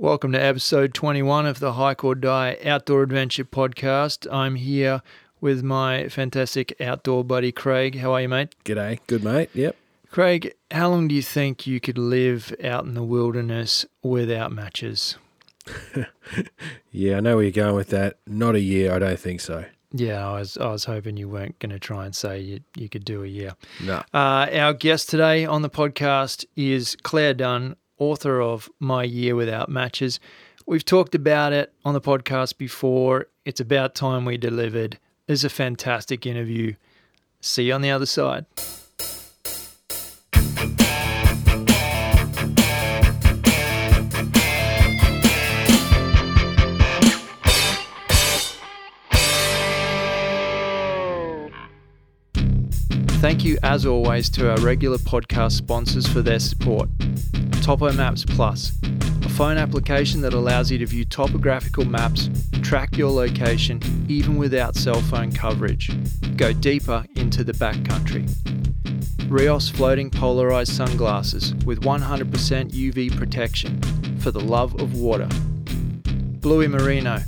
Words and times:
Welcome 0.00 0.30
to 0.30 0.40
episode 0.40 0.94
21 0.94 1.44
of 1.46 1.58
the 1.58 1.72
Hike 1.72 2.04
or 2.04 2.14
Die 2.14 2.56
Outdoor 2.64 3.02
Adventure 3.02 3.44
Podcast. 3.44 4.32
I'm 4.32 4.54
here 4.54 5.02
with 5.40 5.64
my 5.64 6.08
fantastic 6.08 6.72
outdoor 6.80 7.24
buddy 7.24 7.50
Craig. 7.50 7.98
How 7.98 8.12
are 8.12 8.20
you, 8.22 8.28
mate? 8.28 8.54
G'day. 8.64 9.00
Good, 9.08 9.24
mate. 9.24 9.50
Yep. 9.54 9.74
Craig, 10.12 10.54
how 10.70 10.88
long 10.88 11.08
do 11.08 11.16
you 11.16 11.22
think 11.22 11.66
you 11.66 11.80
could 11.80 11.98
live 11.98 12.54
out 12.62 12.84
in 12.84 12.94
the 12.94 13.02
wilderness 13.02 13.86
without 14.02 14.52
matches? 14.52 15.16
Yeah, 16.92 17.16
I 17.16 17.20
know 17.20 17.36
where 17.36 17.44
you're 17.44 17.52
going 17.52 17.74
with 17.74 17.88
that. 17.90 18.18
Not 18.26 18.54
a 18.54 18.60
year. 18.60 18.92
I 18.92 18.98
don't 18.98 19.18
think 19.18 19.40
so. 19.40 19.64
Yeah, 19.92 20.26
I 20.28 20.38
was 20.38 20.56
I 20.56 20.70
was 20.70 20.84
hoping 20.84 21.16
you 21.16 21.28
weren't 21.28 21.58
going 21.58 21.70
to 21.70 21.78
try 21.78 22.04
and 22.06 22.14
say 22.14 22.40
you 22.40 22.60
you 22.76 22.88
could 22.88 23.04
do 23.04 23.24
a 23.24 23.26
year. 23.26 23.54
No. 23.84 24.02
Uh, 24.12 24.46
our 24.52 24.72
guest 24.74 25.08
today 25.08 25.44
on 25.44 25.62
the 25.62 25.70
podcast 25.70 26.44
is 26.56 26.96
Claire 27.02 27.34
Dunn, 27.34 27.76
author 27.98 28.40
of 28.40 28.68
My 28.78 29.04
Year 29.04 29.34
Without 29.34 29.68
Matches. 29.68 30.20
We've 30.66 30.84
talked 30.84 31.14
about 31.14 31.52
it 31.52 31.72
on 31.84 31.94
the 31.94 32.00
podcast 32.00 32.58
before. 32.58 33.28
It's 33.44 33.60
about 33.60 33.94
time 33.94 34.24
we 34.24 34.36
delivered. 34.36 34.98
It's 35.26 35.44
a 35.44 35.48
fantastic 35.48 36.26
interview. 36.26 36.74
See 37.40 37.64
you 37.64 37.74
on 37.74 37.82
the 37.82 37.90
other 37.90 38.06
side. 38.06 38.46
Thank 53.20 53.44
you, 53.44 53.58
as 53.64 53.84
always, 53.84 54.30
to 54.30 54.48
our 54.48 54.60
regular 54.60 54.96
podcast 54.96 55.50
sponsors 55.50 56.06
for 56.06 56.22
their 56.22 56.38
support. 56.38 56.88
Topo 57.62 57.92
Maps 57.92 58.24
Plus, 58.24 58.70
a 59.24 59.28
phone 59.28 59.58
application 59.58 60.20
that 60.20 60.34
allows 60.34 60.70
you 60.70 60.78
to 60.78 60.86
view 60.86 61.04
topographical 61.04 61.84
maps, 61.84 62.30
track 62.62 62.96
your 62.96 63.10
location, 63.10 63.82
even 64.08 64.36
without 64.36 64.76
cell 64.76 65.00
phone 65.02 65.32
coverage. 65.32 65.90
Go 66.36 66.52
deeper 66.52 67.04
into 67.16 67.42
the 67.42 67.52
backcountry. 67.54 68.24
Rheos 69.28 69.68
floating 69.68 70.10
polarized 70.10 70.72
sunglasses 70.72 71.56
with 71.66 71.80
100% 71.80 72.70
UV 72.70 73.16
protection 73.18 73.80
for 74.20 74.30
the 74.30 74.40
love 74.40 74.80
of 74.80 74.94
water. 74.94 75.28
Bluey 76.38 76.68
Merino, 76.68 77.18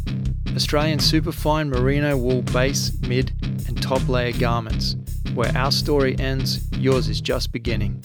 Australian 0.54 1.00
superfine 1.00 1.69
merino 1.69 2.16
wool 2.16 2.42
base, 2.42 2.97
mid, 3.00 3.32
and 3.66 3.82
top 3.82 4.08
layer 4.08 4.32
garments. 4.38 4.94
Where 5.34 5.56
our 5.56 5.70
story 5.70 6.18
ends, 6.18 6.60
yours 6.76 7.08
is 7.08 7.20
just 7.20 7.52
beginning. 7.52 8.02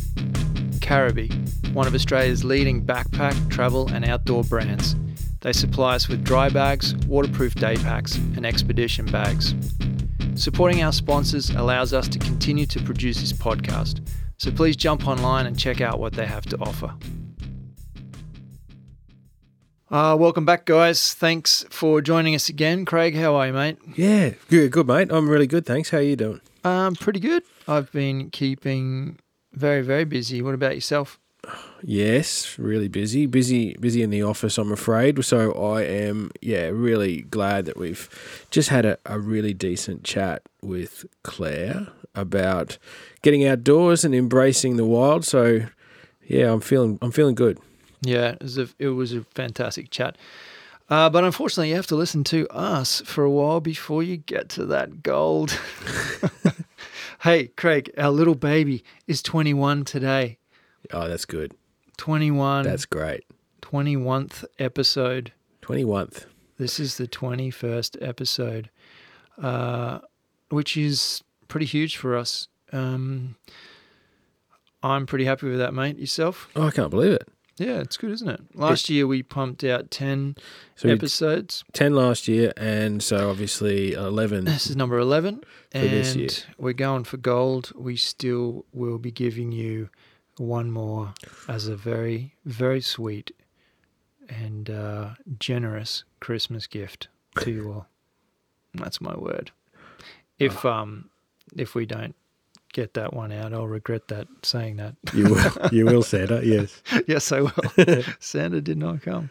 Caribee, 0.80 1.32
one 1.74 1.88
of 1.88 1.96
Australia's 1.96 2.44
leading 2.44 2.86
backpack, 2.86 3.50
travel, 3.50 3.88
and 3.92 4.06
outdoor 4.06 4.44
brands. 4.44 4.96
They 5.42 5.52
supply 5.52 5.96
us 5.96 6.08
with 6.08 6.24
dry 6.24 6.50
bags, 6.50 6.96
waterproof 7.08 7.56
day 7.56 7.78
packs, 7.78 8.16
and 8.16 8.46
expedition 8.46 9.08
bags. 9.08 9.56
Supporting 10.36 10.84
our 10.84 10.94
sponsors 10.94 11.50
allows 11.50 11.94
us 11.94 12.08
to 12.10 12.20
continue 12.20 12.68
to 12.68 12.80
produce 12.84 13.20
this 13.20 13.34
podcast, 13.34 14.08
so 14.38 14.52
please 14.52 14.76
jump 14.76 15.08
online 15.08 15.48
and 15.48 15.58
check 15.58 15.82
out 15.82 16.00
what 16.00 16.14
they 16.14 16.28
have 16.28 16.46
to 16.46 16.58
offer. 16.60 16.94
Uh, 19.90 20.16
welcome 20.20 20.46
back, 20.46 20.66
guys. 20.66 21.14
Thanks 21.14 21.66
for 21.70 22.02
joining 22.02 22.36
us 22.36 22.50
again. 22.50 22.86
Craig, 22.86 23.16
how 23.16 23.36
are 23.36 23.48
you, 23.48 23.54
mate? 23.54 23.78
Yeah, 23.96 24.32
good, 24.50 24.72
good, 24.72 24.88
mate. 24.88 25.12
I'm 25.12 25.30
really 25.30 25.48
good. 25.48 25.66
Thanks. 25.66 25.90
How 25.90 25.98
are 25.98 26.02
you 26.02 26.16
doing? 26.16 26.42
Um, 26.66 26.96
pretty 26.96 27.20
good. 27.20 27.44
I've 27.68 27.92
been 27.92 28.32
keeping 28.32 29.20
very, 29.54 29.82
very 29.82 30.04
busy. 30.04 30.42
What 30.42 30.56
about 30.56 30.74
yourself? 30.74 31.20
Yes, 31.84 32.58
really 32.58 32.88
busy. 32.88 33.28
Busy, 33.28 33.76
busy 33.80 34.02
in 34.02 34.10
the 34.10 34.24
office. 34.24 34.58
I'm 34.58 34.72
afraid. 34.72 35.24
So 35.24 35.52
I 35.52 35.84
am. 35.84 36.32
Yeah, 36.42 36.70
really 36.70 37.22
glad 37.22 37.66
that 37.66 37.78
we've 37.78 38.10
just 38.50 38.70
had 38.70 38.84
a, 38.84 38.98
a 39.06 39.20
really 39.20 39.54
decent 39.54 40.04
chat 40.04 40.42
with 40.64 41.06
Claire 41.24 41.88
about 42.16 42.80
getting 43.22 43.46
outdoors 43.46 44.04
and 44.04 44.16
embracing 44.16 44.78
the 44.78 44.86
wild. 44.86 45.24
So 45.24 45.68
yeah, 46.26 46.52
I'm 46.52 46.62
feeling. 46.62 46.98
I'm 47.04 47.12
feeling 47.12 47.36
good. 47.36 47.60
Yeah, 48.02 48.32
it 48.32 48.42
was 48.42 48.58
a, 48.58 48.68
it 48.80 48.90
was 48.90 49.14
a 49.14 49.22
fantastic 49.36 49.92
chat. 49.92 50.18
Uh, 50.90 51.10
but 51.10 51.24
unfortunately, 51.24 51.70
you 51.70 51.76
have 51.76 51.88
to 51.88 51.96
listen 51.96 52.24
to 52.24 52.48
us 52.50 53.02
for 53.02 53.24
a 53.24 53.32
while 53.32 53.60
before 53.60 54.04
you 54.04 54.18
get 54.18 54.50
to 54.50 54.66
that 54.68 55.02
gold. 55.02 55.60
hey, 57.22 57.48
Craig, 57.48 57.92
our 57.98 58.12
little 58.12 58.36
baby 58.36 58.84
is 59.08 59.24
21 59.24 59.84
today. 59.86 60.38
Oh, 60.92 61.08
that's 61.08 61.26
good. 61.26 61.56
21. 61.98 62.66
That's 62.66 62.86
great. 62.86 63.24
21th 63.62 64.46
episode. 64.60 65.32
Twenty 65.62 65.84
one. 65.84 66.10
This 66.60 66.80
is 66.80 66.98
the 66.98 67.08
21st 67.08 67.98
episode, 68.00 68.70
uh, 69.42 70.00
which 70.50 70.78
is 70.78 71.24
pretty 71.48 71.66
huge 71.66 71.98
for 71.98 72.16
us. 72.16 72.48
Um, 72.72 73.36
I'm 74.84 75.08
pretty 75.08 75.26
happy 75.26 75.50
with 75.50 75.58
that, 75.58 75.74
mate. 75.74 75.98
Yourself? 75.98 76.48
Oh, 76.56 76.68
I 76.68 76.72
can't 76.72 76.92
believe 76.92 77.14
it. 77.14 77.28
Yeah, 77.58 77.80
it's 77.80 77.96
good, 77.98 78.12
isn't 78.12 78.28
it? 78.30 78.42
Last 78.54 78.90
year 78.90 79.08
we 79.08 79.24
pumped 79.24 79.64
out 79.64 79.90
10 79.90 80.36
So 80.76 80.90
episodes. 80.90 81.64
ten 81.72 81.94
last 81.96 82.28
year, 82.28 82.52
and 82.58 83.02
so 83.02 83.30
obviously 83.30 83.94
eleven. 83.94 84.44
This 84.46 84.70
is 84.70 84.76
number 84.76 84.98
11. 85.00 85.40
For 85.72 85.78
and 85.78 85.90
this 85.90 86.16
year. 86.16 86.30
we're 86.58 86.74
going 86.74 87.06
for 87.06 87.16
gold. 87.18 87.72
We 87.76 87.96
still 87.96 88.66
will 88.74 88.98
be 88.98 89.12
giving 89.12 89.52
you 89.54 89.90
one 90.38 90.70
more 90.70 91.14
as 91.48 91.68
a 91.68 91.78
very, 91.78 92.36
very 92.44 92.82
sweet 92.82 93.32
and 94.28 94.70
uh, 94.70 95.12
generous 95.40 96.04
Christmas 96.20 96.68
gift 96.68 97.08
to 97.40 97.52
you 97.52 97.72
all. 97.72 97.88
That's 98.74 99.00
my 99.00 99.16
word. 99.16 99.52
If 100.40 100.66
um 100.66 101.10
if 101.56 101.74
we 101.76 101.86
don't 101.86 102.16
get 102.76 102.94
that 102.96 103.14
one 103.14 103.32
out, 103.32 103.54
I'll 103.54 103.68
regret 103.68 104.10
that 104.10 104.28
saying 104.44 104.76
that. 104.76 104.96
You 105.14 105.30
will. 105.30 105.52
You 105.72 105.86
will, 105.86 106.04
Santa. 106.04 106.46
Yes. 106.46 106.82
yes, 107.08 107.32
I 107.32 107.42
will. 107.42 107.54
Santa 108.20 108.60
did 108.60 108.78
not 108.78 109.02
come. 109.02 109.30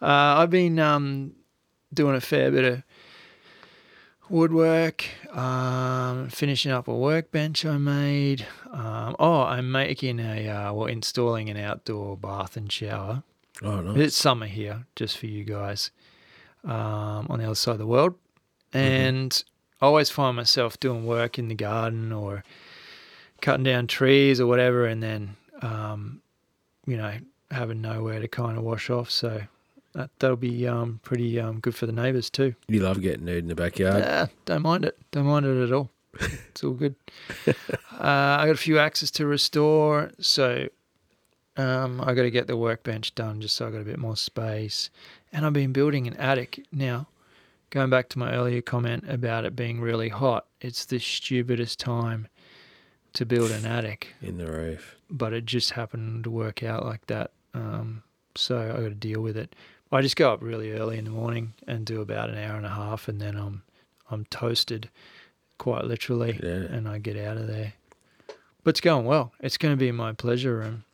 Uh, 0.00 0.38
I've 0.38 0.50
been 0.50 0.78
um, 0.78 1.32
doing 1.92 2.14
a 2.14 2.20
fair 2.20 2.52
bit 2.52 2.64
of 2.64 2.82
woodwork, 4.30 5.04
um, 5.36 6.28
finishing 6.28 6.70
up 6.70 6.86
a 6.86 6.94
workbench 6.94 7.66
I 7.66 7.78
made. 7.78 8.46
Um, 8.70 9.16
oh, 9.18 9.42
I'm 9.42 9.72
making 9.72 10.20
a, 10.20 10.48
uh, 10.48 10.72
well, 10.72 10.86
installing 10.86 11.50
an 11.50 11.56
outdoor 11.56 12.16
bath 12.16 12.56
and 12.56 12.70
shower. 12.70 13.24
Oh 13.60 13.80
no. 13.80 14.00
It's 14.00 14.16
summer 14.16 14.46
here, 14.46 14.86
just 14.94 15.18
for 15.18 15.26
you 15.26 15.42
guys 15.42 15.90
um, 16.64 17.26
on 17.28 17.40
the 17.40 17.44
other 17.44 17.56
side 17.56 17.72
of 17.72 17.78
the 17.78 17.88
world. 17.88 18.14
And 18.72 19.42
I 19.80 19.86
always 19.86 20.10
find 20.10 20.36
myself 20.36 20.78
doing 20.80 21.06
work 21.06 21.38
in 21.38 21.48
the 21.48 21.54
garden 21.54 22.12
or 22.12 22.42
cutting 23.40 23.64
down 23.64 23.86
trees 23.86 24.40
or 24.40 24.46
whatever, 24.46 24.86
and 24.86 25.02
then, 25.02 25.36
um, 25.62 26.20
you 26.86 26.96
know, 26.96 27.14
having 27.50 27.80
nowhere 27.80 28.20
to 28.20 28.28
kind 28.28 28.58
of 28.58 28.64
wash 28.64 28.90
off. 28.90 29.10
So 29.10 29.42
that, 29.94 30.10
that'll 30.18 30.36
be 30.36 30.66
um, 30.66 31.00
pretty 31.02 31.38
um, 31.38 31.60
good 31.60 31.74
for 31.74 31.86
the 31.86 31.92
neighbours 31.92 32.30
too. 32.30 32.54
You 32.66 32.80
love 32.80 33.00
getting 33.00 33.24
nude 33.24 33.44
in 33.44 33.48
the 33.48 33.54
backyard. 33.54 33.98
Yeah, 33.98 34.26
don't 34.44 34.62
mind 34.62 34.84
it. 34.84 34.98
Don't 35.12 35.26
mind 35.26 35.46
it 35.46 35.62
at 35.64 35.72
all. 35.72 35.90
It's 36.50 36.64
all 36.64 36.72
good. 36.72 36.96
uh, 37.46 37.52
I 38.00 38.46
got 38.46 38.50
a 38.50 38.56
few 38.56 38.80
axes 38.80 39.12
to 39.12 39.26
restore, 39.26 40.10
so 40.18 40.66
um, 41.56 42.00
I 42.00 42.14
got 42.14 42.22
to 42.22 42.30
get 42.32 42.48
the 42.48 42.56
workbench 42.56 43.14
done 43.14 43.40
just 43.40 43.54
so 43.54 43.68
I 43.68 43.70
got 43.70 43.80
a 43.80 43.84
bit 43.84 43.98
more 43.98 44.16
space. 44.16 44.90
And 45.32 45.46
I've 45.46 45.52
been 45.52 45.72
building 45.72 46.08
an 46.08 46.14
attic 46.14 46.66
now. 46.72 47.06
Going 47.70 47.90
back 47.90 48.08
to 48.10 48.18
my 48.18 48.32
earlier 48.32 48.62
comment 48.62 49.04
about 49.08 49.44
it 49.44 49.54
being 49.54 49.80
really 49.80 50.08
hot, 50.08 50.46
it's 50.60 50.86
the 50.86 50.98
stupidest 50.98 51.78
time 51.78 52.28
to 53.12 53.26
build 53.26 53.50
an 53.50 53.66
attic, 53.66 54.14
In 54.22 54.38
the 54.38 54.46
roof. 54.50 54.96
but 55.10 55.32
it 55.34 55.44
just 55.44 55.72
happened 55.72 56.24
to 56.24 56.30
work 56.30 56.62
out 56.62 56.84
like 56.86 57.06
that. 57.08 57.32
Um, 57.52 58.02
so 58.34 58.58
I 58.60 58.80
got 58.80 58.88
to 58.88 58.94
deal 58.94 59.20
with 59.20 59.36
it. 59.36 59.54
I 59.92 60.00
just 60.02 60.16
go 60.16 60.32
up 60.32 60.42
really 60.42 60.72
early 60.72 60.98
in 60.98 61.04
the 61.04 61.10
morning 61.10 61.52
and 61.66 61.84
do 61.84 62.00
about 62.00 62.30
an 62.30 62.38
hour 62.38 62.56
and 62.56 62.66
a 62.66 62.70
half, 62.70 63.08
and 63.08 63.20
then 63.20 63.36
I'm 63.36 63.62
I'm 64.10 64.24
toasted, 64.26 64.88
quite 65.58 65.84
literally, 65.84 66.38
Yeah. 66.42 66.74
and 66.74 66.88
I 66.88 66.98
get 66.98 67.16
out 67.18 67.36
of 67.36 67.46
there. 67.46 67.74
But 68.64 68.70
it's 68.70 68.80
going 68.80 69.04
well. 69.04 69.32
It's 69.40 69.58
going 69.58 69.72
to 69.72 69.76
be 69.78 69.92
my 69.92 70.12
pleasure 70.12 70.56
room. 70.58 70.84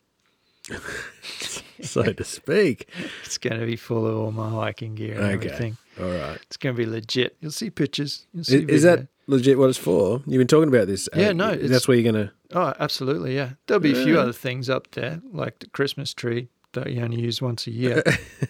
so 1.82 2.02
to 2.02 2.24
speak. 2.24 2.88
It's 3.24 3.38
going 3.38 3.58
to 3.60 3.66
be 3.66 3.76
full 3.76 4.06
of 4.06 4.16
all 4.16 4.32
my 4.32 4.50
hiking 4.50 4.94
gear 4.94 5.14
and 5.14 5.24
Okay. 5.24 5.34
everything. 5.34 5.76
All 6.00 6.06
right. 6.10 6.38
It's 6.46 6.56
going 6.56 6.74
to 6.76 6.78
be 6.84 6.86
legit. 6.90 7.36
You'll 7.40 7.50
see 7.52 7.70
pictures. 7.70 8.26
You'll 8.32 8.40
Is, 8.42 8.46
see 8.48 8.56
is 8.68 8.82
video. 8.82 8.96
that 8.96 9.08
legit 9.26 9.58
what 9.58 9.68
it's 9.70 9.78
for? 9.78 10.22
You've 10.26 10.38
been 10.40 10.46
talking 10.46 10.68
about 10.68 10.86
this. 10.86 11.08
Yeah, 11.16 11.28
uh, 11.28 11.32
no, 11.32 11.54
That's 11.54 11.86
where 11.88 11.96
you're 11.96 12.12
going 12.12 12.26
to. 12.26 12.32
Oh, 12.52 12.74
absolutely. 12.78 13.34
Yeah. 13.34 13.50
There'll 13.66 13.80
be 13.80 13.92
a 13.92 14.04
few 14.04 14.14
Yeah. 14.14 14.20
other 14.22 14.32
things 14.32 14.68
up 14.70 14.90
there, 14.92 15.20
like 15.32 15.58
the 15.60 15.68
Christmas 15.68 16.12
tree 16.14 16.48
that 16.72 16.92
you 16.92 17.00
only 17.02 17.20
use 17.20 17.40
once 17.40 17.66
a 17.66 17.70
year. 17.70 18.02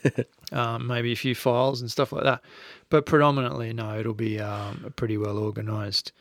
um, 0.53 0.87
maybe 0.87 1.13
a 1.13 1.17
few 1.17 1.35
files 1.35 1.81
and 1.81 1.91
stuff 1.91 2.13
like 2.13 2.25
that. 2.25 2.43
But 2.89 3.07
predominantly, 3.07 3.73
no, 3.73 3.99
it'll 3.99 4.15
be 4.15 4.41
um, 4.41 4.83
a 4.87 4.91
pretty 4.91 5.17
well 5.19 5.37
organized 5.39 6.13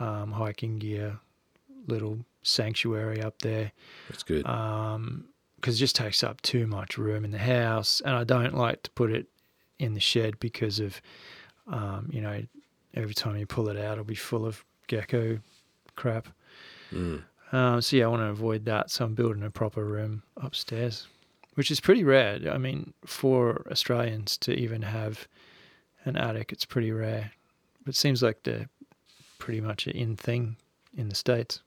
um, 0.00 0.32
hiking 0.32 0.78
gear 0.78 1.18
little 1.86 2.24
sanctuary 2.42 3.20
up 3.22 3.40
there. 3.42 3.72
That's 4.08 4.22
good. 4.22 4.46
Um, 4.46 5.26
because 5.62 5.76
it 5.76 5.78
just 5.78 5.94
takes 5.94 6.24
up 6.24 6.42
too 6.42 6.66
much 6.66 6.98
room 6.98 7.24
in 7.24 7.30
the 7.30 7.38
house, 7.38 8.02
and 8.04 8.16
I 8.16 8.24
don't 8.24 8.54
like 8.54 8.82
to 8.82 8.90
put 8.90 9.12
it 9.12 9.28
in 9.78 9.94
the 9.94 10.00
shed 10.00 10.40
because 10.40 10.80
of, 10.80 11.00
um, 11.68 12.10
you 12.12 12.20
know, 12.20 12.42
every 12.94 13.14
time 13.14 13.36
you 13.36 13.46
pull 13.46 13.68
it 13.68 13.76
out, 13.76 13.92
it'll 13.92 14.04
be 14.04 14.16
full 14.16 14.44
of 14.44 14.64
gecko 14.88 15.38
crap. 15.94 16.26
Mm. 16.92 17.22
Um, 17.52 17.80
so 17.80 17.96
yeah, 17.96 18.06
I 18.06 18.08
want 18.08 18.22
to 18.22 18.26
avoid 18.26 18.64
that. 18.64 18.90
So 18.90 19.04
I'm 19.04 19.14
building 19.14 19.44
a 19.44 19.50
proper 19.50 19.84
room 19.84 20.24
upstairs, 20.36 21.06
which 21.54 21.70
is 21.70 21.78
pretty 21.78 22.02
rare. 22.02 22.40
I 22.50 22.58
mean, 22.58 22.92
for 23.06 23.64
Australians 23.70 24.36
to 24.38 24.52
even 24.52 24.82
have 24.82 25.28
an 26.04 26.16
attic, 26.16 26.50
it's 26.50 26.64
pretty 26.64 26.90
rare. 26.90 27.30
But 27.84 27.94
it 27.94 27.98
seems 27.98 28.20
like 28.20 28.42
the 28.42 28.68
pretty 29.38 29.60
much 29.60 29.86
an 29.86 29.92
in 29.92 30.16
thing 30.16 30.56
in 30.96 31.08
the 31.08 31.14
states. 31.14 31.60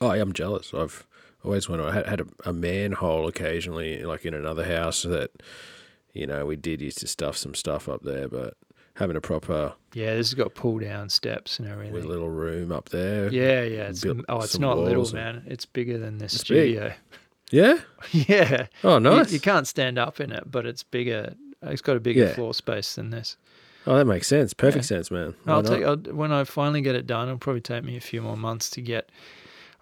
Oh, 0.00 0.12
yeah, 0.12 0.22
I'm 0.22 0.32
jealous. 0.32 0.72
I've 0.72 1.04
always 1.44 1.68
wanted. 1.68 1.86
I 1.86 1.92
had, 1.92 2.06
had 2.06 2.20
a, 2.20 2.26
a 2.46 2.52
manhole 2.52 3.26
occasionally, 3.28 4.02
like 4.04 4.24
in 4.24 4.34
another 4.34 4.64
house 4.64 5.02
that, 5.02 5.30
you 6.12 6.26
know, 6.26 6.46
we 6.46 6.56
did 6.56 6.80
used 6.80 6.98
to 6.98 7.06
stuff 7.06 7.36
some 7.36 7.54
stuff 7.54 7.88
up 7.88 8.02
there, 8.02 8.28
but 8.28 8.54
having 8.94 9.16
a 9.16 9.20
proper 9.20 9.74
Yeah, 9.94 10.14
this 10.16 10.28
has 10.30 10.34
got 10.34 10.54
pull 10.54 10.78
down 10.80 11.08
steps 11.08 11.58
and 11.58 11.68
everything. 11.68 11.92
with 11.92 12.04
a 12.04 12.08
little 12.08 12.28
room 12.30 12.72
up 12.72 12.88
there. 12.88 13.32
Yeah, 13.32 13.62
yeah. 13.62 13.88
It's, 13.88 14.04
oh, 14.04 14.40
it's 14.40 14.58
not 14.58 14.78
little, 14.78 15.08
man. 15.14 15.44
It's 15.46 15.66
bigger 15.66 15.98
than 15.98 16.18
this 16.18 16.34
It's 16.34 16.44
big. 16.44 16.74
studio. 16.74 16.92
Yeah. 17.50 17.78
yeah. 18.12 18.66
Oh, 18.84 18.94
You- 18.96 19.00
nice. 19.00 19.32
You, 19.32 19.40
can't 19.40 19.66
stand 19.66 19.98
up 19.98 20.20
in 20.20 20.32
it, 20.32 20.42
but 20.50 20.66
it's 20.66 20.82
bigger. 20.82 21.32
It's 21.62 21.80
got 21.80 21.96
a 21.96 22.00
bigger 22.00 22.24
Yeah. 22.26 22.34
floor 22.34 22.52
space 22.52 22.94
than 22.96 23.08
this. 23.08 23.38
Oh, 23.86 23.96
that 23.96 24.04
makes 24.04 24.26
sense. 24.26 24.52
Perfect 24.52 24.84
Yeah. 24.84 24.88
sense, 24.98 25.10
man. 25.10 25.34
Why 25.44 25.54
I'll 25.54 25.62
not? 25.62 25.70
take 25.74 25.82
I'll, 25.82 25.96
when 26.14 26.30
I 26.30 26.44
finally 26.44 26.82
get 26.82 26.94
it 26.94 27.06
done. 27.06 27.26
It'll 27.28 27.38
probably 27.38 27.62
take 27.62 27.84
me 27.84 27.96
a 27.96 28.02
few 28.02 28.20
more 28.20 28.36
months 28.36 28.68
to 28.70 28.82
get 28.82 29.08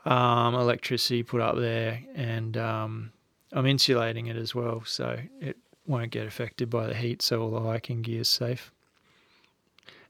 um, 0.06 0.54
electricity 0.54 1.22
put 1.22 1.40
up 1.40 1.56
there, 1.56 2.00
and 2.14 2.56
um, 2.56 3.12
I'm 3.52 3.66
insulating 3.66 4.26
it 4.26 4.36
as 4.36 4.54
well, 4.54 4.82
so 4.86 5.18
it 5.40 5.56
won't 5.86 6.10
get 6.10 6.26
affected 6.26 6.70
by 6.70 6.86
the 6.86 6.94
heat. 6.94 7.22
So 7.22 7.42
all 7.42 7.50
the 7.50 7.60
hiking 7.60 8.02
gear 8.02 8.20
is 8.20 8.28
safe. 8.28 8.72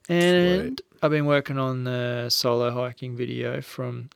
And 0.09 0.81
I've 1.01 1.11
been 1.11 1.25
working 1.25 1.57
on 1.57 1.83
the 1.83 2.29
solo 2.29 2.71
hiking 2.71 3.17
video 3.17 3.59
from 3.61 4.09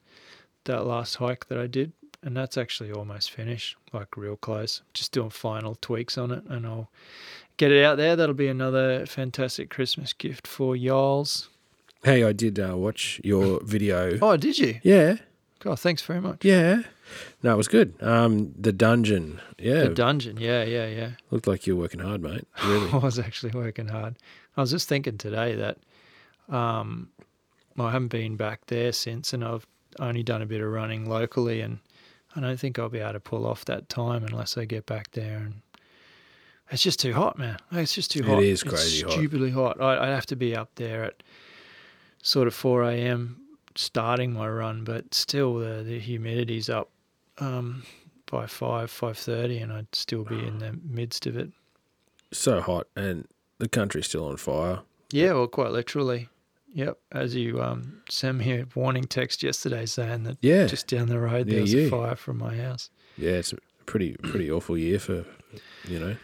that 0.63 0.85
last 0.85 1.15
hike 1.15 1.47
that 1.47 1.57
I 1.57 1.67
did, 1.67 1.91
and 2.23 2.37
that's 2.37 2.57
actually 2.57 2.91
almost 2.91 3.31
finished, 3.31 3.75
like 3.91 4.15
real 4.15 4.37
close. 4.37 4.81
Just 4.93 5.11
doing 5.11 5.31
final 5.31 5.75
tweaks 5.81 6.17
on 6.17 6.31
it, 6.31 6.43
and 6.47 6.65
I'll 6.65 6.89
get 7.57 7.71
it 7.71 7.83
out 7.83 7.97
there. 7.97 8.15
That'll 8.15 8.35
be 8.35 8.47
another 8.47 9.05
fantastic 9.05 9.69
Christmas 9.69 10.13
gift 10.13 10.47
for 10.47 10.75
y'alls. 10.75 11.49
Hey, 12.03 12.23
I 12.23 12.31
did 12.31 12.59
uh, 12.59 12.77
watch 12.77 13.19
your 13.23 13.59
video. 13.63 14.17
Oh, 14.21 14.37
did 14.37 14.57
you? 14.59 14.79
Yeah. 14.83 15.17
God, 15.63 15.79
thanks 15.79 16.01
very 16.01 16.19
much. 16.19 16.43
Yeah. 16.43 16.81
No, 17.43 17.53
it 17.53 17.57
was 17.57 17.67
good. 17.67 17.93
Um, 18.01 18.51
the 18.59 18.71
dungeon. 18.71 19.39
Yeah. 19.59 19.83
The 19.83 19.89
dungeon, 19.89 20.37
yeah, 20.37 20.63
yeah, 20.63 20.87
yeah. 20.87 21.09
Looked 21.29 21.45
like 21.45 21.67
you 21.67 21.75
were 21.75 21.83
working 21.83 21.99
hard, 21.99 22.21
mate. 22.21 22.47
Really. 22.65 22.89
I 22.93 22.97
was 22.97 23.19
actually 23.19 23.51
working 23.51 23.87
hard. 23.87 24.17
I 24.57 24.61
was 24.61 24.71
just 24.71 24.89
thinking 24.89 25.17
today 25.19 25.55
that 25.55 25.77
um, 26.49 27.09
well, 27.77 27.87
I 27.87 27.91
haven't 27.91 28.07
been 28.09 28.37
back 28.37 28.65
there 28.67 28.91
since, 28.91 29.33
and 29.33 29.43
I've 29.43 29.65
only 29.99 30.23
done 30.23 30.41
a 30.41 30.45
bit 30.45 30.61
of 30.61 30.71
running 30.71 31.07
locally, 31.07 31.61
and 31.61 31.79
I 32.35 32.41
don't 32.41 32.59
think 32.59 32.79
I'll 32.79 32.89
be 32.89 32.99
able 32.99 33.13
to 33.13 33.19
pull 33.19 33.45
off 33.45 33.65
that 33.65 33.87
time 33.87 34.23
unless 34.23 34.57
I 34.57 34.65
get 34.65 34.85
back 34.87 35.11
there. 35.11 35.37
And 35.37 35.61
it's 36.71 36.81
just 36.81 36.99
too 36.99 37.13
hot, 37.13 37.37
man. 37.37 37.57
It's 37.71 37.93
just 37.93 38.09
too 38.11 38.23
hot. 38.23 38.41
is 38.41 38.63
It's 38.63 38.69
crazy 38.69 39.03
hot. 39.03 39.11
stupidly 39.13 39.51
hot. 39.51 39.79
I, 39.79 40.05
I'd 40.07 40.13
have 40.15 40.25
to 40.27 40.35
be 40.35 40.55
up 40.55 40.71
there 40.75 41.03
at 41.03 41.21
sort 42.23 42.47
of 42.47 42.53
4 42.55 42.83
a.m. 42.85 43.40
starting 43.77 44.33
my 44.33 44.47
run, 44.47 44.83
but 44.83 45.13
still 45.13 45.55
the 45.59 45.83
the 45.83 45.99
humidity's 45.99 46.69
up 46.69 46.89
um, 47.39 47.83
by 48.29 48.45
five 48.47 48.89
five 48.91 49.17
thirty, 49.17 49.57
and 49.59 49.71
I'd 49.73 49.93
still 49.95 50.23
be 50.23 50.39
in 50.45 50.59
the 50.59 50.73
midst 50.83 51.25
of 51.27 51.37
it. 51.37 51.49
so 52.31 52.61
hot, 52.61 52.87
and 52.95 53.27
the 53.57 53.67
country's 53.69 54.07
still 54.07 54.25
on 54.27 54.37
fire. 54.37 54.79
Yeah, 55.11 55.33
well, 55.33 55.47
quite 55.47 55.71
literally. 55.71 56.29
Yep. 56.73 56.97
As 57.11 57.35
you 57.35 57.61
um, 57.61 58.01
sent 58.09 58.37
me 58.37 58.53
a 58.53 58.65
warning 58.75 59.03
text 59.03 59.43
yesterday 59.43 59.85
saying 59.85 60.23
that 60.23 60.37
Yeah. 60.41 60.67
just 60.67 60.87
down 60.87 61.07
the 61.07 61.19
road 61.19 61.47
there 61.49 61.59
was 61.61 61.75
a 61.75 61.89
fire 61.89 62.15
from 62.15 62.37
my 62.37 62.55
house. 62.55 62.89
Yeah, 63.17 63.31
it's 63.31 63.51
a 63.51 63.57
pretty 63.85 64.13
pretty 64.13 64.49
awful 64.49 64.77
year 64.77 64.97
for, 64.97 65.25
you 65.85 65.99
know, 65.99 66.15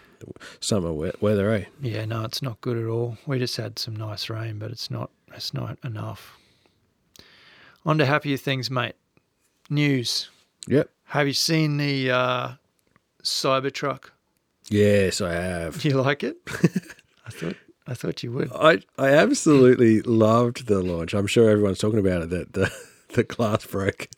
summer 0.61 0.93
weather, 0.93 1.51
eh? 1.51 1.65
Yeah, 1.81 2.05
no, 2.05 2.23
it's 2.23 2.41
not 2.41 2.61
good 2.61 2.77
at 2.77 2.85
all. 2.85 3.17
We 3.25 3.39
just 3.39 3.57
had 3.57 3.77
some 3.77 3.93
nice 3.97 4.29
rain, 4.29 4.57
but 4.57 4.71
it's 4.71 4.89
not 4.89 5.11
it's 5.33 5.53
not 5.53 5.77
enough. 5.83 6.38
On 7.88 7.98
to 8.00 8.06
happier 8.06 8.36
things, 8.36 8.69
mate. 8.69 8.95
News. 9.69 10.30
Yep. 10.68 10.89
Have 11.06 11.25
you 11.25 11.34
seen 11.34 11.78
the 11.78 12.12
uh, 12.12 12.51
Cybertruck? 13.24 14.10
Yes, 14.69 15.22
I 15.22 15.31
have. 15.31 15.81
Do 15.81 15.88
you 15.88 16.01
like 16.01 16.22
it? 16.22 16.38
I 17.25 17.30
thought 17.30 17.56
I 17.88 17.94
thought 17.94 18.24
you 18.24 18.34
would. 18.34 18.51
I 18.54 18.81
I 18.98 19.12
absolutely 19.12 20.01
loved 20.01 20.68
the 20.68 20.81
launch. 20.81 21.13
I'm 21.13 21.28
sure 21.28 21.50
everyone's 21.50 21.80
talking 21.80 22.00
about 22.00 22.24
it. 22.24 22.30
That 22.30 22.51
the 22.51 22.69
the 23.13 23.24
glass 23.24 23.66
broke. 23.66 24.10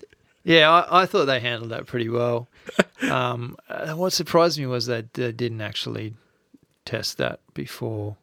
Yeah, 0.44 0.72
I, 0.72 1.04
I 1.04 1.06
thought 1.06 1.26
they 1.26 1.40
handled 1.40 1.70
that 1.72 1.86
pretty 1.86 2.10
well. 2.10 2.48
Um, 3.10 3.56
uh, 3.70 3.94
what 3.94 4.12
surprised 4.12 4.60
me 4.60 4.66
was 4.66 4.86
that 4.88 5.14
they 5.14 5.32
didn't 5.32 5.62
actually 5.62 6.16
test 6.84 7.18
that 7.18 7.40
before. 7.54 8.18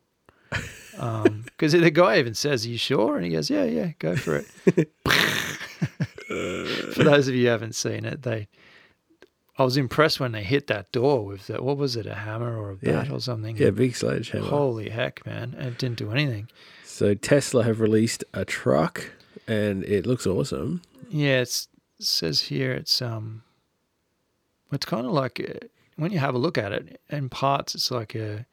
Because 0.92 1.72
the 1.72 1.90
guy 1.90 2.18
even 2.18 2.34
says, 2.34 2.64
Are 2.64 2.68
you 2.68 2.78
sure? 2.78 3.16
And 3.16 3.24
he 3.24 3.32
goes, 3.32 3.50
Yeah, 3.50 3.64
yeah, 3.64 3.92
go 3.98 4.16
for 4.16 4.36
it. 4.36 4.90
for 6.94 7.04
those 7.04 7.28
of 7.28 7.34
you 7.34 7.44
who 7.44 7.50
haven't 7.50 7.74
seen 7.74 8.04
it, 8.04 8.22
they. 8.22 8.48
I 9.58 9.64
was 9.64 9.78
impressed 9.78 10.20
when 10.20 10.32
they 10.32 10.42
hit 10.42 10.66
that 10.66 10.92
door 10.92 11.24
with 11.24 11.46
that. 11.46 11.64
what 11.64 11.78
was 11.78 11.96
it, 11.96 12.04
a 12.04 12.14
hammer 12.14 12.58
or 12.58 12.72
a 12.72 12.76
bat 12.76 13.06
Yeah. 13.06 13.12
or 13.14 13.20
something? 13.20 13.56
Yeah, 13.56 13.70
big 13.70 13.96
sledgehammer. 13.96 14.44
Holy 14.46 14.90
heck, 14.90 15.24
man. 15.24 15.54
And 15.56 15.68
it 15.68 15.78
didn't 15.78 15.96
do 15.96 16.10
anything. 16.10 16.48
So 16.84 17.14
Tesla 17.14 17.64
have 17.64 17.80
released 17.80 18.22
a 18.34 18.44
truck, 18.44 19.12
and 19.48 19.82
it 19.84 20.04
looks 20.04 20.26
awesome. 20.26 20.82
Yeah, 21.08 21.40
it's, 21.40 21.68
it 21.98 22.04
says 22.04 22.42
here 22.42 22.72
it's 22.72 23.00
um, 23.00 23.44
it's 24.72 24.84
kind 24.84 25.06
of 25.06 25.12
like 25.12 25.40
uh 25.40 25.66
when 25.96 26.12
you 26.12 26.18
have 26.18 26.34
a 26.34 26.38
look 26.38 26.58
at 26.58 26.72
it 26.72 27.00
in 27.08 27.30
parts, 27.30 27.74
it's 27.74 27.90
like 27.90 28.14
a, 28.14 28.44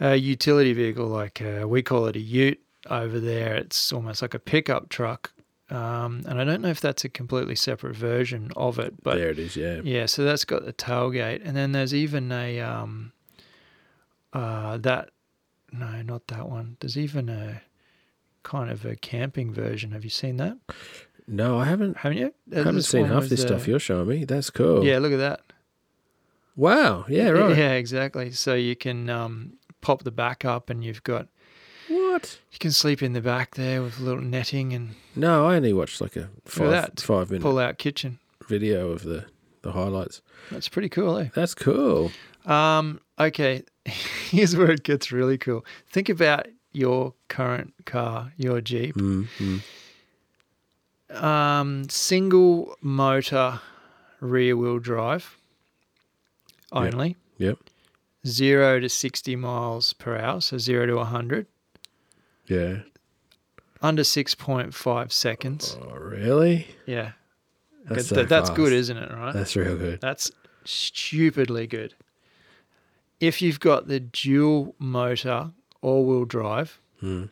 a 0.00 0.16
utility 0.16 0.72
vehicle. 0.72 1.06
Like 1.06 1.40
uh 1.42 1.66
we 1.68 1.82
call 1.82 2.06
it 2.06 2.16
a 2.16 2.20
Ute 2.20 2.60
over 2.90 3.18
there. 3.20 3.54
It's 3.54 3.92
almost 3.92 4.22
like 4.22 4.34
a 4.34 4.38
pickup 4.38 4.88
truck, 4.88 5.32
um, 5.70 6.22
and 6.28 6.40
I 6.40 6.44
don't 6.44 6.60
know 6.60 6.68
if 6.68 6.80
that's 6.80 7.04
a 7.04 7.08
completely 7.08 7.54
separate 7.56 7.96
version 7.96 8.50
of 8.56 8.78
it, 8.78 9.02
but 9.02 9.16
there 9.16 9.30
it 9.30 9.38
is. 9.38 9.56
Yeah. 9.56 9.80
yeah, 9.82 10.06
so 10.06 10.22
that's 10.24 10.44
got 10.44 10.64
the 10.66 10.72
tailgate, 10.72 11.40
and 11.44 11.56
then 11.56 11.72
there's 11.72 11.94
even 11.94 12.30
a 12.30 12.60
um, 12.60 13.12
uh, 14.32 14.76
that 14.78 15.10
no, 15.72 16.02
not 16.02 16.26
that 16.28 16.48
one. 16.48 16.76
There's 16.80 16.98
even 16.98 17.28
a 17.28 17.62
kind 18.42 18.70
of 18.70 18.84
a 18.84 18.96
camping 18.96 19.52
version. 19.52 19.92
Have 19.92 20.04
you 20.04 20.10
seen 20.10 20.36
that? 20.36 20.56
No, 21.26 21.58
I 21.58 21.64
haven't. 21.64 21.96
Haven't 21.98 22.18
you? 22.18 22.34
I 22.52 22.56
haven't 22.56 22.82
seen 22.82 23.06
half 23.06 23.22
this 23.24 23.40
the- 23.40 23.48
stuff 23.48 23.66
you're 23.66 23.78
showing 23.80 24.08
me. 24.08 24.24
That's 24.24 24.50
cool. 24.50 24.84
Yeah, 24.84 24.98
look 24.98 25.12
at 25.12 25.18
that. 25.18 25.40
Wow. 26.56 27.06
Yeah. 27.08 27.30
Right. 27.30 27.56
Yeah, 27.56 27.72
exactly. 27.72 28.30
So 28.30 28.54
you 28.54 28.76
can 28.76 29.08
um, 29.10 29.54
pop 29.84 30.02
the 30.02 30.10
back 30.10 30.44
up, 30.44 30.70
and 30.70 30.82
you've 30.84 31.02
got 31.04 31.28
What? 31.88 32.38
you 32.50 32.58
can 32.58 32.72
sleep 32.72 33.02
in 33.02 33.12
the 33.12 33.20
back 33.20 33.54
there 33.54 33.82
with 33.82 34.00
a 34.00 34.02
little 34.02 34.22
netting 34.22 34.72
and 34.72 34.94
No, 35.14 35.46
I 35.46 35.56
only 35.56 35.72
watched 35.72 36.00
like 36.00 36.16
a 36.16 36.30
five 36.44 36.70
that. 36.70 37.00
five 37.00 37.30
minute 37.30 37.42
pull 37.42 37.58
out 37.58 37.78
kitchen. 37.78 38.18
video 38.48 38.90
of 38.90 39.02
the 39.02 39.26
the 39.62 39.72
highlights. 39.72 40.20
That's 40.50 40.68
pretty 40.68 40.88
cool, 40.90 41.16
eh? 41.18 41.28
That's 41.34 41.54
cool. 41.54 42.10
Um, 42.44 43.00
okay, 43.18 43.62
here's 43.84 44.54
where 44.56 44.70
it 44.70 44.82
gets 44.82 45.10
really 45.12 45.38
cool. 45.38 45.64
Think 45.90 46.08
about 46.10 46.46
your 46.72 47.14
current 47.28 47.72
car, 47.86 48.32
your 48.36 48.60
Jeep. 48.60 48.94
Mm, 48.96 49.26
mm. 49.38 51.22
Um, 51.22 51.88
single 51.88 52.74
motor 52.82 53.60
rear 54.20 54.56
wheel 54.56 54.78
drive 54.78 55.36
only. 56.72 57.16
Yep. 57.38 57.58
Zero 58.26 58.80
to 58.80 58.88
60 58.88 59.36
miles 59.36 59.92
per 59.92 60.16
hour, 60.16 60.40
so 60.40 60.56
zero 60.58 60.86
to 60.86 60.94
100, 60.96 61.46
Yeah. 62.46 62.80
under 63.82 64.02
6.5 64.02 65.12
seconds. 65.12 65.76
Oh, 65.80 65.94
really? 65.96 66.68
Yeah. 66.86 67.12
That's, 67.84 68.08
That- 68.08 68.14
so 68.14 68.24
that's 68.24 68.48
fast. 68.48 68.56
good, 68.56 68.72
isn't 68.72 68.96
it? 68.96 69.10
Right? 69.12 69.34
That's 69.34 69.54
real 69.56 69.76
good. 69.76 70.00
That's 70.00 70.30
stupidly 70.64 71.66
good. 71.66 71.94
If 73.20 73.42
you've 73.42 73.60
got 73.60 73.88
the 73.88 74.00
dual 74.00 74.74
motor 74.78 75.52
all 75.82 76.06
wheel 76.06 76.24
drive, 76.24 76.80
Mm. 77.02 77.28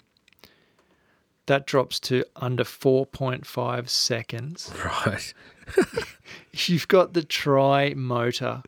that 1.47 1.67
drops 1.67 1.99
to 2.01 2.25
under 2.37 2.65
4.5 2.65 3.89
seconds. 3.89 4.71
Right. 4.85 5.33
If 6.53 6.69
you've 6.69 6.89
got 6.89 7.15
the 7.15 7.23
tri 7.25 7.95
motor 7.95 8.63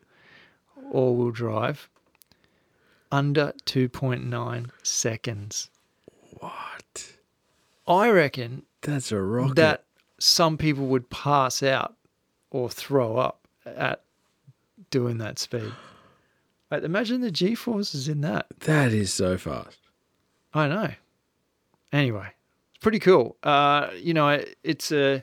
all 0.91 1.17
wheel 1.17 1.31
drive, 1.31 1.89
under 3.15 3.53
2.9 3.67 4.71
seconds. 4.83 5.71
What? 6.41 7.13
I 7.87 8.11
reckon 8.11 8.65
That's 8.83 9.13
a 9.13 9.21
rocket. 9.21 9.55
that 9.57 9.85
some 10.19 10.59
people 10.59 10.87
would 10.87 11.11
pass 11.11 11.63
out 11.63 11.95
or 12.51 12.69
throw 12.69 13.17
up 13.17 13.47
at 13.65 14.03
doing 14.91 15.19
that 15.19 15.39
speed. 15.39 15.73
Like, 16.71 16.83
imagine 16.83 17.21
the 17.21 17.31
G 17.31 17.55
forces 17.55 18.09
in 18.09 18.21
that. 18.23 18.47
That 18.61 18.93
is 18.93 19.13
so 19.13 19.39
fast. 19.39 19.79
I 20.53 20.67
know. 20.69 20.91
Anyway, 21.93 22.29
it's 22.75 22.83
pretty 22.83 22.99
cool. 22.99 23.37
Uh, 23.45 23.91
you 23.97 24.13
know, 24.13 24.29
it, 24.31 24.57
it's 24.65 24.91
a 24.91 25.23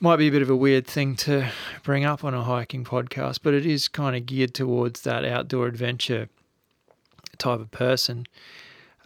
might 0.00 0.16
be 0.16 0.28
a 0.28 0.32
bit 0.32 0.42
of 0.42 0.50
a 0.50 0.56
weird 0.56 0.86
thing 0.86 1.16
to 1.16 1.50
bring 1.82 2.04
up 2.04 2.24
on 2.24 2.34
a 2.34 2.42
hiking 2.42 2.84
podcast, 2.84 3.40
but 3.42 3.54
it 3.54 3.66
is 3.66 3.88
kind 3.88 4.16
of 4.16 4.26
geared 4.26 4.54
towards 4.54 5.02
that 5.02 5.24
outdoor 5.24 5.66
adventure 5.66 6.28
type 7.38 7.60
of 7.60 7.70
person. 7.70 8.26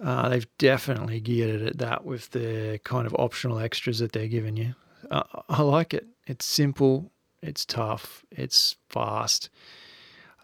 Uh, 0.02 0.28
they've 0.28 0.46
definitely 0.58 1.20
geared 1.20 1.60
it 1.60 1.66
at 1.66 1.78
that 1.78 2.04
with 2.04 2.30
the 2.30 2.80
kind 2.84 3.06
of 3.06 3.14
optional 3.18 3.58
extras 3.58 4.00
that 4.00 4.12
they're 4.12 4.28
giving 4.28 4.56
you. 4.56 4.74
Uh, 5.10 5.22
I 5.48 5.62
like 5.62 5.94
it. 5.94 6.06
It's 6.26 6.44
simple. 6.44 7.10
It's 7.42 7.64
tough. 7.64 8.24
It's 8.30 8.76
fast. 8.88 9.48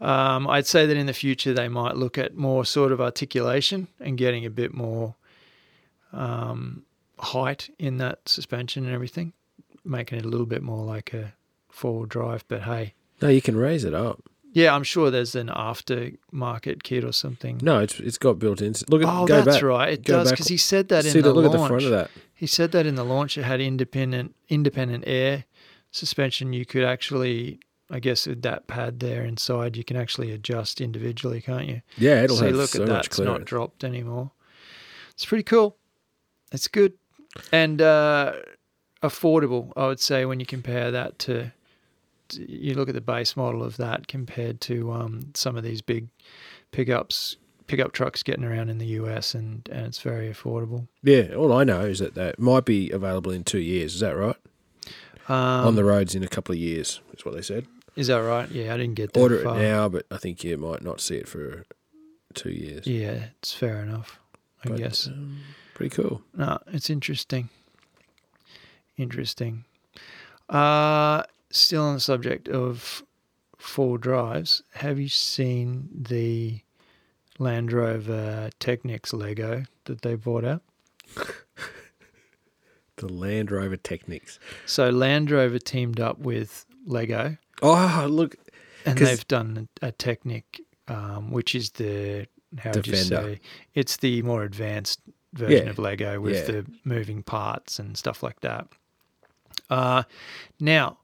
Um, 0.01 0.47
I'd 0.47 0.67
say 0.67 0.87
that 0.87 0.97
in 0.97 1.07
the 1.07 1.13
future 1.13 1.53
they 1.53 1.69
might 1.69 1.97
look 1.97 2.19
at 2.19 2.37
more 2.37 2.65
sort 2.65 2.93
of 2.93 3.01
articulation 3.01 3.89
and 3.99 4.17
getting 4.17 4.47
a 4.47 4.51
bit 4.51 4.73
more 4.73 5.17
um, 6.13 6.85
height 7.19 7.69
in 7.79 7.99
that 7.99 8.29
suspension 8.29 8.85
and 8.85 8.95
everything, 8.95 9.33
making 9.89 10.19
it 10.19 10.25
a 10.25 10.29
little 10.29 10.47
bit 10.47 10.63
more 10.63 10.85
like 10.85 11.13
a 11.15 11.35
four 11.71 11.99
wheel 11.99 12.07
drive. 12.07 12.45
But 12.49 12.63
hey, 12.63 12.95
No, 13.23 13.29
you 13.29 13.43
can 13.43 13.57
raise 13.57 13.85
it 13.85 13.95
up. 13.95 14.23
yeah, 14.53 14.75
I'm 14.75 14.85
sure 14.85 15.11
there's 15.11 15.35
an 15.35 15.49
aftermarket 15.49 16.83
kit 16.83 17.05
or 17.05 17.13
something. 17.13 17.59
No, 17.63 17.81
it's 17.81 17.99
it's 18.01 18.19
got 18.19 18.39
built 18.39 18.61
in. 18.63 18.75
Look 18.89 19.03
at 19.03 19.09
Oh, 19.09 19.27
go 19.27 19.43
that's 19.43 19.59
back. 19.59 19.63
right. 19.65 19.93
It 19.95 20.05
does 20.05 20.31
because 20.31 20.49
he 20.49 20.57
said 20.57 20.89
that 20.89 21.05
in 21.07 21.13
the 21.13 21.23
the 21.23 21.33
look 21.33 21.45
launch. 21.45 21.55
at 21.55 21.61
the 21.63 21.69
front 21.69 21.85
of 21.85 21.91
that. 21.91 22.11
He 22.35 22.47
said 22.47 22.73
that 22.73 22.87
in 22.87 22.95
the 22.95 23.05
launch 23.05 23.37
it 23.39 23.43
had 23.45 23.61
independent 23.61 24.35
independent 24.49 25.05
air 25.07 25.45
suspension. 25.91 26.53
You 26.53 26.65
could 26.67 26.85
actually, 26.85 27.61
I 27.91 27.99
guess, 28.01 28.27
with 28.27 28.43
that 28.43 28.67
pad 28.67 29.01
there 29.01 29.25
inside, 29.25 29.77
you 29.77 29.85
can 29.85 29.97
actually 29.97 30.31
adjust 30.33 30.81
individually, 30.81 31.41
can't 31.41 31.67
you? 31.67 31.83
Yeah, 31.97 32.23
it'll 32.23 32.37
so 32.37 32.47
have 32.47 32.55
look 32.55 32.71
so 32.71 32.83
at 32.83 32.89
that; 32.89 33.07
it's 33.07 33.19
not 33.19 33.45
dropped 33.45 33.83
anymore. 33.85 34.31
It's 35.13 35.25
pretty 35.27 35.45
cool. 35.45 35.77
It's 36.53 36.69
good 36.69 36.93
and 37.53 37.83
uh, 37.83 38.33
affordable. 39.03 39.73
I 39.77 39.87
would 39.87 40.01
say 40.01 40.25
when 40.25 40.41
you 40.41 40.47
compare 40.47 40.91
that 40.91 41.19
to, 41.21 41.53
you 42.33 42.75
look 42.75 42.89
at 42.89 42.95
the 42.95 43.01
base 43.01 43.37
model 43.37 43.63
of 43.63 43.77
that 43.79 44.09
compared 44.09 44.61
to 44.63 44.93
um, 44.93 45.31
some 45.35 45.57
of 45.57 45.63
these 45.65 45.81
big 45.83 46.09
pickups, 46.73 47.37
pickup 47.67 47.93
trucks 47.93 48.23
getting 48.23 48.45
around 48.45 48.69
in 48.71 48.79
the 48.79 48.87
US, 49.01 49.35
and 49.35 49.69
and 49.73 49.87
it's 49.87 50.01
very 50.01 50.29
affordable. 50.33 50.89
Yeah, 51.03 51.35
all 51.35 51.53
I 51.53 51.65
know 51.65 51.83
is 51.83 51.99
that 52.01 52.15
that 52.15 52.39
might 52.39 52.65
be 52.65 52.91
available 52.91 53.33
in 53.33 53.45
two 53.45 53.61
years. 53.61 53.95
Is 53.95 54.01
that 54.01 54.17
right? 54.17 54.37
Um, 55.29 55.67
On 55.67 55.75
the 55.75 55.85
roads 55.85 56.15
in 56.15 56.23
a 56.23 56.29
couple 56.29 56.55
of 56.55 56.59
years, 56.59 57.01
is 57.13 57.25
what 57.25 57.35
they 57.35 57.43
said. 57.43 57.67
Is 57.97 58.07
that 58.07 58.19
right? 58.19 58.51
Yeah, 58.51 58.73
I 58.73 58.77
didn't 58.79 58.95
get 58.95 59.13
that 59.13 59.21
Order 59.21 59.43
far. 59.43 59.59
it 59.59 59.63
now, 59.63 59.89
but 59.89 60.07
I 60.11 60.17
think 60.17 60.43
you 60.45 60.57
might 60.57 60.83
not 60.83 61.01
see 61.01 61.17
it 61.17 61.29
for 61.29 61.65
two 62.35 62.51
years. 62.51 62.87
Yeah, 62.87 63.25
it's 63.39 63.53
fair 63.53 63.81
enough. 63.83 64.19
I 64.65 64.69
But, 64.71 64.79
guess. 64.79 65.07
um, 65.09 65.41
pretty 65.75 65.95
cool. 65.95 66.23
No, 66.35 66.59
it's 66.69 66.89
interesting. 66.91 67.49
Interesting. 68.99 69.65
Uh, 70.51 71.23
still 71.51 71.83
on 71.85 71.95
the 71.95 72.01
subject 72.01 72.49
of 72.49 73.03
four 73.57 73.97
drives, 73.97 74.63
have 74.75 74.99
you 75.01 75.09
seen 75.09 75.89
the 75.93 76.61
Land 77.39 77.73
Rover 77.73 78.51
Technics 78.59 79.13
Lego 79.15 79.65
that 79.85 80.03
they 80.03 80.15
brought 80.15 80.45
out? 80.45 80.63
The 82.97 83.13
Land 83.13 83.53
Rover 83.53 83.77
Technics. 83.77 84.41
So 84.67 84.91
Land 84.91 85.31
Rover 85.31 85.61
teamed 85.61 86.01
up 86.01 86.19
with 86.19 86.67
Lego 86.85 87.37
Oh, 87.63 88.09
look. 88.11 88.35
And 88.85 88.99
they've 88.99 89.29
done 89.29 89.69
a 89.83 89.93
Technic, 89.93 90.61
um, 90.89 91.31
which 91.31 91.55
is 91.55 91.71
the 91.71 92.27
how 92.59 92.73
would 92.73 92.89
you 92.89 92.97
say? 92.97 93.39
It's 93.75 93.99
the 93.99 94.23
more 94.23 94.43
advanced 94.43 95.01
version 95.33 95.67
Yeah. 95.67 95.71
of 95.71 95.79
Lego 95.79 96.21
with 96.21 96.35
Yeah. 96.35 96.45
the 96.63 96.67
moving 96.83 97.23
parts 97.23 97.79
and 97.79 97.97
stuff 97.97 98.21
like 98.25 98.41
that. 98.41 98.67
Uh, 99.71 100.05
now, 100.61 100.99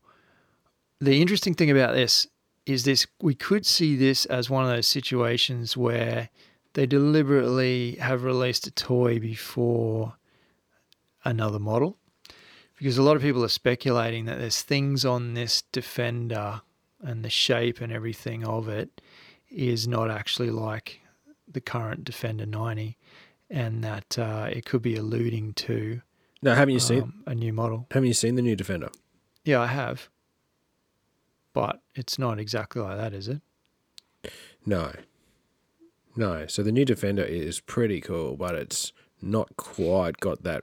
the 1.01 1.21
interesting 1.21 1.55
thing 1.55 1.71
about 1.71 1.95
this 1.95 2.27
is 2.67 2.85
this: 2.85 3.07
we 3.21 3.35
could 3.35 3.67
see 3.67 3.97
this 3.97 4.25
as 4.27 4.51
one 4.51 4.65
of 4.65 4.71
those 4.71 4.87
situations 4.87 5.77
where 5.77 6.31
they 6.75 6.87
deliberately 6.87 7.97
have 8.01 8.25
released 8.25 8.67
a 8.67 8.71
toy 8.71 9.19
before 9.19 10.15
another 11.25 11.59
model 11.59 11.97
because 12.77 12.99
a 12.99 13.03
lot 13.03 13.17
of 13.17 13.23
people 13.23 13.45
are 13.45 13.49
speculating 13.49 14.27
that 14.27 14.39
there's 14.39 14.63
things 14.63 15.05
on 15.05 15.35
this 15.35 15.63
defender 15.73 16.61
and 17.03 17.25
the 17.25 17.31
shape 17.31 17.81
and 17.81 17.93
everything 17.93 18.45
of 18.45 18.69
it 18.69 19.01
is 19.51 19.87
not 19.87 20.11
actually 20.11 20.51
like 20.51 21.01
the 21.51 21.61
current 21.61 22.05
defender 22.05 22.47
90 22.47 22.97
and 23.51 23.85
that 23.85 24.19
uh, 24.19 24.49
it 24.51 24.65
could 24.65 24.83
be 24.83 24.97
alluding 24.97 25.53
to 25.55 26.01
No, 26.45 26.55
haven't 26.55 26.75
you 26.75 26.81
seen? 26.81 27.03
um, 27.03 27.15
a 27.27 27.35
new 27.35 27.53
model 27.53 27.87
Haven't 27.91 28.07
you 28.07 28.15
seen 28.15 28.35
the 28.37 28.43
new 28.43 28.55
Defender? 28.57 28.91
yeah 29.45 29.61
i 29.61 29.67
have 29.67 30.09
but 31.53 31.81
it's 31.95 32.19
not 32.19 32.39
exactly 32.39 32.81
like 32.83 32.97
that 32.99 33.13
is 33.13 33.29
it 33.29 33.41
No. 34.67 34.93
No. 36.17 36.47
So 36.47 36.63
the 36.63 36.73
new 36.73 36.85
Defender 36.85 37.23
is 37.25 37.61
pretty 37.61 38.01
cool, 38.01 38.37
but 38.37 38.55
it's 38.55 38.93
not 39.21 39.49
quite 39.57 40.21
got 40.21 40.43
that. 40.45 40.63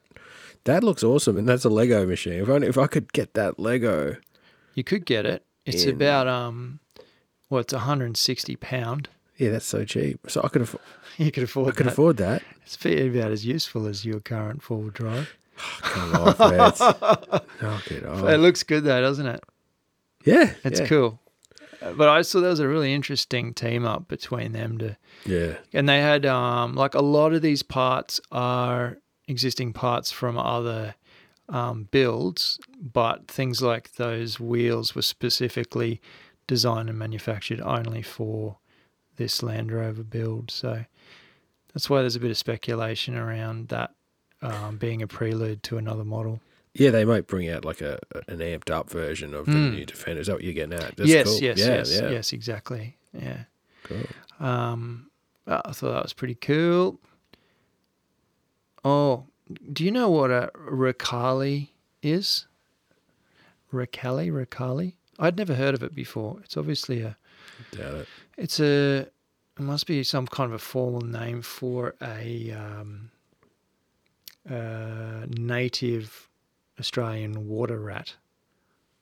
That 0.63 0.83
looks 0.83 1.03
awesome, 1.03 1.37
and 1.37 1.47
that's 1.47 1.65
a 1.65 1.69
Lego 1.69 2.05
machine. 2.05 2.41
If 2.41 2.49
only 2.49 2.67
if 2.67 2.77
I 2.77 2.87
could 2.87 3.11
get 3.13 3.33
that 3.33 3.59
Lego. 3.59 4.15
you 4.75 4.83
could 4.83 5.05
get 5.05 5.25
it 5.25 5.43
it's 5.65 5.83
In- 5.83 5.95
about 5.95 6.27
um 6.27 6.79
well 7.49 7.61
it's 7.61 7.73
160 7.73 8.55
pound 8.55 9.09
Yeah, 9.37 9.49
that's 9.51 9.65
so 9.65 9.83
cheap. 9.85 10.19
So 10.27 10.41
I 10.43 10.47
could 10.47 10.63
aff- 10.63 10.75
you 11.17 11.31
could 11.31 11.43
afford 11.43 11.67
I 11.69 11.71
could 11.71 11.85
that. 11.87 11.91
afford 11.93 12.17
that. 12.17 12.41
it's 12.65 12.75
about 12.83 13.31
as 13.31 13.45
useful 13.45 13.85
as 13.87 14.05
your 14.05 14.19
current 14.21 14.63
four-wheel 14.63 14.91
drive 14.91 15.35
Come 15.81 16.33
Feds. 16.35 16.79
Knock 17.61 17.91
it 17.91 18.03
it 18.03 18.39
looks 18.39 18.63
good 18.63 18.83
though 18.83 19.01
doesn't 19.01 19.25
it 19.27 19.43
Yeah, 20.25 20.53
It's 20.63 20.79
yeah. 20.79 20.87
cool. 20.87 21.19
Uh, 21.81 21.93
But 21.93 22.09
I 22.09 22.21
saw 22.21 22.39
there 22.41 22.49
was 22.49 22.59
a 22.59 22.67
really 22.67 22.93
interesting 22.93 23.53
team 23.53 23.85
up 23.85 24.07
between 24.07 24.51
them 24.51 24.77
to, 24.79 24.97
Yeah, 25.25 25.55
and 25.73 25.87
they 25.89 25.99
had 26.01 26.25
um 26.25 26.75
like 26.75 26.93
a 26.95 27.01
lot 27.01 27.33
of 27.33 27.41
these 27.41 27.63
parts 27.63 28.21
are 28.31 28.97
existing 29.27 29.73
parts 29.73 30.11
from 30.11 30.37
other 30.37 30.95
um, 31.49 31.87
builds, 31.91 32.59
but 32.81 33.27
things 33.27 33.61
like 33.61 33.93
those 33.95 34.39
wheels 34.39 34.95
were 34.95 35.01
specifically 35.01 36.01
designed 36.47 36.89
and 36.89 36.97
manufactured 36.97 37.59
only 37.61 38.01
for 38.01 38.57
this 39.17 39.43
Land 39.43 39.71
Rover 39.71 40.03
build. 40.03 40.49
So 40.49 40.85
that's 41.73 41.89
why 41.89 42.01
there's 42.01 42.15
a 42.15 42.19
bit 42.21 42.31
of 42.31 42.37
speculation 42.37 43.15
around 43.17 43.67
that 43.67 43.91
um, 44.41 44.77
being 44.77 45.01
a 45.01 45.07
prelude 45.07 45.63
to 45.63 45.77
another 45.77 46.03
model. 46.03 46.39
yeah. 46.73 46.89
They 46.91 47.05
might 47.05 47.27
bring 47.27 47.49
out 47.49 47.63
like 47.65 47.81
a 47.81 47.99
an 48.27 48.39
amped 48.39 48.69
up 48.71 48.89
version 48.89 49.33
of 49.33 49.45
the 49.45 49.51
Mm. 49.51 49.71
new 49.73 49.85
Defender. 49.85 50.21
Is 50.21 50.27
that 50.27 50.33
what 50.33 50.43
you're 50.43 50.53
getting 50.53 50.73
at? 50.73 50.95
That's 50.97 51.09
yes, 51.09 51.27
cool. 51.27 51.39
yes, 51.41 51.57
yeah, 51.59 51.65
yes, 51.67 51.99
yeah. 52.01 52.09
yes, 52.09 52.33
exactly. 52.33 52.97
Yeah. 53.13 53.43
Cool. 53.83 54.05
Um, 54.39 55.07
I 55.47 55.71
thought 55.73 55.93
that 55.93 56.03
was 56.03 56.13
pretty 56.13 56.35
cool. 56.35 56.99
Oh, 58.83 59.25
do 59.73 59.83
you 59.83 59.91
know 59.91 60.09
what 60.09 60.31
a 60.31 60.49
Rakali 60.55 61.69
is? 62.01 62.47
Rakali, 63.73 64.31
Rakali? 64.31 64.93
I'd 65.19 65.37
never 65.37 65.55
heard 65.55 65.73
of 65.75 65.83
it 65.83 65.93
before. 65.93 66.39
It's 66.43 66.57
obviously 66.57 67.01
a, 67.01 67.15
Doubt 67.71 67.93
it. 67.95 68.07
it's 68.37 68.59
a, 68.59 68.99
it 69.57 69.59
must 69.59 69.85
be 69.87 70.03
some 70.03 70.25
kind 70.27 70.49
of 70.49 70.55
a 70.55 70.59
formal 70.59 71.01
name 71.01 71.41
for 71.41 71.95
a 72.01 72.51
um, 72.51 73.11
uh, 74.49 75.25
native 75.29 76.29
Australian 76.79 77.47
water 77.47 77.79
rat. 77.79 78.15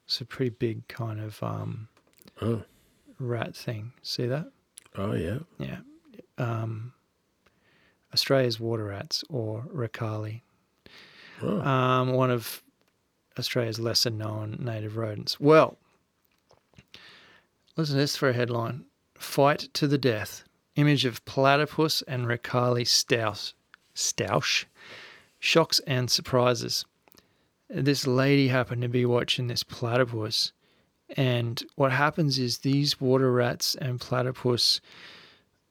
It's 0.06 0.20
a 0.22 0.26
pretty 0.26 0.50
big 0.50 0.88
kind 0.88 1.20
of 1.20 1.42
um, 1.44 1.88
Oh, 2.42 2.64
rat 3.20 3.56
thing. 3.56 3.92
See 4.02 4.26
that? 4.26 4.52
oh 4.96 5.14
yeah. 5.14 5.40
Yeah. 5.60 5.78
Um, 6.38 6.94
Australia's 8.14 8.60
water 8.60 8.86
rats 8.86 9.24
or 9.30 9.64
Rakali, 9.74 10.42
Oh. 11.42 11.62
um, 11.62 12.14
one 12.14 12.32
of 12.32 12.64
Australia's 13.38 13.80
lesser 13.80 14.10
known 14.10 14.58
native 14.60 14.98
rodents. 14.98 15.40
Well, 15.40 15.78
listen 17.78 17.96
to 17.96 18.02
this 18.02 18.16
for 18.18 18.30
a 18.30 18.34
headline 18.34 18.86
Fight 19.18 19.70
to 19.74 19.88
the 19.88 19.98
Death. 19.98 20.44
Image 20.76 21.06
of 21.06 21.24
platypus 21.26 22.02
and 22.08 22.26
Rakali 22.26 22.88
stouse. 22.88 23.54
Stoush. 23.96 24.66
Shocks 25.40 25.80
and 25.88 26.12
surprises. 26.12 26.86
This 27.70 28.06
lady 28.08 28.48
happened 28.48 28.82
to 28.82 28.90
be 28.90 29.06
watching 29.06 29.48
this 29.48 29.64
platypus, 29.64 30.52
and 31.18 31.64
what 31.76 31.92
happens 31.92 32.38
is 32.38 32.60
these 32.60 33.00
water 33.00 33.32
rats 33.32 33.76
and 33.76 34.00
platypus 34.00 34.82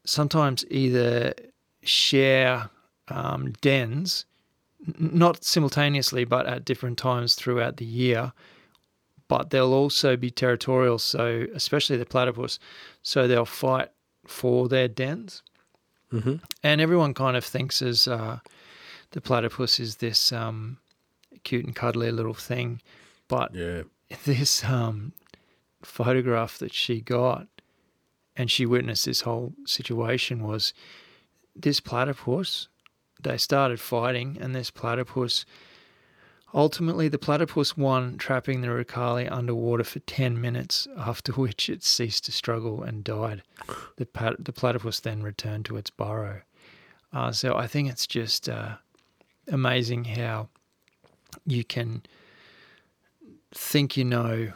sometimes 0.04 0.64
either 0.70 1.34
share 1.82 2.70
um, 3.08 3.52
dens, 3.60 4.24
not 4.98 5.44
simultaneously, 5.44 6.24
but 6.24 6.46
at 6.46 6.64
different 6.64 6.98
times 6.98 7.34
throughout 7.34 7.76
the 7.76 7.84
year. 7.84 8.32
but 9.28 9.50
they'll 9.50 9.74
also 9.74 10.16
be 10.16 10.30
territorial. 10.30 10.98
So, 10.98 11.46
especially 11.54 11.96
the 11.98 12.06
platypus, 12.06 12.58
so 13.02 13.28
they'll 13.28 13.44
fight 13.44 13.90
for 14.26 14.68
their 14.68 14.88
dens. 14.88 15.42
Mm-hmm. 16.12 16.36
And 16.62 16.80
everyone 16.80 17.14
kind 17.14 17.36
of 17.36 17.44
thinks 17.44 17.82
as 17.82 18.08
uh, 18.08 18.38
the 19.12 19.20
platypus 19.20 19.80
is 19.80 19.96
this 19.96 20.32
um, 20.32 20.78
cute 21.44 21.64
and 21.64 21.74
cuddly 21.74 22.10
little 22.10 22.34
thing, 22.34 22.80
but 23.28 23.54
Yeah. 23.54 23.82
this 24.24 24.64
um, 24.64 25.12
photograph 25.82 26.58
that 26.58 26.72
she 26.74 27.00
got 27.00 27.46
and 28.36 28.50
she 28.50 28.66
witnessed 28.66 29.04
this 29.06 29.22
whole 29.22 29.52
situation 29.66 30.42
was 30.42 30.72
this 31.56 31.80
platypus. 31.80 32.68
They 33.20 33.36
started 33.36 33.80
fighting 33.80 34.38
and 34.40 34.54
this 34.54 34.70
platypus 34.70 35.44
ultimately 36.54 37.08
the 37.08 37.18
platypus 37.18 37.76
won 37.76 38.16
trapping 38.16 38.60
the 38.62 38.68
rakali 38.68 39.30
underwater 39.30 39.84
for 39.84 39.98
10 40.00 40.40
minutes 40.40 40.88
after 40.96 41.32
which 41.32 41.68
it 41.68 41.82
ceased 41.82 42.24
to 42.24 42.32
struggle 42.32 42.82
and 42.82 43.04
died. 43.04 43.42
The, 43.96 44.06
pat- 44.06 44.44
the 44.44 44.52
platypus 44.52 45.00
then 45.00 45.22
returned 45.22 45.66
to 45.66 45.76
its 45.76 45.90
burrow. 45.90 46.40
Uh, 47.12 47.32
so 47.32 47.56
i 47.56 47.66
think 47.66 47.88
it's 47.88 48.06
just 48.06 48.48
uh, 48.48 48.76
amazing 49.50 50.04
how 50.04 50.48
you 51.46 51.64
can 51.64 52.02
think 53.52 53.96
you 53.96 54.04
know 54.04 54.52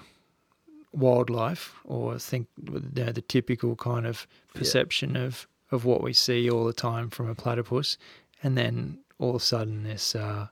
wildlife 0.93 1.75
or 1.85 2.19
think 2.19 2.49
you 2.65 2.83
know, 2.95 3.13
the 3.13 3.23
typical 3.23 3.77
kind 3.77 4.07
of 4.07 4.27
perception 4.55 5.17
of, 5.17 5.47
of 5.71 5.85
what 5.85 6.03
we 6.03 6.13
see 6.13 6.51
all 6.51 6.65
the 6.65 6.73
time 6.73 7.09
from 7.09 7.29
a 7.29 7.35
platypus, 7.35 7.97
and 8.43 8.57
then 8.59 8.99
all 9.19 9.31
of 9.31 9.37
a 9.37 9.41
sudden 9.41 9.85
this 9.85 10.15
uh, 10.15 10.49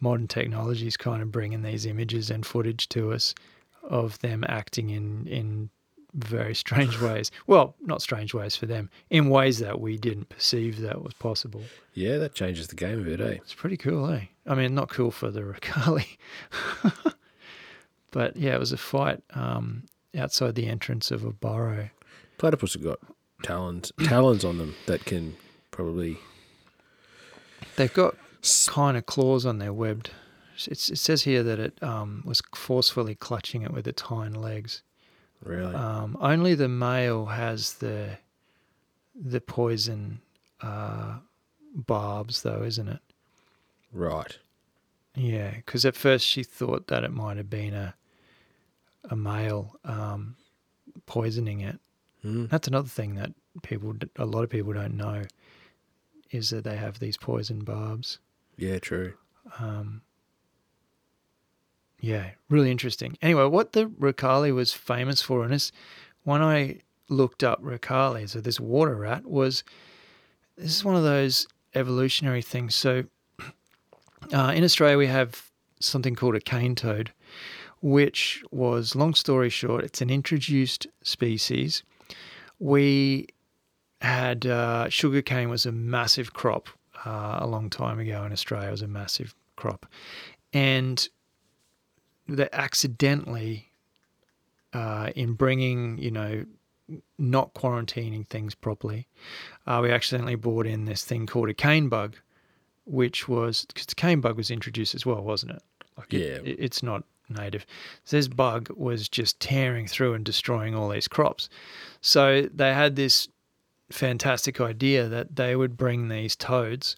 modern 0.00 0.28
technology 0.28 0.86
is 0.86 0.96
kind 0.96 1.22
of 1.22 1.32
bringing 1.32 1.62
these 1.62 1.86
images 1.86 2.30
and 2.30 2.46
footage 2.46 2.88
to 2.90 3.12
us 3.12 3.34
of 3.82 4.18
them 4.20 4.44
acting 4.48 4.90
in 4.90 5.26
in 5.26 5.70
very 6.14 6.54
strange 6.54 7.00
ways. 7.02 7.30
Well, 7.46 7.74
not 7.80 8.02
strange 8.02 8.34
ways 8.34 8.56
for 8.56 8.66
them, 8.66 8.90
in 9.10 9.30
ways 9.30 9.58
that 9.58 9.80
we 9.80 9.96
didn't 9.96 10.28
perceive 10.28 10.80
that 10.80 11.02
was 11.02 11.14
possible. 11.14 11.62
Yeah, 11.94 12.18
that 12.18 12.34
changes 12.34 12.68
the 12.68 12.76
game 12.76 13.00
a 13.00 13.04
bit, 13.04 13.20
eh? 13.20 13.38
It's 13.42 13.54
pretty 13.54 13.76
cool, 13.76 14.10
eh? 14.10 14.24
I 14.46 14.54
mean, 14.54 14.74
not 14.74 14.88
cool 14.88 15.10
for 15.10 15.30
the 15.30 15.42
Rakali. 15.42 16.16
but 18.10 18.36
yeah, 18.36 18.54
it 18.54 18.60
was 18.60 18.72
a 18.72 18.78
fight 18.78 19.22
um, 19.34 19.84
outside 20.16 20.54
the 20.54 20.66
entrance 20.66 21.10
of 21.10 21.24
a 21.24 21.32
burrow. 21.32 21.90
Platypus 22.38 22.74
have 22.74 22.82
got 22.82 22.98
talons 23.42 23.90
talons 24.04 24.44
on 24.44 24.58
them 24.58 24.74
that 24.86 25.04
can 25.06 25.34
probably 25.70 26.18
They've 27.76 27.92
got 27.92 28.16
kind 28.68 28.96
of 28.96 29.06
claws 29.06 29.46
on 29.46 29.58
their 29.58 29.72
webbed. 29.72 30.10
It's, 30.66 30.90
it 30.90 30.98
says 30.98 31.22
here 31.22 31.42
that 31.42 31.58
it 31.58 31.82
um, 31.82 32.22
was 32.24 32.42
forcefully 32.54 33.14
clutching 33.14 33.62
it 33.62 33.72
with 33.72 33.86
its 33.86 34.02
hind 34.02 34.36
legs. 34.36 34.82
Really 35.42 35.74
Um, 35.74 36.16
only 36.20 36.54
the 36.54 36.68
male 36.68 37.26
has 37.26 37.74
the 37.74 38.18
the 39.14 39.40
poison 39.40 40.20
uh, 40.60 41.18
barbs, 41.74 42.42
though, 42.42 42.62
isn't 42.62 42.88
it? 42.88 43.00
right. 43.92 44.38
Yeah, 45.16 45.50
because 45.56 45.84
at 45.84 45.96
first 45.96 46.24
she 46.24 46.42
thought 46.44 46.86
that 46.86 47.02
it 47.04 47.12
might 47.12 47.36
have 47.36 47.50
been 47.50 47.74
a 47.74 47.94
a 49.10 49.16
male 49.16 49.76
um, 49.84 50.36
poisoning 51.06 51.60
it. 51.60 51.80
Mm. 52.24 52.48
That's 52.50 52.68
another 52.68 52.88
thing 52.88 53.14
that 53.16 53.32
people, 53.62 53.94
a 54.16 54.26
lot 54.26 54.44
of 54.44 54.50
people 54.50 54.72
don't 54.72 54.96
know, 54.96 55.22
is 56.30 56.50
that 56.50 56.64
they 56.64 56.76
have 56.76 56.98
these 56.98 57.16
poison 57.16 57.60
barbs. 57.64 58.18
Yeah, 58.56 58.78
true. 58.78 59.14
Um, 59.58 60.02
yeah, 62.00 62.30
really 62.48 62.70
interesting. 62.70 63.18
Anyway, 63.20 63.44
what 63.46 63.72
the 63.72 63.86
Rakali 63.86 64.54
was 64.54 64.72
famous 64.72 65.20
for, 65.20 65.42
and 65.42 65.52
this, 65.52 65.70
when 66.24 66.42
I 66.42 66.80
looked 67.08 67.44
up 67.44 67.62
Rakali, 67.62 68.28
so 68.28 68.40
this 68.40 68.58
water 68.58 68.94
rat 68.94 69.26
was, 69.26 69.64
this 70.56 70.76
is 70.76 70.84
one 70.84 70.96
of 70.96 71.02
those 71.02 71.46
evolutionary 71.74 72.42
things. 72.42 72.74
So 72.74 73.04
uh, 74.32 74.52
in 74.54 74.64
Australia, 74.64 74.96
we 74.96 75.08
have 75.08 75.50
something 75.80 76.14
called 76.14 76.36
a 76.36 76.40
cane 76.40 76.74
toad, 76.74 77.12
which 77.82 78.42
was, 78.50 78.94
long 78.94 79.14
story 79.14 79.50
short, 79.50 79.84
it's 79.84 80.00
an 80.00 80.10
introduced 80.10 80.86
species. 81.02 81.82
We 82.58 83.28
had 84.00 84.46
uh, 84.46 84.88
sugarcane 84.88 85.50
was 85.50 85.66
a 85.66 85.72
massive 85.72 86.32
crop 86.32 86.68
uh, 87.04 87.38
a 87.40 87.46
long 87.46 87.68
time 87.68 87.98
ago 87.98 88.24
in 88.24 88.32
Australia. 88.32 88.68
It 88.68 88.72
was 88.72 88.82
a 88.82 88.88
massive 88.88 89.34
crop, 89.56 89.86
and 90.52 91.06
they 92.36 92.48
accidentally, 92.52 93.70
uh, 94.72 95.10
in 95.16 95.34
bringing 95.34 95.98
you 95.98 96.10
know, 96.10 96.44
not 97.18 97.54
quarantining 97.54 98.26
things 98.26 98.54
properly, 98.54 99.06
uh, 99.66 99.80
we 99.82 99.90
accidentally 99.90 100.34
brought 100.34 100.66
in 100.66 100.84
this 100.84 101.04
thing 101.04 101.26
called 101.26 101.48
a 101.48 101.54
cane 101.54 101.88
bug, 101.88 102.16
which 102.84 103.28
was 103.28 103.64
because 103.66 103.86
the 103.86 103.94
cane 103.94 104.20
bug 104.20 104.36
was 104.36 104.50
introduced 104.50 104.94
as 104.94 105.04
well, 105.06 105.22
wasn't 105.22 105.52
it? 105.52 105.62
Like 105.96 106.12
Yeah. 106.12 106.38
it- 106.44 106.56
it's 106.58 106.82
not 106.82 107.04
native. 107.28 107.64
So 108.04 108.16
this 108.16 108.26
bug 108.28 108.70
was 108.74 109.08
just 109.08 109.38
tearing 109.38 109.86
through 109.86 110.14
and 110.14 110.24
destroying 110.24 110.74
all 110.74 110.88
these 110.88 111.06
crops. 111.06 111.48
So 112.00 112.48
they 112.52 112.74
had 112.74 112.96
this 112.96 113.28
fantastic 113.90 114.60
idea 114.60 115.08
that 115.08 115.36
they 115.36 115.54
would 115.54 115.76
bring 115.76 116.08
these 116.08 116.34
toads 116.34 116.96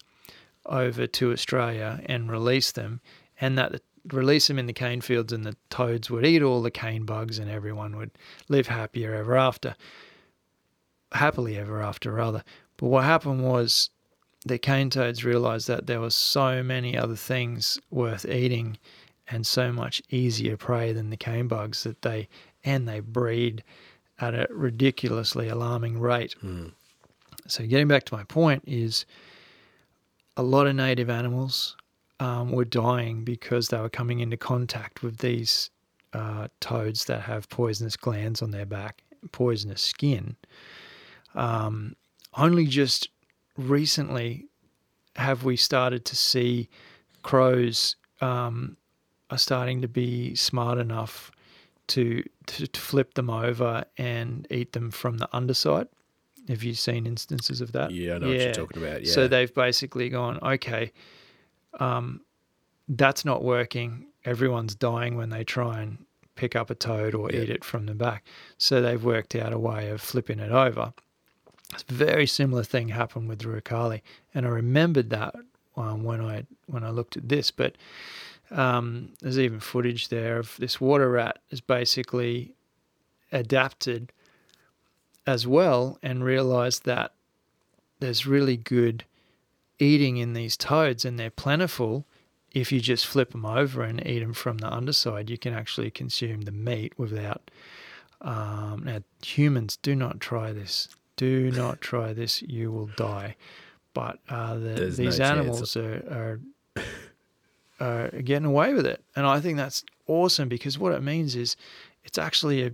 over 0.65 1.05
to 1.05 1.31
Australia 1.31 2.01
and 2.05 2.31
release 2.31 2.71
them, 2.71 3.01
and 3.39 3.57
that 3.57 3.81
release 4.11 4.47
them 4.47 4.59
in 4.59 4.65
the 4.65 4.73
cane 4.73 5.01
fields, 5.01 5.31
and 5.31 5.45
the 5.45 5.55
toads 5.69 6.09
would 6.09 6.25
eat 6.25 6.41
all 6.41 6.61
the 6.61 6.71
cane 6.71 7.05
bugs, 7.05 7.39
and 7.39 7.49
everyone 7.49 7.95
would 7.95 8.11
live 8.49 8.67
happier 8.67 9.13
ever 9.13 9.37
after, 9.37 9.75
happily 11.13 11.57
ever 11.57 11.81
after, 11.81 12.11
rather. 12.11 12.43
But 12.77 12.87
what 12.87 13.03
happened 13.05 13.43
was 13.43 13.89
the 14.45 14.57
cane 14.57 14.89
toads 14.89 15.23
realized 15.23 15.67
that 15.67 15.87
there 15.87 16.01
were 16.01 16.09
so 16.09 16.63
many 16.63 16.97
other 16.97 17.15
things 17.15 17.79
worth 17.89 18.25
eating 18.25 18.77
and 19.27 19.47
so 19.47 19.71
much 19.71 20.01
easier 20.09 20.57
prey 20.57 20.91
than 20.91 21.09
the 21.09 21.17
cane 21.17 21.47
bugs 21.47 21.83
that 21.83 22.01
they 22.01 22.27
and 22.65 22.87
they 22.87 22.99
breed 22.99 23.63
at 24.19 24.33
a 24.33 24.47
ridiculously 24.49 25.49
alarming 25.49 25.99
rate. 25.99 26.35
Mm. 26.43 26.73
So 27.47 27.65
getting 27.65 27.87
back 27.87 28.03
to 28.05 28.15
my 28.15 28.23
point 28.23 28.63
is 28.65 29.05
a 30.37 30.43
lot 30.43 30.67
of 30.67 30.75
native 30.75 31.09
animals 31.09 31.75
um, 32.23 32.53
were 32.53 32.63
dying 32.63 33.25
because 33.25 33.67
they 33.67 33.77
were 33.77 33.89
coming 33.89 34.21
into 34.21 34.37
contact 34.37 35.03
with 35.03 35.17
these 35.17 35.69
uh, 36.13 36.47
toads 36.61 37.03
that 37.05 37.19
have 37.21 37.49
poisonous 37.49 37.97
glands 37.97 38.41
on 38.41 38.51
their 38.51 38.65
back, 38.65 39.03
poisonous 39.33 39.81
skin. 39.81 40.37
Um, 41.35 41.97
only 42.37 42.65
just 42.65 43.09
recently 43.57 44.47
have 45.17 45.43
we 45.43 45.57
started 45.57 46.05
to 46.05 46.15
see 46.15 46.69
crows 47.23 47.97
um, 48.21 48.77
are 49.29 49.37
starting 49.37 49.81
to 49.81 49.89
be 49.89 50.33
smart 50.33 50.77
enough 50.77 51.29
to, 51.87 52.23
to 52.45 52.67
to 52.67 52.79
flip 52.79 53.15
them 53.15 53.29
over 53.29 53.83
and 53.97 54.47
eat 54.49 54.71
them 54.71 54.91
from 54.91 55.17
the 55.17 55.27
underside. 55.33 55.89
Have 56.47 56.63
you 56.63 56.73
seen 56.73 57.05
instances 57.05 57.59
of 57.59 57.73
that? 57.73 57.91
Yeah, 57.91 58.15
I 58.15 58.17
know 58.19 58.27
what 58.29 58.39
you're 58.39 58.53
talking 58.53 58.81
about. 58.81 59.03
Yeah. 59.03 59.11
So 59.11 59.27
they've 59.27 59.53
basically 59.53 60.07
gone, 60.07 60.39
okay, 60.41 60.93
um, 61.79 62.21
that's 62.87 63.23
not 63.25 63.43
working. 63.43 64.07
Everyone's 64.25 64.75
dying 64.75 65.15
when 65.17 65.29
they 65.29 65.43
try 65.43 65.81
and 65.81 65.97
pick 66.35 66.55
up 66.55 66.69
a 66.69 66.75
toad 66.75 67.13
or 67.13 67.29
Yeah. 67.31 67.41
eat 67.41 67.49
it 67.49 67.63
from 67.63 67.85
the 67.85 67.93
back. 67.93 68.25
So 68.57 68.81
they've 68.81 69.03
worked 69.03 69.35
out 69.35 69.53
a 69.53 69.59
way 69.59 69.89
of 69.89 70.01
flipping 70.01 70.39
it 70.39 70.51
over. 70.51 70.93
A 71.73 71.93
very 71.93 72.27
similar 72.27 72.63
thing 72.63 72.89
happened 72.89 73.27
with 73.29 73.39
the 73.39 73.45
Rakali, 73.47 74.01
and 74.33 74.45
I 74.45 74.49
remembered 74.49 75.09
that 75.11 75.35
um, 75.75 76.03
when 76.03 76.21
I 76.21 76.45
when 76.67 76.83
I 76.83 76.89
looked 76.91 77.17
at 77.17 77.29
this. 77.29 77.49
But 77.51 77.75
um, 78.51 79.13
there's 79.21 79.39
even 79.39 79.59
footage 79.59 80.09
there 80.09 80.37
of 80.37 80.55
this 80.59 80.79
water 80.79 81.09
rat 81.09 81.39
is 81.49 81.61
basically 81.61 82.53
adapted 83.31 84.11
as 85.25 85.47
well 85.47 85.97
and 86.03 86.23
realized 86.23 86.85
that 86.85 87.13
there's 87.99 88.27
really 88.27 88.57
good 88.57 89.03
eating 89.79 90.17
in 90.17 90.33
these 90.33 90.55
toads 90.57 91.05
and 91.05 91.19
they're 91.19 91.29
plentiful 91.29 92.05
if 92.51 92.71
you 92.71 92.79
just 92.79 93.07
flip 93.07 93.31
them 93.31 93.45
over 93.45 93.81
and 93.81 94.05
eat 94.05 94.19
them 94.19 94.33
from 94.33 94.59
the 94.59 94.71
underside 94.71 95.29
you 95.29 95.37
can 95.37 95.53
actually 95.53 95.89
consume 95.89 96.41
the 96.41 96.51
meat 96.51 96.93
without 96.97 97.49
um, 98.23 98.83
now 98.85 98.99
humans 99.23 99.77
do 99.77 99.95
not 99.95 100.19
try 100.19 100.53
this. 100.53 100.87
Do 101.17 101.51
not 101.51 101.81
try 101.81 102.13
this. 102.13 102.41
You 102.41 102.71
will 102.71 102.89
die. 102.95 103.35
But 103.93 104.19
uh, 104.29 104.55
the, 104.55 104.59
There's 104.59 104.99
no 104.99 105.05
these 105.05 105.19
animals 105.19 105.77
are, 105.77 106.39
are 106.77 106.83
are 107.79 108.07
getting 108.21 108.45
away 108.45 108.73
with 108.73 108.85
it. 108.85 109.03
And 109.15 109.25
i 109.25 109.39
think 109.39 109.57
that's 109.57 109.83
awesome 110.07 110.47
because 110.47 110.79
what 110.79 110.93
it 110.93 111.03
means 111.03 111.35
is 111.35 111.55
it's 112.03 112.17
actually 112.17 112.63
a 112.63 112.71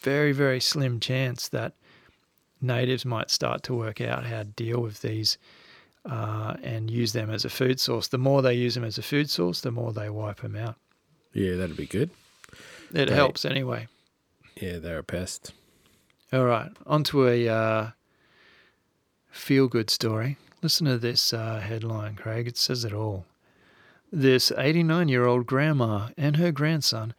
very 0.00 0.32
very 0.32 0.60
slim 0.60 0.98
chance 1.00 1.48
that 1.48 1.74
natives 2.60 3.04
might 3.04 3.30
start 3.30 3.62
to 3.64 3.74
work 3.74 4.00
out 4.00 4.24
how 4.24 4.38
to 4.38 4.44
deal 4.44 4.80
with 4.80 5.00
these 5.02 5.38
uh, 6.04 6.54
and 6.62 6.90
use 6.90 7.12
them 7.12 7.30
as 7.30 7.44
a 7.44 7.50
food 7.50 7.78
source. 7.80 8.08
The 8.08 8.18
more 8.18 8.42
they 8.42 8.54
use 8.54 8.74
them 8.74 8.84
as 8.84 8.98
a 8.98 9.02
food 9.02 9.30
source, 9.30 9.60
the 9.60 9.70
more 9.70 9.92
they 9.92 10.10
wipe 10.10 10.40
them 10.40 10.56
out. 10.56 10.76
yeah, 11.32 11.54
that'd 11.56 11.76
be 11.76 11.86
good. 11.86 12.10
It 12.92 13.06
They- 13.08 13.14
helps 13.14 13.44
anyway. 13.44 13.88
Yeah, 14.60 14.78
they're 14.78 14.98
a 14.98 15.04
pest. 15.04 15.52
All 16.32 16.44
right, 16.44 16.70
on 16.86 17.04
to 17.04 17.26
a 17.28 17.48
uh, 17.48 17.90
feel 19.30 19.68
good 19.68 19.90
story. 19.90 20.36
Listen 20.62 20.86
to 20.86 20.98
this 20.98 21.32
uh, 21.32 21.60
headline, 21.60 22.14
Craig. 22.16 22.46
It 22.46 22.56
says 22.56 22.84
it 22.84 22.92
all. 22.92 23.26
This 24.12 24.52
89 24.56 25.08
year 25.08 25.24
old 25.26 25.46
grandma 25.46 26.08
and 26.16 26.36
her 26.36 26.52
grandson 26.52 27.14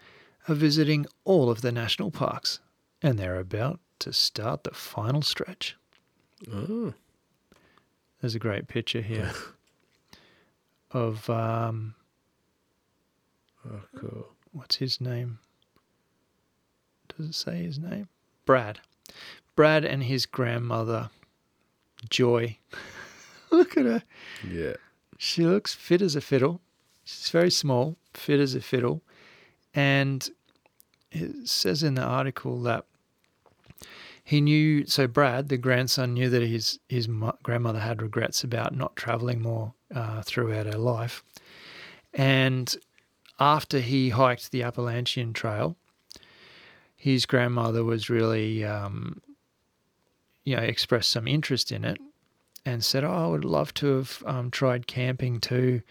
are 0.47 0.55
visiting 0.55 1.05
all 1.25 1.49
of 1.49 1.61
the 1.61 1.71
national 1.71 2.11
parks, 2.11 2.59
and 3.01 3.17
they're 3.17 3.39
about 3.39 3.79
to 3.99 4.13
start 4.13 4.63
the 4.63 4.71
final 4.73 5.21
stretch. 5.21 5.75
Oh, 6.51 6.93
There's 8.23 8.35
a 8.35 8.39
great 8.39 8.69
picture 8.69 9.01
here 9.01 9.33
of 10.91 11.29
um, 11.29 11.93
oh 13.69 13.81
cool. 13.97 14.27
what's 14.53 14.77
his 14.77 15.01
name? 15.01 15.39
Does 17.09 17.27
it 17.27 17.35
say 17.35 17.63
his 17.63 17.77
name? 17.77 18.07
Brad. 18.45 18.79
Brad 19.57 19.83
and 19.83 20.05
his 20.05 20.25
grandmother, 20.25 21.09
Joy. 22.09 22.59
Look 23.51 23.75
at 23.75 23.83
her. 23.83 24.03
Yeah. 24.49 24.75
She 25.17 25.45
looks 25.45 25.73
fit 25.73 26.01
as 26.01 26.15
a 26.15 26.21
fiddle. 26.21 26.61
She's 27.03 27.29
very 27.29 27.51
small, 27.51 27.97
fit 28.13 28.39
as 28.39 28.55
a 28.55 28.61
fiddle. 28.61 29.01
And 29.75 30.29
it 31.11 31.49
says 31.49 31.83
in 31.83 31.95
the 31.95 32.03
article 32.03 32.61
that 32.61 32.85
he 34.23 34.39
knew, 34.39 34.85
so 34.85 35.05
Brad, 35.05 35.49
the 35.49 35.57
grandson, 35.57 36.13
knew 36.13 36.29
that 36.29 36.41
his, 36.41 36.79
his 36.87 37.07
grandmother 37.43 37.79
had 37.79 38.01
regrets 38.01 38.43
about 38.43 38.73
not 38.73 38.95
traveling 38.95 39.41
more 39.41 39.73
uh, 39.93 40.21
throughout 40.21 40.65
her 40.65 40.77
life. 40.77 41.23
And 42.13 42.73
after 43.39 43.79
he 43.79 44.09
hiked 44.09 44.51
the 44.51 44.63
Appalachian 44.63 45.33
Trail, 45.33 45.75
his 46.95 47.25
grandmother 47.25 47.83
was 47.83 48.09
really, 48.09 48.63
um, 48.63 49.21
you 50.45 50.55
know, 50.55 50.61
expressed 50.61 51.09
some 51.09 51.27
interest 51.27 51.71
in 51.71 51.83
it 51.83 51.97
and 52.65 52.81
said, 52.81 53.03
"Oh, 53.03 53.11
I 53.11 53.27
would 53.27 53.43
love 53.43 53.73
to 53.75 53.97
have 53.97 54.23
um, 54.25 54.51
tried 54.51 54.87
camping 54.87 55.41
too." 55.41 55.81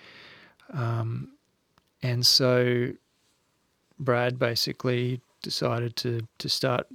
Um, 0.73 1.33
and 2.03 2.25
so 2.25 2.93
Brad 3.99 4.39
basically 4.39 5.21
decided 5.43 5.97
to 5.97 6.27
to 6.39 6.49
start 6.49 6.87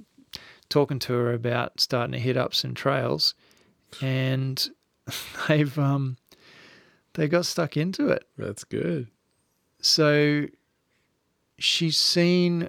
talking 0.68 0.98
to 1.00 1.12
her 1.12 1.32
about 1.32 1.80
starting 1.80 2.12
to 2.12 2.18
hit 2.18 2.36
up 2.36 2.54
some 2.54 2.74
trails, 2.74 3.34
and 4.00 4.68
they've 5.48 5.78
um, 5.78 6.16
they 7.14 7.28
got 7.28 7.46
stuck 7.46 7.76
into 7.76 8.08
it. 8.08 8.24
That's 8.36 8.64
good. 8.64 9.08
So 9.80 10.46
she's 11.58 11.96
seen. 11.96 12.68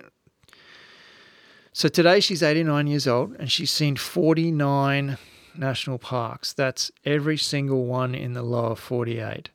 So 1.71 1.87
today 1.87 2.19
she's 2.19 2.43
89 2.43 2.87
years 2.87 3.07
old 3.07 3.35
and 3.39 3.49
she's 3.49 3.71
seen 3.71 3.95
49 3.95 5.17
national 5.55 5.97
parks. 5.97 6.51
That's 6.51 6.91
every 7.05 7.37
single 7.37 7.85
one 7.85 8.15
in 8.15 8.33
the 8.33 8.41
lower 8.41 8.75
48. 8.75 9.49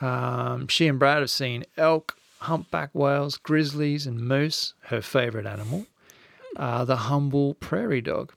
Um, 0.00 0.68
she 0.68 0.86
and 0.86 0.98
Brad 0.98 1.20
have 1.20 1.30
seen 1.30 1.64
elk, 1.76 2.16
humpback 2.40 2.90
whales, 2.92 3.36
grizzlies, 3.38 4.06
and 4.06 4.20
moose, 4.20 4.74
her 4.84 5.02
favorite 5.02 5.46
animal, 5.46 5.86
uh, 6.56 6.84
the 6.84 6.96
humble 6.96 7.54
prairie 7.54 8.00
dog. 8.00 8.32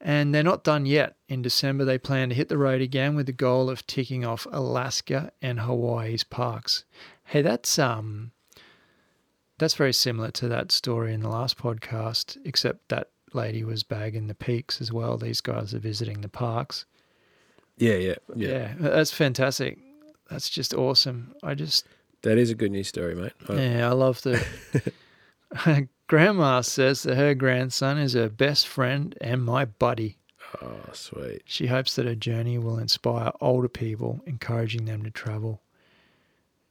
And 0.00 0.34
they're 0.34 0.42
not 0.42 0.64
done 0.64 0.86
yet. 0.86 1.16
In 1.28 1.42
December, 1.42 1.84
they 1.84 1.98
plan 1.98 2.30
to 2.30 2.34
hit 2.34 2.48
the 2.48 2.56
road 2.56 2.80
again 2.80 3.14
with 3.16 3.26
the 3.26 3.32
goal 3.32 3.68
of 3.68 3.86
ticking 3.86 4.24
off 4.24 4.46
Alaska 4.50 5.30
and 5.42 5.60
Hawaii's 5.60 6.24
parks. 6.24 6.84
Hey, 7.24 7.42
that's 7.42 7.78
um, 7.78 8.30
that's 9.58 9.74
very 9.74 9.92
similar 9.92 10.30
to 10.32 10.48
that 10.48 10.72
story 10.72 11.12
in 11.12 11.20
the 11.20 11.28
last 11.28 11.58
podcast, 11.58 12.38
except 12.46 12.88
that 12.88 13.10
lady 13.34 13.62
was 13.62 13.82
bagging 13.82 14.26
the 14.26 14.34
peaks 14.34 14.80
as 14.80 14.90
well. 14.90 15.18
These 15.18 15.42
guys 15.42 15.74
are 15.74 15.78
visiting 15.78 16.22
the 16.22 16.28
parks. 16.30 16.86
Yeah, 17.76 17.94
yeah, 17.96 18.14
yeah. 18.34 18.48
Yeah, 18.48 18.74
that's 18.78 19.12
fantastic. 19.12 19.78
That's 20.30 20.48
just 20.48 20.72
awesome. 20.72 21.34
I 21.42 21.54
just 21.54 21.86
That 22.22 22.38
is 22.38 22.50
a 22.50 22.54
good 22.54 22.72
news 22.72 22.88
story, 22.88 23.14
mate. 23.14 23.32
I- 23.50 23.54
yeah, 23.54 23.88
I 23.88 23.92
love 23.92 24.22
the. 24.22 24.42
Grandma 26.06 26.60
says 26.60 27.02
that 27.04 27.16
her 27.16 27.34
grandson 27.34 27.98
is 27.98 28.14
her 28.14 28.28
best 28.28 28.66
friend 28.66 29.16
and 29.20 29.44
my 29.44 29.64
buddy. 29.64 30.18
Oh, 30.60 30.80
sweet. 30.92 31.42
She 31.44 31.68
hopes 31.68 31.94
that 31.94 32.06
her 32.06 32.14
journey 32.14 32.58
will 32.58 32.78
inspire 32.78 33.30
older 33.40 33.68
people, 33.68 34.20
encouraging 34.26 34.86
them 34.86 35.04
to 35.04 35.10
travel. 35.10 35.62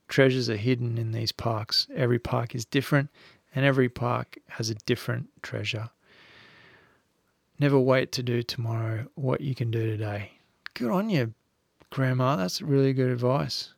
Treasures 0.08 0.50
are 0.50 0.58
hidden 0.58 0.98
in 0.98 1.12
these 1.12 1.32
parks. 1.32 1.88
Every 1.96 2.20
park 2.20 2.56
is 2.56 2.66
different, 2.66 3.10
and 3.56 3.64
every 3.66 3.90
park 3.90 4.38
has 4.50 4.70
a 4.70 4.76
different 4.76 5.30
treasure. 5.42 5.90
Never 7.60 7.80
wait 7.80 8.12
to 8.14 8.24
do 8.24 8.42
tomorrow 8.42 9.08
what 9.16 9.42
you 9.42 9.54
can 9.54 9.70
do 9.70 9.86
today. 9.86 10.32
Good 10.74 10.92
on 10.92 11.10
you, 11.10 11.34
Grandma. 11.90 12.36
That's 12.36 12.62
really 12.62 12.94
good 12.94 13.12
advice. 13.12 13.74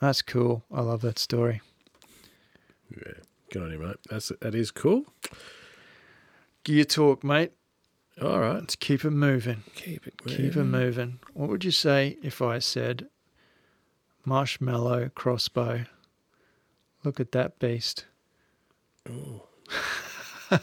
That's 0.00 0.22
cool. 0.22 0.64
I 0.72 0.80
love 0.80 1.00
that 1.02 1.18
story. 1.18 1.60
Yeah. 2.90 3.12
Good 3.50 3.62
on 3.62 3.72
you, 3.72 3.78
mate. 3.78 3.96
That's 4.08 4.30
that 4.40 4.54
is 4.54 4.70
cool. 4.70 5.04
Gear 6.64 6.84
talk, 6.84 7.24
mate. 7.24 7.52
All 8.20 8.38
right. 8.38 8.60
Let's 8.60 8.76
keep 8.76 9.04
it 9.04 9.10
moving. 9.10 9.64
Keep 9.74 10.06
it 10.06 10.14
Keep 10.26 10.56
it 10.56 10.64
moving. 10.64 11.20
What 11.32 11.48
would 11.48 11.64
you 11.64 11.70
say 11.70 12.16
if 12.22 12.42
I 12.42 12.58
said 12.58 13.08
marshmallow 14.24 15.10
crossbow? 15.14 15.86
Look 17.02 17.18
at 17.18 17.32
that 17.32 17.58
beast. 17.58 18.04
Oh. 19.08 19.46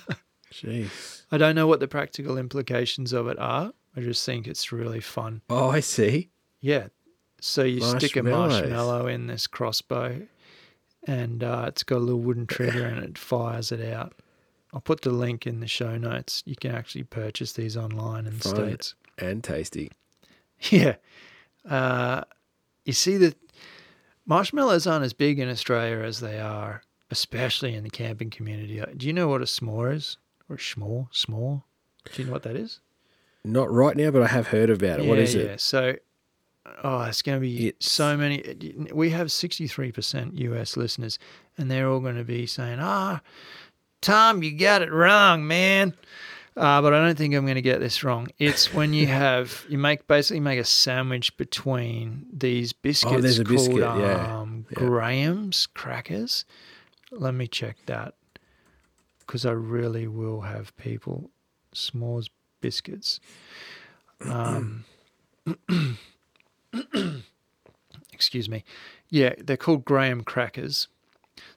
Jeez. 0.54 1.24
I 1.32 1.38
don't 1.38 1.56
know 1.56 1.68
what 1.68 1.80
the 1.80 1.88
practical 1.88 2.38
implications 2.38 3.12
of 3.12 3.28
it 3.28 3.40
are. 3.40 3.72
I 3.96 4.02
just 4.02 4.24
think 4.26 4.48
it's 4.48 4.72
really 4.72 5.02
fun. 5.02 5.42
Oh, 5.50 5.70
I 5.70 5.80
see. 5.80 6.30
Yeah. 6.62 6.88
So 7.42 7.64
you 7.64 7.82
stick 7.82 8.16
a 8.16 8.24
marshmallow 8.24 9.08
in 9.08 9.28
this 9.28 9.48
crossbow 9.48 10.28
and 11.08 11.44
uh, 11.44 11.66
it's 11.68 11.84
got 11.84 11.98
a 11.98 12.00
little 12.00 12.20
wooden 12.22 12.46
trigger 12.46 12.86
and 12.86 13.04
it 13.04 13.18
fires 13.18 13.72
it 13.72 13.82
out. 13.94 14.14
I'll 14.74 14.82
put 14.82 15.02
the 15.02 15.10
link 15.12 15.48
in 15.48 15.62
the 15.62 15.68
show 15.68 15.98
notes. 15.98 16.44
You 16.46 16.56
can 16.56 16.72
actually 16.76 17.04
purchase 17.06 17.54
these 17.54 17.76
online 17.78 18.28
in 18.28 18.38
the 18.38 18.44
Fun. 18.44 18.56
States. 18.56 18.96
And 19.18 19.44
tasty. 19.44 19.92
Yeah. 20.72 20.96
Uh, 21.70 22.24
you 22.84 22.94
see 22.94 23.16
that 23.18 23.36
marshmallows 24.26 24.88
aren't 24.88 25.06
as 25.06 25.14
big 25.14 25.40
in 25.40 25.50
Australia 25.50 26.04
as 26.04 26.20
they 26.20 26.40
are, 26.40 26.82
especially 27.12 27.76
in 27.76 27.84
the 27.84 27.90
camping 27.92 28.30
community. 28.32 28.82
Uh, 28.82 28.88
Do 28.96 29.06
you 29.06 29.14
know 29.14 29.28
what 29.28 29.42
a 29.42 29.46
s'more 29.46 29.94
is? 29.94 30.18
Or 30.50 30.56
a 30.56 30.60
schmore? 30.60 31.10
S'more? 31.14 31.64
Do 32.12 32.22
you 32.22 32.28
know 32.28 32.34
what 32.34 32.44
that 32.44 32.56
is? 32.56 32.80
Not 33.46 33.72
right 33.72 33.96
now, 33.96 34.10
but 34.12 34.24
I 34.24 34.28
have 34.28 34.48
heard 34.48 34.70
about 34.70 35.00
it. 35.00 35.06
what 35.06 35.18
Yeah, 35.18 35.24
is 35.24 35.36
yeah. 35.36 35.42
it? 35.44 35.62
So, 35.62 35.96
oh, 36.84 37.02
it's 37.04 37.22
going 37.22 37.38
to 37.38 37.42
be 37.42 37.68
It's- 37.68 37.92
so 37.92 38.16
many. 38.18 38.76
We 38.94 39.10
have 39.12 39.28
63% 39.28 40.38
US 40.38 40.78
listeners, 40.78 41.20
and 41.58 41.70
they're 41.72 41.88
all 41.90 42.00
going 42.00 42.16
to 42.18 42.24
be 42.24 42.46
saying, 42.46 42.80
ah, 42.80 43.22
Tom, 44.02 44.44
you 44.44 44.58
got 44.58 44.82
it 44.82 44.92
wrong, 44.92 45.48
man. 45.48 45.94
Uh, 46.56 46.82
but 46.82 46.92
I 46.94 47.06
don't 47.06 47.16
think 47.18 47.36
I'm 47.36 47.46
going 47.46 47.56
to 47.56 47.62
get 47.62 47.80
this 47.80 48.04
wrong. 48.04 48.30
It's 48.40 48.74
when 48.74 48.92
you 48.94 49.06
have, 49.26 49.64
you 49.70 49.78
make 49.78 50.08
basically 50.08 50.40
make 50.40 50.60
a 50.60 50.64
sandwich 50.64 51.36
between 51.38 52.26
these 52.34 52.74
biscuits 52.74 53.16
Oh, 53.16 53.22
there's 53.22 53.38
a 53.40 53.44
called 53.44 53.58
biscuit, 53.58 53.78
yeah. 53.78 54.40
um, 54.40 54.66
Yeah. 54.72 54.76
Graham's 54.80 55.68
crackers. 55.68 56.46
Let 57.12 57.34
me 57.36 57.48
check 57.48 57.78
that 57.86 58.16
because 59.20 59.46
I 59.46 59.52
really 59.52 60.08
will 60.08 60.42
have 60.42 60.76
people 60.78 61.30
s'mores 61.76 62.30
biscuits. 62.62 63.20
Um, 64.26 64.84
excuse 68.14 68.50
me. 68.50 68.64
Yeah, 69.10 69.34
they're 69.38 69.58
called 69.58 69.86
Graham 69.86 70.24
crackers. 70.24 70.88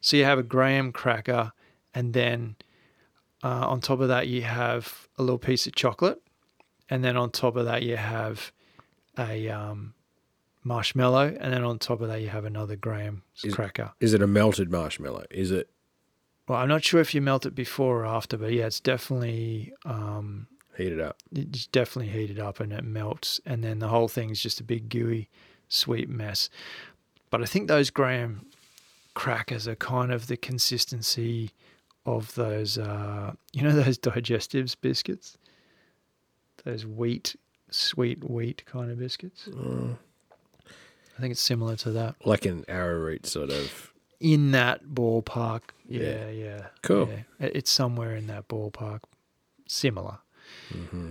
So 0.00 0.16
you 0.16 0.24
have 0.24 0.38
a 0.38 0.42
Graham 0.42 0.92
cracker, 0.92 1.52
and 1.94 2.12
then 2.12 2.56
uh, 3.42 3.66
on 3.68 3.80
top 3.80 4.00
of 4.00 4.08
that 4.08 4.28
you 4.28 4.42
have 4.42 5.08
a 5.18 5.22
little 5.22 5.38
piece 5.38 5.66
of 5.66 5.74
chocolate, 5.74 6.20
and 6.88 7.02
then 7.04 7.16
on 7.16 7.30
top 7.30 7.56
of 7.56 7.64
that 7.66 7.82
you 7.82 7.96
have 7.96 8.52
a 9.18 9.48
um, 9.48 9.94
marshmallow, 10.62 11.36
and 11.40 11.52
then 11.52 11.64
on 11.64 11.78
top 11.78 12.00
of 12.00 12.08
that 12.08 12.20
you 12.20 12.28
have 12.28 12.44
another 12.44 12.76
Graham 12.76 13.22
Is- 13.42 13.54
cracker. 13.54 13.92
Is 14.00 14.14
it 14.14 14.22
a 14.22 14.26
melted 14.26 14.70
marshmallow? 14.70 15.24
Is 15.30 15.50
it 15.50 15.70
Well, 16.48 16.58
I'm 16.58 16.68
not 16.68 16.84
sure 16.84 17.00
if 17.00 17.14
you 17.14 17.20
melt 17.20 17.46
it 17.46 17.54
before 17.54 18.02
or 18.02 18.06
after, 18.06 18.36
but 18.36 18.52
yeah, 18.52 18.66
it's 18.66 18.80
definitely 18.80 19.72
um, 19.84 20.46
heated 20.76 21.00
up? 21.00 21.16
it's 21.32 21.66
definitely 21.66 22.12
heated 22.12 22.38
up 22.38 22.60
and 22.60 22.72
it 22.72 22.84
melts, 22.84 23.40
and 23.46 23.62
then 23.64 23.78
the 23.78 23.88
whole 23.88 24.08
thing's 24.08 24.40
just 24.40 24.60
a 24.60 24.64
big 24.64 24.88
gooey, 24.88 25.28
sweet 25.68 26.08
mess. 26.08 26.48
But 27.30 27.42
I 27.42 27.46
think 27.46 27.68
those 27.68 27.90
graham 27.90 28.46
crackers 29.14 29.68
are 29.68 29.76
kind 29.76 30.12
of 30.12 30.26
the 30.26 30.36
consistency 30.36 31.50
of 32.06 32.34
those, 32.34 32.78
uh, 32.78 33.32
you 33.52 33.62
know, 33.62 33.72
those 33.72 33.98
digestives 33.98 34.76
biscuits, 34.80 35.36
those 36.64 36.86
wheat, 36.86 37.36
sweet 37.70 38.28
wheat 38.28 38.64
kind 38.66 38.90
of 38.90 38.98
biscuits. 38.98 39.48
Uh, 39.48 39.94
I 40.66 41.20
think 41.20 41.32
it's 41.32 41.40
similar 41.42 41.76
to 41.76 41.90
that. 41.92 42.14
like 42.24 42.46
an 42.46 42.64
arrowroot 42.66 43.26
sort 43.26 43.50
of. 43.50 43.92
in 44.20 44.52
that 44.52 44.84
ballpark. 44.86 45.60
Yeah. 45.86 46.02
Yeah, 46.02 46.30
yeah. 46.30 46.66
Cool. 46.82 47.08
yeah. 47.38 47.48
It's 47.52 47.70
somewhere 47.70 48.16
in 48.16 48.26
that 48.28 48.48
ballpark. 48.48 49.00
Similar. 49.68 50.18
Hmm 50.72 51.10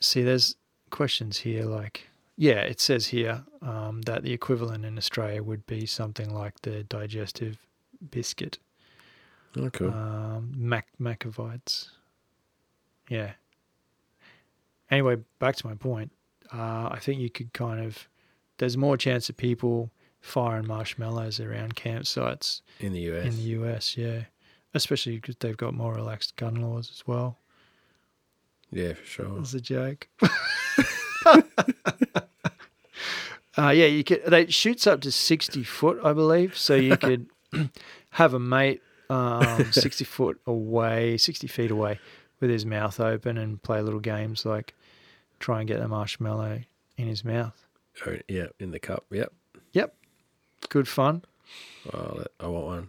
See, 0.00 0.22
there's 0.22 0.54
questions 0.90 1.38
here 1.38 1.64
like, 1.64 2.08
yeah, 2.36 2.60
it 2.60 2.80
says 2.80 3.08
here 3.08 3.42
um, 3.62 4.02
that 4.02 4.22
the 4.22 4.32
equivalent 4.32 4.84
in 4.84 4.96
Australia 4.96 5.42
would 5.42 5.66
be 5.66 5.86
something 5.86 6.32
like 6.32 6.60
the 6.62 6.84
digestive 6.84 7.58
biscuit, 8.10 8.58
Okay. 9.56 9.86
um, 9.86 10.52
mac 10.56 10.86
macavites. 11.00 11.88
Yeah. 13.08 13.32
Anyway, 14.90 15.16
back 15.38 15.56
to 15.56 15.66
my 15.66 15.74
point. 15.74 16.12
Uh, 16.52 16.88
I 16.92 16.98
think 17.00 17.20
you 17.20 17.28
could 17.28 17.52
kind 17.52 17.84
of, 17.84 18.08
there's 18.58 18.76
more 18.76 18.96
chance 18.96 19.28
of 19.28 19.36
people 19.36 19.90
firing 20.20 20.66
marshmallows 20.66 21.40
around 21.40 21.74
campsites 21.76 22.62
in 22.80 22.92
the 22.92 23.00
US. 23.12 23.24
in 23.26 23.36
the 23.36 23.42
US, 23.60 23.96
yeah. 23.96 24.22
Especially 24.74 25.16
because 25.16 25.36
they've 25.40 25.56
got 25.56 25.74
more 25.74 25.94
relaxed 25.94 26.36
gun 26.36 26.54
laws 26.56 26.90
as 26.92 27.06
well. 27.06 27.38
Yeah, 28.70 28.92
for 28.94 29.04
sure. 29.04 29.40
As 29.40 29.54
a 29.54 29.60
joke. 29.60 30.08
uh, 31.26 31.42
yeah, 33.56 33.86
you 33.86 34.04
could. 34.04 34.22
They 34.26 34.46
shoots 34.46 34.86
up 34.86 35.00
to 35.02 35.12
sixty 35.12 35.62
foot, 35.62 35.98
I 36.04 36.12
believe. 36.12 36.56
So 36.56 36.74
you 36.74 36.96
could 36.98 37.28
have 38.10 38.34
a 38.34 38.38
mate 38.38 38.82
um, 39.10 39.64
sixty 39.72 40.04
foot 40.04 40.40
away, 40.46 41.16
sixty 41.16 41.46
feet 41.46 41.70
away, 41.70 41.98
with 42.40 42.50
his 42.50 42.66
mouth 42.66 43.00
open 43.00 43.38
and 43.38 43.62
play 43.62 43.80
little 43.80 44.00
games 44.00 44.44
like 44.44 44.74
try 45.40 45.60
and 45.60 45.68
get 45.68 45.80
the 45.80 45.88
marshmallow 45.88 46.60
in 46.96 47.06
his 47.06 47.24
mouth. 47.24 47.64
Oh, 48.06 48.16
yeah, 48.28 48.46
in 48.60 48.70
the 48.70 48.78
cup. 48.78 49.04
Yep. 49.10 49.32
Yep. 49.72 49.94
Good 50.68 50.88
fun. 50.88 51.24
Oh, 51.92 52.24
I 52.38 52.46
want 52.46 52.66
one. 52.66 52.88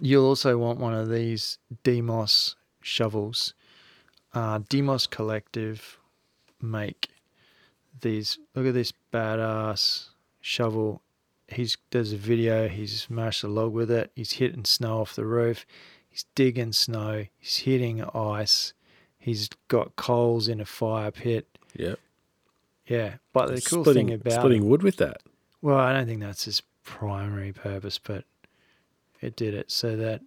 You'll 0.00 0.26
also 0.26 0.56
want 0.56 0.78
one 0.78 0.94
of 0.94 1.10
these 1.10 1.58
DMOS 1.82 2.54
shovels. 2.80 3.54
Uh, 4.34 4.58
DMOS 4.58 5.08
Collective 5.08 5.98
make 6.60 7.08
these. 8.00 8.38
Look 8.54 8.66
at 8.66 8.74
this 8.74 8.92
badass 9.12 10.08
shovel. 10.40 11.02
He's 11.48 11.76
there's 11.90 12.12
a 12.12 12.16
video. 12.16 12.68
He's 12.68 13.02
smashed 13.02 13.44
a 13.44 13.48
log 13.48 13.72
with 13.72 13.90
it. 13.90 14.10
He's 14.14 14.32
hitting 14.32 14.64
snow 14.64 15.00
off 15.00 15.14
the 15.14 15.24
roof. 15.24 15.64
He's 16.08 16.24
digging 16.34 16.72
snow. 16.72 17.26
He's 17.38 17.58
hitting 17.58 18.02
ice. 18.14 18.72
He's 19.18 19.48
got 19.68 19.96
coals 19.96 20.48
in 20.48 20.60
a 20.60 20.64
fire 20.64 21.10
pit. 21.10 21.46
Yep. 21.76 21.98
Yeah, 22.86 23.14
but 23.32 23.46
the 23.46 23.60
cool 23.62 23.82
splitting, 23.82 24.08
thing 24.08 24.14
about 24.14 24.34
splitting 24.34 24.68
wood 24.68 24.82
with 24.82 24.96
that. 24.98 25.22
well, 25.62 25.78
I 25.78 25.92
don't 25.94 26.06
think 26.06 26.20
that's 26.20 26.44
his 26.44 26.62
primary 26.84 27.52
purpose, 27.52 27.98
but 27.98 28.24
it 29.22 29.36
did 29.36 29.54
it 29.54 29.70
so 29.70 29.96
that 29.96 30.20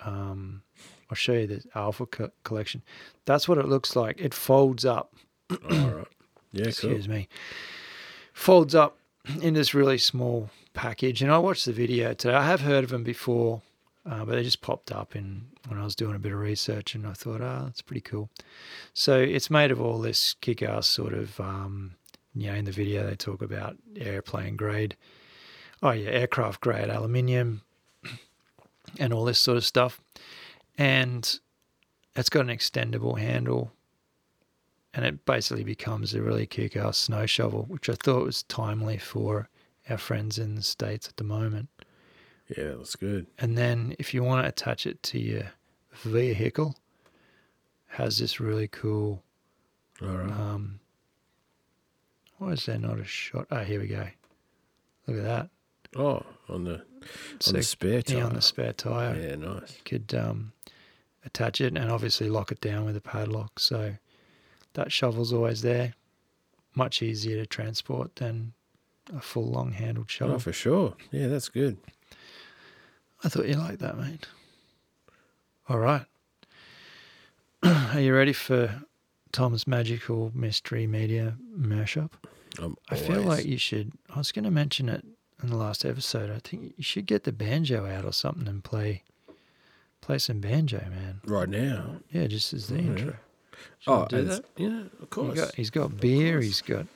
um, 0.00 0.62
I'll 1.10 1.16
show 1.16 1.32
you 1.32 1.46
the 1.46 1.62
Alpha 1.74 2.06
co- 2.06 2.30
collection. 2.44 2.82
That's 3.24 3.48
what 3.48 3.58
it 3.58 3.66
looks 3.66 3.94
like. 3.96 4.20
It 4.20 4.34
folds 4.34 4.84
up. 4.84 5.14
All 5.50 5.56
right. 5.70 6.08
Yeah, 6.52 6.62
cool. 6.62 6.68
Excuse 6.68 7.08
me. 7.08 7.28
Folds 8.32 8.74
up 8.74 8.98
in 9.40 9.54
this 9.54 9.74
really 9.74 9.98
small 9.98 10.50
package, 10.74 11.22
and 11.22 11.30
I 11.30 11.38
watched 11.38 11.64
the 11.66 11.72
video 11.72 12.14
today. 12.14 12.34
I 12.34 12.46
have 12.46 12.60
heard 12.60 12.84
of 12.84 12.90
them 12.90 13.02
before, 13.02 13.62
uh, 14.08 14.24
but 14.24 14.34
they 14.34 14.42
just 14.42 14.60
popped 14.60 14.92
up 14.92 15.16
in 15.16 15.46
when 15.68 15.80
I 15.80 15.84
was 15.84 15.96
doing 15.96 16.14
a 16.14 16.18
bit 16.18 16.32
of 16.32 16.38
research, 16.38 16.94
and 16.94 17.06
I 17.06 17.12
thought, 17.12 17.40
ah, 17.40 17.64
that's 17.64 17.82
pretty 17.82 18.00
cool. 18.00 18.30
So 18.94 19.18
it's 19.18 19.50
made 19.50 19.70
of 19.70 19.80
all 19.80 19.98
this 19.98 20.34
kick-ass 20.40 20.86
sort 20.86 21.12
of, 21.12 21.40
um, 21.40 21.94
you 22.34 22.48
know, 22.48 22.54
in 22.54 22.64
the 22.64 22.72
video 22.72 23.06
they 23.06 23.16
talk 23.16 23.42
about 23.42 23.76
airplane 23.96 24.56
grade, 24.56 24.96
oh 25.82 25.90
yeah, 25.90 26.10
aircraft 26.10 26.60
grade 26.60 26.88
aluminium, 26.88 27.62
and 28.98 29.12
all 29.12 29.24
this 29.24 29.40
sort 29.40 29.56
of 29.56 29.64
stuff, 29.64 30.00
and 30.78 31.38
it's 32.14 32.28
got 32.30 32.40
an 32.48 32.56
extendable 32.56 33.18
handle 33.18 33.72
and 34.94 35.04
it 35.04 35.24
basically 35.26 35.64
becomes 35.64 36.14
a 36.14 36.22
really 36.22 36.46
kick-ass 36.46 36.96
snow 36.96 37.26
shovel, 37.26 37.64
which 37.68 37.88
I 37.90 37.94
thought 37.94 38.24
was 38.24 38.42
timely 38.44 38.96
for 38.96 39.48
our 39.90 39.98
friends 39.98 40.38
in 40.38 40.54
the 40.54 40.62
states 40.62 41.06
at 41.08 41.16
the 41.18 41.24
moment. 41.24 41.68
Yeah, 42.56 42.72
that's 42.78 42.96
good. 42.96 43.26
And 43.38 43.58
then 43.58 43.94
if 43.98 44.14
you 44.14 44.22
want 44.22 44.44
to 44.44 44.48
attach 44.48 44.86
it 44.86 45.02
to 45.04 45.18
your 45.18 45.52
vehicle, 46.02 46.76
has 47.88 48.18
this 48.18 48.40
really 48.40 48.68
cool. 48.68 49.22
All 50.00 50.08
right. 50.08 50.30
Um, 50.30 50.80
why 52.38 52.52
is 52.52 52.64
there 52.66 52.78
not 52.78 52.98
a 52.98 53.04
shot? 53.04 53.46
Oh, 53.50 53.64
here 53.64 53.80
we 53.80 53.88
go. 53.88 54.06
Look 55.06 55.18
at 55.18 55.24
that. 55.24 55.50
oh, 55.96 56.22
on 56.48 56.64
the 56.64 56.74
on 56.76 56.84
So, 57.40 57.52
the 57.52 57.62
spare 57.62 58.02
tire. 58.02 58.18
yeah, 58.18 58.24
on 58.26 58.34
the 58.34 58.42
spare 58.42 58.72
tire. 58.72 59.14
Yeah, 59.20 59.36
nice. 59.36 59.72
You 59.76 59.82
could 59.84 60.14
um, 60.14 60.52
attach 61.26 61.60
it 61.60 61.76
and 61.76 61.90
obviously 61.90 62.30
lock 62.30 62.50
it 62.50 62.60
down 62.60 62.86
with 62.86 62.96
a 62.96 63.00
padlock. 63.00 63.58
So 63.58 63.94
that 64.74 64.92
shovel's 64.92 65.32
always 65.32 65.62
there. 65.62 65.94
Much 66.74 67.02
easier 67.02 67.36
to 67.36 67.46
transport 67.46 68.16
than 68.16 68.52
a 69.14 69.20
full 69.20 69.46
long 69.50 69.72
handled 69.72 70.06
oh, 70.08 70.10
shovel. 70.10 70.34
Oh, 70.36 70.38
for 70.38 70.52
sure. 70.52 70.94
Yeah, 71.10 71.26
that's 71.28 71.48
good. 71.48 71.76
I 73.24 73.28
thought 73.28 73.48
you 73.48 73.54
liked 73.54 73.80
that, 73.80 73.98
mate. 73.98 74.26
All 75.68 75.78
right. 75.78 76.04
Are 77.62 78.00
you 78.00 78.14
ready 78.14 78.32
for 78.32 78.82
Tom's 79.32 79.66
Magical 79.66 80.30
Mystery 80.34 80.86
Media 80.86 81.36
mashup? 81.58 82.10
I'm 82.58 82.76
I 82.88 82.96
feel 82.96 83.22
always- 83.22 83.26
like 83.26 83.44
you 83.46 83.58
should. 83.58 83.92
I 84.14 84.18
was 84.18 84.32
going 84.32 84.44
to 84.44 84.50
mention 84.50 84.88
it 84.88 85.04
in 85.42 85.50
the 85.50 85.56
last 85.56 85.84
episode. 85.84 86.30
I 86.30 86.38
think 86.38 86.74
you 86.76 86.84
should 86.84 87.06
get 87.06 87.24
the 87.24 87.32
banjo 87.32 87.86
out 87.86 88.04
or 88.04 88.12
something 88.12 88.46
and 88.46 88.62
play 88.62 89.02
play 90.00 90.18
some 90.18 90.40
banjo, 90.40 90.78
man. 90.90 91.20
right 91.26 91.48
now. 91.48 91.96
Yeah, 92.12 92.26
just 92.26 92.52
as 92.52 92.68
the 92.68 92.76
Oh, 92.76 92.78
yeah. 92.80 92.86
intro. 92.86 93.16
Should 93.80 93.90
Oh, 93.90 94.06
do 94.08 94.22
that? 94.24 94.44
yeah, 94.56 94.82
of 95.02 95.10
course. 95.10 95.38
got, 95.40 95.54
he's 95.54 95.70
got 95.70 95.98
beer. 96.00 96.40
He's 96.40 96.60
got 96.62 96.86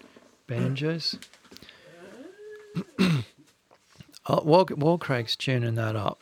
banjos. 0.47 1.17
oh, 3.01 3.25
while, 4.43 4.65
while 4.67 4.99
Craig's 4.99 5.37
tuning 5.37 5.75
that 5.77 5.97
up, 5.97 6.21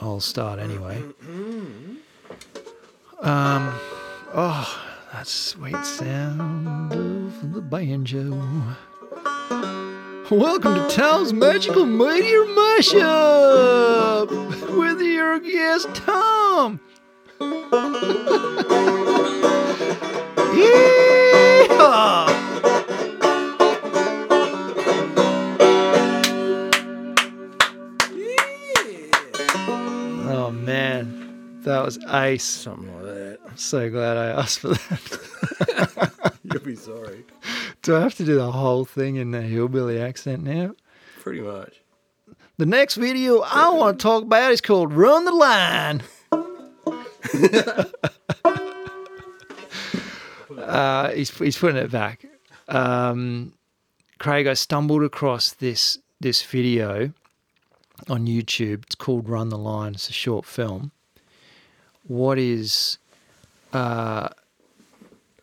I'll 0.00 0.20
start 0.20 0.58
anyway. 0.58 1.02
Um, 3.20 3.72
oh, 4.34 4.82
that 5.12 5.26
sweet 5.26 5.84
sound 5.84 6.92
of 6.92 7.52
the 7.54 7.60
banjo. 7.60 8.42
Welcome 10.30 10.74
to 10.74 10.88
Tom's 10.88 11.34
Magical 11.34 11.84
Media 11.84 12.38
Mashup 12.56 14.30
with 14.74 15.02
your 15.02 15.38
guest 15.38 15.86
Tom. 15.94 16.80
Yeehaw! 20.58 22.24
Oh 30.26 30.50
man, 30.50 31.60
that 31.64 31.84
was 31.84 31.98
ice. 32.06 32.42
Something 32.44 32.94
like 32.94 33.04
that. 33.04 33.38
I'm 33.46 33.56
so 33.58 33.90
glad 33.90 34.16
I 34.16 34.28
asked 34.40 34.60
for 34.60 34.68
that. 34.68 36.32
You'll 36.44 36.62
be 36.62 36.76
sorry. 36.76 37.26
Do 37.84 37.94
I 37.94 38.00
have 38.00 38.14
to 38.14 38.24
do 38.24 38.34
the 38.36 38.50
whole 38.50 38.86
thing 38.86 39.16
in 39.16 39.30
the 39.30 39.42
hillbilly 39.42 40.00
accent 40.00 40.42
now? 40.42 40.74
Pretty 41.20 41.42
much. 41.42 41.82
The 42.56 42.64
next 42.64 42.94
video 42.94 43.40
I 43.40 43.68
want 43.74 43.98
to 43.98 44.02
talk 44.02 44.22
about 44.22 44.52
is 44.52 44.62
called 44.62 44.94
Run 44.94 45.26
the 45.26 45.32
Line. 45.32 46.02
uh, 50.58 51.10
he's, 51.10 51.36
he's 51.36 51.58
putting 51.58 51.76
it 51.76 51.90
back. 51.90 52.24
Um, 52.68 53.52
Craig, 54.18 54.46
I 54.46 54.54
stumbled 54.54 55.02
across 55.02 55.52
this 55.52 55.98
this 56.20 56.42
video 56.42 57.12
on 58.08 58.26
YouTube. 58.26 58.84
It's 58.84 58.94
called 58.94 59.28
Run 59.28 59.50
the 59.50 59.58
Line. 59.58 59.92
It's 59.92 60.08
a 60.08 60.14
short 60.14 60.46
film. 60.46 60.90
What 62.04 62.38
is 62.38 62.96
uh, 63.74 64.30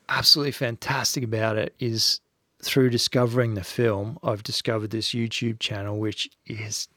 absolutely 0.10 0.54
fantastic 0.54 1.24
about 1.24 1.58
it 1.58 1.76
is 1.80 2.20
through 2.62 2.90
discovering 2.90 3.56
the 3.56 3.64
film, 3.64 4.20
I've 4.24 4.44
discovered 4.44 4.92
this 4.92 5.10
YouTube 5.10 5.60
channel, 5.60 5.98
which 5.98 6.30
is 6.46 6.88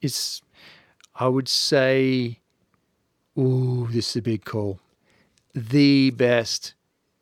is 0.00 0.42
I 1.14 1.26
would 1.28 1.48
say, 1.48 2.38
ooh, 3.36 3.88
this 3.90 4.10
is 4.10 4.16
a 4.16 4.22
big 4.22 4.44
call. 4.44 4.78
The 5.54 6.10
best 6.10 6.74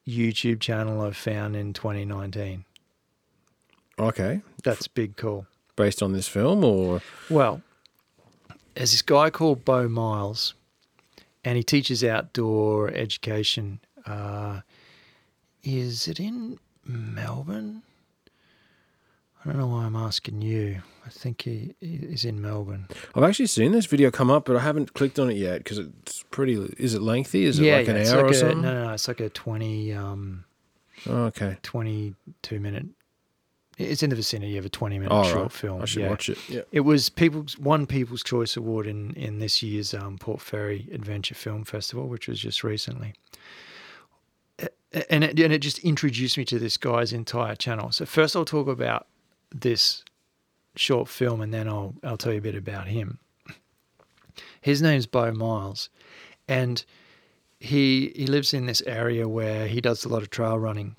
YouTube 0.07 0.61
channel 0.61 1.01
I've 1.01 1.17
found 1.17 1.57
in 1.57 1.73
2019. 1.73 2.65
Okay. 3.99 4.43
That's 4.63 4.87
a 4.87 4.91
big 4.91 5.17
call. 5.17 5.47
Based 5.75 6.03
on 6.03 6.13
this 6.13 6.29
film 6.29 6.65
or 6.65 7.01
Well, 7.31 7.63
there's 8.75 8.93
this 8.93 9.03
guy 9.03 9.31
called 9.31 9.65
Beau 9.65 9.89
Miles, 9.89 10.55
and 11.45 11.57
he 11.57 11.63
teaches 11.63 12.05
outdoor 12.05 12.91
education. 12.91 13.81
Uh, 14.05 14.61
is 15.63 16.09
it 16.09 16.21
in 16.21 16.59
Melbourne? 16.87 17.83
I 19.45 19.51
don't 19.51 19.59
know 19.59 19.69
why 19.69 19.85
I'm 19.85 19.95
asking 19.95 20.43
you. 20.43 20.83
I 21.05 21.09
think 21.09 21.43
he, 21.43 21.75
he 21.81 21.95
is 21.97 22.25
in 22.25 22.43
Melbourne. 22.43 22.89
I've 23.15 23.23
actually 23.23 23.47
seen 23.47 23.71
this 23.71 23.87
video 23.87 24.11
come 24.11 24.29
up, 24.29 24.45
but 24.45 24.57
I 24.57 24.61
haven't 24.61 24.95
clicked 24.95 25.21
on 25.21 25.31
it 25.31 25.37
yet 25.37 25.59
because 25.59 25.79
it's 25.79 26.25
pretty. 26.31 26.55
Is 26.79 26.95
it 26.95 27.03
lengthy? 27.03 27.45
Is 27.45 27.61
it 27.61 27.73
like 27.73 27.87
an 27.87 27.97
hour 27.97 28.23
like 28.23 28.25
or 28.25 28.29
a, 28.29 28.35
something? 28.35 28.63
No, 28.63 28.75
no, 28.75 28.85
no, 28.87 28.93
it's 28.95 29.07
like 29.07 29.21
a 29.21 29.29
20, 29.29 29.93
um, 29.93 30.45
Oh, 31.09 31.25
okay. 31.25 31.59
22 31.63 32.61
minute. 32.61 32.87
It's 33.79 34.03
in 34.03 34.09
the 34.09 34.17
vicinity 34.17 34.57
of 34.57 34.65
a 34.65 34.71
20 34.71 34.99
minute 34.99 35.13
All 35.13 35.25
short 35.25 35.43
right. 35.43 35.53
film. 35.53 35.83
I 35.83 35.85
should 35.85 36.03
yeah. 36.03 36.09
watch 36.09 36.31
it. 36.31 36.39
Yeah. 36.49 36.63
It 36.73 36.81
was 36.81 37.11
people's 37.11 37.59
one 37.59 37.87
People's 37.87 38.23
Choice 38.23 38.57
Award 38.57 38.87
in 38.87 39.13
in 39.13 39.39
this 39.39 39.63
year's 39.63 39.93
um, 39.93 40.17
Port 40.17 40.41
Fairy 40.41 40.89
Adventure 40.93 41.35
Film 41.35 41.65
Festival, 41.65 42.09
which 42.09 42.27
was 42.27 42.41
just 42.41 42.65
recently. 42.65 43.13
And 45.11 45.25
it, 45.25 45.39
and 45.39 45.53
it 45.53 45.59
just 45.59 45.79
introduced 45.81 46.39
me 46.39 46.45
to 46.47 46.59
this 46.59 46.77
guy's 46.77 47.13
entire 47.13 47.55
channel. 47.55 47.93
So 47.93 48.07
first, 48.07 48.35
I'll 48.35 48.47
talk 48.47 48.67
about 48.67 49.07
this 49.55 50.03
short 50.75 51.09
film, 51.09 51.41
and 51.41 51.53
then 51.53 51.69
I'll 51.69 51.95
I'll 52.03 52.17
tell 52.17 52.33
you 52.33 52.39
a 52.39 52.43
bit 52.43 52.55
about 52.55 52.89
him. 52.89 53.19
His 54.61 54.81
name's 54.81 55.07
Beau 55.07 55.33
Miles, 55.33 55.91
and 56.49 56.85
he 57.61 58.13
he 58.17 58.27
lives 58.27 58.55
in 58.55 58.67
this 58.67 58.83
area 58.87 59.29
where 59.29 59.67
he 59.67 59.81
does 59.81 60.05
a 60.05 60.09
lot 60.09 60.23
of 60.23 60.31
trail 60.31 60.59
running 60.59 60.97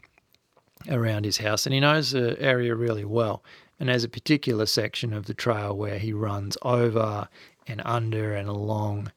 around 0.89 1.25
his 1.25 1.38
house, 1.38 1.65
and 1.65 1.73
he 1.73 1.79
knows 1.79 2.12
the 2.12 2.39
area 2.39 2.75
really 2.75 3.05
well. 3.05 3.43
And 3.79 3.89
there's 3.89 4.03
a 4.03 4.10
particular 4.10 4.65
section 4.65 5.13
of 5.13 5.25
the 5.25 5.33
trail 5.33 5.75
where 5.75 5.99
he 5.99 6.13
runs 6.13 6.57
over 6.63 7.29
and 7.67 7.81
under 7.86 8.33
and 8.33 8.49
along 8.49 9.12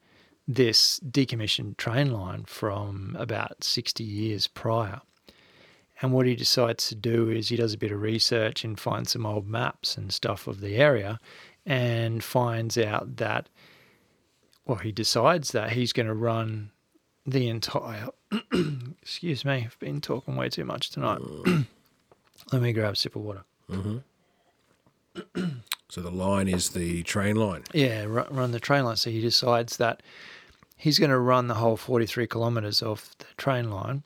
this 0.54 0.98
decommissioned 1.08 1.76
train 1.76 2.10
line 2.10 2.42
from 2.44 3.16
about 3.20 3.62
60 3.62 4.02
years 4.02 4.48
prior. 4.48 5.00
And 6.02 6.12
what 6.12 6.26
he 6.26 6.34
decides 6.34 6.88
to 6.88 6.96
do 6.96 7.30
is 7.30 7.48
he 7.50 7.56
does 7.56 7.74
a 7.74 7.78
bit 7.78 7.92
of 7.92 8.00
research 8.00 8.64
and 8.64 8.78
finds 8.78 9.12
some 9.12 9.24
old 9.24 9.46
maps 9.46 9.96
and 9.96 10.12
stuff 10.12 10.48
of 10.48 10.60
the 10.60 10.76
area 10.76 11.20
and 11.64 12.24
finds 12.24 12.76
out 12.76 13.18
that, 13.18 13.48
well, 14.66 14.78
he 14.78 14.90
decides 14.90 15.52
that 15.52 15.70
he's 15.70 15.92
going 15.92 16.08
to 16.08 16.14
run 16.14 16.72
the 17.24 17.48
entire. 17.48 18.08
excuse 19.02 19.44
me, 19.44 19.66
I've 19.66 19.78
been 19.78 20.00
talking 20.00 20.34
way 20.34 20.48
too 20.48 20.64
much 20.64 20.90
tonight. 20.90 21.20
Let 22.52 22.62
me 22.62 22.72
grab 22.72 22.94
a 22.94 22.96
sip 22.96 23.14
of 23.14 23.22
water. 23.22 23.44
Mm-hmm. 23.70 23.98
So 25.90 26.00
the 26.00 26.10
line 26.12 26.46
is 26.46 26.68
the 26.68 27.02
train 27.02 27.34
line. 27.34 27.64
Yeah, 27.74 28.04
run, 28.04 28.26
run 28.30 28.52
the 28.52 28.60
train 28.60 28.84
line. 28.84 28.94
So 28.94 29.10
he 29.10 29.20
decides 29.20 29.76
that 29.78 30.04
he's 30.80 30.98
going 30.98 31.10
to 31.10 31.18
run 31.18 31.46
the 31.46 31.54
whole 31.54 31.76
43 31.76 32.26
kilometres 32.26 32.82
off 32.82 33.16
the 33.18 33.26
train 33.36 33.70
line. 33.70 34.02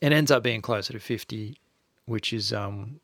It 0.00 0.12
ends 0.12 0.30
up 0.30 0.42
being 0.42 0.62
closer 0.62 0.94
to 0.94 0.98
50, 0.98 1.58
which 2.06 2.32
is 2.32 2.50
um, 2.52 2.98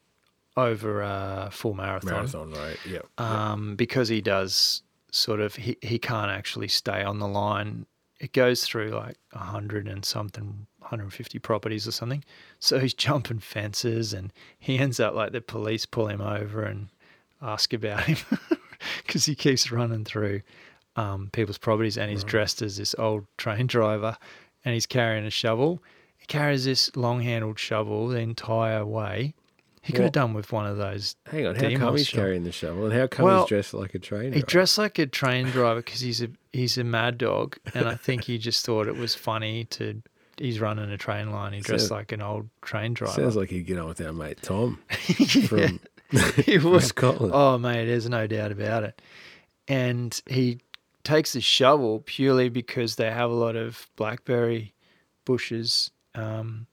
over 0.56 1.02
a 1.02 1.50
full 1.52 1.74
marathon. 1.74 2.12
Marathon, 2.12 2.50
right? 2.52 2.78
Yeah. 2.88 3.00
Um, 3.18 3.76
because 3.76 4.08
he 4.08 4.22
does 4.22 4.82
sort 5.10 5.40
of, 5.40 5.54
he, 5.54 5.76
he 5.82 5.98
can't 5.98 6.30
actually 6.30 6.68
stay 6.68 7.02
on 7.02 7.18
the 7.18 7.28
line. 7.28 7.84
It 8.20 8.32
goes 8.32 8.64
through 8.64 8.90
like 8.90 9.16
100 9.32 9.86
and 9.86 10.02
something, 10.02 10.66
150 10.78 11.38
properties 11.40 11.86
or 11.86 11.92
something. 11.92 12.24
So 12.58 12.78
he's 12.78 12.94
jumping 13.06 13.40
fences 13.40 14.14
and 14.14 14.32
he 14.58 14.78
ends 14.78 14.98
up 14.98 15.14
like 15.14 15.32
the 15.32 15.42
police 15.42 15.84
pull 15.84 16.08
him 16.08 16.22
over 16.22 16.62
and 16.62 16.88
ask 17.42 17.74
about 17.74 18.04
him 18.04 18.16
because 19.06 19.26
he 19.26 19.34
keeps 19.34 19.70
running 19.70 20.06
through 20.06 20.40
um, 20.98 21.30
people's 21.32 21.58
properties 21.58 21.96
and 21.96 22.10
he's 22.10 22.24
dressed 22.24 22.60
as 22.62 22.76
this 22.76 22.94
old 22.98 23.24
train 23.38 23.66
driver 23.66 24.16
and 24.64 24.74
he's 24.74 24.86
carrying 24.86 25.24
a 25.26 25.30
shovel. 25.30 25.82
He 26.16 26.26
carries 26.26 26.64
this 26.64 26.94
long 26.96 27.20
handled 27.22 27.58
shovel 27.58 28.08
the 28.08 28.18
entire 28.18 28.84
way. 28.84 29.34
He 29.82 29.92
could 29.92 30.02
have 30.02 30.12
done 30.12 30.34
with 30.34 30.52
one 30.52 30.66
of 30.66 30.76
those. 30.76 31.16
Hang 31.30 31.46
on. 31.46 31.54
How 31.54 31.70
come 31.76 31.96
he's 31.96 32.08
shovel. 32.08 32.24
carrying 32.24 32.42
the 32.44 32.52
shovel, 32.52 32.84
and 32.86 32.92
how 32.92 33.06
come 33.06 33.24
Well, 33.24 33.40
he's 33.42 33.48
dressed 33.48 33.72
like 33.72 33.94
a 33.94 33.98
train? 33.98 34.24
He 34.34 34.40
driver? 34.40 34.46
dressed 34.46 34.76
like 34.76 34.98
a 34.98 35.06
train 35.06 35.46
driver 35.46 35.80
because 35.80 36.00
he's 36.00 36.20
a 36.20 36.28
he's 36.52 36.76
a 36.76 36.84
mad 36.84 37.16
dog, 37.16 37.56
and 37.74 37.88
I 37.88 37.94
think 37.94 38.24
he 38.24 38.36
just 38.36 38.66
thought 38.66 38.86
it 38.86 38.96
was 38.96 39.14
funny 39.14 39.64
to. 39.66 40.02
He's 40.36 40.60
running 40.60 40.90
a 40.90 40.98
train 40.98 41.30
line. 41.32 41.54
He 41.54 41.60
dressed 41.60 41.88
So- 41.88 41.94
like 41.94 42.12
an 42.12 42.20
old 42.20 42.50
train 42.60 42.92
driver. 42.92 43.14
Sounds 43.22 43.36
like 43.36 43.48
he'd 43.50 43.66
get 43.66 43.78
on 43.78 43.88
with 43.88 44.00
our 44.02 44.12
mate 44.12 44.42
Tom 44.42 44.78
Yeah. 45.18 45.46
from, 45.46 45.80
He 46.44 46.58
from. 46.58 46.80
Scotland. 46.80 47.32
Oh, 47.34 47.56
mate, 47.56 47.86
there's 47.86 48.08
no 48.10 48.26
doubt 48.26 48.52
about 48.52 48.82
it. 48.84 49.00
And 49.68 50.20
he 50.28 50.60
takes 51.04 51.32
the 51.32 51.40
shovel 51.40 52.02
purely 52.04 52.48
because 52.48 52.96
they 52.96 53.10
have 53.10 53.30
a 53.30 53.34
lot 53.34 53.56
of 53.56 53.88
blackberry 53.96 54.74
bushes 55.24 55.90
um, 56.14 56.66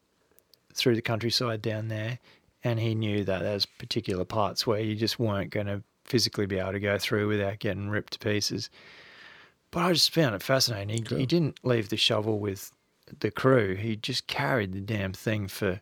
through 0.74 0.96
the 0.96 1.02
countryside 1.02 1.62
down 1.62 1.88
there. 1.88 2.20
And 2.64 2.80
he 2.80 2.96
knew 2.96 3.24
that 3.24 3.40
there's 3.44 3.66
particular 3.66 4.26
parts 4.26 4.66
where 4.66 4.80
you 4.80 4.96
just 4.96 5.20
weren't 5.20 5.52
going 5.52 5.68
to 5.68 5.84
physically 6.04 6.46
be 6.48 6.58
able 6.58 6.72
to 6.74 6.80
go 6.80 6.98
through 6.98 7.28
without 7.28 7.60
getting 7.60 7.90
ripped 7.90 8.14
to 8.14 8.20
pieces. 8.20 8.70
But 9.72 9.84
I 9.84 9.94
just 9.94 10.12
found 10.14 10.34
it 10.36 10.42
fascinating. 10.42 10.90
He, 10.90 11.02
Cool. 11.02 11.18
he 11.20 11.26
didn't 11.26 11.60
leave 11.64 11.90
the 11.90 11.98
shovel 11.98 12.40
with 12.40 12.72
the 13.20 13.30
crew, 13.30 13.76
he 13.76 13.96
just 13.96 14.26
carried 14.26 14.74
the 14.74 14.80
damn 14.82 15.14
thing 15.14 15.48
for 15.48 15.80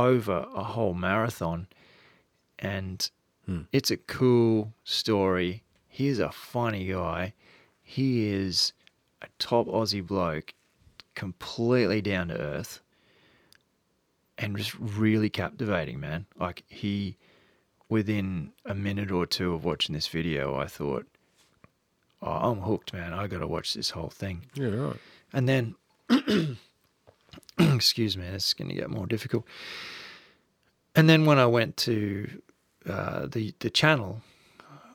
over 0.00 0.46
a 0.52 0.64
whole 0.64 0.94
marathon. 0.94 1.68
And 2.58 3.08
Hmm. 3.46 3.62
it's 3.72 3.90
a 3.90 3.96
cool 3.96 4.74
story. 4.84 5.62
He's 5.88 6.18
a 6.18 6.32
funny 6.32 6.86
guy. 6.86 7.34
He 7.90 8.28
is 8.28 8.72
a 9.20 9.26
top 9.40 9.66
Aussie 9.66 10.06
bloke, 10.06 10.54
completely 11.16 12.00
down 12.00 12.28
to 12.28 12.38
earth, 12.38 12.82
and 14.38 14.56
just 14.56 14.78
really 14.78 15.28
captivating, 15.28 15.98
man. 15.98 16.26
Like 16.38 16.62
he, 16.68 17.16
within 17.88 18.52
a 18.64 18.76
minute 18.76 19.10
or 19.10 19.26
two 19.26 19.54
of 19.54 19.64
watching 19.64 19.92
this 19.92 20.06
video, 20.06 20.54
I 20.54 20.66
thought, 20.66 21.04
"Oh, 22.22 22.30
I'm 22.30 22.60
hooked, 22.60 22.92
man. 22.92 23.12
I 23.12 23.26
got 23.26 23.38
to 23.38 23.48
watch 23.48 23.74
this 23.74 23.90
whole 23.90 24.10
thing." 24.10 24.46
Yeah, 24.54 24.68
right. 24.68 25.00
And 25.32 25.48
then, 25.48 25.74
excuse 27.58 28.16
me, 28.16 28.30
this 28.30 28.46
is 28.46 28.54
going 28.54 28.68
to 28.68 28.76
get 28.76 28.88
more 28.88 29.06
difficult. 29.06 29.44
And 30.94 31.08
then 31.08 31.24
when 31.24 31.40
I 31.40 31.46
went 31.46 31.76
to 31.78 32.40
uh, 32.88 33.26
the 33.26 33.52
the 33.58 33.68
channel, 33.68 34.22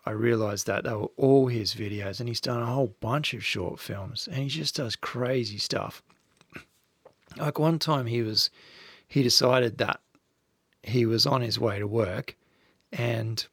I 0.06 0.12
realized 0.12 0.68
that 0.68 0.84
they 0.84 0.94
were 0.94 1.10
all 1.18 1.48
his 1.48 1.74
videos, 1.74 2.20
and 2.20 2.30
he's 2.30 2.41
done 2.41 2.62
a 2.62 2.68
whole 2.68 2.96
bunch 3.00 3.34
of 3.34 3.44
short 3.44 3.80
films, 3.80 4.28
and 4.28 4.38
he 4.38 4.50
just 4.50 4.76
does 4.76 4.96
crazy 4.96 5.58
stuff. 5.58 6.04
Like 7.38 7.58
one 7.58 7.80
time, 7.80 8.06
he 8.06 8.22
was 8.22 8.50
he 9.08 9.24
decided 9.24 9.78
that 9.80 10.00
he 10.84 11.06
was 11.06 11.26
on 11.26 11.41
his 11.41 11.60
way 11.60 11.80
to 11.80 11.88
work, 11.88 12.36
and 12.91 13.46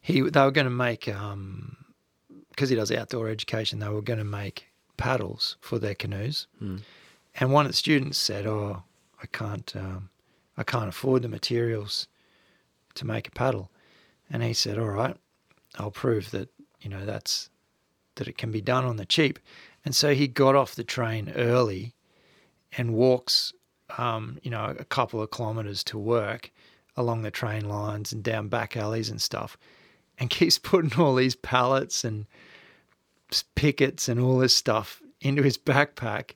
he 0.00 0.20
they 0.20 0.40
were 0.40 0.50
going 0.50 0.66
to 0.66 0.70
make 0.70 1.08
um 1.08 1.76
because 2.50 2.70
he 2.70 2.76
does 2.76 2.90
outdoor 2.90 3.28
education, 3.28 3.78
they 3.78 3.88
were 3.88 4.02
going 4.02 4.18
to 4.18 4.24
make 4.24 4.66
paddles 4.96 5.56
for 5.60 5.78
their 5.78 5.94
canoes. 5.94 6.46
Hmm. 6.58 6.78
And 7.38 7.52
one 7.52 7.66
of 7.66 7.72
the 7.72 7.76
students 7.76 8.18
said, 8.18 8.46
"Oh, 8.46 8.82
I 9.22 9.26
can't, 9.26 9.76
um, 9.76 10.08
I 10.56 10.64
can't 10.64 10.88
afford 10.88 11.22
the 11.22 11.28
materials 11.28 12.08
to 12.94 13.06
make 13.06 13.28
a 13.28 13.30
paddle." 13.30 13.70
And 14.30 14.42
he 14.42 14.52
said, 14.52 14.78
"All 14.78 14.90
right, 14.90 15.16
I'll 15.76 15.90
prove 15.90 16.30
that 16.32 16.48
you 16.80 16.90
know 16.90 17.04
that's 17.04 17.50
that 18.16 18.28
it 18.28 18.38
can 18.38 18.50
be 18.50 18.60
done 18.60 18.84
on 18.84 18.96
the 18.96 19.06
cheap." 19.06 19.38
And 19.84 19.94
so 19.94 20.14
he 20.14 20.26
got 20.26 20.56
off 20.56 20.74
the 20.74 20.84
train 20.84 21.32
early 21.36 21.94
and 22.76 22.94
walks, 22.94 23.52
um, 23.96 24.38
you 24.42 24.50
know, 24.50 24.74
a 24.78 24.84
couple 24.84 25.22
of 25.22 25.30
kilometers 25.30 25.84
to 25.84 25.98
work 25.98 26.50
along 26.96 27.22
the 27.22 27.30
train 27.30 27.68
lines 27.68 28.12
and 28.12 28.22
down 28.22 28.48
back 28.48 28.76
alleys 28.76 29.08
and 29.08 29.22
stuff, 29.22 29.56
and 30.18 30.30
keeps 30.30 30.58
putting 30.58 30.98
all 31.00 31.14
these 31.14 31.36
pallets 31.36 32.04
and 32.04 32.26
pickets 33.54 34.08
and 34.08 34.20
all 34.20 34.38
this 34.38 34.56
stuff 34.56 35.02
into 35.20 35.42
his 35.42 35.58
backpack. 35.58 36.32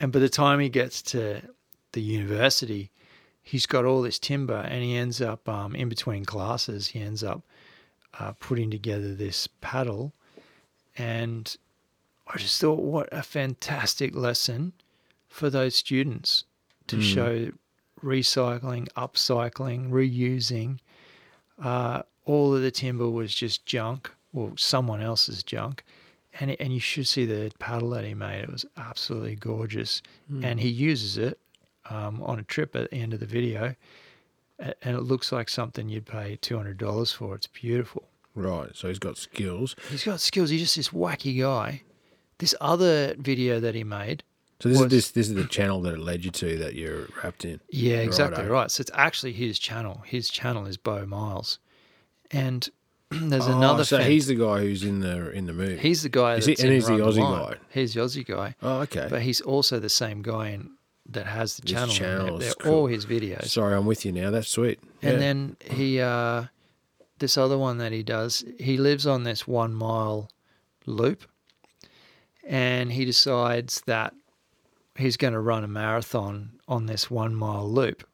And 0.00 0.12
by 0.12 0.18
the 0.18 0.28
time 0.28 0.60
he 0.60 0.68
gets 0.68 1.02
to 1.02 1.40
the 1.92 2.02
university, 2.02 2.90
he's 3.44 3.66
got 3.66 3.84
all 3.84 4.02
this 4.02 4.18
timber 4.18 4.56
and 4.56 4.82
he 4.82 4.96
ends 4.96 5.20
up, 5.20 5.48
um, 5.48 5.76
in 5.76 5.88
between 5.88 6.24
classes, 6.24 6.88
he 6.88 7.00
ends 7.00 7.22
up 7.22 7.42
uh, 8.18 8.32
putting 8.40 8.70
together 8.70 9.14
this 9.14 9.46
paddle. 9.60 10.12
And 10.96 11.54
I 12.26 12.38
just 12.38 12.60
thought, 12.60 12.80
what 12.80 13.08
a 13.12 13.22
fantastic 13.22 14.16
lesson 14.16 14.72
for 15.28 15.50
those 15.50 15.74
students 15.76 16.44
to 16.86 16.96
Mm. 16.96 17.02
show 17.02 17.52
recycling, 18.02 18.88
upcycling, 18.96 19.90
reusing. 19.90 20.78
Uh, 21.62 22.02
all 22.24 22.54
of 22.54 22.62
the 22.62 22.70
timber 22.70 23.08
was 23.08 23.34
just 23.34 23.66
junk, 23.66 24.10
or 24.32 24.56
someone 24.56 25.00
else's 25.02 25.42
junk. 25.42 25.84
And, 26.40 26.56
and 26.58 26.72
you 26.72 26.80
should 26.80 27.06
see 27.06 27.26
the 27.26 27.52
paddle 27.58 27.90
that 27.90 28.04
he 28.04 28.14
made. 28.14 28.40
It 28.42 28.50
was 28.50 28.64
absolutely 28.76 29.36
gorgeous. 29.36 30.02
And 30.42 30.58
he 30.58 30.68
uses 30.68 31.16
it 31.18 31.38
um, 31.90 32.22
on 32.22 32.38
a 32.38 32.42
trip 32.42 32.74
at 32.76 32.90
the 32.90 32.96
end 32.96 33.14
of 33.14 33.20
the 33.20 33.26
video. 33.26 33.74
And 34.58 34.96
it 34.96 35.02
looks 35.02 35.32
like 35.32 35.48
something 35.48 35.88
you'd 35.88 36.06
pay 36.06 36.38
$200 36.40 37.14
for. 37.14 37.34
It's 37.34 37.48
beautiful. 37.48 38.04
Right. 38.36 38.70
So 38.74 38.88
he's 38.88 38.98
got 39.00 39.16
skills. 39.18 39.74
He's 39.90 40.04
got 40.04 40.20
skills. 40.20 40.50
He's 40.50 40.60
just 40.60 40.76
this 40.76 40.90
wacky 40.90 41.40
guy. 41.40 41.82
This 42.38 42.54
other 42.60 43.14
video 43.18 43.58
that 43.60 43.74
he 43.74 43.84
made, 43.84 44.22
So 44.60 44.68
this 44.68 44.78
was- 44.78 44.86
is 44.86 44.90
this 44.92 45.10
this 45.12 45.28
is 45.28 45.34
the 45.34 45.44
channel 45.46 45.80
that 45.82 45.94
it 45.94 46.00
led 46.00 46.24
you 46.24 46.30
to 46.32 46.56
that 46.58 46.74
you're 46.74 47.08
wrapped 47.22 47.44
in. 47.44 47.60
Yeah, 47.70 47.96
exactly 47.96 48.42
Righto. 48.42 48.52
right. 48.52 48.70
So 48.70 48.80
it's 48.80 48.90
actually 48.94 49.32
his 49.32 49.58
channel. 49.58 50.02
His 50.06 50.28
channel 50.28 50.66
is 50.66 50.76
Beau 50.76 51.04
Miles, 51.06 51.58
and 52.32 52.68
there's 53.10 53.46
Oh, 53.46 53.56
another. 53.56 53.84
So 53.84 53.98
fan- 53.98 54.10
he's 54.10 54.26
the 54.26 54.34
guy 54.34 54.60
who's 54.60 54.82
in 54.82 54.98
the 55.00 55.30
in 55.30 55.46
the 55.46 55.52
movie. 55.52 55.76
he's 55.78 56.02
the 56.02 56.08
guy. 56.08 56.40
He- 56.40 56.52
and 56.52 56.60
in 56.60 56.72
he's 56.72 56.86
the 56.86 56.94
Aussie 56.94 57.18
Line. 57.18 57.52
guy? 57.52 57.56
He's 57.70 57.94
the 57.94 58.00
Aussie 58.00 58.26
guy, 58.26 58.54
oh, 58.62 58.80
okay. 58.80 59.06
but 59.10 59.22
he's 59.22 59.40
also 59.40 59.78
the 59.78 59.88
same 59.88 60.22
guy 60.22 60.48
in, 60.50 60.70
that 61.10 61.26
has 61.26 61.56
the 61.58 61.62
channel. 61.66 61.90
in 61.90 62.38
there. 62.38 62.38
They're 62.38 62.54
cool. 62.54 62.72
all 62.74 62.86
his 62.86 63.06
videos. 63.06 63.46
Sorry, 63.48 63.74
I'm 63.76 63.86
with 63.86 64.04
you 64.04 64.12
now. 64.12 64.30
That's 64.30 64.48
sweet. 64.48 64.80
And 65.02 65.14
Yeah. 65.14 65.18
then 65.18 65.56
he, 65.70 66.00
uh, 66.00 66.44
this 67.18 67.36
other 67.36 67.58
one 67.58 67.78
that 67.78 67.92
he 67.92 68.02
does, 68.02 68.44
he 68.58 68.76
lives 68.76 69.06
on 69.06 69.24
this 69.24 69.46
one 69.46 69.74
mile 69.74 70.30
loop, 70.86 71.24
and 72.42 72.92
he 72.92 73.04
decides 73.04 73.82
that 73.86 74.14
he's 74.96 75.16
going 75.16 75.32
to 75.34 75.40
run 75.40 75.64
a 75.64 75.68
marathon 75.68 76.58
on 76.68 76.86
this 76.86 77.10
one 77.10 77.34
mile 77.34 77.70
loop, 77.70 78.06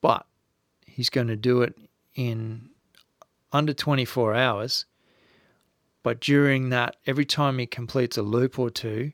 but 0.00 0.26
he's 0.86 1.10
going 1.10 1.28
to 1.28 1.36
do 1.36 1.62
it 1.62 1.74
in 2.14 2.70
under 3.52 3.72
24 3.74 4.34
hours. 4.34 4.86
But 6.02 6.20
during 6.20 6.70
that, 6.70 6.96
every 7.06 7.24
time 7.24 7.58
he 7.58 7.66
completes 7.66 8.16
a 8.16 8.22
loop 8.22 8.58
or 8.58 8.70
two, 8.70 9.12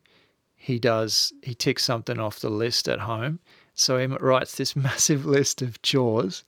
he 0.61 0.79
does 0.79 1.33
he 1.43 1.55
ticks 1.55 1.85
something 1.85 2.19
off 2.19 2.41
the 2.41 2.51
list 2.51 2.89
at 2.89 2.99
home. 2.99 3.39
So 3.75 3.97
he 3.97 4.07
writes 4.07 4.57
this 4.57 4.77
massive 4.77 5.25
list 5.25 5.63
of 5.63 5.81
chores, 5.83 6.45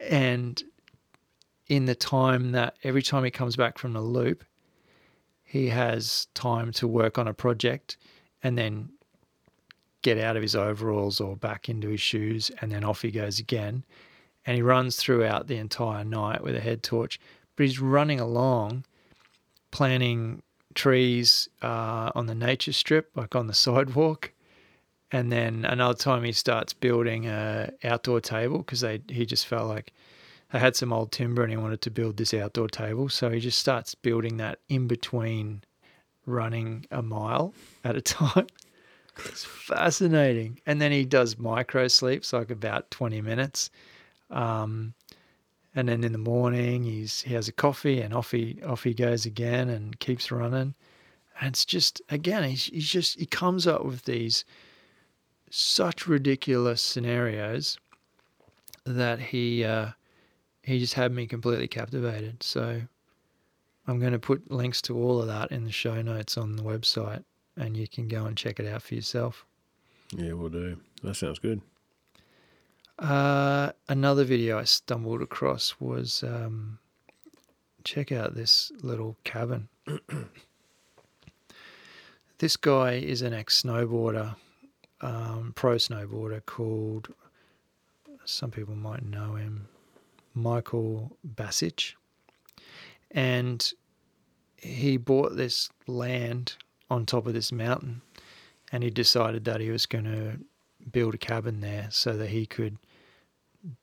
and 0.00 0.60
in 1.68 1.84
the 1.84 1.94
time 1.94 2.52
that 2.52 2.76
every 2.82 3.02
time 3.02 3.22
he 3.22 3.30
comes 3.30 3.54
back 3.54 3.76
from 3.78 3.92
the 3.92 4.00
loop, 4.00 4.42
he 5.44 5.68
has 5.68 6.26
time 6.34 6.72
to 6.72 6.88
work 6.88 7.18
on 7.18 7.28
a 7.28 7.34
project, 7.34 7.98
and 8.42 8.56
then 8.56 8.88
get 10.00 10.16
out 10.18 10.36
of 10.36 10.42
his 10.42 10.56
overalls 10.56 11.20
or 11.20 11.36
back 11.36 11.68
into 11.68 11.88
his 11.88 12.00
shoes, 12.00 12.50
and 12.60 12.72
then 12.72 12.82
off 12.82 13.02
he 13.02 13.10
goes 13.10 13.38
again. 13.38 13.84
And 14.46 14.56
he 14.56 14.62
runs 14.62 14.96
throughout 14.96 15.48
the 15.48 15.58
entire 15.58 16.04
night 16.04 16.42
with 16.42 16.56
a 16.56 16.60
head 16.60 16.82
torch, 16.82 17.20
but 17.56 17.66
he's 17.66 17.78
running 17.78 18.20
along, 18.20 18.86
planting 19.70 20.42
trees 20.78 21.48
uh, 21.60 22.12
on 22.14 22.26
the 22.26 22.34
nature 22.36 22.72
strip, 22.72 23.10
like 23.16 23.34
on 23.34 23.48
the 23.48 23.54
sidewalk. 23.54 24.32
And 25.10 25.32
then 25.32 25.64
another 25.64 25.98
time 25.98 26.22
he 26.22 26.32
starts 26.32 26.72
building 26.72 27.26
a 27.26 27.70
outdoor 27.82 28.20
table 28.20 28.58
because 28.58 28.80
they 28.80 29.00
he 29.08 29.26
just 29.26 29.46
felt 29.46 29.66
like 29.68 29.92
they 30.52 30.58
had 30.60 30.76
some 30.76 30.92
old 30.92 31.10
timber 31.10 31.42
and 31.42 31.50
he 31.50 31.56
wanted 31.56 31.80
to 31.82 31.90
build 31.90 32.16
this 32.16 32.32
outdoor 32.32 32.68
table. 32.68 33.08
So 33.08 33.28
he 33.30 33.40
just 33.40 33.58
starts 33.58 33.94
building 33.96 34.36
that 34.36 34.60
in 34.68 34.86
between 34.86 35.62
running 36.26 36.86
a 36.92 37.02
mile 37.02 37.54
at 37.82 37.96
a 37.96 38.00
time. 38.16 38.46
It's 39.24 39.44
fascinating. 39.44 40.60
And 40.64 40.80
then 40.80 40.92
he 40.92 41.04
does 41.04 41.38
micro 41.38 41.88
sleeps, 41.88 42.32
like 42.32 42.50
about 42.50 42.88
20 42.92 43.20
minutes. 43.20 43.70
Um, 44.30 44.94
and 45.78 45.88
then 45.88 46.02
in 46.02 46.10
the 46.10 46.18
morning, 46.18 46.82
he's 46.82 47.22
he 47.22 47.34
has 47.34 47.46
a 47.46 47.52
coffee 47.52 48.00
and 48.00 48.12
off 48.12 48.32
he 48.32 48.60
off 48.66 48.82
he 48.82 48.92
goes 48.92 49.24
again 49.24 49.68
and 49.68 49.98
keeps 50.00 50.32
running. 50.32 50.74
And 51.40 51.50
it's 51.50 51.64
just 51.64 52.02
again, 52.08 52.42
he's, 52.42 52.64
he's 52.64 52.88
just 52.88 53.16
he 53.16 53.26
comes 53.26 53.64
up 53.64 53.84
with 53.84 54.04
these 54.04 54.44
such 55.50 56.08
ridiculous 56.08 56.82
scenarios 56.82 57.78
that 58.84 59.20
he 59.20 59.62
uh, 59.62 59.90
he 60.64 60.80
just 60.80 60.94
had 60.94 61.12
me 61.12 61.28
completely 61.28 61.68
captivated. 61.68 62.42
So 62.42 62.82
I'm 63.86 64.00
going 64.00 64.12
to 64.12 64.18
put 64.18 64.50
links 64.50 64.82
to 64.82 64.98
all 65.00 65.20
of 65.20 65.28
that 65.28 65.52
in 65.52 65.64
the 65.64 65.70
show 65.70 66.02
notes 66.02 66.36
on 66.36 66.56
the 66.56 66.64
website, 66.64 67.22
and 67.56 67.76
you 67.76 67.86
can 67.86 68.08
go 68.08 68.26
and 68.26 68.36
check 68.36 68.58
it 68.58 68.66
out 68.66 68.82
for 68.82 68.96
yourself. 68.96 69.46
yeah, 70.10 70.32
we'll 70.32 70.48
do. 70.48 70.76
That 71.04 71.14
sounds 71.14 71.38
good. 71.38 71.60
Uh, 72.98 73.70
another 73.88 74.24
video 74.24 74.58
I 74.58 74.64
stumbled 74.64 75.22
across 75.22 75.76
was 75.78 76.24
um, 76.24 76.78
check 77.84 78.10
out 78.10 78.34
this 78.34 78.72
little 78.82 79.16
cabin. 79.22 79.68
this 82.38 82.56
guy 82.56 82.94
is 82.94 83.22
an 83.22 83.32
ex 83.32 83.62
snowboarder, 83.62 84.34
um, 85.00 85.52
pro 85.54 85.76
snowboarder 85.76 86.44
called, 86.44 87.14
some 88.24 88.50
people 88.50 88.74
might 88.74 89.04
know 89.04 89.36
him, 89.36 89.68
Michael 90.34 91.16
Basich. 91.36 91.94
And 93.12 93.72
he 94.56 94.96
bought 94.96 95.36
this 95.36 95.70
land 95.86 96.56
on 96.90 97.06
top 97.06 97.28
of 97.28 97.32
this 97.32 97.52
mountain 97.52 98.02
and 98.72 98.82
he 98.82 98.90
decided 98.90 99.44
that 99.44 99.60
he 99.60 99.70
was 99.70 99.86
going 99.86 100.04
to 100.04 100.40
build 100.90 101.14
a 101.14 101.18
cabin 101.18 101.60
there 101.60 101.86
so 101.90 102.16
that 102.16 102.30
he 102.30 102.44
could 102.44 102.76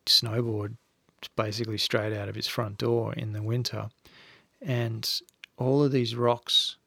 snowboard 0.05 0.75
basically 1.35 1.77
straight 1.77 2.13
out 2.13 2.29
of 2.29 2.35
his 2.35 2.47
front 2.47 2.77
door 2.77 3.13
in 3.13 3.33
the 3.33 3.41
winter. 3.41 3.89
And 4.61 5.09
all 5.57 5.83
of 5.83 5.91
these 5.91 6.15
rocks. 6.15 6.77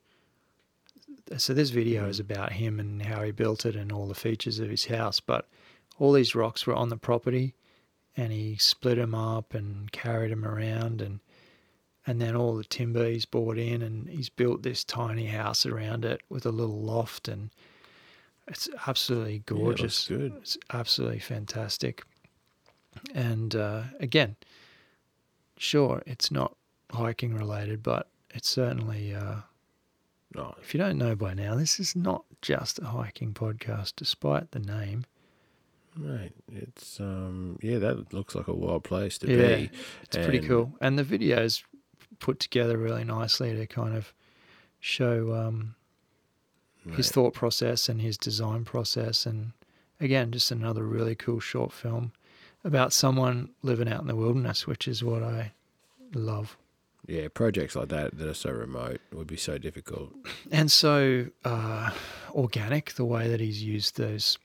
So 1.37 1.53
this 1.53 1.71
video 1.71 2.09
is 2.09 2.19
mm. 2.19 2.23
about 2.23 2.53
him 2.53 2.81
and 2.81 3.03
how 3.03 3.23
he 3.23 3.31
built 3.31 3.67
it 3.67 3.77
and 3.77 3.93
all 3.93 4.07
the 4.07 4.15
features 4.15 4.59
of 4.59 4.71
his 4.71 4.87
house. 4.87 5.21
But 5.21 5.49
all 5.99 6.13
these 6.13 6.35
rocks 6.35 6.67
were 6.67 6.75
on 6.75 6.89
the 6.89 6.97
property, 6.97 7.55
and 8.17 8.33
he 8.33 8.57
split 8.57 8.97
them 8.97 9.15
up 9.15 9.55
and 9.55 9.91
carried 9.93 10.31
them 10.31 10.45
around, 10.45 11.01
and 11.01 11.21
and 12.07 12.23
then 12.23 12.35
all 12.35 12.57
the 12.57 12.65
timber 12.65 13.07
he's 13.07 13.27
bought 13.27 13.59
in, 13.59 13.83
and 13.83 14.09
he's 14.09 14.31
built 14.31 14.63
this 14.63 14.85
tiny 14.85 15.27
house 15.27 15.67
around 15.67 16.05
it 16.05 16.23
with 16.29 16.47
a 16.47 16.51
little 16.51 16.81
loft, 16.81 17.29
and 17.29 17.51
it's 18.47 18.69
absolutely 18.87 19.33
Yeah, 19.33 19.39
it 19.39 19.47
gorgeous. 19.47 20.09
good. 20.09 20.33
It's 20.39 20.57
absolutely 20.73 21.19
fantastic. 21.19 22.05
And 23.15 23.55
uh, 23.55 23.83
again, 24.01 24.37
sure, 25.57 26.03
it's 26.07 26.31
not 26.31 26.57
hiking 26.91 27.35
related, 27.35 27.83
but 27.83 28.09
it's 28.31 28.49
certainly, 28.49 29.15
uh, 29.15 29.37
Oh, 30.37 30.55
if 30.61 30.75
you 30.75 30.79
don't 30.79 30.99
know 30.99 31.17
by 31.17 31.33
now, 31.33 31.55
this 31.55 31.81
is 31.81 31.97
not 31.97 32.25
just 32.43 32.79
a 32.81 32.85
hiking 32.85 33.33
podcast, 33.33 33.95
despite 33.97 34.51
the 34.51 34.59
name. 34.59 35.07
mate, 35.97 36.33
it's 36.53 37.01
um, 37.01 37.59
yeah, 37.63 37.79
that 37.79 38.13
looks 38.13 38.35
like 38.35 38.47
a 38.47 38.55
wild 38.55 38.85
place 38.85 39.17
to 39.19 39.27
Yeah, 39.31 39.57
be. 39.57 39.71
It's 40.03 40.19
pretty 40.19 40.41
cool. 40.41 40.75
And 40.83 40.99
the 40.99 41.03
video's 41.03 41.65
put 42.19 42.41
together 42.41 42.77
really 42.77 43.05
nicely 43.05 43.57
to 43.57 43.67
kind 43.67 43.97
of 43.97 44.13
show 44.81 45.35
um, 45.35 45.75
his 46.95 47.11
thought 47.11 47.33
process 47.33 47.89
and 47.89 48.01
his 48.01 48.19
design 48.19 48.65
process. 48.65 49.25
And 49.25 49.53
again, 49.99 50.31
just 50.31 50.51
another 50.51 50.85
really 50.85 51.15
cool 51.15 51.41
short 51.41 51.73
film 51.73 52.13
about 52.69 52.93
someone 52.93 53.51
living 53.65 53.89
out 53.89 54.01
in 54.01 54.07
the 54.07 54.15
wilderness, 54.15 54.67
which 54.67 54.87
is 54.87 55.03
what 55.03 55.23
I 55.25 55.53
love. 56.15 56.57
yeah, 57.07 57.27
projects 57.33 57.75
like 57.75 57.89
that 57.89 58.17
that 58.19 58.29
are 58.29 58.35
so 58.35 58.51
remote 58.51 59.01
would 59.13 59.27
be 59.27 59.37
so 59.37 59.59
difficult. 59.59 60.13
And 60.53 60.71
so 60.71 61.27
uh, 61.45 61.91
organic, 62.33 62.93
the 62.95 63.05
way 63.05 63.27
that 63.29 63.41
he's 63.41 63.63
used 63.63 63.97
those 63.97 64.39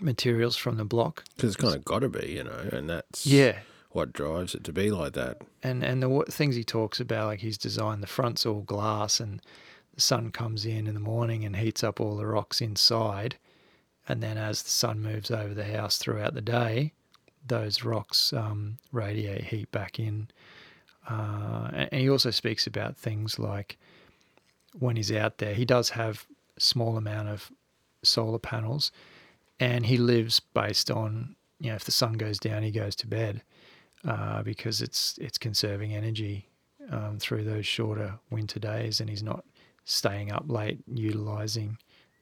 materials 0.00 0.56
from 0.56 0.76
the 0.76 0.84
block. 0.84 1.24
Because 1.36 1.54
it's 1.54 1.62
kind 1.62 1.74
of 1.74 1.84
got 1.84 2.00
to 2.00 2.08
be, 2.08 2.32
you 2.32 2.44
know, 2.44 2.68
and 2.72 2.88
that's 2.90 3.26
Yeah. 3.26 3.60
what 3.90 4.12
drives 4.12 4.54
it 4.54 4.64
to 4.64 4.72
be 4.72 4.90
like 4.90 5.12
that. 5.14 5.38
and 5.62 5.82
and 5.82 6.02
the 6.02 6.06
w- 6.08 6.24
things 6.30 6.54
he 6.56 6.64
talks 6.64 7.00
about, 7.00 7.26
like 7.26 7.40
he's 7.40 7.58
designed 7.58 8.02
the 8.02 8.06
front's 8.06 8.44
all 8.46 8.60
glass, 8.62 9.18
and 9.20 9.40
the 9.94 10.00
sun 10.00 10.30
comes 10.30 10.64
in 10.66 10.86
in 10.86 10.94
the 10.94 11.00
morning 11.00 11.44
and 11.44 11.56
heats 11.56 11.82
up 11.82 12.00
all 12.00 12.16
the 12.16 12.26
rocks 12.26 12.60
inside, 12.60 13.36
and 14.08 14.22
then 14.22 14.36
as 14.38 14.62
the 14.62 14.70
sun 14.70 15.00
moves 15.00 15.30
over 15.30 15.54
the 15.54 15.64
house 15.64 15.98
throughout 15.98 16.34
the 16.34 16.40
day, 16.42 16.92
those 17.48 17.84
rocks 17.84 18.32
um, 18.32 18.78
radiate 18.92 19.44
heat 19.44 19.70
back 19.72 19.98
in. 19.98 20.28
Uh, 21.08 21.70
and 21.72 22.00
he 22.00 22.10
also 22.10 22.30
speaks 22.30 22.66
about 22.66 22.96
things 22.96 23.38
like 23.38 23.78
when 24.78 24.96
he's 24.96 25.12
out 25.12 25.38
there, 25.38 25.54
he 25.54 25.64
does 25.64 25.90
have 25.90 26.26
a 26.56 26.60
small 26.60 26.96
amount 26.96 27.28
of 27.28 27.50
solar 28.02 28.38
panels, 28.38 28.92
and 29.58 29.86
he 29.86 29.96
lives 29.96 30.40
based 30.40 30.90
on 30.90 31.34
you 31.58 31.70
know 31.70 31.76
if 31.76 31.84
the 31.84 31.92
sun 31.92 32.14
goes 32.14 32.38
down, 32.38 32.62
he 32.62 32.70
goes 32.70 32.94
to 32.96 33.06
bed 33.06 33.42
uh, 34.06 34.42
because 34.42 34.82
it's 34.82 35.18
it's 35.18 35.38
conserving 35.38 35.94
energy 35.94 36.48
um, 36.90 37.18
through 37.18 37.44
those 37.44 37.66
shorter 37.66 38.18
winter 38.30 38.60
days, 38.60 39.00
and 39.00 39.08
he's 39.08 39.22
not 39.22 39.44
staying 39.84 40.30
up 40.30 40.44
late 40.48 40.78
utilizing 40.86 41.78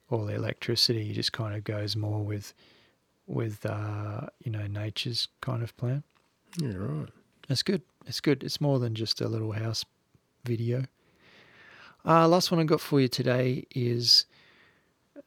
all 0.09 0.25
the 0.25 0.33
electricity. 0.33 1.03
He 1.05 1.13
just 1.13 1.33
kind 1.33 1.55
of 1.55 1.63
goes 1.63 1.95
more 1.95 2.23
with 2.23 2.53
with 3.27 3.65
uh, 3.65 4.27
you 4.43 4.51
know 4.51 4.65
nature's 4.67 5.27
kind 5.41 5.61
of 5.61 5.75
plan. 5.77 6.03
Yeah, 6.59 6.75
right. 6.75 7.09
It's 7.49 7.63
good. 7.63 7.81
It's 8.05 8.19
good. 8.19 8.43
It's 8.43 8.59
more 8.59 8.79
than 8.79 8.95
just 8.95 9.21
a 9.21 9.27
little 9.27 9.51
house 9.51 9.85
video. 10.43 10.83
Uh, 12.05 12.27
last 12.27 12.51
one 12.51 12.59
I 12.59 12.63
got 12.63 12.81
for 12.81 13.01
you 13.01 13.07
today 13.07 13.65
is 13.75 14.25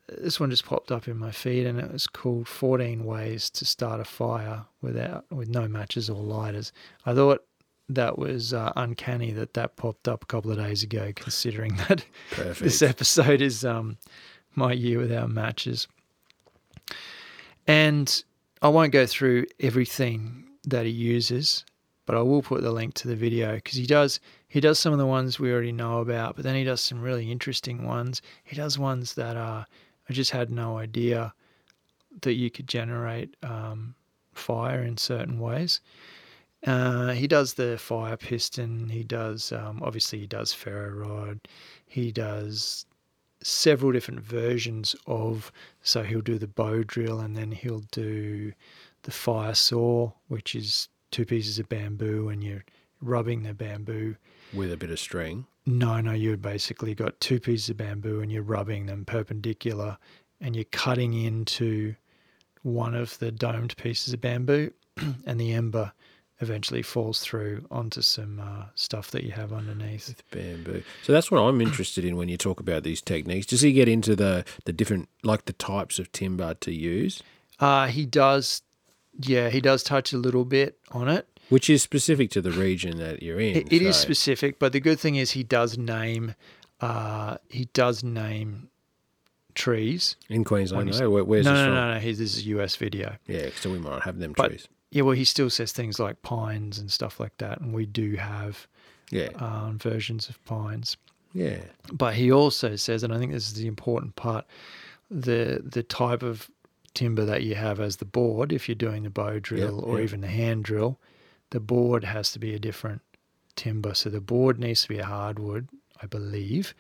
this 0.08 0.40
one 0.40 0.50
just 0.50 0.64
popped 0.64 0.90
up 0.90 1.06
in 1.08 1.18
my 1.18 1.30
feed, 1.30 1.66
and 1.66 1.78
it 1.78 1.92
was 1.92 2.06
called 2.06 2.48
"14 2.48 3.04
Ways 3.04 3.50
to 3.50 3.64
Start 3.64 4.00
a 4.00 4.04
Fire 4.04 4.64
Without 4.80 5.24
with 5.30 5.48
No 5.48 5.68
Matches 5.68 6.08
or 6.10 6.22
Lighters." 6.22 6.72
I 7.06 7.14
thought 7.14 7.44
that 7.88 8.18
was 8.18 8.52
uh, 8.54 8.72
uncanny 8.76 9.32
that 9.32 9.54
that 9.54 9.76
popped 9.76 10.08
up 10.08 10.22
a 10.22 10.26
couple 10.26 10.50
of 10.50 10.58
days 10.58 10.82
ago, 10.82 11.12
considering 11.14 11.76
that 11.88 12.04
this 12.58 12.82
episode 12.82 13.40
is 13.40 13.64
um, 13.64 13.98
my 14.54 14.72
year 14.72 14.98
without 14.98 15.30
matches. 15.30 15.86
And 17.70 18.24
I 18.62 18.68
won't 18.68 18.90
go 18.90 19.06
through 19.06 19.46
everything 19.60 20.48
that 20.66 20.86
he 20.86 20.90
uses, 20.90 21.64
but 22.04 22.16
I 22.16 22.20
will 22.22 22.42
put 22.42 22.62
the 22.62 22.72
link 22.72 22.94
to 22.94 23.06
the 23.06 23.14
video 23.14 23.54
because 23.54 23.76
he 23.76 23.86
does 23.86 24.18
he 24.48 24.58
does 24.58 24.80
some 24.80 24.92
of 24.92 24.98
the 24.98 25.06
ones 25.06 25.38
we 25.38 25.52
already 25.52 25.70
know 25.70 26.00
about, 26.00 26.34
but 26.34 26.42
then 26.42 26.56
he 26.56 26.64
does 26.64 26.80
some 26.80 27.00
really 27.00 27.30
interesting 27.30 27.86
ones. 27.86 28.22
He 28.42 28.56
does 28.56 28.76
ones 28.76 29.14
that 29.14 29.36
are 29.36 29.68
I 30.08 30.12
just 30.12 30.32
had 30.32 30.50
no 30.50 30.78
idea 30.78 31.32
that 32.22 32.34
you 32.34 32.50
could 32.50 32.66
generate 32.66 33.36
um, 33.44 33.94
fire 34.34 34.82
in 34.82 34.96
certain 34.96 35.38
ways. 35.38 35.80
Uh, 36.66 37.12
he 37.12 37.28
does 37.28 37.54
the 37.54 37.78
fire 37.78 38.16
piston. 38.16 38.88
He 38.88 39.04
does 39.04 39.52
um, 39.52 39.80
obviously 39.80 40.18
he 40.18 40.26
does 40.26 40.52
ferro 40.52 40.90
rod. 41.06 41.38
He 41.86 42.10
does 42.10 42.84
several 43.42 43.92
different 43.92 44.20
versions 44.20 44.94
of. 45.06 45.52
So 45.82 46.02
he'll 46.02 46.20
do 46.20 46.38
the 46.38 46.46
bow 46.46 46.82
drill, 46.82 47.20
and 47.20 47.36
then 47.36 47.52
he'll 47.52 47.84
do 47.90 48.52
the 49.02 49.10
fire 49.10 49.54
saw, 49.54 50.12
which 50.28 50.54
is 50.54 50.88
two 51.10 51.24
pieces 51.24 51.58
of 51.58 51.68
bamboo, 51.68 52.28
and 52.28 52.42
you're 52.42 52.64
rubbing 53.00 53.42
the 53.42 53.54
bamboo. 53.54 54.16
With 54.52 54.72
a 54.72 54.76
bit 54.76 54.90
of 54.90 54.98
string. 54.98 55.46
No, 55.66 56.00
no, 56.00 56.12
you've 56.12 56.42
basically 56.42 56.94
got 56.94 57.20
two 57.20 57.40
pieces 57.40 57.70
of 57.70 57.76
bamboo, 57.76 58.20
and 58.20 58.30
you're 58.30 58.42
rubbing 58.42 58.86
them 58.86 59.04
perpendicular, 59.04 59.98
and 60.40 60.54
you're 60.54 60.64
cutting 60.64 61.14
into 61.14 61.94
one 62.62 62.94
of 62.94 63.18
the 63.18 63.32
domed 63.32 63.76
pieces 63.76 64.12
of 64.12 64.20
bamboo, 64.20 64.72
and 65.26 65.40
the 65.40 65.52
ember 65.52 65.92
eventually 66.40 66.82
falls 66.82 67.20
through 67.20 67.66
onto 67.70 68.02
some 68.02 68.40
uh, 68.40 68.64
stuff 68.74 69.10
that 69.10 69.24
you 69.24 69.32
have 69.32 69.52
underneath. 69.52 70.08
With 70.08 70.30
bamboo. 70.30 70.82
So 71.02 71.12
that's 71.12 71.30
what 71.30 71.40
I'm 71.40 71.60
interested 71.60 72.04
in 72.04 72.16
when 72.16 72.28
you 72.28 72.36
talk 72.36 72.60
about 72.60 72.82
these 72.82 73.00
techniques. 73.02 73.46
Does 73.46 73.60
he 73.60 73.72
get 73.72 73.88
into 73.88 74.16
the 74.16 74.44
the 74.64 74.72
different 74.72 75.08
like 75.22 75.44
the 75.44 75.52
types 75.52 75.98
of 75.98 76.10
timber 76.12 76.54
to 76.54 76.72
use? 76.72 77.22
Uh, 77.58 77.86
he 77.88 78.06
does, 78.06 78.62
yeah, 79.20 79.50
he 79.50 79.60
does 79.60 79.82
touch 79.82 80.12
a 80.14 80.18
little 80.18 80.44
bit 80.46 80.78
on 80.92 81.08
it. 81.08 81.26
Which 81.50 81.68
is 81.68 81.82
specific 81.82 82.30
to 82.30 82.40
the 82.40 82.52
region 82.52 82.96
that 82.98 83.22
you're 83.22 83.40
in. 83.40 83.56
It, 83.56 83.72
it 83.72 83.82
is 83.82 83.96
so- 83.96 84.02
specific, 84.02 84.58
but 84.58 84.72
the 84.72 84.80
good 84.80 84.98
thing 85.00 85.16
is 85.16 85.32
he 85.32 85.42
does 85.42 85.76
name, 85.76 86.34
uh, 86.80 87.36
he 87.50 87.66
does 87.74 88.02
name 88.04 88.70
trees. 89.54 90.16
in 90.28 90.44
Queensland. 90.44 90.98
No, 90.98 91.10
Where, 91.10 91.24
where's 91.24 91.44
no, 91.44 91.52
this 91.52 91.66
no, 91.66 91.74
no, 91.74 91.94
no, 91.94 92.00
His 92.00 92.18
this 92.18 92.36
is 92.36 92.44
a 92.44 92.48
US 92.60 92.76
video. 92.76 93.16
Yeah, 93.26 93.50
so 93.60 93.70
we 93.70 93.78
might 93.78 94.02
have 94.02 94.18
them 94.18 94.32
trees. 94.32 94.68
Yeah, 94.90 95.02
well, 95.02 95.14
he 95.14 95.24
still 95.24 95.50
says 95.50 95.72
things 95.72 95.98
like 95.98 96.22
pines 96.22 96.78
and 96.78 96.90
stuff 96.90 97.20
like 97.20 97.36
that, 97.38 97.60
and 97.60 97.72
we 97.72 97.86
do 97.86 98.16
have 98.16 98.66
Yeah, 99.10 99.28
um, 99.36 99.78
versions 99.78 100.28
of 100.28 100.44
pines. 100.44 100.96
yeah, 101.32 101.60
But 101.92 102.14
he 102.14 102.32
also 102.32 102.74
says, 102.76 103.02
and 103.04 103.12
I 103.14 103.18
think 103.18 103.32
this 103.32 103.46
is 103.46 103.54
the 103.54 103.68
important 103.68 104.16
part, 104.16 104.46
the 105.10 105.62
the 105.64 105.82
type 105.84 106.22
of 106.22 106.50
timber 106.92 107.24
that 107.24 107.44
you 107.44 107.54
have 107.54 107.78
as 107.80 107.96
the 107.96 108.04
board, 108.04 108.52
if 108.52 108.68
you're 108.68 108.74
doing 108.74 109.04
the 109.04 109.10
bow 109.10 109.38
drill 109.38 109.80
or 109.84 109.98
yeah. 109.98 110.04
even 110.04 110.20
the 110.22 110.26
hand 110.26 110.64
drill, 110.64 110.98
the 111.50 111.60
board 111.60 112.02
has 112.04 112.32
to 112.32 112.38
be 112.40 112.52
a 112.54 112.58
different 112.58 113.00
timber. 113.54 113.94
So 113.94 114.10
the 114.10 114.20
board 114.20 114.58
needs 114.58 114.82
to 114.82 114.88
be 114.88 114.98
a 114.98 115.04
hardwood, 115.06 115.68
I 116.02 116.06
believe. 116.06 116.74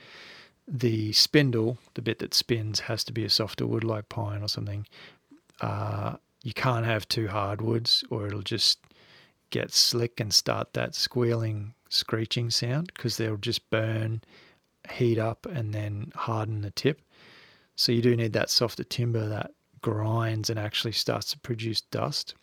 The 0.66 1.12
spindle, 1.12 1.78
the 1.94 2.02
bit 2.02 2.18
that 2.20 2.34
spins, 2.34 2.80
has 2.80 3.04
to 3.04 3.12
be 3.12 3.24
a 3.24 3.30
softer 3.30 3.66
wood 3.66 3.84
like 3.84 4.08
pine 4.08 4.42
or 4.42 4.48
something. 4.48 4.86
Uh, 5.60 6.16
you 6.42 6.52
can't 6.52 6.86
have 6.86 7.08
two 7.08 7.28
hardwoods 7.28 8.04
or 8.10 8.26
it'll 8.26 8.42
just 8.42 8.78
get 9.50 9.72
slick 9.72 10.20
and 10.20 10.32
start 10.32 10.72
that 10.74 10.94
squealing, 10.94 11.74
screeching 11.88 12.50
sound 12.50 12.90
because 12.94 13.16
they'll 13.16 13.36
just 13.36 13.68
burn, 13.70 14.22
heat 14.90 15.18
up, 15.18 15.46
and 15.46 15.74
then 15.74 16.12
harden 16.14 16.62
the 16.62 16.70
tip. 16.70 17.02
So 17.76 17.92
you 17.92 18.02
do 18.02 18.16
need 18.16 18.32
that 18.32 18.50
softer 18.50 18.84
timber 18.84 19.28
that 19.28 19.52
grinds 19.82 20.50
and 20.50 20.58
actually 20.58 20.92
starts 20.92 21.30
to 21.32 21.38
produce 21.38 21.80
dust. 21.80 22.34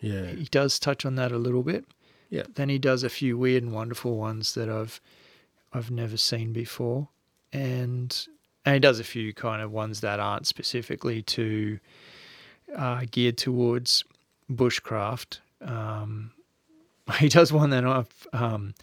yeah. 0.00 0.26
He 0.26 0.44
does 0.44 0.78
touch 0.78 1.04
on 1.04 1.16
that 1.16 1.32
a 1.32 1.38
little 1.38 1.62
bit. 1.62 1.84
Yeah. 2.30 2.44
Then 2.54 2.68
he 2.68 2.78
does 2.78 3.02
a 3.02 3.08
few 3.08 3.36
weird 3.36 3.64
and 3.64 3.72
wonderful 3.72 4.16
ones 4.16 4.54
that 4.54 4.68
I've 4.68 5.00
I've 5.72 5.90
never 5.90 6.16
seen 6.16 6.52
before, 6.52 7.08
and 7.52 8.26
and 8.64 8.74
he 8.74 8.80
does 8.80 9.00
a 9.00 9.04
few 9.04 9.32
kind 9.34 9.62
of 9.62 9.72
ones 9.72 10.00
that 10.00 10.20
aren't 10.20 10.46
specifically 10.46 11.22
to 11.22 11.80
uh, 12.76 13.04
geared 13.10 13.38
towards 13.38 14.04
bushcraft. 14.50 15.38
Um, 15.60 16.32
he 17.18 17.28
does 17.28 17.52
one 17.52 17.70
that 17.70 17.84
I've 17.84 18.26
um, 18.32 18.74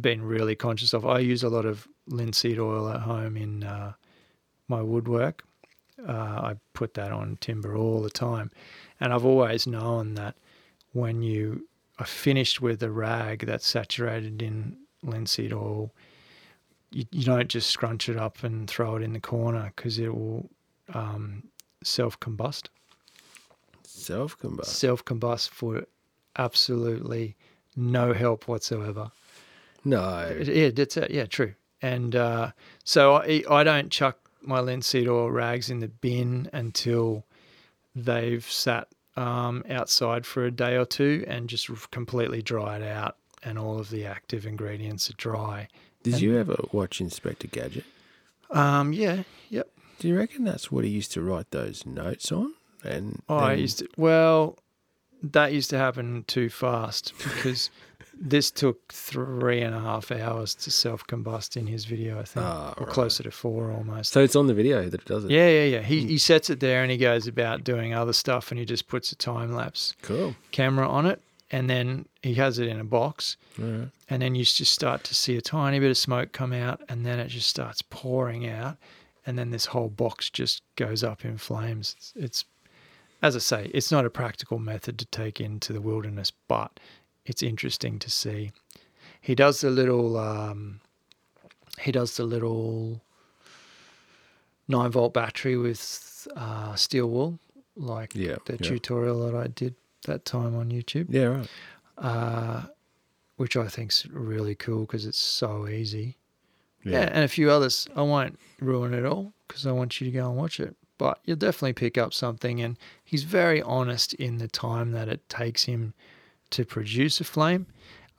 been 0.00 0.22
really 0.22 0.54
conscious 0.54 0.92
of. 0.92 1.06
I 1.06 1.20
use 1.20 1.42
a 1.42 1.48
lot 1.48 1.64
of 1.64 1.86
linseed 2.06 2.58
oil 2.58 2.88
at 2.88 3.00
home 3.00 3.36
in 3.36 3.64
uh, 3.64 3.92
my 4.68 4.82
woodwork. 4.82 5.44
Uh, 6.06 6.12
I 6.12 6.56
put 6.72 6.94
that 6.94 7.12
on 7.12 7.38
timber 7.40 7.76
all 7.76 8.02
the 8.02 8.10
time, 8.10 8.50
and 9.00 9.12
I've 9.12 9.24
always 9.24 9.66
known 9.66 10.14
that 10.14 10.34
when 10.92 11.22
you 11.22 11.66
are 11.98 12.06
finished 12.06 12.60
with 12.60 12.82
a 12.82 12.90
rag 12.90 13.46
that's 13.46 13.66
saturated 13.66 14.42
in 14.42 14.76
linseed 15.02 15.52
oil, 15.52 15.92
you, 16.90 17.04
you 17.12 17.24
don't 17.24 17.48
just 17.48 17.70
scrunch 17.70 18.08
it 18.08 18.16
up 18.16 18.42
and 18.42 18.68
throw 18.68 18.96
it 18.96 19.02
in 19.02 19.12
the 19.12 19.20
corner 19.20 19.72
because 19.74 19.98
it 19.98 20.14
will 20.14 20.50
um, 20.92 21.44
self 21.82 22.18
combust. 22.20 22.68
Self 23.94 24.38
combust. 24.38 24.66
Self 24.66 25.04
combust 25.04 25.50
for 25.50 25.84
absolutely 26.36 27.36
no 27.76 28.12
help 28.12 28.48
whatsoever. 28.48 29.10
No. 29.84 30.36
Yeah, 30.44 30.70
that's 30.70 30.96
it. 30.96 31.10
Yeah, 31.10 31.26
true. 31.26 31.54
And 31.80 32.16
uh, 32.16 32.50
so 32.82 33.16
I, 33.16 33.44
I 33.48 33.62
don't 33.62 33.90
chuck 33.90 34.18
my 34.42 34.60
linseed 34.60 35.08
oil 35.08 35.30
rags 35.30 35.70
in 35.70 35.78
the 35.80 35.88
bin 35.88 36.50
until 36.52 37.24
they've 37.94 38.44
sat 38.44 38.88
um, 39.16 39.64
outside 39.70 40.26
for 40.26 40.44
a 40.44 40.50
day 40.50 40.76
or 40.76 40.84
two 40.84 41.24
and 41.28 41.48
just 41.48 41.70
completely 41.90 42.42
dried 42.42 42.82
out, 42.82 43.16
and 43.42 43.58
all 43.58 43.78
of 43.78 43.90
the 43.90 44.04
active 44.04 44.44
ingredients 44.44 45.08
are 45.08 45.14
dry. 45.14 45.68
Did 46.02 46.14
and- 46.14 46.22
you 46.22 46.38
ever 46.38 46.56
watch 46.72 47.00
Inspector 47.00 47.46
Gadget? 47.48 47.84
Um, 48.50 48.92
yeah, 48.92 49.22
yep. 49.50 49.68
Do 49.98 50.08
you 50.08 50.16
reckon 50.18 50.44
that's 50.44 50.70
what 50.70 50.84
he 50.84 50.90
used 50.90 51.12
to 51.12 51.22
write 51.22 51.50
those 51.50 51.86
notes 51.86 52.32
on? 52.32 52.54
And 52.84 53.20
Oh, 53.28 53.36
I 53.36 53.50
then- 53.50 53.58
used 53.60 53.78
to, 53.80 53.88
well, 53.96 54.58
that 55.22 55.52
used 55.52 55.70
to 55.70 55.78
happen 55.78 56.24
too 56.26 56.48
fast 56.50 57.12
because 57.18 57.70
this 58.16 58.50
took 58.50 58.92
three 58.92 59.60
and 59.62 59.74
a 59.74 59.80
half 59.80 60.10
hours 60.12 60.54
to 60.54 60.70
self 60.70 61.06
combust 61.06 61.56
in 61.56 61.66
his 61.66 61.84
video, 61.86 62.20
I 62.20 62.24
think, 62.24 62.44
Ah, 62.44 62.74
or 62.76 62.84
right. 62.86 62.92
closer 62.92 63.22
to 63.22 63.30
four 63.30 63.72
almost. 63.72 64.12
So 64.12 64.20
it's 64.22 64.36
on 64.36 64.46
the 64.46 64.54
video 64.54 64.82
that 64.88 65.00
it 65.00 65.06
does 65.06 65.24
it. 65.24 65.30
Yeah, 65.30 65.48
yeah, 65.48 65.64
yeah. 65.64 65.80
He 65.82 66.06
he 66.06 66.18
sets 66.18 66.50
it 66.50 66.60
there 66.60 66.82
and 66.82 66.90
he 66.90 66.98
goes 66.98 67.26
about 67.26 67.64
doing 67.64 67.94
other 67.94 68.12
stuff 68.12 68.50
and 68.50 68.58
he 68.58 68.66
just 68.66 68.86
puts 68.86 69.10
a 69.12 69.16
time 69.16 69.52
lapse 69.54 69.94
Cool. 70.02 70.36
camera 70.52 70.86
on 70.88 71.06
it 71.06 71.20
and 71.50 71.68
then 71.70 72.06
he 72.22 72.34
has 72.34 72.58
it 72.58 72.68
in 72.68 72.78
a 72.80 72.84
box 72.84 73.36
right. 73.58 73.88
and 74.10 74.22
then 74.22 74.34
you 74.34 74.44
just 74.44 74.72
start 74.72 75.04
to 75.04 75.14
see 75.14 75.36
a 75.36 75.40
tiny 75.42 75.78
bit 75.78 75.90
of 75.90 75.96
smoke 75.98 76.32
come 76.32 76.52
out 76.52 76.80
and 76.88 77.04
then 77.06 77.18
it 77.18 77.28
just 77.28 77.48
starts 77.48 77.82
pouring 77.82 78.48
out 78.48 78.76
and 79.26 79.38
then 79.38 79.50
this 79.50 79.66
whole 79.66 79.88
box 79.88 80.28
just 80.30 80.62
goes 80.76 81.02
up 81.02 81.24
in 81.24 81.36
flames. 81.38 81.94
It's, 81.98 82.12
it's 82.16 82.44
as 83.24 83.34
I 83.34 83.38
say, 83.38 83.70
it's 83.72 83.90
not 83.90 84.04
a 84.04 84.10
practical 84.10 84.58
method 84.58 84.98
to 84.98 85.06
take 85.06 85.40
into 85.40 85.72
the 85.72 85.80
wilderness, 85.80 86.30
but 86.46 86.78
it's 87.24 87.42
interesting 87.42 87.98
to 88.00 88.10
see. 88.10 88.52
He 89.20 89.34
does 89.34 89.60
the 89.62 89.70
little 89.70 90.16
um, 90.18 90.80
he 91.80 91.90
does 91.90 92.16
the 92.18 92.24
little 92.24 93.00
nine 94.68 94.90
volt 94.90 95.14
battery 95.14 95.56
with 95.56 96.28
uh, 96.36 96.74
steel 96.74 97.08
wool, 97.08 97.38
like 97.76 98.14
Yeah. 98.14 98.36
the 98.44 98.52
yeah. 98.54 98.58
tutorial 98.68 99.24
that 99.26 99.34
I 99.34 99.46
did 99.48 99.74
that 100.06 100.24
time 100.26 100.54
on 100.54 100.70
YouTube, 100.70 101.06
Yeah, 101.08 101.24
right. 101.24 101.48
uh, 101.96 102.62
which 103.36 103.56
I 103.56 103.68
think's 103.68 104.06
really 104.06 104.54
cool 104.54 104.80
because 104.82 105.06
it's 105.06 105.18
so 105.18 105.66
easy. 105.68 106.18
Yeah. 106.84 106.92
Yeah, 107.00 107.10
and 107.14 107.24
a 107.24 107.28
few 107.28 107.50
others. 107.50 107.88
I 107.96 108.02
won't 108.02 108.38
ruin 108.60 108.92
it 108.92 109.06
all 109.06 109.32
because 109.48 109.66
I 109.66 109.72
want 109.72 109.98
you 110.00 110.04
to 110.04 110.10
go 110.10 110.28
and 110.28 110.36
watch 110.36 110.60
it. 110.60 110.76
But 110.96 111.18
you'll 111.24 111.36
definitely 111.36 111.72
pick 111.72 111.98
up 111.98 112.14
something, 112.14 112.60
and 112.60 112.78
he's 113.04 113.24
very 113.24 113.60
honest 113.60 114.14
in 114.14 114.38
the 114.38 114.48
time 114.48 114.92
that 114.92 115.08
it 115.08 115.28
takes 115.28 115.64
him 115.64 115.94
to 116.50 116.64
produce 116.64 117.20
a 117.20 117.24
flame, 117.24 117.66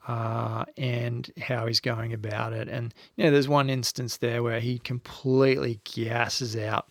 uh, 0.06 0.66
and 0.76 1.30
how 1.40 1.66
he's 1.66 1.80
going 1.80 2.12
about 2.12 2.52
it. 2.52 2.68
And 2.68 2.92
you 3.16 3.24
know, 3.24 3.30
there's 3.30 3.48
one 3.48 3.70
instance 3.70 4.18
there 4.18 4.42
where 4.42 4.60
he 4.60 4.78
completely 4.78 5.80
gasses 5.84 6.56
out 6.56 6.88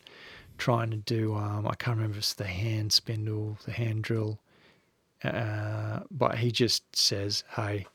trying 0.58 0.90
to 0.92 0.98
do. 0.98 1.36
Um, 1.36 1.68
I 1.68 1.76
can't 1.76 1.98
remember 1.98 2.16
if 2.16 2.20
it's 2.20 2.34
the 2.34 2.46
hand 2.46 2.92
spindle, 2.92 3.58
the 3.66 3.72
hand 3.72 4.04
drill, 4.04 4.40
uh, 5.24 6.00
but 6.10 6.40
he 6.40 6.52
just 6.52 6.96
says, 6.96 7.44
"Hey." 7.56 7.88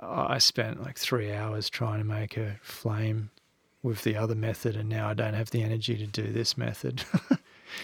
I 0.00 0.38
spent 0.38 0.82
like 0.82 0.98
three 0.98 1.32
hours 1.32 1.68
trying 1.68 1.98
to 1.98 2.04
make 2.04 2.38
a 2.38 2.58
flame 2.62 3.28
with 3.82 4.02
the 4.04 4.16
other 4.16 4.34
method, 4.34 4.76
and 4.76 4.88
now 4.88 5.08
I 5.08 5.14
don't 5.14 5.34
have 5.34 5.50
the 5.50 5.62
energy 5.62 5.96
to 5.96 6.06
do 6.06 6.32
this 6.32 6.56
method. 6.56 7.04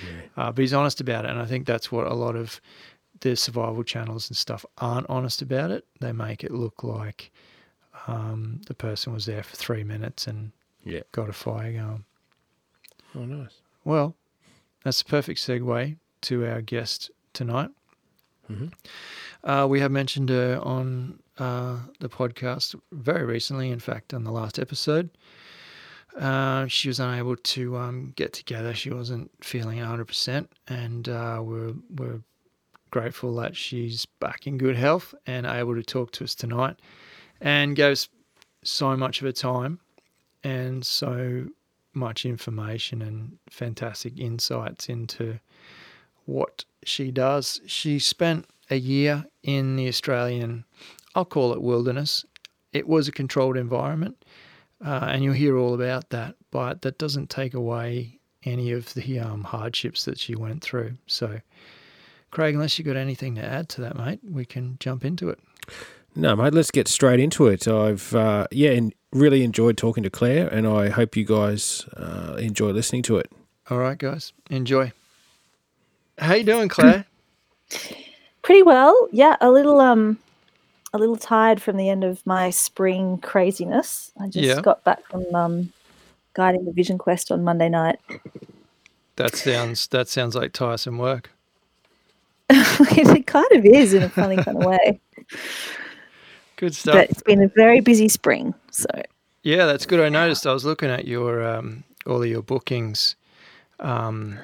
Yeah. 0.05 0.21
uh, 0.37 0.53
but 0.53 0.61
he's 0.61 0.75
honest 0.75 1.01
about 1.01 1.25
it, 1.25 1.31
and 1.31 1.41
I 1.41 1.47
think 1.47 1.67
that's 1.67 1.91
what 1.91 2.07
a 2.07 2.13
lot 2.15 2.37
of 2.37 2.61
the 3.21 3.35
survival 3.35 3.83
channels 3.83 4.29
and 4.29 4.37
stuff 4.37 4.67
aren't 4.77 5.09
honest 5.09 5.41
about 5.41 5.71
it. 5.71 5.87
They 5.99 6.13
make 6.13 6.45
it 6.45 6.51
look 6.51 6.85
like 6.85 7.33
um, 8.07 8.61
the 8.67 8.75
person 8.75 9.15
was 9.15 9.25
there 9.25 9.43
for 9.43 9.57
three 9.57 9.83
minutes 9.85 10.27
and 10.27 10.53
Yeah. 10.85 11.01
got 11.13 11.31
a 11.31 11.33
fire 11.33 11.73
going. 11.73 12.05
Oh, 13.17 13.25
nice. 13.25 13.63
Well, 13.83 14.15
that's 14.85 15.01
a 15.01 15.07
perfect 15.07 15.41
segue 15.41 15.97
to 16.21 16.47
our 16.47 16.61
guest 16.61 17.11
tonight. 17.33 17.71
Mhm. 18.51 18.73
Uh, 19.43 19.67
we 19.69 19.81
have 19.81 19.91
mentioned 19.91 20.29
her 20.29 20.61
on 20.63 21.19
uh, 21.39 21.79
the 22.01 22.11
podcast 22.11 22.75
very 22.93 23.25
recently, 23.25 23.71
in 23.71 23.81
fact, 23.81 24.13
on 24.13 24.25
the 24.25 24.33
last 24.33 24.59
episode. 24.59 25.09
Uh, 26.17 26.67
she 26.67 26.89
was 26.89 27.01
unable 27.01 27.37
to 27.37 27.77
um, 27.77 28.13
get 28.17 28.33
together. 28.33 28.75
She 28.75 28.91
wasn't 28.91 29.31
feeling 29.43 29.79
100%, 29.79 30.49
and 30.67 31.09
uh, 31.09 31.41
we're, 31.43 31.75
we're 31.97 32.21
grateful 32.91 33.35
that 33.37 33.57
she's 33.57 34.07
back 34.07 34.47
in 34.47 34.59
good 34.59 34.77
health 34.77 35.15
and 35.27 35.47
able 35.47 35.75
to 35.75 35.83
talk 35.83 36.11
to 36.13 36.25
us 36.25 36.35
tonight 36.35 36.77
and 37.41 37.77
gave 37.77 37.93
us 37.93 38.09
so 38.63 38.97
much 38.97 39.21
of 39.21 39.27
her 39.27 39.33
time 39.33 39.79
and 40.43 40.85
so 40.85 41.47
much 41.95 42.25
information 42.25 43.03
and 43.03 43.39
fantastic 43.51 44.19
insights 44.19 44.89
into 44.89 45.39
what 46.25 46.65
she 46.85 47.11
does. 47.11 47.61
She 47.67 47.99
spent 47.99 48.47
a 48.71 48.77
year 48.77 49.25
in 49.43 49.77
the 49.77 49.89
Australian, 49.89 50.65
I'll 51.15 51.25
call 51.25 51.53
it 51.53 51.63
wilderness. 51.63 52.25
It 52.73 52.87
was 52.87 53.09
a 53.09 53.13
controlled 53.13 53.57
environment, 53.57 54.25
uh, 54.85 55.07
and 55.11 55.25
you'll 55.25 55.35
hear 55.35 55.57
all 55.57 55.75
about 55.75 56.11
that, 56.11 56.37
but 56.51 56.83
that 56.83 56.99
doesn't 56.99 57.31
take 57.31 57.55
away 57.55 58.19
any 58.45 58.73
of 58.73 58.93
the 58.95 59.19
um, 59.19 59.45
hardships 59.45 60.05
that 60.05 60.19
she 60.19 60.35
went 60.35 60.63
through. 60.63 60.97
So, 61.07 61.41
Craig, 62.31 62.55
unless 62.55 62.79
you've 62.79 62.87
got 62.87 62.97
anything 62.97 63.35
to 63.37 63.45
add 63.45 63.69
to 63.71 63.81
that, 63.83 63.97
mate, 63.97 64.21
we 64.29 64.45
can 64.45 64.77
jump 64.81 65.05
into 65.05 65.29
it. 65.29 65.39
No, 66.15 66.35
mate, 66.37 66.55
let's 66.55 66.71
get 66.71 66.89
straight 66.89 67.21
into 67.21 67.47
it. 67.47 67.69
I've, 67.69 68.15
uh, 68.15 68.47
yeah, 68.51 68.71
and 68.71 68.95
really 69.13 69.43
enjoyed 69.45 69.77
talking 69.77 70.03
to 70.03 70.11
Claire, 70.11 70.49
and 70.49 70.67
I 70.67 70.89
hope 70.89 71.17
you 71.17 71.25
guys 71.25 71.85
uh, 71.97 72.37
enjoy 72.39 72.71
listening 72.71 73.03
to 73.03 73.19
it. 73.19 73.31
All 73.71 73.79
right, 73.79 73.99
guys, 73.99 74.33
enjoy. 74.51 74.93
How 76.19 76.35
you 76.35 76.45
doing, 76.45 76.69
Claire? 76.69 77.05
Pretty 78.43 78.63
well. 78.63 79.09
Yeah, 79.13 79.37
a 79.41 79.51
little 79.51 79.81
um 79.81 80.19
a 80.93 80.99
little 80.99 81.17
tired 81.17 81.61
from 81.61 81.77
the 81.77 81.89
end 81.89 82.05
of 82.05 82.25
my 82.27 82.51
spring 82.51 83.19
craziness. 83.19 84.13
I 84.21 84.27
just 84.29 84.37
Yeah. 84.37 84.61
got 84.61 84.85
back 84.85 85.05
from 85.11 85.25
um 85.35 85.73
guiding 86.35 86.65
the 86.65 86.73
Vision 86.73 86.99
Quest 86.99 87.31
on 87.31 87.45
Monday 87.45 87.69
night. 87.69 87.99
That 89.17 89.35
sounds 89.37 89.87
that 89.89 90.09
sounds 90.09 90.35
like 90.35 90.53
tiresome 90.53 90.99
work. 90.99 91.31
it 92.51 93.27
kind 93.27 93.53
of 93.53 93.65
is 93.65 93.93
in 93.93 94.03
a 94.03 94.09
funny 94.09 94.37
kind 94.37 94.57
of 94.57 94.65
way. 94.65 95.01
Good 96.57 96.75
stuff. 96.75 96.95
But 96.95 97.11
it's 97.11 97.23
been 97.23 97.43
a 97.43 97.49
very 97.49 97.81
busy 97.81 98.09
spring. 98.09 98.55
So 98.71 98.87
Yeah, 99.43 99.67
that's 99.67 99.87
good. 99.87 100.01
I 100.01 100.09
noticed 100.09 100.47
I 100.47 100.53
was 100.53 100.65
looking 100.65 100.89
at 100.91 101.07
your 101.07 101.47
um, 101.47 101.85
all 102.07 102.23
of 102.23 102.29
your 102.29 102.43
bookings 102.43 103.17
um, 103.81 104.39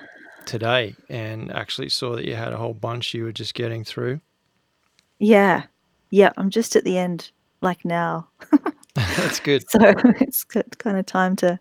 today, 0.45 0.95
and 1.09 1.51
actually 1.53 1.89
saw 1.89 2.15
that 2.17 2.25
you 2.25 2.35
had 2.35 2.53
a 2.53 2.57
whole 2.57 2.75
bunch 2.75 3.15
you 3.15 3.25
were 3.25 3.33
just 3.33 3.55
getting 3.55 3.85
through. 3.85 4.21
yeah. 5.19 5.63
Yeah, 6.15 6.31
I'm 6.37 6.49
just 6.49 6.77
at 6.77 6.85
the 6.85 6.97
end 6.97 7.33
like 7.61 7.85
now. 7.85 8.29
that's 8.95 9.41
good. 9.41 9.69
So 9.69 9.81
it's 10.21 10.45
kind 10.45 10.97
of 10.97 11.07
time 11.07 11.35
to 11.37 11.59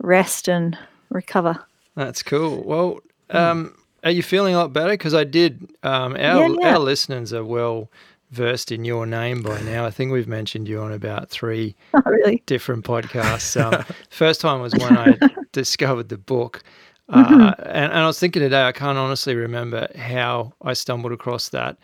rest 0.00 0.48
and 0.48 0.76
recover. 1.10 1.56
That's 1.94 2.20
cool. 2.20 2.64
Well, 2.64 2.98
um, 3.30 3.76
are 4.02 4.10
you 4.10 4.24
feeling 4.24 4.56
a 4.56 4.58
lot 4.58 4.72
better? 4.72 4.90
Because 4.90 5.14
I 5.14 5.22
did. 5.22 5.70
Um, 5.84 6.14
our 6.14 6.48
Yeah, 6.48 6.56
yeah. 6.58 6.72
our 6.72 6.80
listeners 6.80 7.32
are 7.32 7.44
well 7.44 7.92
versed 8.32 8.72
in 8.72 8.84
your 8.84 9.06
name 9.06 9.40
by 9.40 9.60
now. 9.60 9.86
I 9.86 9.92
think 9.92 10.10
we've 10.10 10.26
mentioned 10.26 10.66
you 10.66 10.80
on 10.80 10.90
about 10.90 11.30
three 11.30 11.76
really. 12.04 12.42
different 12.46 12.84
podcasts. 12.84 13.54
Um, 13.60 13.84
first 14.10 14.40
time 14.40 14.60
was 14.60 14.74
when 14.74 14.98
I 14.98 15.16
discovered 15.52 16.08
the 16.08 16.18
book. 16.18 16.64
Mm-hmm. 17.08 17.40
Uh, 17.40 17.54
and, 17.66 17.92
and 17.92 17.98
I 17.98 18.06
was 18.06 18.18
thinking 18.18 18.42
today, 18.42 18.64
I 18.64 18.72
can't 18.72 18.98
honestly 18.98 19.36
remember 19.36 19.86
how 19.96 20.54
I 20.62 20.72
stumbled 20.72 21.12
across 21.12 21.50
that. 21.50 21.76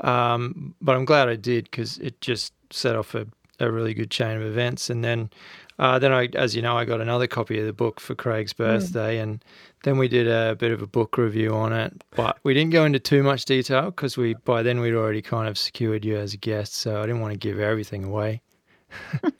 Um, 0.00 0.74
but 0.80 0.96
I'm 0.96 1.04
glad 1.04 1.28
I 1.28 1.36
did 1.36 1.64
because 1.64 1.98
it 1.98 2.20
just 2.20 2.52
set 2.70 2.96
off 2.96 3.14
a, 3.14 3.26
a 3.58 3.70
really 3.70 3.94
good 3.94 4.10
chain 4.10 4.36
of 4.36 4.42
events. 4.42 4.90
And 4.90 5.04
then, 5.04 5.30
uh, 5.78 5.98
then 5.98 6.12
I, 6.12 6.28
as 6.34 6.56
you 6.56 6.62
know, 6.62 6.76
I 6.76 6.84
got 6.84 7.00
another 7.00 7.26
copy 7.26 7.58
of 7.58 7.66
the 7.66 7.72
book 7.72 8.00
for 8.00 8.14
Craig's 8.14 8.52
birthday, 8.52 9.18
and 9.18 9.44
then 9.84 9.98
we 9.98 10.08
did 10.08 10.28
a 10.28 10.54
bit 10.56 10.72
of 10.72 10.82
a 10.82 10.86
book 10.86 11.16
review 11.16 11.54
on 11.54 11.72
it. 11.72 12.04
But 12.16 12.38
we 12.42 12.54
didn't 12.54 12.72
go 12.72 12.84
into 12.84 12.98
too 12.98 13.22
much 13.22 13.44
detail 13.44 13.86
because 13.86 14.16
we 14.16 14.34
by 14.34 14.62
then 14.62 14.80
we'd 14.80 14.94
already 14.94 15.22
kind 15.22 15.48
of 15.48 15.56
secured 15.56 16.04
you 16.04 16.16
as 16.16 16.34
a 16.34 16.38
guest, 16.38 16.74
so 16.74 16.98
I 16.98 17.06
didn't 17.06 17.20
want 17.20 17.32
to 17.32 17.38
give 17.38 17.58
everything 17.58 18.04
away. 18.04 18.42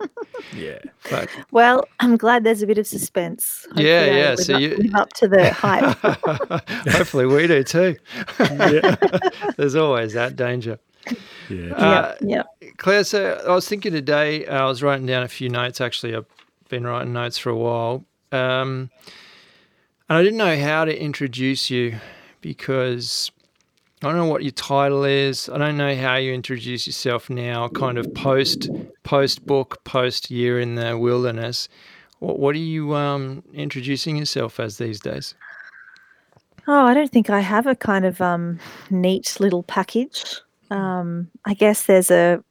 Yeah. 0.57 0.79
But 1.11 1.29
Well, 1.53 1.85
I'm 2.01 2.17
glad 2.17 2.45
there's 2.45 2.63
a 2.63 2.67
bit 2.67 2.79
of 2.79 2.87
suspense. 2.87 3.67
Yeah, 3.77 4.01
Hopefully 4.01 4.17
I 4.17 4.19
yeah, 4.19 4.31
live 4.31 4.39
so 4.41 4.55
up- 4.55 4.61
you- 4.61 4.77
live 4.77 4.95
up 4.95 5.13
to 5.15 5.29
the 5.29 5.53
hype. 5.53 5.97
Hopefully, 6.89 7.27
we 7.27 7.47
do 7.47 7.63
too. 7.63 7.97
There's 9.57 9.75
always 9.77 10.15
that 10.15 10.37
danger. 10.37 10.79
Yeah. 11.49 11.75
Uh, 11.75 12.15
yeah, 12.21 12.43
Claire, 12.79 13.05
so 13.05 13.43
I 13.47 13.55
was 13.55 13.69
thinking 13.69 13.93
today, 13.93 14.47
uh, 14.47 14.63
I 14.63 14.67
was 14.67 14.83
writing 14.83 15.07
down 15.07 15.23
a 15.23 15.29
few 15.29 15.49
notes. 15.49 15.81
Actually, 15.81 16.15
I've 16.17 16.27
been 16.69 16.85
writing 16.87 17.13
notes 17.13 17.39
for 17.39 17.51
a 17.51 17.57
while. 17.57 18.05
Um, 18.33 18.91
and 20.09 20.19
I 20.19 20.23
didn't 20.23 20.39
know 20.39 20.59
how 20.59 20.85
to 20.85 20.99
introduce 21.01 21.71
you 21.71 21.99
because 22.41 23.31
I 24.03 24.09
don't 24.09 24.17
know 24.17 24.27
what 24.27 24.43
your 24.43 24.53
title 24.53 25.05
is. 25.05 25.51
I 25.51 25.59
don't 25.59 25.77
know 25.77 25.95
how 25.95 26.17
you 26.17 26.33
introduce 26.33 26.87
yourself 26.87 27.29
now, 27.29 27.69
kind 27.69 27.99
of 27.99 28.13
post 28.15 28.71
post 29.03 29.45
book, 29.45 29.85
post 29.85 30.31
year 30.31 30.59
in 30.59 30.77
the 30.77 30.97
wilderness. 30.97 31.69
What, 32.19 32.39
what 32.39 32.55
are 32.55 32.59
you 32.59 32.95
um, 32.95 33.43
introducing 33.53 34.17
yourself 34.17 34.59
as 34.59 34.79
these 34.79 35.01
days? 35.01 35.35
Oh, 36.67 36.87
I 36.87 36.95
don't 36.95 37.13
think 37.13 37.29
I 37.29 37.41
have 37.41 37.67
a 37.67 37.75
kind 37.75 38.07
of 38.07 38.23
um, 38.23 38.59
neat 38.89 39.37
little 39.39 39.65
package. 39.65 40.41
Um, 40.71 41.31
I 41.45 41.53
guess 41.53 41.85
there's 41.85 42.11
a 42.11 42.43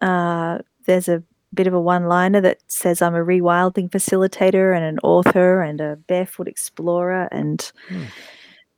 uh, 0.00 0.58
there's 0.84 1.08
a 1.08 1.24
bit 1.54 1.66
of 1.66 1.74
a 1.74 1.80
one-liner 1.80 2.40
that 2.42 2.58
says 2.68 3.02
I'm 3.02 3.14
a 3.14 3.24
rewilding 3.24 3.90
facilitator 3.90 4.76
and 4.76 4.84
an 4.84 4.98
author 5.02 5.62
and 5.62 5.80
a 5.80 5.96
barefoot 6.06 6.46
explorer 6.46 7.28
and 7.32 7.72
Hmm. 7.88 8.04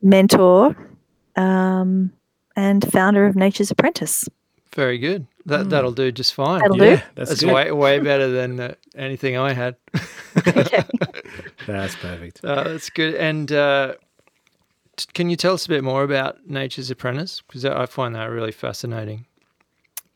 mentor 0.01 0.77
um, 1.39 2.13
and 2.57 2.91
founder 2.93 3.27
of 3.27 3.37
Nature's 3.37 3.71
Apprentice. 3.71 4.29
Very 4.75 4.99
good. 4.99 5.27
That 5.47 5.71
that'll 5.71 5.93
do 5.93 6.13
just 6.13 6.35
fine. 6.35 6.61
That'll 6.61 6.77
yeah, 6.77 6.97
do. 6.97 7.03
that's, 7.15 7.31
That's 7.31 7.45
way 7.45 7.73
way 7.73 8.01
better 8.01 8.29
than 8.29 8.61
uh, 8.61 8.75
anything 8.95 9.37
I 9.37 9.55
had. 9.55 9.77
That's 11.67 11.97
perfect. 11.97 12.45
Uh, 12.45 12.65
that's 12.65 12.91
good. 12.91 13.15
And 13.15 13.51
uh, 13.51 13.95
t- 14.97 15.07
can 15.15 15.31
you 15.31 15.37
tell 15.37 15.55
us 15.55 15.67
a 15.67 15.69
bit 15.69 15.85
more 15.85 16.03
about 16.03 16.47
Nature's 16.49 16.91
Apprentice? 16.91 17.43
Because 17.47 17.65
I 17.65 17.87
find 17.87 18.15
that 18.15 18.27
really 18.27 18.53
fascinating. 18.53 19.27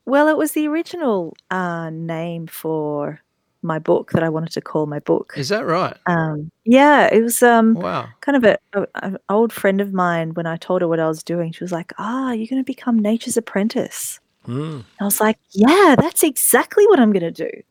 Well, 0.05 0.27
it 0.27 0.37
was 0.37 0.53
the 0.53 0.67
original 0.67 1.35
uh, 1.51 1.89
name 1.89 2.47
for 2.47 3.21
my 3.63 3.79
book 3.79 4.11
that 4.11 4.23
I 4.23 4.29
wanted 4.29 4.51
to 4.53 4.61
call 4.61 4.85
my 4.85 4.99
book. 4.99 5.33
Is 5.37 5.49
that 5.49 5.65
right? 5.65 5.95
Um, 6.05 6.51
yeah, 6.65 7.07
it 7.11 7.21
was 7.21 7.41
um, 7.41 7.73
Wow. 7.75 8.07
kind 8.21 8.35
of 8.35 8.43
a, 8.43 8.57
a, 8.73 8.87
an 9.03 9.17
old 9.29 9.51
friend 9.53 9.81
of 9.81 9.93
mine. 9.93 10.33
When 10.33 10.45
I 10.45 10.57
told 10.57 10.81
her 10.81 10.87
what 10.87 10.99
I 10.99 11.07
was 11.07 11.23
doing, 11.23 11.51
she 11.51 11.63
was 11.63 11.71
like, 11.71 11.93
"Ah, 11.97 12.31
you're 12.31 12.47
going 12.47 12.61
to 12.61 12.65
become 12.65 12.99
Nature's 12.99 13.37
Apprentice." 13.37 14.19
Mm. 14.47 14.83
I 14.99 15.03
was 15.05 15.19
like, 15.21 15.37
"Yeah, 15.51 15.95
that's 15.97 16.23
exactly 16.23 16.85
what 16.87 16.99
I'm 16.99 17.11
going 17.11 17.33
to 17.33 17.49
do." 17.49 17.61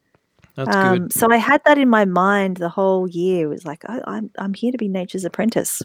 That's 0.55 0.75
Um, 0.77 0.99
good. 0.99 1.13
so 1.13 1.31
I 1.33 1.37
had 1.39 1.63
that 1.65 1.79
in 1.79 1.89
my 1.89 2.05
mind 2.05 2.59
the 2.59 2.69
whole 2.69 3.09
year. 3.09 3.47
It 3.47 3.49
was 3.51 3.65
like, 3.65 3.85
I, 3.89 4.01
"I'm 4.07 4.31
I'm 4.39 4.55
here 4.55 4.73
to 4.73 4.79
be 4.79 4.89
Nature's 4.89 5.25
Apprentice." 5.25 5.83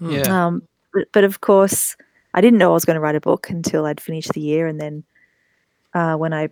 Yeah. 0.00 0.46
Um, 0.46 0.62
but, 0.92 1.08
but 1.12 1.24
of 1.24 1.40
course, 1.40 1.96
I 2.34 2.40
didn't 2.40 2.58
know 2.58 2.70
I 2.70 2.74
was 2.74 2.84
going 2.84 2.96
to 2.96 3.00
write 3.00 3.14
a 3.14 3.20
book 3.20 3.48
until 3.50 3.86
I'd 3.86 4.00
finished 4.00 4.32
the 4.32 4.40
year. 4.40 4.66
And 4.66 4.80
then 4.80 5.04
uh, 5.94 6.16
when 6.16 6.32
I 6.34 6.48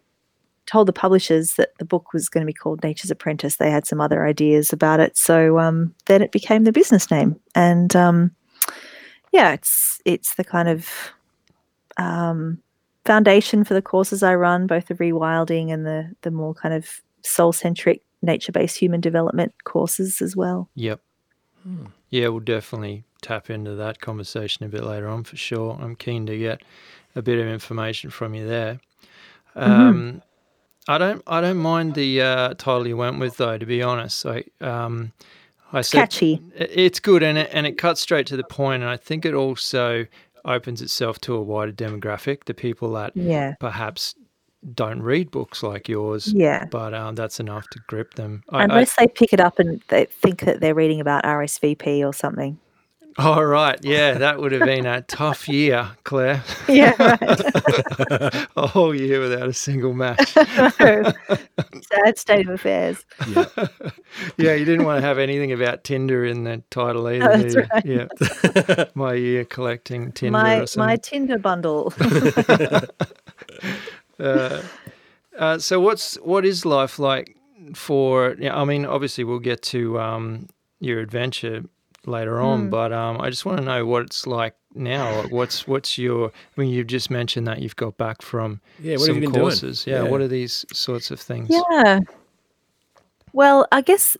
told 0.70 0.86
the 0.86 0.92
publishers 0.92 1.54
that 1.54 1.70
the 1.78 1.84
book 1.84 2.12
was 2.12 2.28
going 2.28 2.42
to 2.42 2.46
be 2.46 2.52
called 2.52 2.82
Nature's 2.84 3.10
Apprentice, 3.10 3.56
they 3.56 3.70
had 3.70 3.86
some 3.86 4.00
other 4.00 4.24
ideas 4.24 4.72
about 4.72 5.00
it. 5.00 5.16
So 5.16 5.58
um, 5.58 5.94
then 6.06 6.22
it 6.22 6.30
became 6.30 6.64
the 6.64 6.72
business 6.72 7.10
name. 7.10 7.38
And 7.54 7.94
um, 7.96 8.30
yeah, 9.32 9.52
it's 9.52 10.00
it's 10.04 10.34
the 10.34 10.44
kind 10.44 10.68
of 10.68 10.88
um, 11.96 12.58
foundation 13.04 13.64
for 13.64 13.74
the 13.74 13.82
courses 13.82 14.22
I 14.22 14.34
run, 14.36 14.66
both 14.66 14.86
the 14.86 14.94
rewilding 14.94 15.72
and 15.72 15.84
the 15.84 16.14
the 16.22 16.30
more 16.30 16.54
kind 16.54 16.74
of 16.74 17.00
soul 17.22 17.52
centric, 17.52 18.02
nature 18.22 18.52
based 18.52 18.78
human 18.78 19.00
development 19.00 19.52
courses 19.64 20.22
as 20.22 20.36
well. 20.36 20.68
Yep. 20.76 21.00
Yeah, 22.08 22.28
we'll 22.28 22.40
definitely 22.40 23.04
tap 23.20 23.50
into 23.50 23.74
that 23.74 24.00
conversation 24.00 24.64
a 24.64 24.68
bit 24.68 24.82
later 24.82 25.08
on 25.08 25.24
for 25.24 25.36
sure. 25.36 25.78
I'm 25.80 25.94
keen 25.94 26.26
to 26.26 26.38
get 26.38 26.62
a 27.14 27.22
bit 27.22 27.38
of 27.38 27.46
information 27.46 28.08
from 28.08 28.34
you 28.34 28.46
there. 28.46 28.80
Um, 29.56 30.22
I 30.88 30.98
don't, 30.98 31.22
I 31.26 31.40
don't 31.40 31.58
mind 31.58 31.94
the 31.94 32.22
uh, 32.22 32.54
title 32.54 32.86
you 32.86 32.96
went 32.96 33.18
with 33.18 33.36
though. 33.36 33.58
To 33.58 33.66
be 33.66 33.82
honest, 33.82 34.24
I, 34.26 34.44
um, 34.60 35.12
I 35.72 35.82
said 35.82 36.00
Catchy. 36.00 36.40
It's 36.56 37.00
good 37.00 37.22
and 37.22 37.38
it 37.38 37.50
and 37.52 37.66
it 37.66 37.78
cuts 37.78 38.00
straight 38.00 38.26
to 38.28 38.36
the 38.36 38.44
point, 38.44 38.82
and 38.82 38.90
I 38.90 38.96
think 38.96 39.24
it 39.24 39.34
also 39.34 40.06
opens 40.44 40.80
itself 40.82 41.20
to 41.20 41.34
a 41.34 41.42
wider 41.42 41.72
demographic, 41.72 42.44
the 42.44 42.54
people 42.54 42.92
that 42.92 43.14
Yeah. 43.14 43.54
perhaps 43.60 44.14
don't 44.74 45.02
read 45.02 45.30
books 45.30 45.62
like 45.62 45.88
yours. 45.88 46.32
Yeah. 46.32 46.66
But 46.70 46.94
um, 46.94 47.14
that's 47.14 47.40
enough 47.40 47.68
to 47.70 47.80
grip 47.86 48.14
them. 48.14 48.42
I, 48.50 48.60
I, 48.60 48.64
Unless 48.64 48.96
they 48.96 49.06
pick 49.06 49.32
it 49.32 49.40
up 49.40 49.58
and 49.58 49.80
they 49.88 50.06
think 50.06 50.40
that 50.44 50.60
they're 50.60 50.74
reading 50.74 51.00
about 51.00 51.24
RSVP 51.24 52.06
or 52.06 52.12
something. 52.12 52.58
Oh, 53.18 53.42
right. 53.42 53.78
Yeah, 53.82 54.14
that 54.14 54.40
would 54.40 54.52
have 54.52 54.62
been 54.62 54.86
a 54.86 55.02
tough 55.02 55.48
year, 55.48 55.90
Claire. 56.04 56.42
Yeah, 56.68 56.94
right. 56.98 58.46
a 58.56 58.66
whole 58.66 58.94
year 58.94 59.20
without 59.20 59.48
a 59.48 59.52
single 59.52 59.92
match. 59.92 60.30
Sad 60.32 62.16
state 62.16 62.46
of 62.48 62.54
affairs. 62.54 63.04
Yeah. 63.28 63.44
yeah, 64.36 64.54
you 64.54 64.64
didn't 64.64 64.84
want 64.84 65.00
to 65.00 65.06
have 65.06 65.18
anything 65.18 65.50
about 65.52 65.82
Tinder 65.82 66.24
in 66.24 66.44
the 66.44 66.62
title 66.70 67.08
either. 67.08 67.26
That's 67.38 67.54
did 67.54 67.84
you? 67.84 68.08
Yeah. 68.76 68.84
my 68.94 69.14
year 69.14 69.44
collecting 69.44 70.12
Tinder 70.12 70.38
my 70.38 70.60
or 70.60 70.66
my. 70.76 70.96
Tinder 70.96 71.38
bundle. 71.38 71.92
uh, 74.20 74.62
uh, 75.38 75.58
so 75.58 75.80
what's 75.80 76.14
what 76.16 76.44
is 76.44 76.64
life 76.64 76.98
like 76.98 77.36
for? 77.74 78.36
Yeah, 78.38 78.56
I 78.56 78.64
mean, 78.64 78.86
obviously 78.86 79.24
we'll 79.24 79.40
get 79.40 79.62
to 79.62 79.98
um, 79.98 80.48
your 80.78 81.00
adventure 81.00 81.64
later 82.06 82.40
on, 82.40 82.66
Mm. 82.66 82.70
but 82.70 82.92
um, 82.92 83.20
I 83.20 83.30
just 83.30 83.44
want 83.44 83.58
to 83.58 83.64
know 83.64 83.84
what 83.86 84.02
it's 84.02 84.26
like 84.26 84.54
now. 84.74 85.22
What's 85.28 85.66
what's 85.68 85.98
your? 85.98 86.28
I 86.28 86.60
mean, 86.60 86.70
you've 86.70 86.86
just 86.86 87.10
mentioned 87.10 87.46
that 87.46 87.60
you've 87.60 87.76
got 87.76 87.96
back 87.96 88.22
from 88.22 88.60
Yeah, 88.80 88.94
what 88.96 89.06
some 89.06 89.14
have 89.16 89.22
you 89.24 89.30
been 89.30 89.40
courses. 89.40 89.84
doing? 89.84 89.96
Yeah, 89.96 90.10
what 90.10 90.20
are 90.20 90.28
these 90.28 90.64
sorts 90.72 91.10
of 91.10 91.20
things? 91.20 91.48
yeah. 91.50 92.00
Well, 93.32 93.66
I 93.70 93.80
guess 93.80 94.16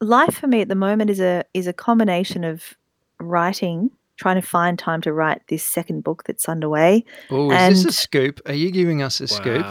life 0.00 0.34
for 0.36 0.46
me 0.46 0.60
at 0.60 0.68
the 0.68 0.74
moment 0.74 1.10
is 1.10 1.20
a 1.20 1.44
is 1.54 1.66
a 1.66 1.72
combination 1.72 2.44
of 2.44 2.74
writing, 3.20 3.90
trying 4.16 4.36
to 4.40 4.46
find 4.46 4.78
time 4.78 5.00
to 5.02 5.12
write 5.12 5.42
this 5.48 5.62
second 5.64 6.04
book 6.04 6.24
that's 6.24 6.48
underway. 6.48 7.04
Oh, 7.30 7.50
is 7.50 7.82
this 7.84 7.94
a 7.96 8.00
scoop? 8.00 8.40
Are 8.46 8.54
you 8.54 8.70
giving 8.70 9.02
us 9.02 9.20
a 9.20 9.26
scoop? 9.28 9.64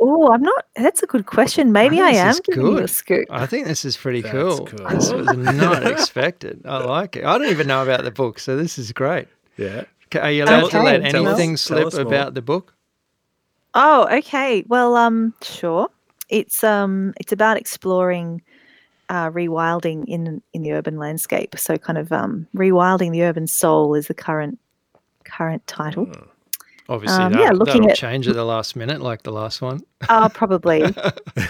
Wow. 0.00 0.16
Oh, 0.28 0.32
I'm 0.32 0.42
not. 0.42 0.66
That's 0.76 1.02
a 1.02 1.06
good 1.06 1.26
question. 1.26 1.72
Maybe 1.72 1.96
think 1.96 2.06
I, 2.08 2.12
this 2.12 2.20
am 2.20 2.30
is 2.30 2.40
giving 2.40 2.66
you 2.66 2.76
a 2.76 2.80
good. 2.80 2.90
scoop. 2.90 3.26
I 3.30 3.46
think 3.46 3.66
this 3.66 3.84
is 3.84 3.96
pretty 3.96 4.22
That's 4.22 4.32
cool. 4.32 4.66
cool. 4.66 4.88
This 4.88 5.12
was 5.12 5.26
not 5.36 5.86
expected. 5.86 6.62
I 6.64 6.78
like 6.78 7.16
it. 7.16 7.24
I 7.24 7.36
don't 7.38 7.48
even 7.50 7.66
know 7.66 7.82
about 7.82 8.04
the 8.04 8.10
book, 8.10 8.38
so 8.38 8.56
this 8.56 8.78
is 8.78 8.92
great. 8.92 9.28
Yeah. 9.56 9.84
Ca- 10.10 10.20
Are 10.20 10.30
you 10.30 10.44
allowed 10.44 10.60
to 10.70 10.78
Okay, 10.78 10.82
let 10.82 11.10
tell 11.10 11.26
us- 11.26 11.38
anything 11.38 11.50
tell 11.56 11.90
slip 11.90 11.94
about 12.06 12.34
the 12.34 12.42
book? 12.42 12.74
Oh, 13.74 14.08
okay. 14.18 14.64
Well, 14.66 14.96
um, 14.96 15.34
sure. 15.42 15.88
It's 16.28 16.64
um, 16.64 17.12
it's 17.20 17.32
about 17.32 17.56
exploring 17.56 18.42
uh, 19.08 19.30
rewilding 19.30 20.04
in 20.06 20.40
in 20.54 20.62
the 20.62 20.72
urban 20.72 20.96
landscape. 20.98 21.56
So, 21.58 21.76
kind 21.76 21.98
of 21.98 22.10
um, 22.10 22.46
rewilding 22.54 23.12
the 23.12 23.22
urban 23.22 23.46
soul 23.46 23.94
is 23.94 24.06
the 24.08 24.14
current 24.14 24.58
current 25.24 25.64
title. 25.66 26.06
Mm. 26.06 26.28
Obviously, 26.90 27.22
Um, 27.22 27.32
that, 27.32 27.40
yeah, 27.40 27.50
looking 27.52 27.82
that'll 27.82 27.90
at- 27.90 27.96
change 27.96 28.28
at 28.28 28.34
the 28.34 28.44
last 28.44 28.76
minute, 28.76 29.00
like 29.00 29.22
the 29.22 29.32
last 29.32 29.62
one. 29.62 29.80
Uh, 30.08 30.28
probably. 30.40 30.84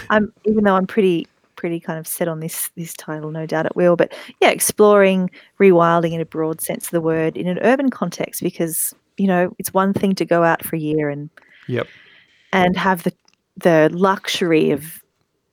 I'm 0.09 0.31
even 0.45 0.63
though 0.63 0.75
I'm 0.75 0.87
pretty 0.87 1.27
pretty 1.57 1.79
kind 1.79 1.99
of 1.99 2.07
set 2.07 2.27
on 2.27 2.39
this 2.39 2.69
this 2.77 2.93
title, 2.93 3.31
no 3.31 3.45
doubt 3.45 3.65
it 3.65 3.75
will. 3.75 3.95
But 3.95 4.13
yeah, 4.39 4.49
exploring 4.49 5.29
rewilding 5.59 6.13
in 6.13 6.21
a 6.21 6.25
broad 6.25 6.61
sense 6.61 6.85
of 6.85 6.91
the 6.91 7.01
word 7.01 7.35
in 7.35 7.47
an 7.47 7.59
urban 7.63 7.89
context, 7.89 8.41
because 8.41 8.93
you 9.17 9.27
know 9.27 9.53
it's 9.59 9.73
one 9.73 9.93
thing 9.93 10.15
to 10.15 10.25
go 10.25 10.43
out 10.43 10.63
for 10.63 10.75
a 10.75 10.79
year 10.79 11.09
and 11.09 11.29
Yep. 11.67 11.87
and 12.53 12.77
have 12.77 13.03
the 13.03 13.13
the 13.57 13.89
luxury 13.93 14.71
of 14.71 15.01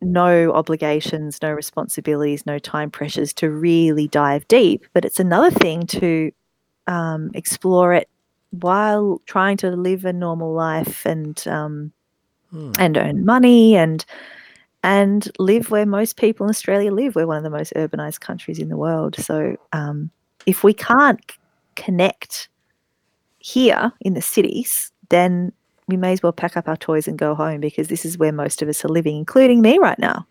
no 0.01 0.53
obligations, 0.53 1.41
no 1.43 1.51
responsibilities, 1.53 2.47
no 2.47 2.59
time 2.59 2.91
pressures 2.91 3.32
to 3.34 3.51
really 3.51 4.07
dive 4.09 4.47
deep. 4.49 4.86
But 4.93 5.05
it's 5.05 5.18
another 5.18 5.51
thing 5.51 5.86
to 5.89 6.30
um, 6.86 7.30
explore 7.34 7.93
it 7.95 8.09
while 8.51 9.20
trying 9.26 9.57
to 9.59 9.70
live 9.70 10.05
a 10.05 10.12
normal 10.12 10.53
life 10.53 11.05
and 11.07 11.46
um, 11.46 11.92
Hmm. 12.51 12.72
and 12.78 12.96
earn 12.96 13.24
money 13.26 13.76
and 13.76 14.07
and 14.82 15.30
live 15.38 15.70
where 15.70 15.84
most 15.84 16.16
people 16.16 16.46
in 16.46 16.51
Australia 16.51 16.92
live. 16.92 17.14
We're 17.14 17.26
one 17.26 17.36
of 17.36 17.42
the 17.42 17.51
most 17.51 17.74
urbanized 17.74 18.20
countries 18.20 18.59
in 18.59 18.68
the 18.68 18.76
world. 18.76 19.16
So 19.16 19.57
um, 19.72 20.11
if 20.46 20.64
we 20.64 20.72
can't 20.72 21.20
connect 21.74 22.49
here 23.40 23.92
in 24.01 24.14
the 24.14 24.22
cities, 24.22 24.92
then 25.11 25.53
we 25.88 25.96
may 25.96 26.12
as 26.12 26.22
well 26.22 26.32
pack 26.32 26.57
up 26.57 26.68
our 26.68 26.76
toys 26.76 27.09
and 27.09 27.18
go 27.18 27.34
home 27.34 27.61
because 27.61 27.88
this 27.88 28.05
is 28.05 28.16
where 28.16 28.32
most 28.32 28.62
of 28.62 28.68
us 28.68 28.84
are 28.84 28.88
living, 28.88 29.16
including 29.16 29.61
me 29.61 29.78
right 29.78 29.99
now. 29.99 30.26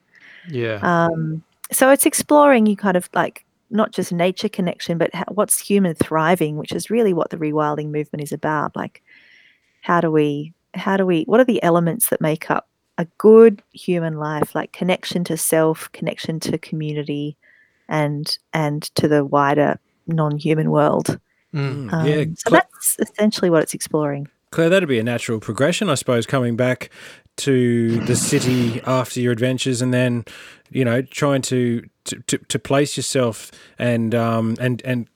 Yeah. 0.50 0.80
Um, 0.82 1.44
so 1.72 1.92
it's 1.92 2.06
exploring 2.06 2.66
you 2.66 2.78
kind 2.78 2.98
of 2.98 3.10
like 3.14 3.46
not 3.70 3.92
just 3.92 4.12
nature 4.12 4.50
connection, 4.50 4.98
but 4.98 5.14
ho- 5.14 5.26
what's 5.30 5.60
human 5.60 5.96
thriving, 5.96 6.58
which 6.58 6.72
is 6.72 6.90
really 6.90 7.14
what 7.14 7.30
the 7.30 7.38
rewilding 7.38 7.92
movement 7.92 8.24
is 8.24 8.32
about. 8.32 8.76
Like, 8.76 9.04
how 9.82 10.02
do 10.02 10.12
we, 10.12 10.54
how 10.74 10.98
do 10.98 11.06
we, 11.06 11.24
what 11.24 11.40
are 11.40 11.46
the 11.46 11.62
elements 11.64 12.10
that 12.10 12.22
make 12.22 12.50
up 12.50 12.68
a 12.98 13.06
good 13.18 13.62
human 13.72 14.18
life? 14.18 14.56
Like 14.56 14.72
connection 14.72 15.24
to 15.26 15.38
self, 15.38 15.92
connection 15.92 16.40
to 16.42 16.58
community, 16.58 17.38
and 17.90 18.38
and 18.54 18.84
to 18.96 19.08
the 19.08 19.24
wider 19.24 19.80
non-human 20.08 20.72
world. 20.72 21.20
Mm. 21.54 21.90
Mm. 21.90 21.94
Um, 21.94 22.08
yeah. 22.08 22.26
so 22.36 22.50
Cla- 22.50 22.62
that's 22.72 22.98
essentially 23.00 23.50
what 23.50 23.64
it's 23.64 23.74
exploring. 23.74 24.28
Claire, 24.52 24.70
that'd 24.70 24.90
be 24.90 25.00
a 25.00 25.04
natural 25.04 25.40
progression, 25.40 25.90
I 25.90 25.96
suppose, 25.96 26.26
coming 26.26 26.56
back 26.56 26.90
to 27.38 28.00
the 28.06 28.16
city 28.16 28.82
after 28.86 29.20
your 29.20 29.32
adventures, 29.32 29.82
and 29.82 29.94
then, 29.94 30.26
you 30.70 30.84
know, 30.86 31.02
trying 31.02 31.42
to 31.44 31.84
to, 32.06 32.20
to, 32.28 32.38
to 32.38 32.58
place 32.60 32.96
yourself 32.96 33.52
and 33.78 34.16
um 34.16 34.56
and 34.60 34.82
and 34.86 35.08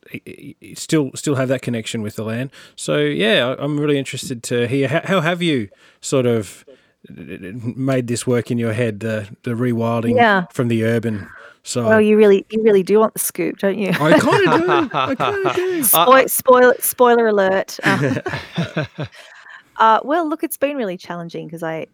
still 0.76 1.11
still 1.15 1.36
have 1.36 1.47
that 1.49 1.61
connection 1.61 2.01
with 2.01 2.15
the 2.15 2.24
land. 2.24 2.51
So 2.76 2.97
yeah, 2.97 3.47
I- 3.57 3.63
I'm 3.63 3.80
really 3.80 3.97
interested 3.97 4.43
to 4.43 4.67
hear 4.67 4.88
how, 4.88 5.01
how 5.01 5.22
have 5.22 5.41
you 5.41 5.69
sort 6.01 6.26
of 6.26 6.65
made 7.09 8.07
this 8.07 8.28
work 8.28 8.51
in 8.51 8.57
your 8.57 8.74
head 8.74 8.99
the 8.99 9.28
the 9.43 9.51
rewilding 9.51 10.15
Yeah. 10.15 10.45
from 10.51 10.67
the 10.67 10.84
urban 10.84 11.28
so 11.63 11.86
Well, 11.86 12.01
you 12.01 12.17
really, 12.17 12.43
you 12.49 12.63
really 12.63 12.82
do 12.82 12.99
want 12.99 13.13
the 13.13 13.19
scoop, 13.19 13.59
don't 13.59 13.78
you? 13.78 13.89
I 13.89 14.17
kind 14.17 14.47
of 14.47 14.61
do. 14.61 14.97
I 14.97 15.15
kind 15.15 15.45
of 15.45 15.55
do. 15.55 15.84
Spoil, 15.84 16.28
spoil, 16.28 16.74
spoiler 16.80 17.28
alert. 17.28 17.78
Um, 17.84 18.17
uh, 19.78 19.99
well, 20.03 20.28
look, 20.28 20.43
it's 20.43 20.57
been 20.57 20.76
really 20.76 20.97
challenging 20.97 21.45
because 21.47 21.61
I, 21.63 21.86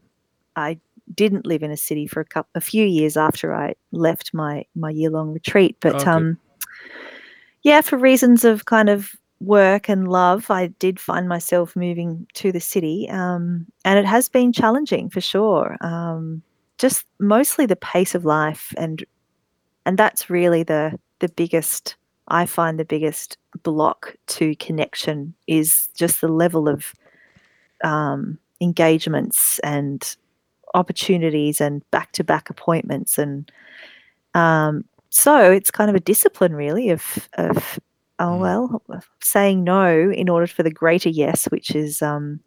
I 0.58 0.80
didn't 1.14 1.46
live 1.46 1.64
in 1.64 1.72
a 1.72 1.78
city 1.78 2.06
for 2.08 2.20
a 2.20 2.26
couple, 2.26 2.50
a 2.56 2.62
few 2.62 2.86
years 2.86 3.16
after 3.16 3.54
I 3.56 3.76
left 3.92 4.34
my 4.34 4.66
my 4.76 4.90
year 4.90 5.10
long 5.10 5.34
retreat. 5.34 5.78
But 5.80 5.96
Oh, 5.96 6.00
good. 6.00 6.08
um, 6.08 6.38
yeah, 7.64 7.82
for 7.82 7.98
reasons 7.98 8.44
of 8.44 8.66
kind 8.66 8.90
of 8.90 9.12
work 9.40 9.88
and 9.90 10.08
love, 10.08 10.50
I 10.50 10.68
did 10.80 11.00
find 11.00 11.28
myself 11.30 11.76
moving 11.76 12.28
to 12.34 12.52
the 12.52 12.60
city, 12.60 13.08
um, 13.10 13.66
and 13.86 14.00
it 14.00 14.06
has 14.06 14.30
been 14.30 14.52
challenging 14.52 15.10
for 15.10 15.22
sure. 15.22 15.78
Um, 15.82 16.42
just 16.78 17.06
mostly 17.20 17.66
the 17.66 17.76
pace 17.76 18.16
of 18.16 18.26
life, 18.26 18.74
and 18.78 19.04
and 19.86 19.98
that's 19.98 20.30
really 20.30 20.64
the 20.64 21.00
the 21.20 21.30
biggest 21.30 21.96
I 22.28 22.46
find 22.46 22.80
the 22.80 22.86
biggest 22.86 23.38
block 23.64 24.16
to 24.28 24.56
connection 24.56 25.34
is 25.48 25.88
just 25.96 26.22
the 26.22 26.28
level 26.28 26.68
of 26.68 26.94
um, 27.84 28.38
engagements 28.62 29.60
and 29.60 30.16
opportunities 30.74 31.62
and 31.62 31.90
back 31.92 32.12
to 32.14 32.24
back 32.24 32.50
appointments. 32.50 33.18
And 33.18 33.52
um, 34.34 34.86
so 35.10 35.52
it's 35.52 35.72
kind 35.72 35.90
of 35.90 35.96
a 35.96 36.02
discipline, 36.02 36.56
really, 36.56 36.90
of, 36.90 37.30
of 37.34 37.80
oh, 38.20 38.38
Mm. 38.38 38.40
well, 38.40 38.82
saying 39.22 39.64
no 39.64 40.12
in 40.12 40.30
order 40.30 40.48
for 40.48 40.64
the 40.64 40.72
greater 40.72 41.10
yes, 41.10 41.46
which 41.46 41.76
is 41.76 42.02
um, 42.02 42.40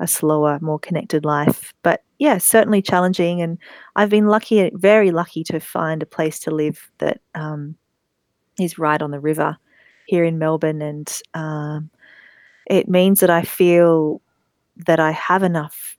a 0.00 0.06
slower, 0.06 0.58
more 0.60 0.78
connected 0.78 1.24
life. 1.24 1.72
But 1.82 2.02
yeah, 2.18 2.38
certainly 2.38 2.82
challenging. 2.82 3.42
And 3.42 3.58
I've 3.96 4.10
been 4.10 4.26
lucky, 4.26 4.70
very 4.74 5.10
lucky 5.10 5.44
to 5.44 5.60
find 5.60 6.02
a 6.02 6.06
place 6.06 6.38
to 6.40 6.50
live 6.50 6.90
that. 6.98 7.20
Um, 7.34 7.76
is 8.60 8.78
right 8.78 9.02
on 9.02 9.10
the 9.10 9.20
river 9.20 9.56
here 10.06 10.24
in 10.24 10.38
Melbourne, 10.38 10.82
and 10.82 11.12
um, 11.34 11.90
it 12.70 12.88
means 12.88 13.20
that 13.20 13.30
I 13.30 13.42
feel 13.42 14.20
that 14.86 15.00
I 15.00 15.10
have 15.12 15.42
enough 15.42 15.93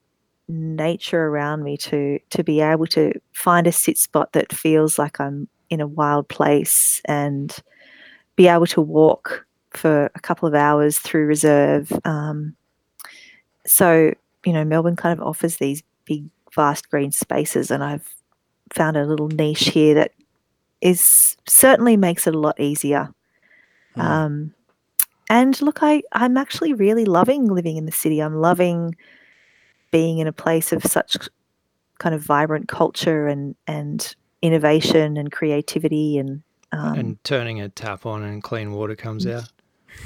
nature 0.48 1.26
around 1.28 1.64
me 1.64 1.76
to 1.76 2.20
to 2.30 2.43
be 2.43 2.62
able 2.62 2.86
to 2.88 3.12
find 3.34 3.66
a 3.68 3.72
sit 3.72 3.98
spot 3.98 4.34
that 4.34 4.54
feels 4.54 5.00
like 5.00 5.20
I'm 5.20 5.48
in 5.70 5.82
a 5.82 5.88
wild 5.88 6.28
place 6.28 7.02
and 7.06 7.56
be 8.36 8.48
able 8.48 8.68
to 8.68 8.82
walk 8.82 9.46
for 9.72 10.12
a 10.14 10.20
couple 10.20 10.48
of 10.48 10.54
hours 10.54 11.00
through 11.00 11.26
reserve. 11.26 11.91
Um, 12.06 12.56
so 13.66 14.14
you 14.46 14.54
know, 14.54 14.64
Melbourne 14.64 14.96
kind 14.96 15.20
of 15.20 15.26
offers 15.26 15.58
these 15.58 15.84
big, 16.06 16.26
vast 16.54 16.89
green 16.89 17.12
spaces, 17.12 17.72
and 17.72 17.84
I've 17.84 18.16
found 18.74 18.98
a 18.98 19.06
little 19.06 19.28
niche 19.28 19.70
here 19.70 19.96
that 19.96 20.12
is 20.82 21.36
certainly 21.48 21.98
makes 21.98 22.28
it 22.28 22.36
a 22.36 22.39
lot 22.39 22.60
easier. 22.60 23.10
Mm. 23.96 24.02
Um, 24.02 24.54
and 25.30 25.60
look, 25.62 25.80
I 25.82 26.04
I'm 26.12 26.38
actually 26.38 26.74
really 26.74 27.06
loving 27.06 27.48
living 27.48 27.78
in 27.78 27.86
the 27.86 27.91
city. 27.91 28.20
I'm 28.20 28.36
loving 28.36 28.96
being 29.96 30.18
in 30.18 30.28
a 30.28 30.34
place 30.34 30.74
of 30.74 30.84
such 30.84 31.16
kind 32.00 32.14
of 32.14 32.22
vibrant 32.22 32.68
culture 32.68 33.28
and 33.28 33.56
and 33.66 34.14
innovation 34.41 35.16
and 35.16 35.32
creativity 35.32 36.18
and 36.18 36.43
um, 36.74 37.00
and 37.00 37.24
turning 37.24 37.62
a 37.62 37.70
tap 37.70 38.06
on 38.06 38.22
and 38.22 38.43
clean 38.43 38.74
water 38.74 38.93
comes 38.98 39.26
out. 39.26 39.50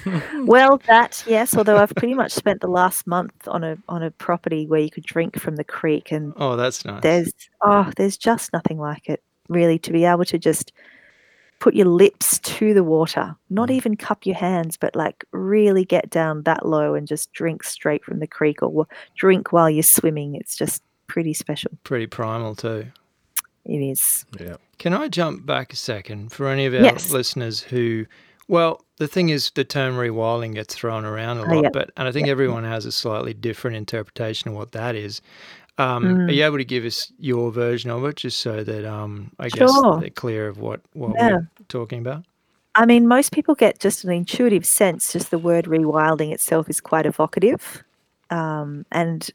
well, 0.46 0.80
that 0.86 1.24
yes. 1.26 1.58
Although 1.58 1.78
I've 1.78 1.96
pretty 1.96 2.14
much 2.14 2.32
spent 2.32 2.62
the 2.62 2.68
last 2.68 3.08
month 3.08 3.48
on 3.48 3.64
a 3.64 3.78
on 3.88 4.04
a 4.04 4.12
property 4.12 4.68
where 4.68 4.80
you 4.80 4.92
could 4.92 5.06
drink 5.06 5.40
from 5.40 5.56
the 5.56 5.64
creek, 5.64 6.12
and 6.12 6.34
Oh, 6.38 6.56
that's 6.56 6.86
nice. 6.86 7.02
there's 7.02 7.34
oh, 7.62 7.92
there's 7.98 8.16
just 8.18 8.54
nothing 8.54 8.78
like 8.78 9.10
it 9.10 9.24
really 9.48 9.80
to 9.80 9.92
be 9.92 10.06
able 10.06 10.26
to 10.26 10.38
just 10.38 10.72
put 11.60 11.76
your 11.76 11.88
lips 11.88 12.40
to 12.40 12.74
the 12.74 12.84
water, 12.84 13.36
not 13.50 13.70
Mm. 13.70 13.74
even 13.74 13.96
cup 13.98 14.26
your 14.26 14.36
hands, 14.38 14.78
but 14.78 14.96
like 14.96 15.26
really 15.32 15.84
get 15.86 16.10
down 16.10 16.44
that 16.44 16.66
low 16.66 16.94
and 16.96 17.08
just 17.08 17.32
drink 17.34 17.64
straight 17.64 18.04
from 18.04 18.20
the 18.20 18.28
creek 18.28 18.62
or 18.64 18.88
drink 19.16 19.52
while 19.52 19.70
you're 19.70 19.84
swimming. 19.84 20.36
It's 20.36 20.56
just 20.56 20.82
pretty 21.08 21.34
special. 21.34 21.72
Pretty 21.84 22.08
primal 22.08 22.56
too. 22.56 22.86
It 23.66 23.80
is. 23.82 24.26
Yeah. 24.40 24.56
Can 24.78 24.94
I 24.94 25.10
jump 25.10 25.46
back 25.46 25.74
a 25.74 25.76
second 25.76 26.32
for 26.32 26.48
any 26.48 26.66
of 26.66 26.74
our 26.74 26.80
Yes. 26.82 27.12
listeners 27.12 27.60
who, 27.62 28.06
well, 28.48 28.84
the 28.98 29.08
thing 29.08 29.30
is, 29.30 29.52
the 29.52 29.64
term 29.66 29.96
rewilding 29.96 30.54
gets 30.56 30.74
thrown 30.76 31.04
around 31.06 31.38
a 31.40 31.42
Oh, 31.44 31.56
lot, 31.56 31.64
yeah. 31.66 31.70
but 31.74 31.92
and 31.98 32.08
I 32.08 32.12
think 32.12 32.28
everyone 32.30 32.64
has 32.64 32.86
a 32.86 32.92
slightly 32.92 33.34
different 33.34 33.76
interpretation 33.78 34.50
of 34.50 34.56
what 34.56 34.72
that 34.72 34.96
is. 34.96 35.22
Um, 35.80 36.20
Are 36.28 36.32
Mm. 36.32 36.36
you 36.36 36.46
able 36.46 36.58
to 36.58 36.66
give 36.66 36.86
us 36.86 37.12
your 37.18 37.52
version 37.52 37.90
of 37.90 38.04
it, 38.06 38.18
just 38.18 38.40
so 38.40 38.64
that 38.64 38.86
um, 38.86 39.32
I 39.40 39.50
guess 39.50 39.86
they're 39.98 40.10
clear 40.12 40.48
of 40.48 40.60
what 40.60 40.82
what 40.94 41.18
Yeah. 41.18 41.38
we're 41.60 41.66
talking 41.70 42.00
about? 42.00 42.26
I 42.76 42.86
mean, 42.86 43.08
most 43.08 43.32
people 43.32 43.56
get 43.56 43.80
just 43.80 44.04
an 44.04 44.12
intuitive 44.12 44.66
sense. 44.66 45.12
Just 45.14 45.32
the 45.32 45.40
word 45.40 45.66
rewilding 45.66 46.32
itself 46.34 46.70
is 46.70 46.82
quite 46.82 47.06
evocative, 47.06 47.84
um, 48.30 48.86
and 48.92 49.30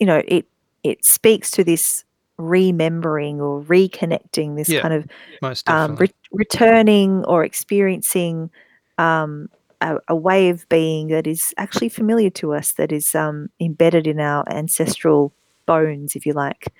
you 0.00 0.06
know, 0.06 0.22
it 0.28 0.46
it 0.84 1.04
speaks 1.04 1.50
to 1.52 1.64
this 1.64 2.04
remembering 2.38 3.40
or 3.40 3.62
reconnecting, 3.62 4.56
this 4.56 4.68
Yeah, 4.68 4.80
kind 4.82 4.94
of 4.94 5.06
Most 5.42 5.68
um, 5.70 5.96
re- 5.96 6.10
returning 6.32 7.24
or 7.26 7.44
experiencing 7.44 8.50
um, 8.98 9.48
a, 9.80 9.98
a 10.08 10.16
way 10.16 10.48
of 10.50 10.68
being 10.68 11.08
that 11.08 11.26
is 11.26 11.54
actually 11.58 11.90
familiar 11.90 12.30
to 12.30 12.54
us, 12.54 12.72
that 12.74 12.92
is 12.92 13.14
um, 13.14 13.48
embedded 13.60 14.06
in 14.06 14.20
our 14.20 14.44
ancestral 14.52 15.32
bones, 15.72 16.16
if 16.16 16.26
you 16.26 16.32
like. 16.32 16.72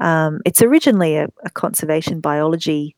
Um, 0.00 0.40
it's 0.44 0.62
originally 0.62 1.16
a, 1.16 1.28
a 1.44 1.50
conservation 1.50 2.20
biology 2.20 2.94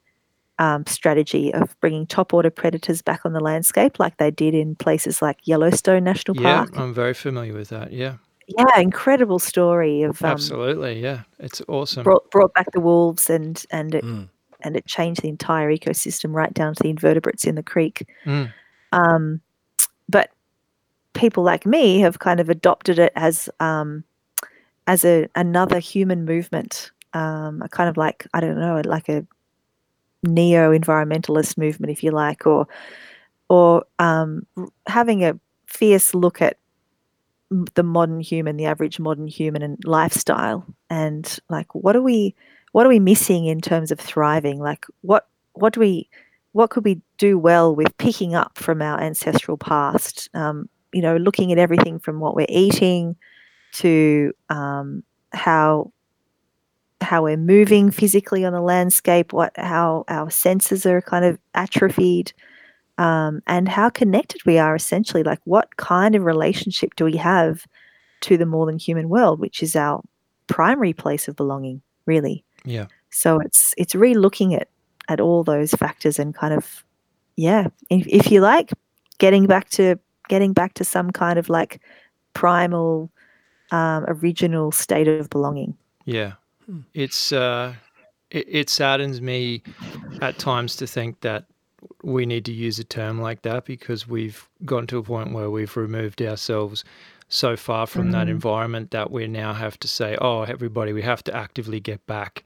um, 0.59 0.85
strategy 0.87 1.53
of 1.55 1.79
bringing 1.81 2.07
top 2.07 2.33
order 2.33 2.51
predators 2.51 3.03
back 3.03 3.21
on 3.27 3.33
the 3.33 3.41
landscape, 3.41 3.99
like 3.99 4.17
they 4.17 4.31
did 4.31 4.55
in 4.55 4.75
places 4.77 5.21
like 5.21 5.39
Yellowstone 5.45 6.05
National 6.05 6.37
yeah, 6.41 6.57
Park. 6.57 6.79
I'm 6.79 6.95
very 6.95 7.15
familiar 7.15 7.53
with 7.53 7.69
that. 7.69 7.93
Yeah, 7.93 8.15
Yeah, 8.59 8.81
incredible 8.81 9.39
story 9.39 10.03
of 10.03 10.23
um, 10.23 10.31
absolutely. 10.31 11.01
Yeah, 11.01 11.23
it's 11.39 11.63
awesome. 11.69 12.05
brought 12.05 12.31
brought 12.31 12.55
back 12.55 12.73
the 12.73 12.81
wolves 12.81 13.31
and 13.31 13.63
and 13.71 13.95
it 13.95 14.05
Mm. 14.05 14.29
and 14.63 14.77
it 14.77 14.87
changed 14.87 15.21
the 15.23 15.29
entire 15.29 15.71
ecosystem 15.71 16.33
right 16.35 16.55
down 16.55 16.75
to 16.75 16.83
the 16.83 16.91
invertebrates 16.91 17.45
in 17.45 17.55
the 17.55 17.63
creek. 17.63 18.07
Mm. 18.25 18.53
Um, 18.93 19.41
but 20.09 20.31
people 21.13 21.43
like 21.43 21.67
me 21.67 22.01
have 22.01 22.19
kind 22.19 22.41
of 22.41 22.49
adopted 22.49 22.99
it 22.99 23.13
as 23.15 23.51
um, 23.61 24.05
as 24.87 25.05
a 25.05 25.28
another 25.34 25.78
human 25.78 26.24
movement, 26.24 26.91
um, 27.12 27.62
a 27.62 27.68
kind 27.68 27.89
of 27.89 27.97
like 27.97 28.26
I 28.34 28.41
don't 28.41 28.59
know, 28.59 28.82
like 28.84 29.09
a 29.09 29.26
neo 30.22 30.76
environmentalist 30.76 31.59
movement, 31.59 31.91
if 31.91 32.03
you 32.03 32.11
like, 32.11 32.47
or 32.47 32.66
or 33.49 33.84
um, 33.99 34.47
having 34.87 35.24
a 35.24 35.39
fierce 35.66 36.14
look 36.14 36.41
at 36.41 36.59
the 37.74 37.82
modern 37.82 38.20
human, 38.20 38.57
the 38.57 38.66
average 38.66 38.99
modern 38.99 39.26
human, 39.26 39.62
and 39.62 39.78
lifestyle, 39.84 40.64
and 40.91 41.39
like 41.49 41.74
what 41.74 41.97
are 41.97 42.03
we 42.03 42.34
what 42.72 42.87
are 42.87 42.91
we 42.91 43.01
missing 43.01 43.47
in 43.47 43.61
terms 43.61 43.91
of 43.91 43.99
thriving? 43.99 44.59
Like 44.61 44.87
what 45.03 45.26
what 45.55 45.72
do 45.72 45.80
we 45.80 46.09
what 46.53 46.70
could 46.70 46.84
we 46.84 47.01
do 47.18 47.39
well 47.39 47.74
with 47.74 47.97
picking 47.99 48.34
up 48.34 48.57
from 48.57 48.80
our 48.80 49.01
ancestral 49.01 49.57
past? 49.57 50.30
Um, 50.32 50.68
you 50.93 51.03
know, 51.03 51.16
looking 51.16 51.53
at 51.53 51.59
everything 51.59 51.99
from 51.99 52.20
what 52.20 52.34
we're 52.34 52.47
eating 52.49 53.16
to 53.77 54.33
um, 54.49 55.03
how 55.33 55.93
how 57.03 57.24
we're 57.24 57.37
moving 57.37 57.91
physically 57.91 58.45
on 58.45 58.53
the 58.53 58.61
landscape, 58.61 59.33
what 59.33 59.53
how 59.57 60.05
our 60.09 60.31
senses 60.31 60.87
are 60.87 61.03
kind 61.03 61.24
of 61.24 61.39
atrophied, 61.55 62.33
um, 62.99 63.41
and 63.47 63.68
how 63.68 63.91
connected 63.91 64.41
we 64.47 64.59
are 64.59 64.74
essentially. 64.74 65.22
Like, 65.22 65.41
what 65.45 65.77
kind 65.77 66.14
of 66.14 66.24
relationship 66.24 66.95
do 66.97 67.05
we 67.05 67.16
have 67.16 67.66
to 68.22 68.37
the 68.37 68.47
more 68.47 68.66
than 68.66 68.79
human 68.79 69.09
world, 69.09 69.41
which 69.41 69.62
is 69.62 69.77
our 69.77 70.03
primary 70.47 70.93
place 70.93 71.29
of 71.29 71.37
belonging, 71.37 71.83
really? 72.07 72.45
Yeah, 72.64 72.87
So 73.11 73.39
it's 73.41 73.74
it's 73.77 73.95
re-looking 73.95 74.55
at 74.55 74.68
at 75.09 75.20
all 75.20 75.45
those 75.45 75.70
factors 75.72 76.18
and 76.18 76.35
kind 76.35 76.53
of 76.53 76.85
yeah, 77.37 77.68
if, 77.91 78.07
if 78.09 78.33
you 78.33 78.41
like, 78.41 78.72
getting 79.18 79.47
back 79.47 79.68
to 79.70 79.97
getting 80.29 80.53
back 80.53 80.74
to 80.74 80.85
some 80.85 81.11
kind 81.11 81.39
of 81.39 81.49
like 81.49 81.81
primal, 82.35 83.11
um, 83.71 84.05
original 84.09 84.73
state 84.73 85.09
of 85.09 85.29
belonging. 85.31 85.77
yeah. 86.05 86.33
Hmm. 86.67 86.81
It's 86.95 87.31
uh, 87.33 87.75
it, 88.31 88.47
it 88.49 88.71
saddens 88.71 89.21
me 89.21 89.62
at 90.21 90.39
times 90.39 90.75
to 90.77 90.87
think 90.87 91.21
that 91.21 91.45
we 92.03 92.27
need 92.27 92.45
to 92.47 92.53
use 92.53 92.79
a 92.81 92.85
term 92.85 93.21
like 93.21 93.43
that 93.43 93.64
because 93.64 94.09
we've 94.09 94.49
gotten 94.64 94.87
to 94.89 94.99
a 94.99 95.03
point 95.03 95.33
where 95.33 95.49
we've 95.51 95.77
removed 95.77 96.21
ourselves 96.23 96.85
so 97.29 97.57
far 97.57 97.87
from 97.87 98.11
that 98.12 98.27
Mm. 98.27 98.31
environment 98.31 98.91
that 98.91 99.11
we 99.12 99.27
now 99.29 99.53
have 99.53 99.79
to 99.81 99.89
say, 99.89 100.17
oh, 100.21 100.43
everybody, 100.43 100.93
we 100.93 101.03
have 101.03 101.23
to 101.25 101.35
actively 101.37 101.79
get 101.81 102.05
back 102.07 102.45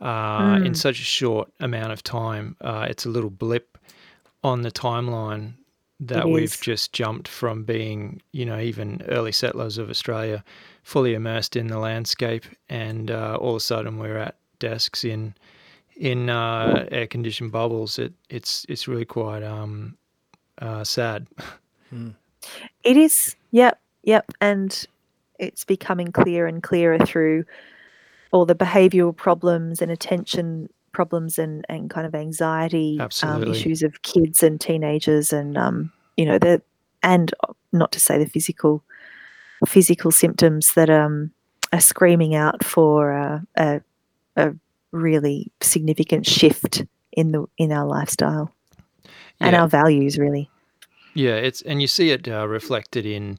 uh, 0.00 0.58
in 0.64 0.72
Mm. 0.72 0.76
such 0.76 0.98
a 0.98 1.04
short 1.04 1.52
amount 1.60 1.92
of 1.92 2.02
time. 2.02 2.56
Uh, 2.60 2.86
it's 2.88 3.04
a 3.06 3.08
little 3.08 3.30
blip 3.30 3.76
on 4.42 4.62
the 4.62 4.70
timeline 4.72 5.52
that 6.00 6.24
It 6.26 6.28
we've 6.28 6.44
is. 6.44 6.56
just 6.58 6.92
jumped 6.92 7.28
from 7.28 7.64
being, 7.64 8.22
you 8.32 8.46
know, 8.46 8.58
even 8.58 9.02
early 9.08 9.32
settlers 9.32 9.78
of 9.78 9.90
Australia, 9.90 10.42
fully 10.82 11.14
immersed 11.14 11.56
in 11.56 11.66
the 11.68 11.78
landscape, 11.78 12.44
and 12.68 13.10
uh, 13.10 13.36
all 13.40 13.50
of 13.50 13.56
a 13.56 13.60
sudden 13.60 13.98
we're 13.98 14.18
at 14.18 14.36
desks 14.58 15.04
in 15.04 15.34
in 15.96 16.30
uh, 16.30 16.86
air 16.90 17.06
conditioned 17.06 17.52
bubbles. 17.52 17.98
It 17.98 18.12
it's 18.30 18.64
it's 18.68 18.88
really 18.88 19.04
quite 19.04 19.42
um, 19.42 19.96
uh, 20.58 20.84
sad. 20.84 21.26
Mm. 21.92 22.14
It 22.84 22.96
is, 22.96 23.36
yep, 23.50 23.78
yep, 24.02 24.30
and 24.40 24.86
it's 25.38 25.64
becoming 25.64 26.12
clearer 26.12 26.46
and 26.46 26.62
clearer 26.62 26.98
through 26.98 27.44
all 28.32 28.46
the 28.46 28.54
behavioural 28.54 29.14
problems 29.14 29.82
and 29.82 29.90
attention 29.90 30.70
problems 30.92 31.38
and, 31.38 31.64
and 31.68 31.90
kind 31.90 32.06
of 32.06 32.14
anxiety 32.14 33.00
um, 33.22 33.44
issues 33.44 33.82
of 33.82 34.02
kids 34.02 34.42
and 34.42 34.60
teenagers 34.60 35.32
and 35.32 35.56
um, 35.56 35.92
you 36.16 36.24
know 36.24 36.38
the 36.38 36.60
and 37.02 37.32
uh, 37.48 37.52
not 37.72 37.92
to 37.92 38.00
say 38.00 38.18
the 38.18 38.28
physical 38.28 38.82
physical 39.66 40.10
symptoms 40.10 40.74
that 40.74 40.90
um, 40.90 41.30
are 41.72 41.80
screaming 41.80 42.34
out 42.34 42.64
for 42.64 43.12
uh, 43.12 43.40
a, 43.56 43.80
a 44.36 44.54
really 44.92 45.50
significant 45.60 46.26
shift 46.26 46.84
in 47.12 47.32
the 47.32 47.44
in 47.58 47.72
our 47.72 47.86
lifestyle 47.86 48.52
and 49.40 49.56
our 49.56 49.68
values 49.68 50.18
really. 50.18 50.48
Yeah, 51.14 51.36
it's 51.36 51.62
and 51.62 51.80
you 51.80 51.88
see 51.88 52.10
it 52.10 52.28
uh, 52.28 52.46
reflected 52.46 53.04
in, 53.04 53.38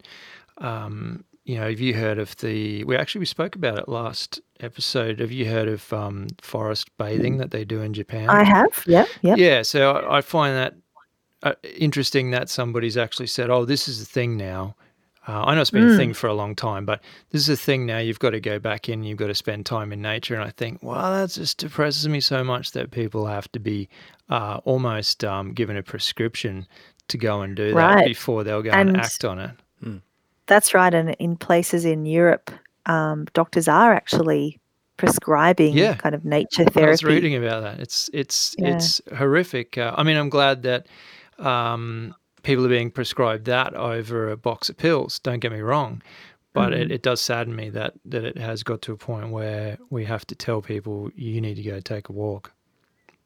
um, 0.58 1.24
you 1.44 1.56
know, 1.58 1.70
have 1.70 1.80
you 1.80 1.94
heard 1.94 2.20
of 2.20 2.36
the? 2.38 2.84
We 2.84 2.96
actually 2.96 3.20
we 3.20 3.26
spoke 3.26 3.56
about 3.56 3.78
it 3.80 3.90
last 3.90 4.40
episode. 4.60 5.20
Have 5.20 5.32
you 5.32 5.46
heard 5.50 5.68
of 5.68 5.92
um, 5.92 6.28
forest 6.42 6.90
bathing 6.98 7.38
that 7.38 7.52
they 7.52 7.66
do 7.66 7.82
in 7.82 7.94
Japan? 7.94 8.30
I 8.30 8.44
have 8.44 8.84
Yeah. 8.86 9.06
Yeah. 9.22 9.36
Yeah, 9.36 9.62
so 9.64 9.92
I, 9.92 10.18
I 10.18 10.22
find 10.22 10.56
that 10.56 10.76
uh, 11.44 11.54
interesting 11.78 12.32
that 12.32 12.50
somebody's 12.50 12.98
actually 12.98 13.28
said, 13.28 13.50
"Oh, 13.50 13.66
this 13.66 13.88
is 13.88 14.02
a 14.02 14.06
thing 14.06 14.38
now." 14.38 14.76
Uh, 15.28 15.44
I 15.46 15.54
know 15.54 15.62
it's 15.62 15.70
been 15.72 15.84
a 15.88 15.92
Mm. 15.92 15.98
thing 15.98 16.14
for 16.16 16.26
a 16.28 16.34
long 16.34 16.56
time, 16.56 16.84
but 16.84 17.00
this 17.30 17.42
is 17.42 17.50
a 17.50 17.56
thing 17.56 17.86
now. 17.86 18.00
You've 18.00 18.18
got 18.18 18.32
to 18.32 18.40
go 18.40 18.58
back 18.58 18.90
in. 18.90 19.04
You've 19.04 19.20
got 19.20 19.28
to 19.28 19.36
spend 19.36 19.68
time 19.68 19.92
in 19.94 20.02
nature, 20.02 20.34
and 20.34 20.44
I 20.44 20.50
think, 20.50 20.82
wow, 20.82 21.12
that 21.12 21.30
just 21.30 21.60
depresses 21.60 22.08
me 22.10 22.20
so 22.22 22.44
much 22.44 22.72
that 22.72 22.90
people 22.90 23.28
have 23.28 23.52
to 23.52 23.60
be 23.60 23.88
uh, 24.30 24.60
almost 24.66 25.24
um, 25.24 25.54
given 25.54 25.78
a 25.78 25.84
prescription 25.84 26.68
to 27.08 27.18
go 27.20 27.42
and 27.42 27.56
do 27.56 27.68
that 27.70 27.76
Right. 27.76 28.06
before 28.08 28.44
they'll 28.44 28.64
go 28.64 28.72
and, 28.72 28.90
And- 28.90 28.98
act 28.98 29.24
on 29.26 29.38
it. 29.40 29.52
That's 30.52 30.74
right. 30.74 30.94
And 30.94 31.16
in 31.18 31.38
places 31.38 31.86
in 31.86 32.06
Europe, 32.06 32.52
um, 32.86 33.26
doctors 33.34 33.70
are 33.70 33.94
actually 33.94 34.60
prescribing 34.98 35.74
Yeah. 35.78 35.94
kind 35.96 36.14
of 36.14 36.26
nature 36.26 36.66
therapy. 36.66 36.84
I 36.88 36.90
was 36.90 37.06
reading 37.06 37.36
about 37.38 37.62
that. 37.64 37.80
It's 37.80 38.10
it's 38.14 38.54
Yeah. 38.60 38.76
it's 38.76 39.00
horrific. 39.18 39.78
Uh, 39.78 39.94
I 39.98 40.04
mean, 40.04 40.18
I'm 40.18 40.28
glad 40.30 40.64
that 40.64 40.88
um, 41.40 42.14
people 42.44 42.66
are 42.66 42.70
being 42.70 42.92
prescribed 42.92 43.46
that 43.46 43.74
over 43.76 44.30
a 44.30 44.36
box 44.36 44.70
of 44.70 44.76
pills. 44.76 45.20
Don't 45.20 45.40
get 45.40 45.54
me 45.54 45.62
wrong, 45.62 46.02
but 46.54 46.74
it, 46.74 46.90
Mhm. 46.90 46.96
it 46.96 47.02
does 47.02 47.22
sadden 47.22 47.56
me 47.56 47.70
that 47.70 47.94
that 48.04 48.26
it 48.26 48.38
has 48.38 48.62
got 48.62 48.82
to 48.82 48.92
a 48.92 48.98
point 48.98 49.30
where 49.30 49.78
we 49.90 50.04
have 50.04 50.26
to 50.28 50.36
tell 50.36 50.62
people 50.62 51.10
you 51.16 51.40
need 51.40 51.56
to 51.56 51.64
go 51.64 51.80
take 51.80 52.10
a 52.10 52.12
walk. 52.12 52.52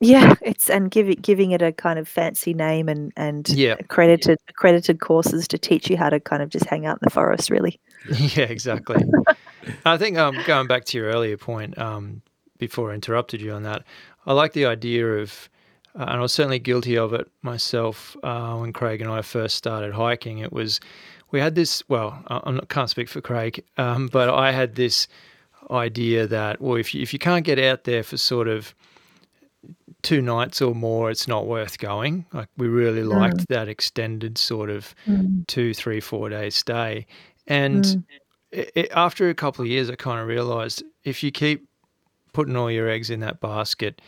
Yeah, 0.02 0.34
it's 0.42 0.70
and 0.70 0.92
give 0.92 1.10
it, 1.10 1.22
giving 1.22 1.52
it 1.52 1.62
a 1.62 1.72
kind 1.72 1.98
of 1.98 2.08
fancy 2.08 2.54
name 2.54 2.90
and 2.90 3.14
and 3.16 3.48
Yeah. 3.50 3.76
accredited 3.80 4.38
accredited 4.50 5.00
courses 5.00 5.48
to 5.50 5.58
teach 5.58 5.90
you 5.90 5.98
how 5.98 6.10
to 6.10 6.20
kind 6.20 6.44
of 6.44 6.50
just 6.50 6.66
hang 6.66 6.86
out 6.86 6.96
in 6.96 7.00
the 7.02 7.10
forest. 7.10 7.50
Really. 7.50 7.80
yeah, 8.18 8.44
exactly. 8.46 9.04
I 9.86 9.98
think 9.98 10.18
um, 10.18 10.38
going 10.46 10.68
back 10.68 10.86
to 10.86 10.98
your 10.98 11.08
earlier 11.08 11.38
point 11.38 11.78
um, 11.78 12.22
before 12.58 12.92
I 12.92 12.96
interrupted 12.96 13.42
you 13.42 13.52
on 13.54 13.64
that, 13.64 13.84
I 14.26 14.34
like 14.34 14.54
the 14.54 14.66
idea 14.66 15.08
of 15.16 15.50
uh, 15.98 16.04
and 16.04 16.20
I 16.20 16.22
was 16.22 16.34
certainly 16.34 16.60
guilty 16.60 16.98
of 16.98 17.14
it 17.14 17.30
myself 17.42 18.18
uh, 18.22 18.58
when 18.58 18.74
Craig 18.74 19.02
and 19.02 19.10
I 19.10 19.22
first 19.22 19.56
started 19.56 19.94
hiking. 19.94 20.40
It 20.40 20.52
was 20.52 20.80
we 21.32 21.40
had 21.40 21.56
this. 21.56 21.84
Well, 21.88 22.22
I 22.28 22.60
can't 22.70 22.90
speak 22.90 23.08
for 23.10 23.22
Craig, 23.22 23.64
um, 23.78 24.08
but 24.08 24.30
I 24.30 24.52
had 24.52 24.76
this 24.76 25.08
idea 25.72 26.28
that 26.28 26.62
well, 26.62 26.76
if 26.76 26.94
you, 26.94 27.02
if 27.02 27.14
you 27.14 27.20
can't 27.20 27.46
get 27.46 27.58
out 27.60 27.86
there 27.86 28.04
for 28.04 28.18
sort 28.18 28.48
of 28.48 28.76
two 30.02 30.22
nights 30.22 30.62
or 30.62 30.76
more, 30.76 31.10
it's 31.10 31.28
not 31.28 31.48
worth 31.48 31.78
going. 31.80 32.26
Like 32.34 32.50
we 32.58 32.68
really 32.68 33.04
liked 33.04 33.38
mm. 33.38 33.48
that 33.48 33.68
extended 33.68 34.38
sort 34.38 34.70
of 34.70 34.94
mm. 35.08 35.46
two, 35.48 35.74
three, 35.74 36.00
four 36.00 36.30
day 36.30 36.50
stay, 36.50 37.06
and 37.48 37.84
mm. 37.84 38.04
it, 38.52 38.72
it, 38.76 38.92
after 38.92 39.30
a 39.30 39.36
couple 39.36 39.64
of 39.64 39.70
years, 39.70 39.90
I 39.90 39.96
kind 39.96 40.20
of 40.20 40.28
realized 40.28 40.84
if 41.04 41.24
you 41.24 41.32
keep 41.32 41.68
putting 42.34 42.56
all 42.56 42.70
your 42.70 42.90
eggs 42.90 43.10
in 43.10 43.22
that 43.22 43.40
basket, 43.40 44.02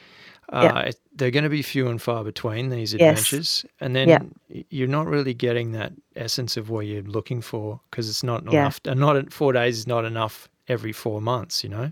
uh, 0.50 0.84
yeah. 0.86 0.92
they're 1.16 1.32
going 1.32 1.44
to 1.44 1.50
be 1.50 1.62
few 1.62 1.88
and 1.88 2.02
far 2.02 2.24
between 2.24 2.70
these 2.70 2.94
adventures, 2.94 3.64
yes. 3.64 3.74
and 3.82 3.96
then 3.96 4.08
yeah. 4.08 4.64
you're 4.70 4.88
not 4.88 5.08
really 5.08 5.34
getting 5.34 5.72
that 5.74 5.94
essence 6.16 6.58
of 6.58 6.70
what 6.70 6.86
you're 6.86 7.04
looking 7.04 7.42
for 7.42 7.80
because 7.90 8.10
it's 8.10 8.24
not 8.24 8.44
yeah. 8.52 8.62
enough. 8.62 8.80
And 8.86 9.00
not 9.00 9.34
four 9.34 9.54
days 9.54 9.78
is 9.78 9.88
not 9.88 10.06
enough 10.06 10.48
every 10.68 10.94
four 10.94 11.22
months, 11.22 11.64
you 11.64 11.70
know. 11.70 11.92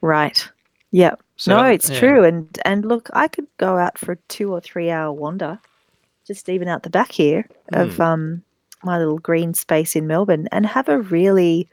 Right. 0.00 0.46
Yeah. 0.94 1.16
So, 1.34 1.56
no, 1.56 1.64
it's 1.64 1.90
true. 1.90 2.22
And 2.22 2.56
and 2.64 2.84
look, 2.84 3.10
I 3.14 3.26
could 3.26 3.48
go 3.58 3.76
out 3.76 3.98
for 3.98 4.12
a 4.12 4.16
two 4.28 4.52
or 4.52 4.60
three 4.60 4.90
hour 4.90 5.12
wander, 5.12 5.58
just 6.24 6.48
even 6.48 6.68
out 6.68 6.84
the 6.84 6.90
back 6.90 7.10
here 7.10 7.48
mm. 7.72 7.82
of 7.82 7.96
hmm. 7.96 8.02
um 8.02 8.42
my 8.84 8.96
little 8.98 9.18
green 9.18 9.54
space 9.54 9.96
in 9.96 10.06
Melbourne, 10.06 10.46
and 10.52 10.64
have 10.64 10.88
a 10.88 11.00
really 11.00 11.68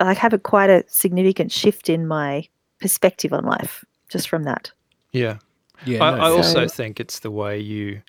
like 0.00 0.16
have 0.18 0.32
a 0.32 0.38
quite 0.38 0.70
a 0.70 0.84
significant 0.86 1.50
shift 1.50 1.88
in 1.88 2.06
my 2.06 2.46
perspective 2.78 3.32
on 3.32 3.44
life 3.44 3.84
just 4.08 4.28
from 4.28 4.44
that. 4.44 4.70
Yeah. 5.10 5.38
Yeah. 5.84 6.04
I, 6.04 6.16
no, 6.16 6.22
I 6.22 6.30
also 6.30 6.68
think 6.68 7.00
it's 7.00 7.18
the 7.18 7.32
way 7.32 7.58
you 7.58 8.02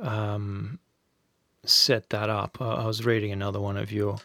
um, 0.00 0.78
set 1.64 2.10
that 2.10 2.28
up. 2.28 2.58
I, 2.60 2.74
I 2.74 2.86
was 2.86 3.06
reading 3.06 3.32
another 3.32 3.58
one 3.58 3.78
of 3.78 3.90
your 3.90 4.18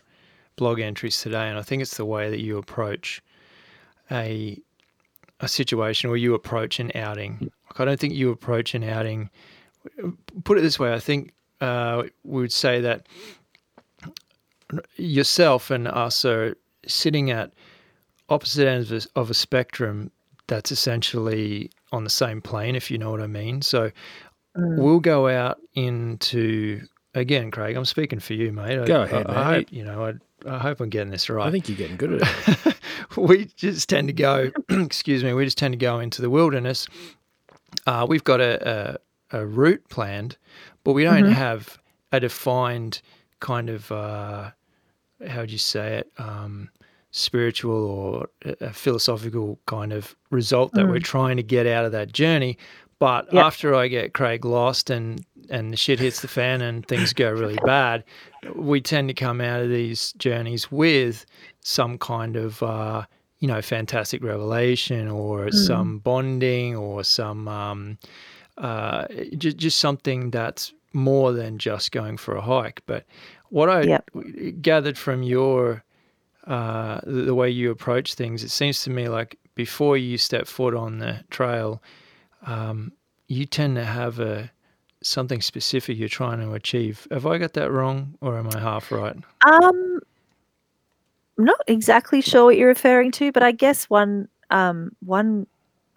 blog 0.58 0.82
entries 0.82 1.22
today, 1.22 1.47
and 1.47 1.58
I 1.58 1.62
think 1.62 1.82
it's 1.82 1.95
the 1.95 2.04
way 2.04 2.30
that 2.30 2.41
you 2.41 2.58
approach 2.58 3.22
a 4.12 4.62
a 5.39 5.47
situation 5.47 6.09
where 6.09 6.17
you 6.17 6.33
approach 6.33 6.79
an 6.79 6.91
outing. 6.95 7.51
Like 7.69 7.79
I 7.79 7.85
don't 7.85 7.99
think 7.99 8.13
you 8.13 8.31
approach 8.31 8.73
an 8.75 8.83
outing. 8.83 9.29
Put 10.43 10.57
it 10.57 10.61
this 10.61 10.79
way, 10.79 10.93
I 10.93 10.99
think 10.99 11.33
uh, 11.61 12.03
we 12.23 12.41
would 12.41 12.53
say 12.53 12.81
that 12.81 13.07
yourself 14.97 15.71
and 15.71 15.87
us 15.87 16.25
are 16.25 16.55
sitting 16.87 17.31
at 17.31 17.51
opposite 18.29 18.67
ends 18.67 18.91
of 18.91 19.05
a, 19.15 19.19
of 19.19 19.29
a 19.29 19.33
spectrum 19.33 20.11
that's 20.47 20.71
essentially 20.71 21.71
on 21.91 22.03
the 22.03 22.09
same 22.09 22.41
plane, 22.41 22.75
if 22.75 22.91
you 22.91 22.97
know 22.97 23.11
what 23.11 23.21
I 23.21 23.27
mean. 23.27 23.61
So 23.61 23.91
mm. 24.57 24.77
we'll 24.77 24.99
go 24.99 25.27
out 25.27 25.59
into 25.73 26.81
again, 27.13 27.51
Craig. 27.51 27.75
I'm 27.75 27.85
speaking 27.85 28.19
for 28.19 28.33
you, 28.33 28.51
mate. 28.51 28.85
Go 28.85 29.01
I, 29.01 29.05
ahead, 29.05 29.27
I, 29.27 29.39
I 29.39 29.55
hope, 29.55 29.71
you 29.71 29.83
know, 29.83 30.05
I, 30.05 30.13
I 30.47 30.57
hope 30.57 30.79
I'm 30.79 30.89
getting 30.89 31.11
this 31.11 31.29
right. 31.29 31.47
I 31.47 31.51
think 31.51 31.67
you're 31.67 31.77
getting 31.77 31.97
good 31.97 32.21
at 32.21 32.65
it. 32.65 32.75
we 33.17 33.45
just 33.55 33.89
tend 33.89 34.07
to 34.07 34.13
go. 34.13 34.51
excuse 34.69 35.23
me. 35.23 35.33
We 35.33 35.45
just 35.45 35.57
tend 35.57 35.73
to 35.73 35.77
go 35.77 35.99
into 35.99 36.21
the 36.21 36.29
wilderness. 36.29 36.87
Uh, 37.85 38.05
we've 38.07 38.23
got 38.23 38.41
a, 38.41 38.97
a, 39.31 39.39
a 39.39 39.45
route 39.45 39.83
planned, 39.89 40.37
but 40.83 40.93
we 40.93 41.03
don't 41.03 41.23
mm-hmm. 41.23 41.33
have 41.33 41.79
a 42.11 42.19
defined 42.19 43.01
kind 43.39 43.69
of 43.69 43.91
uh, 43.91 44.51
how 45.27 45.41
would 45.41 45.51
you 45.51 45.57
say 45.57 45.97
it? 45.97 46.11
Um, 46.17 46.69
spiritual 47.11 47.85
or 47.85 48.29
a 48.61 48.71
philosophical 48.71 49.59
kind 49.65 49.91
of 49.91 50.15
result 50.29 50.71
that 50.73 50.85
mm. 50.85 50.91
we're 50.91 50.99
trying 50.99 51.37
to 51.37 51.43
get 51.43 51.65
out 51.65 51.85
of 51.85 51.91
that 51.91 52.13
journey. 52.13 52.57
But 52.99 53.33
yep. 53.33 53.45
after 53.45 53.73
I 53.73 53.87
get 53.87 54.13
Craig 54.13 54.45
lost 54.45 54.89
and 54.89 55.25
and 55.50 55.74
the 55.74 55.78
shit 55.78 56.00
hits 56.00 56.22
the 56.22 56.28
fan 56.28 56.62
and 56.62 56.88
things 56.88 57.14
go 57.14 57.32
really 57.32 57.60
bad, 57.66 58.04
we 58.56 58.82
tend 58.82 59.08
to 59.10 59.14
come 59.14 59.41
out 59.41 59.62
of 59.62 59.70
these 59.70 60.14
journeys 60.14 60.72
with 60.72 61.26
some 61.62 61.97
kind 61.97 62.36
of 62.36 62.62
uh, 62.64 63.06
you 63.39 63.47
know 63.47 63.62
fantastic 63.62 64.24
revelation 64.24 65.08
or 65.08 65.47
mm. 65.47 65.54
some 65.54 66.00
bonding 66.00 66.76
or 66.76 67.04
some 67.04 67.47
um, 67.47 67.97
uh, 68.58 69.08
just 69.38 69.58
just 69.58 69.78
something 69.80 70.32
that's 70.32 70.74
more 70.93 71.32
than 71.32 71.58
just 71.58 71.91
going 71.91 72.18
for 72.18 72.36
a 72.36 72.41
hike. 72.41 72.82
But 72.86 73.06
what 73.50 73.70
I 73.70 73.82
yep. 73.82 74.10
gathered 74.62 74.97
from 74.97 75.24
your 75.24 75.84
uh, 76.47 77.00
the, 77.04 77.22
the, 77.24 77.36
way 77.36 77.50
you 77.50 77.70
approach 77.70 78.16
things. 78.16 78.43
It 78.43 78.50
seems 78.50 78.82
to 78.84 78.89
me 78.89 79.08
like 79.08 79.38
before 79.54 79.97
you 79.97 80.18
step 80.18 80.47
foot 80.47 80.74
on 80.74 80.97
the 80.97 81.24
trail, 81.30 81.84
um, 82.45 82.91
you 83.28 83.45
tend 83.45 83.76
to 83.76 83.86
have 83.86 84.20
a 84.20 84.52
something 85.02 85.41
specific 85.41 85.97
you're 85.97 86.10
trying 86.10 86.39
to 86.39 86.54
achieve. 86.54 87.08
Have 87.12 87.26
I 87.26 87.38
got 87.38 87.54
that 87.54 87.72
wrong, 87.72 88.16
or 88.22 88.38
am 88.38 88.50
I 88.54 88.60
half 88.60 88.91
right? 88.91 89.16
Um, 89.45 90.00
I'm 91.38 91.45
not 91.45 91.60
exactly 91.68 92.22
sure 92.22 92.45
what 92.45 92.58
you're 92.58 92.68
referring 92.68 93.12
to, 93.14 93.32
but 93.32 93.43
I 93.43 93.52
guess 93.52 93.86
one 93.86 94.28
um, 94.50 94.91
one 95.00 95.47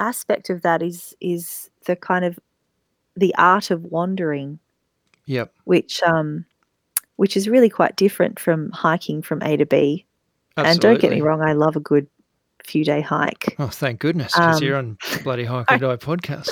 aspect 0.00 0.50
of 0.50 0.62
that 0.62 0.82
is 0.82 1.14
is 1.20 1.70
the 1.86 1.96
kind 1.96 2.24
of 2.24 2.38
the 3.16 3.34
art 3.36 3.70
of 3.70 3.84
wandering. 3.84 4.58
Yep. 5.26 5.52
Which 5.64 6.02
um, 6.02 6.44
which 7.16 7.36
is 7.36 7.48
really 7.48 7.68
quite 7.68 7.96
different 7.96 8.38
from 8.38 8.70
hiking 8.70 9.22
from 9.22 9.42
A 9.42 9.56
to 9.56 9.66
B. 9.66 10.06
Absolutely. 10.56 10.70
And 10.70 10.80
don't 10.80 11.00
get 11.00 11.10
me 11.10 11.22
wrong, 11.22 11.40
I 11.40 11.54
love 11.54 11.76
a 11.76 11.80
good 11.80 12.06
few 12.66 12.84
day 12.84 13.00
hike. 13.00 13.54
Oh, 13.58 13.68
thank 13.68 14.00
goodness, 14.00 14.32
because 14.32 14.56
um, 14.58 14.62
you're 14.62 14.76
on 14.76 14.98
bloody 15.24 15.44
Hike 15.44 15.70
or 15.70 15.78
Die 15.78 15.96
podcast. 15.96 16.50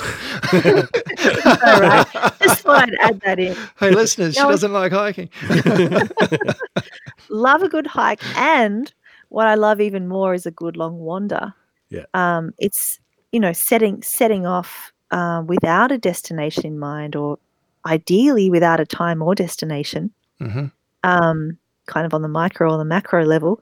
All 1.63 1.81
right. 1.81 2.33
Just 2.41 2.61
thought 2.61 2.83
I'd 2.83 2.95
add 2.99 3.21
that 3.21 3.39
in. 3.39 3.55
Hey, 3.79 3.91
listeners, 3.91 4.35
she 4.35 4.41
doesn't 4.41 4.73
like 4.73 4.91
hiking. 4.91 5.29
love 7.29 7.63
a 7.63 7.69
good 7.69 7.87
hike. 7.87 8.21
And 8.37 8.91
what 9.29 9.47
I 9.47 9.55
love 9.55 9.81
even 9.81 10.07
more 10.07 10.33
is 10.33 10.45
a 10.45 10.51
good 10.51 10.77
long 10.77 10.99
wander. 10.99 11.53
Yeah. 11.89 12.05
Um, 12.13 12.53
it's, 12.59 12.99
you 13.31 13.39
know, 13.39 13.53
setting 13.53 14.01
setting 14.03 14.45
off 14.45 14.91
uh, 15.11 15.43
without 15.45 15.91
a 15.91 15.97
destination 15.97 16.65
in 16.65 16.79
mind 16.79 17.15
or 17.15 17.39
ideally 17.85 18.49
without 18.49 18.79
a 18.79 18.85
time 18.85 19.21
or 19.21 19.33
destination. 19.33 20.11
Mm-hmm. 20.39 20.67
Um, 21.03 21.57
kind 21.87 22.05
of 22.05 22.13
on 22.13 22.21
the 22.21 22.27
micro 22.27 22.71
or 22.71 22.77
the 22.77 22.85
macro 22.85 23.25
level 23.25 23.59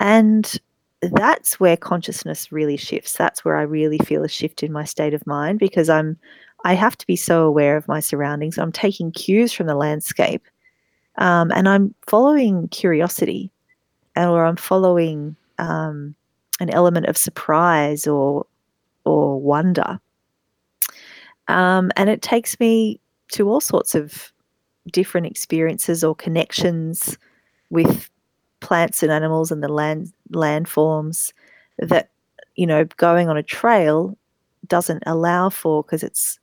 and 0.00 0.58
that's 1.12 1.58
where 1.60 1.76
consciousness 1.76 2.52
really 2.52 2.76
shifts. 2.76 3.14
That's 3.14 3.44
where 3.44 3.56
I 3.56 3.62
really 3.62 3.98
feel 3.98 4.24
a 4.24 4.28
shift 4.28 4.62
in 4.62 4.72
my 4.72 4.84
state 4.84 5.14
of 5.14 5.26
mind 5.26 5.58
because 5.58 5.88
I'm 5.88 6.18
I 6.64 6.74
have 6.74 6.96
to 6.98 7.06
be 7.06 7.16
so 7.16 7.44
aware 7.44 7.76
of 7.76 7.86
my 7.86 8.00
surroundings. 8.00 8.58
I'm 8.58 8.72
taking 8.72 9.12
cues 9.12 9.52
from 9.52 9.66
the 9.66 9.74
landscape. 9.74 10.42
Um, 11.18 11.50
and 11.52 11.68
I'm 11.68 11.94
following 12.06 12.68
curiosity 12.68 13.50
or 14.16 14.44
I'm 14.44 14.56
following 14.56 15.36
um, 15.58 16.14
an 16.60 16.70
element 16.70 17.06
of 17.06 17.16
surprise 17.16 18.06
or 18.06 18.46
or 19.04 19.40
wonder. 19.40 20.00
Um, 21.48 21.92
and 21.96 22.10
it 22.10 22.22
takes 22.22 22.58
me 22.58 23.00
to 23.28 23.48
all 23.48 23.60
sorts 23.60 23.94
of 23.94 24.32
different 24.92 25.26
experiences 25.26 26.02
or 26.02 26.14
connections 26.14 27.16
with 27.70 28.10
plants 28.66 29.00
and 29.00 29.12
animals 29.12 29.52
and 29.52 29.62
the 29.62 29.68
land 29.68 30.12
landforms 30.32 31.32
that 31.78 32.10
you 32.56 32.66
know 32.66 32.84
going 32.96 33.28
on 33.28 33.36
a 33.36 33.42
trail 33.44 34.18
doesn't 34.66 35.04
allow 35.06 35.48
for 35.48 35.84
because 35.84 36.02
it's 36.02 36.40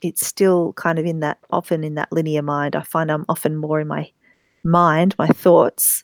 it's 0.00 0.26
still 0.26 0.72
kind 0.72 0.98
of 0.98 1.04
in 1.04 1.20
that 1.20 1.38
often 1.50 1.84
in 1.84 1.94
that 1.94 2.10
linear 2.10 2.40
mind. 2.40 2.74
I 2.74 2.80
find 2.80 3.12
I'm 3.12 3.26
often 3.28 3.56
more 3.56 3.78
in 3.78 3.88
my 3.88 4.10
mind, 4.64 5.14
my 5.18 5.28
thoughts 5.28 6.02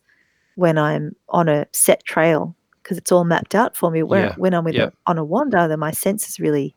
when 0.57 0.77
I'm 0.77 1.17
on 1.31 1.49
a 1.49 1.67
set 1.73 2.05
trail 2.05 2.55
because 2.83 2.99
it's 2.99 3.11
all 3.11 3.25
mapped 3.25 3.55
out 3.55 3.75
for 3.75 3.91
me. 3.91 4.03
Where 4.03 4.27
yeah. 4.27 4.35
when 4.37 4.53
I'm 4.53 4.65
with 4.65 4.77
a, 4.77 4.93
on 5.07 5.17
a 5.17 5.25
wander, 5.25 5.67
then 5.69 5.79
my 5.79 5.93
senses 5.93 6.39
really 6.39 6.77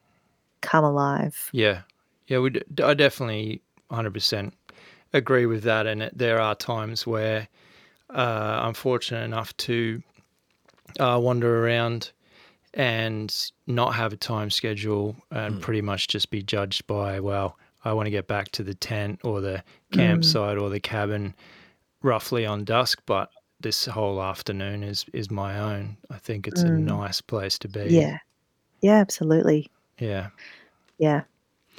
come 0.61 0.85
alive. 0.85 1.49
Yeah, 1.51 1.81
yeah, 2.27 2.39
we 2.39 2.51
d- 2.51 2.63
I 2.81 2.93
definitely 2.93 3.61
100 3.89 4.13
percent 4.13 4.53
agree 5.11 5.47
with 5.47 5.63
that. 5.63 5.85
And 5.85 6.03
it, 6.03 6.17
there 6.17 6.39
are 6.39 6.55
times 6.55 7.05
where 7.05 7.49
uh, 8.15 8.59
I'm 8.63 8.73
fortunate 8.73 9.23
enough 9.23 9.55
to 9.57 10.01
uh, 10.99 11.19
wander 11.21 11.65
around 11.65 12.11
and 12.73 13.33
not 13.67 13.95
have 13.95 14.13
a 14.13 14.17
time 14.17 14.49
schedule 14.49 15.15
and 15.31 15.55
mm. 15.55 15.61
pretty 15.61 15.81
much 15.81 16.07
just 16.07 16.29
be 16.29 16.41
judged 16.41 16.87
by, 16.87 17.19
well, 17.19 17.57
I 17.83 17.93
want 17.93 18.07
to 18.07 18.11
get 18.11 18.27
back 18.27 18.51
to 18.53 18.63
the 18.63 18.73
tent 18.73 19.19
or 19.23 19.41
the 19.41 19.63
hmm. 19.91 19.99
campsite 19.99 20.57
mm. 20.57 20.61
or 20.61 20.69
the 20.69 20.79
cabin 20.79 21.35
roughly 22.01 22.45
on 22.45 22.63
dusk, 22.63 23.01
but 23.05 23.29
this 23.59 23.85
whole 23.85 24.21
afternoon 24.21 24.83
is 24.83 25.05
is 25.13 25.29
my 25.29 25.59
own. 25.59 25.95
I 26.09 26.17
think 26.17 26.47
it's 26.47 26.63
mm. 26.63 26.69
a 26.69 26.75
hmm. 26.75 26.85
nice 26.85 27.21
place 27.21 27.59
to 27.59 27.67
be. 27.67 27.85
Yeah. 27.89 28.17
Yeah, 28.81 28.95
absolutely. 28.95 29.69
Yeah. 29.99 30.29
Yeah. 30.97 31.21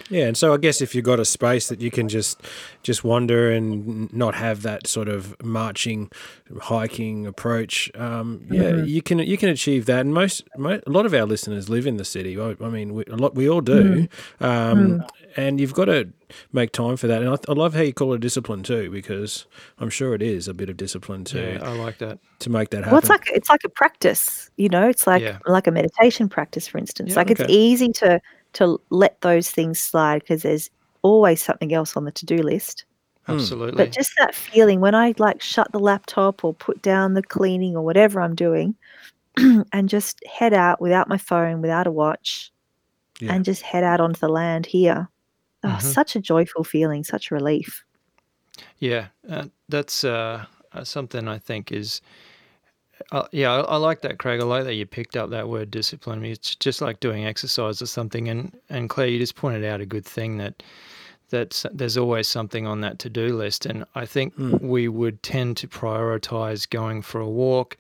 Yeah, 0.08 0.26
and 0.26 0.36
so 0.36 0.54
I 0.54 0.56
guess 0.58 0.80
if 0.80 0.94
you've 0.94 1.04
got 1.04 1.18
a 1.18 1.24
space 1.24 1.68
that 1.68 1.80
you 1.80 1.90
can 1.90 2.08
just 2.08 2.40
just 2.82 3.02
wander 3.02 3.50
and 3.50 4.12
not 4.12 4.36
have 4.36 4.62
that 4.62 4.86
sort 4.86 5.08
of 5.08 5.34
marching, 5.42 6.10
hiking 6.60 7.26
approach, 7.26 7.90
um, 7.96 8.46
yeah, 8.50 8.70
Mhm. 8.70 8.88
you 8.88 9.02
can 9.02 9.18
you 9.18 9.36
can 9.36 9.48
achieve 9.48 9.86
that. 9.86 10.00
And 10.00 10.14
most, 10.14 10.44
mo 10.56 10.80
a 10.86 10.90
lot 10.90 11.06
of 11.06 11.14
our 11.14 11.24
listeners 11.26 11.68
live 11.68 11.86
in 11.86 11.96
the 11.96 12.04
city. 12.04 12.38
I, 12.40 12.54
I 12.60 12.68
mean, 12.68 12.94
we, 12.94 13.04
a 13.10 13.16
lot 13.16 13.34
we 13.34 13.48
all 13.48 13.60
do, 13.60 14.06
um, 14.40 15.02
and 15.36 15.60
you've 15.60 15.74
got 15.74 15.86
to 15.86 16.08
make 16.52 16.70
time 16.72 16.96
for 16.96 17.06
that. 17.08 17.22
And 17.22 17.30
I, 17.30 17.36
I 17.48 17.52
love 17.52 17.74
how 17.74 17.82
you 17.82 17.92
call 17.92 18.12
it 18.14 18.20
discipline 18.20 18.62
too, 18.62 18.90
because 18.90 19.46
I'm 19.78 19.90
sure 19.90 20.14
it 20.14 20.22
is 20.22 20.46
a 20.48 20.54
bit 20.54 20.68
of 20.70 20.76
discipline 20.76 21.24
too. 21.24 21.40
Yeah, 21.58 21.64
I 21.68 21.72
like 21.72 21.98
that. 21.98 22.18
to 22.40 22.50
make 22.50 22.68
that 22.70 22.78
happen. 22.84 22.92
Well, 22.92 22.98
it's 23.00 23.08
like 23.08 23.28
it's 23.32 23.48
like 23.48 23.64
a 23.64 23.68
practice, 23.70 24.50
you 24.56 24.68
know. 24.68 24.88
It's 24.88 25.06
like 25.06 25.22
Yeah. 25.22 25.38
like 25.46 25.66
a 25.66 25.70
meditation 25.70 26.28
practice, 26.28 26.68
for 26.68 26.78
instance. 26.78 27.10
Yeah, 27.10 27.16
like 27.16 27.30
it's 27.30 27.42
easy 27.48 27.88
to 27.94 28.20
to 28.56 28.80
let 28.90 29.20
those 29.20 29.50
things 29.50 29.78
slide 29.78 30.20
because 30.22 30.42
there's 30.42 30.70
always 31.02 31.42
something 31.42 31.72
else 31.72 31.96
on 31.96 32.04
the 32.04 32.12
to 32.12 32.26
do 32.26 32.38
list. 32.38 32.84
Hmm. 33.24 33.32
Absolutely. 33.32 33.84
But 33.84 33.92
just 33.92 34.12
that 34.18 34.34
feeling 34.34 34.80
when 34.80 34.94
I 34.94 35.14
like 35.18 35.42
shut 35.42 35.70
the 35.72 35.80
laptop 35.80 36.44
or 36.44 36.54
put 36.54 36.80
down 36.82 37.14
the 37.14 37.22
cleaning 37.22 37.76
or 37.76 37.82
whatever 37.84 38.20
I'm 38.20 38.34
doing, 38.34 38.74
and 39.72 39.88
just 39.88 40.24
head 40.26 40.54
out 40.54 40.80
without 40.80 41.08
my 41.08 41.18
phone, 41.18 41.60
without 41.60 41.86
a 41.86 41.92
watch, 41.92 42.50
Yeah. 43.20 43.34
and 43.34 43.44
just 43.44 43.62
head 43.62 43.84
out 43.84 44.00
onto 44.00 44.20
the 44.20 44.28
land 44.28 44.66
here. 44.66 45.08
Oh, 45.64 45.68
Mhm. 45.68 45.82
such 45.82 46.16
a 46.16 46.20
joyful 46.20 46.64
feeling, 46.64 47.04
such 47.04 47.30
relief. 47.30 47.84
Yeah, 48.78 49.08
uh, 49.28 49.46
that's 49.68 50.04
uh, 50.04 50.46
uh, 50.72 50.84
something 50.84 51.28
I 51.28 51.38
think 51.38 51.72
is. 51.72 52.00
Uh, 53.12 53.26
yeah, 53.32 53.52
I, 53.52 53.60
I 53.60 53.76
like 53.76 54.00
that, 54.02 54.18
Craig. 54.18 54.40
I 54.40 54.44
like 54.44 54.64
that 54.64 54.74
you 54.74 54.86
picked 54.86 55.16
up 55.16 55.30
that 55.30 55.48
word 55.48 55.70
discipline. 55.70 56.24
It's 56.24 56.54
just 56.56 56.80
like 56.80 57.00
doing 57.00 57.26
exercise 57.26 57.82
or 57.82 57.86
something. 57.86 58.28
And 58.28 58.56
and 58.68 58.88
Claire, 58.88 59.08
you 59.08 59.18
just 59.18 59.36
pointed 59.36 59.64
out 59.64 59.80
a 59.80 59.86
good 59.86 60.04
thing 60.06 60.38
that 60.38 60.62
that 61.30 61.64
there's 61.72 61.96
always 61.96 62.28
something 62.28 62.66
on 62.66 62.80
that 62.82 62.98
to 63.00 63.10
do 63.10 63.36
list. 63.36 63.66
And 63.66 63.84
I 63.94 64.06
think 64.06 64.34
Hmm. 64.34 64.56
we 64.60 64.88
would 64.88 65.22
tend 65.22 65.56
to 65.58 65.68
prioritize 65.68 66.68
going 66.68 67.02
for 67.02 67.20
a 67.20 67.28
walk, 67.28 67.76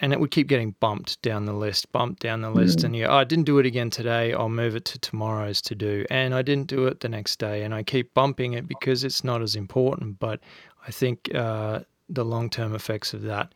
and 0.00 0.12
it 0.12 0.18
would 0.20 0.30
keep 0.30 0.48
getting 0.48 0.74
bumped 0.80 1.20
down 1.22 1.44
the 1.44 1.52
list, 1.52 1.92
bumped 1.92 2.20
down 2.22 2.40
the 2.40 2.50
list. 2.50 2.78
Mm. 2.80 2.84
And 2.84 2.96
yeah, 2.96 3.06
oh, 3.08 3.16
I 3.16 3.24
didn't 3.24 3.44
do 3.44 3.58
it 3.58 3.66
again 3.66 3.90
today. 3.90 4.32
I'll 4.32 4.48
move 4.48 4.74
it 4.74 4.86
to 4.86 4.98
tomorrow's 4.98 5.60
to 5.62 5.74
do. 5.74 6.04
And 6.10 6.34
I 6.34 6.42
didn't 6.42 6.66
do 6.66 6.86
it 6.86 7.00
the 7.00 7.08
next 7.08 7.38
day. 7.38 7.62
And 7.62 7.74
I 7.74 7.82
keep 7.82 8.12
bumping 8.14 8.54
it 8.54 8.66
because 8.66 9.04
it's 9.04 9.22
not 9.22 9.42
as 9.42 9.54
important. 9.54 10.18
But 10.18 10.40
I 10.86 10.90
think 10.90 11.32
uh, 11.34 11.80
the 12.08 12.24
long 12.24 12.48
term 12.50 12.74
effects 12.74 13.12
of 13.14 13.22
that 13.22 13.52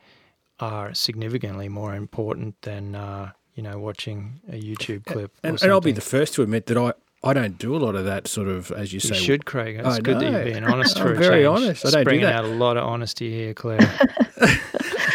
are 0.59 0.93
significantly 0.93 1.69
more 1.69 1.95
important 1.95 2.61
than, 2.61 2.95
uh, 2.95 3.31
you 3.55 3.63
know, 3.63 3.79
watching 3.79 4.39
a 4.49 4.61
YouTube 4.61 5.05
clip. 5.05 5.31
and, 5.43 5.61
and 5.61 5.71
I'll 5.71 5.81
be 5.81 5.91
the 5.91 6.01
first 6.01 6.33
to 6.35 6.41
admit 6.43 6.65
that 6.67 6.77
I, 6.77 6.93
I 7.23 7.33
don't 7.33 7.57
do 7.57 7.75
a 7.75 7.79
lot 7.79 7.95
of 7.95 8.05
that 8.05 8.27
sort 8.27 8.47
of, 8.47 8.71
as 8.71 8.93
you 8.93 8.97
You 8.97 8.99
say, 9.01 9.15
should, 9.15 9.45
Craig. 9.45 9.77
It's 9.77 9.87
I 9.87 9.99
good 9.99 10.19
that 10.19 10.31
you're 10.31 10.43
being 10.43 10.63
honest 10.63 10.97
I'm 10.99 11.03
for 11.07 11.13
a 11.13 11.17
very 11.17 11.43
change. 11.43 11.63
honest. 11.63 11.85
I 11.85 11.89
don't 11.91 11.99
do 12.01 12.03
bringing 12.05 12.25
that. 12.25 12.35
out 12.35 12.45
a 12.45 12.49
lot 12.49 12.77
of 12.77 12.83
honesty 12.83 13.31
here, 13.31 13.53
Claire. 13.53 13.79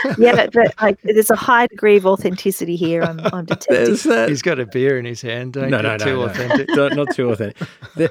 yeah, 0.18 0.32
but, 0.34 0.53
but 0.53 0.74
like 0.80 1.01
there's 1.03 1.30
a 1.30 1.36
high 1.36 1.66
degree 1.66 1.96
of 1.96 2.07
authenticity 2.07 2.76
here. 2.76 3.03
I'm, 3.03 3.20
I'm 3.32 3.44
detecting. 3.46 3.94
That. 4.11 4.28
He's 4.28 4.42
got 4.42 4.59
a 4.59 4.66
beer 4.66 4.98
in 4.98 5.05
his 5.05 5.20
hand. 5.22 5.55
Don't 5.55 5.70
no, 5.70 5.82
get 5.82 5.98
no, 6.01 6.05
too 6.05 6.05
no, 6.16 6.20
no. 6.20 6.24
authentic. 6.26 6.68
Don't- 6.74 6.96
not 6.96 7.14
too 7.14 7.30
authentic. 7.30 7.57
There- 7.96 8.11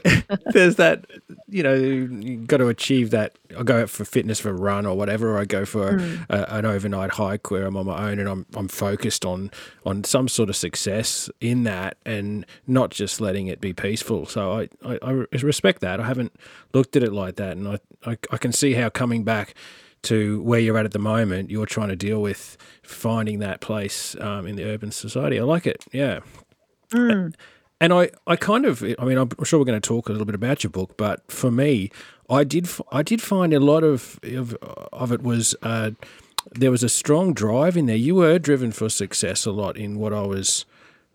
There's 0.53 0.75
that, 0.77 1.05
you 1.47 1.63
know, 1.63 1.73
you 1.73 2.37
got 2.37 2.57
to 2.57 2.67
achieve 2.67 3.11
that. 3.11 3.37
I 3.57 3.63
go 3.63 3.81
out 3.81 3.89
for 3.89 4.05
fitness 4.05 4.39
for 4.39 4.49
a 4.49 4.53
run 4.53 4.85
or 4.85 4.95
whatever, 4.95 5.31
or 5.35 5.39
I 5.39 5.45
go 5.45 5.65
for 5.65 5.93
Mm. 5.99 6.25
a, 6.29 6.53
an 6.55 6.65
overnight 6.65 7.11
hike 7.11 7.49
where 7.49 7.65
I'm 7.65 7.75
on 7.75 7.85
my 7.87 8.09
own 8.11 8.19
and 8.19 8.29
I'm 8.29 8.45
I'm 8.55 8.67
focused 8.67 9.25
on 9.25 9.49
on 9.85 10.03
some 10.03 10.27
sort 10.27 10.49
of 10.49 10.55
success 10.55 11.29
in 11.41 11.63
that 11.63 11.97
and 12.05 12.45
not 12.67 12.91
just 12.91 13.19
letting 13.19 13.47
it 13.47 13.59
be 13.59 13.73
peaceful. 13.73 14.25
So 14.27 14.51
I 14.59 14.69
I, 14.85 14.99
I 15.01 15.11
respect 15.41 15.81
that. 15.81 15.99
I 15.99 16.05
haven't 16.05 16.33
looked 16.73 16.95
at 16.95 17.01
it 17.03 17.11
like 17.11 17.35
that, 17.37 17.57
and 17.57 17.67
I, 17.67 17.79
I 18.05 18.17
I 18.31 18.37
can 18.37 18.51
see 18.51 18.73
how 18.73 18.89
coming 18.89 19.23
back 19.23 19.55
to 20.03 20.41
where 20.41 20.59
you're 20.59 20.77
at 20.77 20.85
at 20.85 20.91
the 20.91 20.99
moment, 20.99 21.49
you're 21.49 21.65
trying 21.65 21.89
to 21.89 21.95
deal 21.95 22.21
with 22.21 22.57
finding 22.83 23.39
that 23.39 23.61
place 23.61 24.15
um, 24.19 24.47
in 24.47 24.55
the 24.55 24.63
urban 24.63 24.91
society. 24.91 25.39
I 25.39 25.43
like 25.43 25.67
it. 25.67 25.85
Yeah. 25.91 26.19
Mm. 26.91 27.33
And 27.81 27.93
I, 27.93 28.09
I 28.27 28.35
kind 28.35 28.65
of, 28.65 28.83
I 28.83 29.05
mean, 29.05 29.17
I'm 29.17 29.29
sure 29.43 29.59
we're 29.59 29.65
going 29.65 29.79
to 29.79 29.87
talk 29.87 30.09
a 30.09 30.11
little 30.11 30.25
bit 30.25 30.35
about 30.35 30.63
your 30.63 30.71
book, 30.71 30.97
but 30.97 31.31
for 31.31 31.49
me, 31.49 31.91
I 32.29 32.43
did, 32.43 32.69
I 32.91 33.03
did 33.03 33.21
find 33.21 33.53
a 33.53 33.59
lot 33.59 33.83
of 33.83 34.19
of, 34.23 34.53
of 34.91 35.11
it 35.11 35.21
was 35.21 35.55
uh, 35.61 35.91
there 36.51 36.71
was 36.71 36.83
a 36.83 36.89
strong 36.89 37.33
drive 37.33 37.77
in 37.77 37.85
there. 37.85 37.95
You 37.95 38.15
were 38.15 38.37
driven 38.37 38.71
for 38.71 38.89
success 38.89 39.45
a 39.45 39.51
lot 39.51 39.77
in 39.77 39.97
what 39.97 40.13
I 40.13 40.21
was 40.21 40.65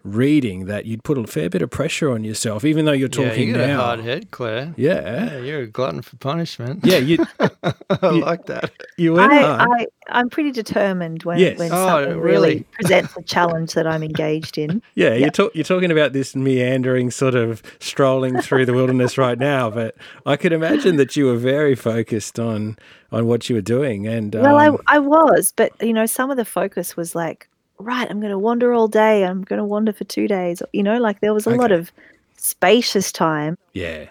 reading. 0.04 0.66
That 0.66 0.84
you'd 0.86 1.02
put 1.02 1.18
a 1.18 1.26
fair 1.26 1.48
bit 1.50 1.62
of 1.62 1.70
pressure 1.70 2.10
on 2.12 2.22
yourself, 2.24 2.64
even 2.64 2.84
though 2.84 2.92
you're 2.92 3.08
Yeah, 3.12 3.28
talking 3.30 3.48
you 3.48 3.54
got 3.54 3.66
now. 3.66 3.80
a 3.80 3.84
hard 3.84 4.00
head, 4.00 4.30
Claire. 4.30 4.74
Yeah, 4.76 5.24
Yeah, 5.32 5.38
you're 5.38 5.60
a 5.62 5.66
glutton 5.66 6.02
for 6.02 6.16
punishment. 6.16 6.80
yeah, 6.84 6.98
you 6.98 7.24
I 7.40 7.72
you- 8.12 8.20
like 8.20 8.46
that. 8.46 8.70
you 8.96 9.14
went 9.14 9.32
I, 9.32 9.64
I, 9.64 9.86
I'm 10.08 10.28
pretty 10.28 10.52
determined 10.52 11.22
when, 11.24 11.38
Yes. 11.38 11.58
when 11.58 11.72
Oh, 11.72 11.86
something 11.86 12.18
really? 12.20 12.48
really 12.48 12.60
presents 12.72 13.16
a 13.16 13.22
challenge 13.22 13.72
that 13.74 13.86
I'm 13.86 14.02
engaged 14.02 14.58
in. 14.58 14.82
Yeah, 14.94 15.08
Yeah. 15.08 15.14
you're, 15.14 15.30
talk, 15.30 15.54
you're 15.54 15.64
talking 15.64 15.90
about 15.90 16.12
this 16.12 16.36
meandering 16.36 17.10
sort 17.10 17.34
of 17.34 17.62
strolling 17.80 18.40
through 18.40 18.66
the 18.66 18.74
wilderness 18.74 19.16
right 19.18 19.38
now, 19.38 19.70
but 19.70 19.94
I 20.26 20.36
could 20.36 20.52
imagine 20.52 20.96
that 20.96 21.16
you 21.16 21.24
were 21.26 21.36
very 21.36 21.74
focused 21.74 22.38
on 22.38 22.76
on 23.12 23.26
what 23.26 23.48
you 23.48 23.54
were 23.54 23.62
doing. 23.62 24.06
And 24.08 24.34
Well, 24.34 24.56
um, 24.58 24.78
I, 24.88 24.96
I 24.96 24.98
was, 24.98 25.52
but 25.56 25.70
you 25.80 25.92
know, 25.92 26.04
some 26.04 26.30
of 26.32 26.36
the 26.36 26.44
focus 26.44 26.96
was 26.96 27.14
like, 27.14 27.48
right, 27.84 28.10
I'm 28.10 28.20
going 28.20 28.32
to 28.32 28.38
wander 28.38 28.72
all 28.72 28.88
day. 28.88 29.24
I'm 29.24 29.42
going 29.42 29.58
to 29.58 29.64
wander 29.64 29.92
for 29.92 30.04
two 30.04 30.26
days. 30.26 30.62
You 30.72 30.82
know, 30.82 30.98
like 30.98 31.20
there 31.20 31.34
was 31.34 31.46
a 31.46 31.50
lot 31.50 31.72
of 31.72 31.92
spacious 32.36 33.12
time. 33.12 33.56
yeah, 33.72 34.06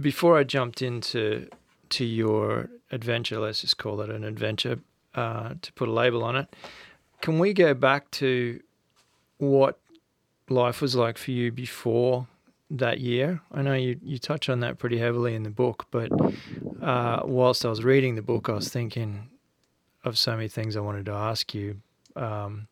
Before 0.00 0.38
I 0.38 0.44
jumped 0.44 0.82
into 0.82 1.48
to 1.90 2.04
your 2.04 2.68
adventure, 2.90 3.38
let's 3.38 3.60
just 3.60 3.78
call 3.78 4.00
it 4.00 4.10
an 4.10 4.24
adventure, 4.24 4.78
uh, 5.14 5.54
to 5.60 5.72
put 5.72 5.88
a 5.88 5.92
label 5.92 6.22
on 6.24 6.36
it. 6.36 6.54
Can 7.20 7.38
we 7.38 7.52
go 7.52 7.74
back 7.74 8.10
to 8.12 8.60
what 9.38 9.78
life 10.48 10.80
was 10.80 10.94
like 10.94 11.18
for 11.18 11.30
you 11.32 11.50
before 11.50 12.26
that 12.70 13.00
year? 13.00 13.40
I 13.52 13.62
know 13.62 13.74
you, 13.74 13.98
you 14.02 14.18
touch 14.18 14.48
on 14.48 14.60
that 14.60 14.78
pretty 14.78 14.98
heavily 14.98 15.34
in 15.34 15.42
the 15.42 15.50
book, 15.50 15.86
but 15.90 16.10
uh, 16.82 17.20
whilst 17.24 17.64
I 17.64 17.68
was 17.68 17.82
reading 17.82 18.14
the 18.14 18.22
book, 18.22 18.48
I 18.48 18.52
was 18.52 18.68
thinking 18.68 19.28
of 20.04 20.16
so 20.16 20.36
many 20.36 20.48
things 20.48 20.76
I 20.76 20.80
wanted 20.80 21.06
to 21.06 21.12
ask 21.12 21.54
you. 21.54 21.80
Um, 22.18 22.68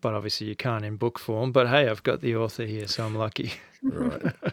but 0.00 0.14
obviously 0.14 0.48
you 0.48 0.56
can't 0.56 0.84
in 0.84 0.96
book 0.96 1.18
form. 1.18 1.52
But 1.52 1.68
hey, 1.68 1.88
I've 1.88 2.02
got 2.02 2.20
the 2.20 2.36
author 2.36 2.64
here, 2.64 2.86
so 2.86 3.04
I'm 3.04 3.14
lucky. 3.14 3.52
right. 3.82 4.22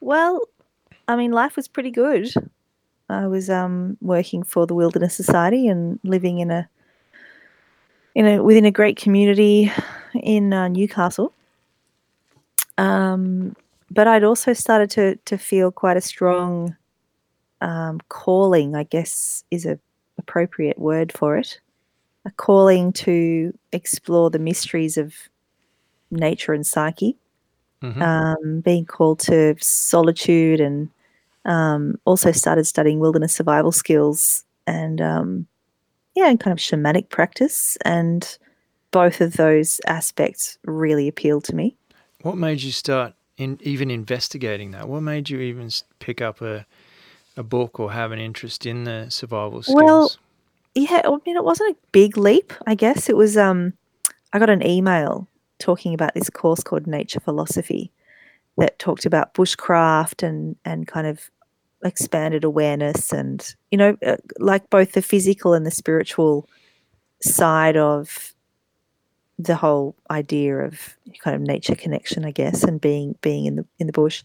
Well, 0.00 0.42
I 1.08 1.16
mean, 1.16 1.32
life 1.32 1.56
was 1.56 1.66
pretty 1.66 1.90
good. 1.90 2.32
I 3.08 3.26
was 3.26 3.50
um, 3.50 3.96
working 4.00 4.42
for 4.42 4.66
the 4.66 4.74
Wilderness 4.74 5.14
Society 5.16 5.66
and 5.66 5.98
living 6.04 6.38
in 6.38 6.50
a 6.50 6.68
in 8.14 8.26
a 8.26 8.42
within 8.42 8.64
a 8.64 8.70
great 8.70 8.96
community 8.96 9.72
in 10.14 10.52
uh, 10.52 10.68
Newcastle. 10.68 11.32
Um, 12.76 13.56
but 13.90 14.06
I'd 14.06 14.24
also 14.24 14.52
started 14.52 14.90
to 14.90 15.16
to 15.24 15.38
feel 15.38 15.72
quite 15.72 15.96
a 15.96 16.02
strong 16.02 16.76
um, 17.60 18.00
calling. 18.08 18.76
I 18.76 18.84
guess 18.84 19.44
is 19.50 19.66
a 19.66 19.78
appropriate 20.18 20.78
word 20.78 21.12
for 21.12 21.36
it. 21.36 21.60
A 22.28 22.30
calling 22.32 22.92
to 22.92 23.56
explore 23.72 24.28
the 24.28 24.38
mysteries 24.38 24.98
of 24.98 25.14
nature 26.10 26.52
and 26.52 26.66
psyche 26.66 27.16
Mhm. 27.82 28.02
um, 28.02 28.60
being 28.60 28.84
called 28.84 29.18
to 29.20 29.54
solitude 29.60 30.60
and 30.60 30.90
um, 31.46 31.98
also 32.04 32.30
started 32.32 32.66
studying 32.66 33.00
wilderness 33.00 33.32
survival 33.34 33.72
skills 33.72 34.44
and 34.66 35.00
um, 35.00 35.46
yeah, 36.14 36.28
and 36.28 36.38
kind 36.38 36.52
of 36.52 36.58
shamanic 36.58 37.08
practice. 37.08 37.78
And 37.86 38.36
both 38.90 39.22
of 39.22 39.34
those 39.38 39.80
aspects 39.86 40.58
really 40.66 41.08
appealed 41.08 41.44
to 41.44 41.54
me. 41.54 41.76
What 42.22 42.36
made 42.36 42.60
you 42.60 42.72
start 42.72 43.14
in 43.38 43.58
even 43.62 43.90
investigating 43.90 44.72
that? 44.72 44.86
What 44.86 45.00
made 45.00 45.30
you 45.30 45.40
even 45.40 45.70
pick 45.98 46.20
up 46.20 46.42
a 46.42 46.66
a 47.38 47.42
book 47.42 47.80
or 47.80 47.92
have 47.92 48.12
an 48.12 48.18
interest 48.18 48.66
in 48.66 48.84
the 48.84 49.06
survival 49.08 49.62
skills? 49.62 49.78
Well, 49.82 50.10
Yeah, 50.74 51.02
I 51.04 51.10
mean, 51.26 51.36
it 51.36 51.44
wasn't 51.44 51.76
a 51.76 51.80
big 51.92 52.16
leap, 52.16 52.52
I 52.66 52.74
guess. 52.74 53.08
It 53.08 53.16
was, 53.16 53.36
um, 53.36 53.72
I 54.32 54.38
got 54.38 54.50
an 54.50 54.66
email 54.66 55.28
talking 55.58 55.94
about 55.94 56.14
this 56.14 56.30
course 56.30 56.62
called 56.62 56.86
Nature 56.86 57.20
Philosophy 57.20 57.92
that 58.58 58.78
talked 58.78 59.06
about 59.06 59.34
bushcraft 59.34 60.26
and, 60.26 60.56
and 60.64 60.86
kind 60.86 61.06
of 61.06 61.30
expanded 61.84 62.44
awareness 62.44 63.12
and, 63.12 63.54
you 63.70 63.78
know, 63.78 63.96
uh, 64.06 64.16
like 64.38 64.70
both 64.70 64.92
the 64.92 65.02
physical 65.02 65.54
and 65.54 65.66
the 65.66 65.70
spiritual 65.70 66.48
side 67.22 67.76
of 67.76 68.34
the 69.38 69.54
whole 69.56 69.94
idea 70.10 70.56
of 70.58 70.96
kind 71.22 71.36
of 71.36 71.42
nature 71.42 71.74
connection, 71.76 72.24
I 72.24 72.32
guess, 72.32 72.64
and 72.64 72.80
being 72.80 73.14
being 73.20 73.46
in 73.46 73.56
the 73.56 73.66
in 73.78 73.86
the 73.86 73.92
bush. 73.92 74.22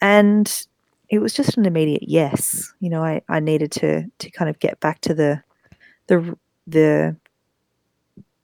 And 0.00 0.66
it 1.10 1.18
was 1.20 1.32
just 1.34 1.56
an 1.56 1.66
immediate 1.66 2.04
yes. 2.08 2.72
You 2.80 2.90
know, 2.90 3.02
I, 3.04 3.22
I 3.28 3.40
needed 3.40 3.72
to 3.72 4.04
to 4.18 4.30
kind 4.30 4.48
of 4.48 4.58
get 4.60 4.78
back 4.80 5.00
to 5.02 5.14
the 5.14 5.42
the 6.08 6.36
the 6.66 7.16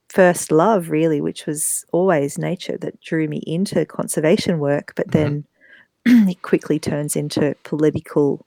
first 0.09 0.53
love, 0.53 0.91
really, 0.91 1.21
which 1.21 1.47
was 1.47 1.85
always 1.93 2.39
nature 2.39 2.79
that 2.79 3.01
drew 3.01 3.27
me 3.29 3.43
into 3.47 3.85
conservation 3.85 4.59
work. 4.59 4.93
But 4.95 5.11
then 5.11 5.45
it 6.07 6.41
quickly 6.43 6.79
turns 6.79 7.17
into 7.17 7.57
political 7.65 8.47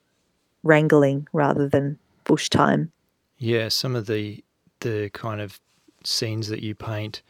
wrangling 0.63 1.27
rather 1.33 1.67
than 1.67 1.99
bush 2.23 2.49
time. 2.49 2.91
Yeah, 3.37 3.67
some 3.69 3.95
of 3.95 4.07
the 4.07 4.43
the 4.79 5.09
kind 5.13 5.41
of 5.41 5.59
scenes 6.03 6.47
that 6.47 6.61
you 6.61 6.75
paint 6.75 7.21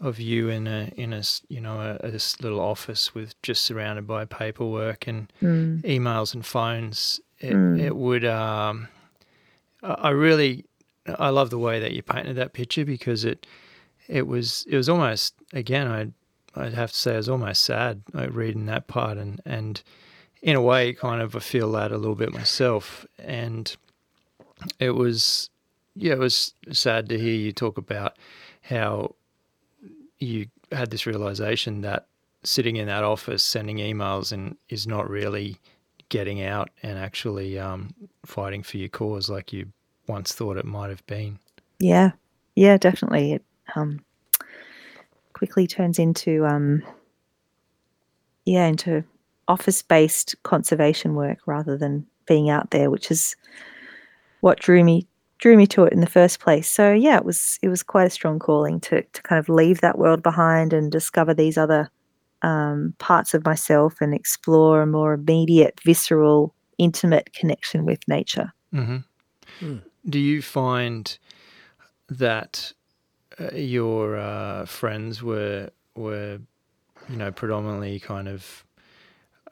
of 0.00 0.18
you 0.20 0.48
in 0.48 0.66
a 0.66 0.92
in 0.96 1.12
a 1.12 1.22
you 1.48 1.60
know 1.60 1.80
a, 1.80 2.06
a 2.06 2.10
little 2.40 2.60
office 2.60 3.14
with 3.14 3.40
just 3.42 3.64
surrounded 3.64 4.06
by 4.06 4.24
paperwork 4.24 5.06
and 5.06 5.32
Mm. 5.42 5.82
emails 5.82 6.34
and 6.34 6.44
phones. 6.44 7.20
It, 7.40 7.54
Mm. 7.54 7.80
it 7.80 7.96
would. 7.96 8.24
Um, 8.24 8.88
I 9.82 10.10
really, 10.10 10.64
I 11.18 11.30
love 11.30 11.50
the 11.50 11.58
way 11.58 11.80
that 11.80 11.92
you 11.92 12.02
painted 12.02 12.36
that 12.36 12.52
picture 12.52 12.84
because 12.84 13.24
it, 13.24 13.46
it 14.08 14.26
was, 14.26 14.66
it 14.68 14.76
was 14.76 14.88
almost 14.88 15.34
again. 15.52 15.86
I'd, 15.86 16.12
I'd 16.54 16.74
have 16.74 16.90
to 16.90 16.98
say, 16.98 17.14
it 17.14 17.18
was 17.18 17.28
almost 17.28 17.64
sad 17.64 18.02
like, 18.12 18.34
reading 18.34 18.66
that 18.66 18.88
part, 18.88 19.18
and 19.18 19.40
and 19.44 19.82
in 20.42 20.56
a 20.56 20.62
way, 20.62 20.92
kind 20.92 21.20
of, 21.20 21.34
I 21.36 21.40
feel 21.40 21.70
that 21.72 21.92
a 21.92 21.98
little 21.98 22.14
bit 22.14 22.32
myself, 22.32 23.06
and 23.18 23.76
it 24.78 24.92
was, 24.92 25.50
yeah, 25.94 26.12
it 26.12 26.18
was 26.18 26.54
sad 26.72 27.08
to 27.08 27.18
hear 27.18 27.34
you 27.34 27.52
talk 27.52 27.76
about 27.78 28.16
how 28.62 29.14
you 30.18 30.46
had 30.72 30.90
this 30.90 31.06
realization 31.06 31.80
that 31.82 32.06
sitting 32.44 32.76
in 32.76 32.86
that 32.86 33.04
office 33.04 33.42
sending 33.42 33.78
emails 33.78 34.32
and 34.32 34.56
is 34.68 34.86
not 34.86 35.08
really 35.08 35.56
getting 36.08 36.42
out 36.42 36.70
and 36.82 36.98
actually 36.98 37.58
um, 37.58 37.94
fighting 38.24 38.62
for 38.62 38.78
your 38.78 38.88
cause 38.88 39.28
like 39.28 39.52
you 39.52 39.66
once 40.08 40.32
thought 40.32 40.56
it 40.56 40.64
might 40.64 40.90
have 40.90 41.06
been. 41.06 41.38
Yeah, 41.78 42.12
yeah, 42.54 42.76
definitely. 42.76 43.34
It 43.34 43.44
um, 43.76 44.04
quickly 45.32 45.66
turns 45.66 45.98
into 45.98 46.44
um, 46.46 46.82
yeah, 48.44 48.66
into 48.66 49.04
office-based 49.46 50.34
conservation 50.42 51.14
work 51.14 51.38
rather 51.46 51.76
than 51.76 52.06
being 52.26 52.50
out 52.50 52.70
there, 52.70 52.90
which 52.90 53.10
is 53.10 53.36
what 54.40 54.58
drew 54.60 54.82
me 54.84 55.06
drew 55.38 55.56
me 55.56 55.66
to 55.68 55.84
it 55.84 55.92
in 55.92 56.00
the 56.00 56.06
first 56.06 56.40
place. 56.40 56.68
So 56.68 56.92
yeah, 56.92 57.16
it 57.16 57.24
was 57.24 57.58
it 57.62 57.68
was 57.68 57.82
quite 57.82 58.06
a 58.06 58.10
strong 58.10 58.38
calling 58.38 58.80
to 58.80 59.02
to 59.02 59.22
kind 59.22 59.38
of 59.38 59.48
leave 59.48 59.80
that 59.80 59.98
world 59.98 60.22
behind 60.22 60.72
and 60.72 60.90
discover 60.90 61.34
these 61.34 61.56
other 61.56 61.90
um, 62.42 62.94
parts 62.98 63.34
of 63.34 63.44
myself 63.44 63.96
and 64.00 64.14
explore 64.14 64.82
a 64.82 64.86
more 64.86 65.14
immediate, 65.14 65.80
visceral, 65.84 66.54
intimate 66.78 67.32
connection 67.32 67.84
with 67.84 68.00
nature. 68.08 68.52
hmm 68.72 68.98
Hmm. 69.60 69.78
Do 70.08 70.18
you 70.18 70.42
find 70.42 71.16
that 72.08 72.72
uh, 73.40 73.54
your 73.54 74.16
uh, 74.16 74.64
friends 74.66 75.22
were 75.22 75.70
were 75.94 76.38
you 77.08 77.16
know 77.16 77.30
predominantly 77.32 78.00
kind 78.00 78.28
of 78.28 78.64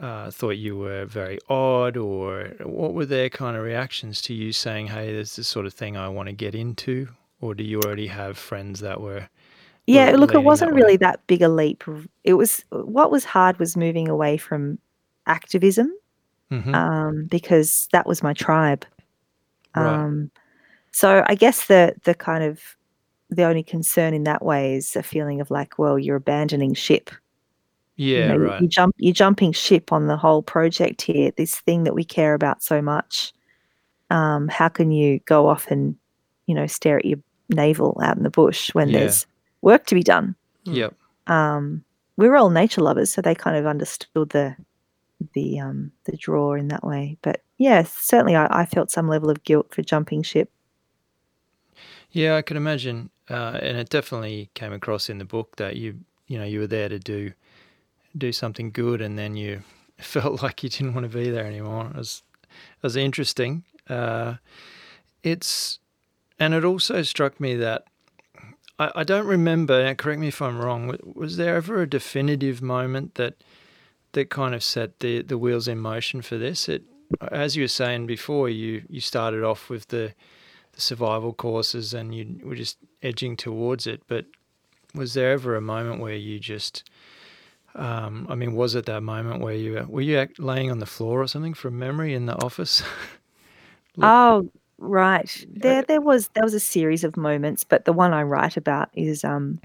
uh, 0.01 0.31
thought 0.31 0.51
you 0.59 0.77
were 0.77 1.05
very 1.07 1.39
odd, 1.49 1.97
or 1.97 2.53
what 2.63 2.95
were 2.95 3.07
their 3.07 3.29
kind 3.31 3.57
of 3.57 3.63
reactions 3.65 4.21
to 4.23 4.35
you 4.35 4.53
saying, 4.53 4.89
"Hey, 4.89 5.13
there's 5.13 5.37
this 5.37 5.49
sort 5.49 5.67
of 5.67 5.75
thing 5.75 5.97
I 5.97 6.09
want 6.09 6.29
to 6.29 6.35
get 6.35 6.55
into," 6.55 7.09
or 7.41 7.55
do 7.55 7.65
you 7.65 7.81
already 7.83 8.07
have 8.09 8.37
friends 8.39 8.81
that 8.81 9.01
were 9.01 9.29
Yeah, 9.87 10.13
look, 10.13 10.35
it 10.35 10.43
wasn't 10.43 10.71
that 10.71 10.75
way? 10.77 10.83
really 10.83 10.97
that 10.99 11.27
big 11.27 11.43
a 11.43 11.49
leap. 11.49 11.85
It 12.25 12.35
was 12.35 12.65
what 12.71 13.11
was 13.11 13.25
hard 13.25 13.59
was 13.59 13.77
moving 13.77 14.09
away 14.09 14.37
from 14.37 14.79
activism 15.27 15.93
Mhm. 16.51 16.75
um, 16.75 17.25
because 17.31 17.89
that 17.93 18.07
was 18.07 18.23
my 18.23 18.33
tribe. 18.33 18.85
Right. 19.77 19.95
Um, 20.05 20.31
so 20.93 21.23
I 21.27 21.35
guess 21.35 21.67
the 21.67 21.95
the 22.05 22.15
kind 22.15 22.43
of 22.45 22.61
the 23.31 23.45
only 23.45 23.63
concern 23.63 24.15
in 24.15 24.25
that 24.25 24.45
way 24.45 24.75
is 24.77 24.97
a 24.97 25.03
feeling 25.03 25.41
of 25.41 25.51
like, 25.51 25.79
well, 25.79 25.99
you're 25.99 26.17
abandoning 26.17 26.75
ship. 26.75 27.11
You 27.97 28.17
yeah, 28.17 28.29
know, 28.29 28.35
you- 28.35 28.47
right. 28.49 28.63
You 28.63 28.69
jump, 28.69 28.95
you're 28.99 29.13
jumping 29.15 29.53
ship 29.53 29.93
on 29.93 30.07
the 30.07 30.17
whole 30.17 30.43
project 30.43 31.03
here. 31.03 31.33
This 31.37 31.57
thing 31.61 31.85
that 31.85 31.95
we 31.95 32.05
care 32.05 32.35
about 32.35 32.63
so 32.63 32.81
much. 32.83 33.33
Um, 34.11 34.47
how 34.49 34.69
can 34.69 34.93
you 34.93 35.19
go 35.27 35.49
off 35.49 35.67
and, 35.71 35.97
you 36.47 36.55
know, 36.55 36.67
stare 36.69 36.99
at 36.99 37.05
your 37.05 37.19
navel 37.49 37.99
out 38.05 38.17
in 38.17 38.23
the 38.23 38.31
bush 38.31 38.73
when 38.75 38.89
Yeah. 38.89 39.01
there's 39.01 39.27
work 39.63 39.87
to 39.87 39.95
be 39.97 40.03
done? 40.05 40.37
Yep. 40.65 40.95
um, 41.27 41.83
we 42.17 42.29
were 42.29 42.37
all 42.37 42.51
nature 42.51 42.81
lovers, 42.83 43.11
so 43.11 43.21
they 43.21 43.35
kind 43.35 43.57
of 43.57 43.67
understood 43.67 44.31
the 44.31 44.55
the 45.35 45.59
um, 45.61 45.93
the 46.05 46.17
draw 46.17 46.55
in 46.55 46.69
that 46.69 46.85
way. 46.85 47.17
But 47.23 47.43
yeah, 47.59 47.83
certainly 47.85 48.37
I, 48.37 48.47
I 48.63 48.67
felt 48.67 48.91
some 48.91 49.09
level 49.09 49.31
of 49.31 49.43
guilt 49.45 49.75
for 49.75 49.83
jumping 49.83 50.23
ship. 50.23 50.51
Yeah, 52.11 52.37
I 52.37 52.43
can 52.43 52.57
imagine, 52.57 53.11
uh, 53.29 53.59
and 53.61 53.77
it 53.77 53.89
definitely 53.91 54.51
came 54.55 54.73
across 54.73 55.11
in 55.11 55.19
the 55.19 55.25
book 55.25 55.57
that 55.57 55.77
you, 55.77 56.01
you 56.29 56.39
know, 56.39 56.45
you 56.45 56.61
were 56.61 56.67
there 56.67 56.89
to 56.89 56.99
do, 56.99 57.33
do 58.17 58.33
something 58.33 58.71
good, 58.71 59.01
and 59.03 59.19
then 59.19 59.37
you 59.37 59.63
felt 59.99 60.43
like 60.43 60.63
you 60.63 60.69
didn't 60.69 60.95
want 60.95 61.11
to 61.11 61.17
be 61.19 61.31
there 61.31 61.45
anymore. 61.45 61.87
It 61.91 61.97
was, 61.97 62.23
it 62.45 62.83
was 62.83 62.97
interesting. 62.97 63.65
Uh, 63.89 64.35
it's, 65.23 65.79
and 66.39 66.55
it 66.55 66.65
also 66.65 67.03
struck 67.03 67.41
me 67.41 67.55
that 67.57 67.85
I, 68.79 68.91
I 68.97 69.05
don't 69.05 69.27
remember. 69.27 69.95
Correct 69.95 70.21
me 70.21 70.29
if 70.29 70.41
I'm 70.41 70.59
wrong. 70.59 70.87
wa- 70.89 70.97
Was 71.15 71.37
there 71.37 71.57
ever 71.57 71.83
a 71.83 71.89
definitive 71.89 72.63
moment 72.63 73.17
that 73.17 73.35
that 74.17 74.29
kind 74.31 74.55
of 74.55 74.63
set 74.65 74.99
the 75.01 75.23
the 75.23 75.39
wheels 75.39 75.69
in 75.69 75.79
motion 75.79 76.21
for 76.23 76.37
this? 76.37 76.69
It, 76.69 76.83
as 77.31 77.55
you 77.57 77.63
were 77.65 77.69
saying 77.69 78.07
before, 78.07 78.49
you 78.49 78.83
you 78.91 79.01
started 79.01 79.45
off 79.45 79.71
with 79.71 79.89
the 79.89 80.13
the 80.73 80.81
survival 80.81 81.33
courses 81.33 81.95
and 81.95 82.15
you 82.15 82.41
were 82.45 82.57
just 82.57 82.77
edging 83.03 83.37
towards 83.37 83.87
it. 83.87 84.03
But 84.09 84.27
was 84.95 85.15
there 85.15 85.31
ever 85.33 85.57
a 85.57 85.61
moment 85.61 86.01
where 86.01 86.15
you 86.15 86.39
just, 86.39 86.91
um, 87.75 88.27
I 88.29 88.35
mean, 88.35 88.55
was 88.55 88.75
it 88.75 88.87
that 88.87 89.03
moment 89.03 89.41
where 89.41 89.55
you 89.55 89.87
were 89.89 90.03
you 90.03 90.27
laying 90.39 90.71
on 90.71 90.81
the 90.81 90.87
floor 90.87 91.23
or 91.23 91.29
something 91.29 91.55
from 91.55 91.79
memory 91.79 92.13
in 92.15 92.27
the 92.27 92.35
office? 92.45 92.83
Look- 93.97 94.05
Oh, 94.09 94.51
right. 94.79 95.47
There 95.49 95.83
there 95.83 96.01
was 96.03 96.29
there 96.35 96.45
was 96.45 96.55
a 96.55 96.61
series 96.61 97.05
of 97.05 97.17
moments, 97.17 97.65
but 97.65 97.85
the 97.85 97.93
one 97.95 98.13
I 98.13 98.23
write 98.23 98.57
about 98.57 98.91
is 98.95 99.25
um 99.25 99.61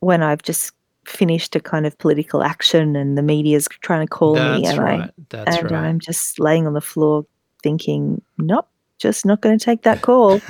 when 0.00 0.22
I've 0.22 0.42
just 0.42 0.72
finished 1.08 1.56
a 1.56 1.60
kind 1.60 1.86
of 1.86 1.96
political 1.98 2.42
action 2.42 2.94
and 2.94 3.16
the 3.16 3.22
media's 3.22 3.68
trying 3.80 4.06
to 4.06 4.10
call 4.10 4.34
me 4.34 4.62
That's 4.62 4.78
and 4.78 4.80
I 4.80 5.10
That's 5.30 5.56
and 5.56 5.70
right. 5.70 5.84
I'm 5.84 5.98
just 5.98 6.38
laying 6.38 6.66
on 6.66 6.74
the 6.74 6.80
floor 6.80 7.26
thinking, 7.62 8.22
nope, 8.36 8.68
just 8.98 9.24
not 9.24 9.40
going 9.40 9.58
to 9.58 9.64
take 9.64 9.82
that 9.82 10.02
call. 10.02 10.40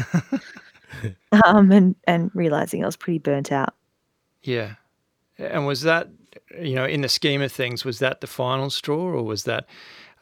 um, 1.45 1.71
and 1.71 1.95
and 2.07 2.31
realizing 2.35 2.83
I 2.83 2.87
was 2.87 2.97
pretty 2.97 3.19
burnt 3.19 3.53
out. 3.53 3.75
yeah. 4.43 4.75
And 5.39 5.67
was 5.67 5.83
that, 5.83 6.09
you 6.61 6.75
know, 6.75 6.85
in 6.85 7.03
the 7.03 7.09
scheme 7.09 7.41
of 7.43 7.53
things, 7.53 7.85
was 7.85 8.01
that 8.01 8.21
the 8.21 8.27
final 8.27 8.71
straw, 8.71 8.97
or 8.97 9.23
was 9.23 9.45
that 9.45 9.69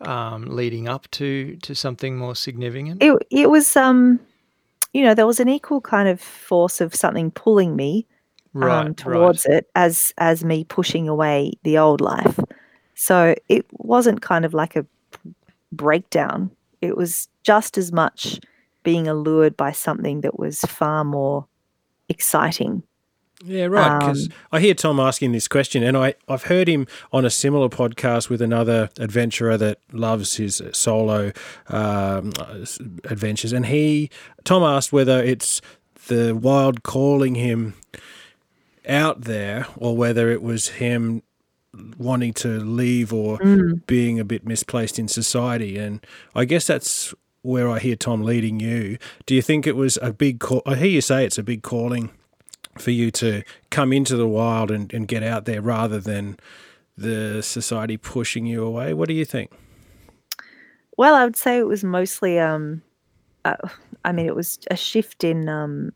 um, 0.03 0.45
leading 0.45 0.89
up 0.89 1.11
to 1.13 1.57
to 1.63 1.75
something 1.75 2.19
more 2.19 2.37
significant? 2.37 3.03
It 3.03 3.17
it 3.31 3.51
was 3.51 3.77
um, 3.77 4.21
you 4.93 5.03
know, 5.03 5.15
there 5.15 5.27
was 5.27 5.41
an 5.41 5.49
equal 5.49 5.81
kind 5.81 6.09
of 6.09 6.21
force 6.21 6.81
of 6.81 6.95
something 6.95 7.31
pulling 7.31 7.77
me 7.77 8.07
um, 8.63 8.95
towards 8.95 9.47
it 9.47 9.69
as 9.75 10.13
as 10.19 10.45
me 10.45 10.65
pushing 10.65 11.09
away 11.09 11.53
the 11.63 11.79
old 11.79 12.01
life. 12.01 12.39
So 12.95 13.35
it 13.49 13.67
wasn't 13.73 14.23
kind 14.23 14.45
of 14.45 14.55
like 14.55 14.77
a 14.77 14.87
breakdown. 15.73 16.51
It 16.81 16.97
was 16.97 17.29
just 17.43 17.77
as 17.79 17.93
much 17.93 18.41
being 18.83 19.09
allured 19.09 19.57
by 19.57 19.73
something 19.73 20.21
that 20.23 20.39
was 20.39 20.61
far 20.61 21.05
more 21.05 21.47
exciting. 22.09 22.83
Yeah, 23.45 23.67
right. 23.67 23.99
Because 23.99 24.29
Um, 24.29 24.33
I 24.53 24.61
hear 24.61 24.75
Tom 24.75 24.99
asking 24.99 25.33
this 25.33 25.47
question, 25.47 25.83
and 25.83 25.97
I, 25.97 26.15
I've 26.27 26.45
heard 26.45 26.69
him 26.69 26.87
on 27.13 27.27
a 27.27 27.31
similar 27.31 27.69
podcast 27.69 28.31
with 28.31 28.41
another 28.41 28.89
adventurer 28.99 29.59
that 29.59 29.79
loves 29.93 30.37
his 30.37 30.63
solo 30.73 31.33
um, 31.69 32.33
adventures. 33.05 33.53
And 33.53 33.67
he, 33.67 34.09
Tom 34.45 34.63
asked 34.63 34.93
whether 34.93 35.23
it's 35.23 35.61
the 36.09 36.35
wild 36.35 36.83
calling 36.83 37.35
him 37.35 37.75
out 38.89 39.23
there 39.23 39.67
or 39.77 39.97
whether 39.97 40.31
it 40.31 40.43
was 40.43 40.69
him 40.69 41.23
wanting 41.99 42.33
to 42.33 42.49
leave 42.61 43.13
or 43.13 43.39
being 43.87 44.19
a 44.19 44.25
bit 44.25 44.47
misplaced 44.47 44.99
in 44.99 45.09
society. 45.09 45.77
And 45.77 46.05
I 46.35 46.45
guess 46.45 46.67
that's 46.67 47.15
where 47.43 47.71
I 47.71 47.79
hear 47.79 47.97
Tom 47.97 48.23
leading 48.23 48.61
you. 48.61 48.99
Do 49.27 49.35
you 49.35 49.43
think 49.43 49.67
it 49.67 49.77
was 49.77 49.99
a 50.03 50.13
big 50.13 50.41
call? 50.41 50.63
I 50.67 50.75
hear 50.75 50.89
you 50.89 51.01
say 51.01 51.25
it's 51.25 51.39
a 51.39 51.43
big 51.43 51.63
calling 51.63 52.11
for 52.79 52.91
you 52.91 53.11
to 53.11 53.43
come 53.71 53.93
into 53.93 54.17
the 54.17 54.27
wild 54.27 54.71
and, 54.71 54.93
and 54.93 55.07
get 55.09 55.23
out 55.23 55.45
there 55.45 55.63
rather 55.63 56.01
than 56.01 56.39
the 56.97 57.43
society 57.43 57.97
pushing 57.97 58.47
you 58.47 58.65
away. 58.65 58.95
What 58.95 59.09
do 59.09 59.15
you 59.15 59.25
think? 59.25 59.51
Well, 60.97 61.15
I 61.15 61.25
would 61.25 61.37
say 61.37 61.59
it 61.59 61.67
was 61.67 61.85
mostly, 61.85 62.39
um, 62.39 62.83
uh, 63.45 63.57
I 64.05 64.13
mean, 64.13 64.27
it 64.27 64.35
was 64.35 64.59
a 64.71 64.77
shift 64.77 65.25
in 65.25 65.49
um, 65.49 65.93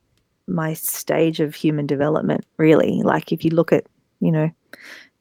my 0.51 0.75
stage 0.75 1.41
of 1.41 1.55
human 1.55 1.87
development, 1.87 2.45
really. 2.57 3.03
Like, 3.03 3.33
if 3.33 3.45
you 3.45 3.51
look 3.51 3.73
at, 3.73 3.87
you 4.21 4.33
know, 4.33 4.51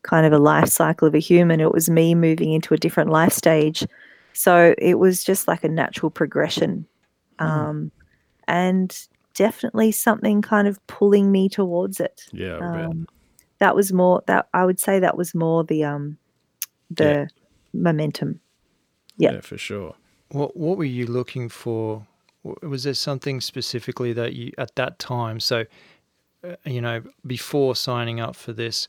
kind 0.03 0.26
of 0.26 0.34
a 0.34 0.39
life 0.39 0.69
cycle 0.69 1.07
of 1.07 1.15
a 1.15 1.19
human, 1.19 1.60
it 1.60 1.72
was 1.72 1.89
me 1.89 2.15
moving 2.15 2.51
into 2.53 2.73
a 2.73 2.77
different 2.77 3.10
life 3.10 3.34
stage. 3.34 3.85
So 4.34 4.73
it 4.77 4.95
was 4.95 5.23
just 5.23 5.47
like 5.47 5.64
a 5.64 5.69
natural 5.69 6.10
progression. 6.10 6.85
Um, 7.39 7.91
and 8.47 8.97
definitely 9.34 9.91
something 9.91 10.41
kind 10.41 10.68
of 10.68 10.85
pulling 10.88 11.31
me 11.31 11.47
towards 11.47 11.99
it. 11.99 12.23
Yeah, 12.34 12.57
Um, 12.57 13.07
that 13.60 13.76
was 13.76 13.93
more 13.93 14.23
that 14.27 14.47
I 14.53 14.65
would 14.65 14.80
say 14.80 14.99
that 14.99 15.18
was 15.18 15.34
more 15.35 15.64
the 15.64 15.84
um 15.84 16.18
the 16.89 17.30
momentum. 17.73 18.39
yeah. 19.18 19.34
yeah, 19.34 19.41
for 19.41 19.57
sure. 19.57 19.95
What 20.30 20.57
What 20.57 20.77
were 20.77 20.85
you 20.85 21.06
looking 21.06 21.49
for? 21.49 22.06
Was 22.44 22.84
there 22.84 22.94
something 22.94 23.41
specifically 23.41 24.14
that 24.14 24.34
you 24.34 24.52
at 24.57 24.76
that 24.76 24.98
time? 24.99 25.40
So, 25.40 25.66
uh, 26.44 26.56
you 26.66 26.82
know, 26.82 27.02
before 27.26 27.76
signing 27.76 28.20
up 28.20 28.36
for 28.36 28.53
this, 28.53 28.88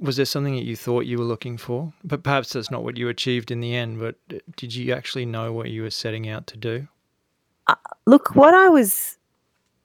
was 0.00 0.16
there 0.16 0.26
something 0.26 0.56
that 0.56 0.64
you 0.64 0.74
thought 0.74 1.06
you 1.06 1.18
were 1.18 1.24
looking 1.24 1.56
for? 1.56 1.92
But 2.02 2.22
perhaps 2.22 2.52
that's 2.52 2.70
not 2.70 2.82
what 2.82 2.96
you 2.96 3.08
achieved 3.08 3.50
in 3.50 3.60
the 3.60 3.74
end. 3.74 4.00
But 4.00 4.16
uh, 4.32 4.38
did 4.56 4.74
you 4.74 4.92
actually 4.92 5.26
know 5.26 5.52
what 5.52 5.70
you 5.70 5.82
were 5.82 5.90
setting 5.90 6.28
out 6.28 6.46
to 6.48 6.56
do? 6.56 6.88
Look, 8.06 8.34
what 8.36 8.54
I 8.54 8.68
was 8.68 9.18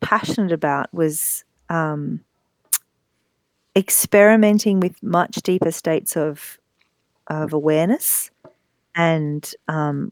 passionate 0.01 0.51
about 0.51 0.93
was 0.93 1.43
um, 1.69 2.21
experimenting 3.75 4.79
with 4.79 5.01
much 5.01 5.35
deeper 5.43 5.71
states 5.71 6.17
of 6.17 6.57
of 7.27 7.53
awareness 7.53 8.29
and 8.95 9.53
um, 9.67 10.11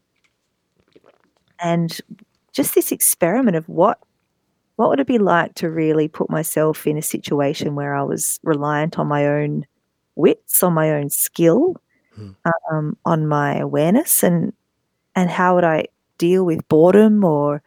and 1.63 1.99
just 2.53 2.75
this 2.75 2.91
experiment 2.91 3.55
of 3.57 3.67
what 3.69 3.99
what 4.77 4.89
would 4.89 4.99
it 4.99 5.07
be 5.07 5.17
like 5.19 5.55
to 5.55 5.69
really 5.69 6.07
put 6.07 6.29
myself 6.29 6.87
in 6.87 6.97
a 6.97 7.01
situation 7.01 7.75
where 7.75 7.95
I 7.95 8.03
was 8.03 8.39
reliant 8.43 8.97
on 8.97 9.07
my 9.07 9.27
own 9.27 9.65
wits, 10.15 10.63
on 10.63 10.73
my 10.73 10.91
own 10.91 11.09
skill, 11.09 11.75
Hmm. 12.15 12.29
um, 12.71 12.97
on 13.05 13.27
my 13.27 13.57
awareness, 13.59 14.23
and 14.23 14.53
and 15.15 15.29
how 15.29 15.55
would 15.55 15.63
I 15.65 15.87
deal 16.19 16.45
with 16.45 16.67
boredom 16.69 17.23
or 17.23 17.61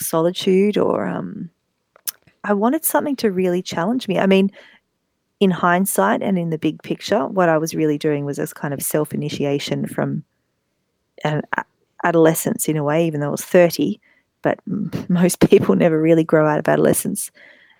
solitude 0.00 0.76
or 0.78 1.06
um, 1.06 1.50
I 2.44 2.52
wanted 2.54 2.84
something 2.84 3.16
to 3.16 3.30
really 3.30 3.62
challenge 3.62 4.08
me. 4.08 4.18
I 4.18 4.26
mean, 4.26 4.50
in 5.40 5.50
hindsight 5.50 6.22
and 6.22 6.38
in 6.38 6.50
the 6.50 6.58
big 6.58 6.82
picture, 6.82 7.26
what 7.26 7.48
I 7.48 7.58
was 7.58 7.74
really 7.74 7.98
doing 7.98 8.24
was 8.24 8.38
this 8.38 8.52
kind 8.54 8.74
of 8.74 8.82
self 8.82 9.12
initiation 9.14 9.86
from 9.86 10.24
an 11.24 11.42
a- 11.56 11.64
adolescence 12.06 12.68
in 12.68 12.76
a 12.76 12.84
way, 12.84 13.06
even 13.06 13.20
though 13.20 13.28
I 13.28 13.30
was 13.30 13.44
30, 13.44 14.00
but 14.42 14.60
most 15.08 15.40
people 15.40 15.74
never 15.74 16.00
really 16.00 16.24
grow 16.24 16.46
out 16.48 16.58
of 16.58 16.68
adolescence. 16.68 17.30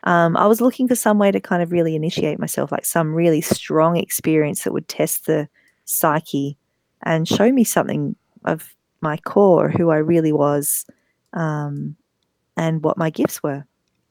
Um, 0.05 0.37
I 0.37 0.47
was 0.47 0.61
looking 0.61 0.89
for 0.89 0.95
some 0.95 1.19
way 1.19 1.31
to 1.31 1.41
kind 1.41 1.63
of 1.63 1.73
really 1.73 1.97
initiate 1.97 2.39
myself, 2.39 2.71
like 2.71 2.85
some 2.85 3.15
really 3.15 3.41
strong 3.41 3.97
experience 3.97 4.65
that 4.65 4.73
would 4.73 4.89
test 4.89 5.27
the 5.27 5.49
psyche 5.85 6.57
and 7.03 7.29
show 7.29 7.51
me 7.51 7.65
something 7.65 8.17
of 8.45 8.75
my 9.01 9.17
core, 9.19 9.69
who 9.69 9.91
I 9.91 9.97
really 9.97 10.33
was, 10.33 10.87
um, 11.33 11.97
and 12.57 12.83
what 12.83 12.97
my 12.97 13.11
gifts 13.11 13.43
were. 13.43 13.65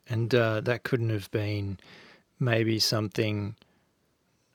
And 0.08 0.34
uh, 0.36 0.62
that 0.62 0.84
couldn't 0.84 1.10
have 1.10 1.32
been 1.32 1.80
maybe 2.40 2.80
something 2.80 3.56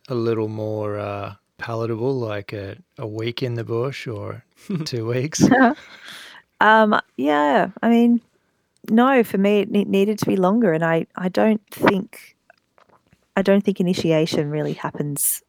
a 0.08 0.14
little 0.14 0.48
more 0.48 0.98
uh, 0.98 1.34
palatable, 1.60 2.18
like 2.18 2.52
a, 2.52 2.76
a 2.98 3.06
week 3.06 3.42
in 3.42 3.54
the 3.54 3.64
bush 3.64 4.06
or 4.08 4.42
two 4.84 5.06
weeks. 5.06 5.42
Um, 6.62 7.00
yeah, 7.16 7.70
I 7.82 7.88
mean, 7.88 8.20
no, 8.90 9.24
for 9.24 9.38
me, 9.38 9.60
it 9.60 9.70
ne- 9.70 9.84
needed 9.84 10.18
to 10.18 10.26
be 10.26 10.36
longer, 10.36 10.74
and 10.74 10.84
I, 10.84 11.06
I 11.16 11.30
don't 11.30 11.62
think, 11.70 12.36
I 13.34 13.40
don't 13.40 13.64
think 13.64 13.80
initiation 13.80 14.50
really 14.50 14.74
happens 14.74 15.42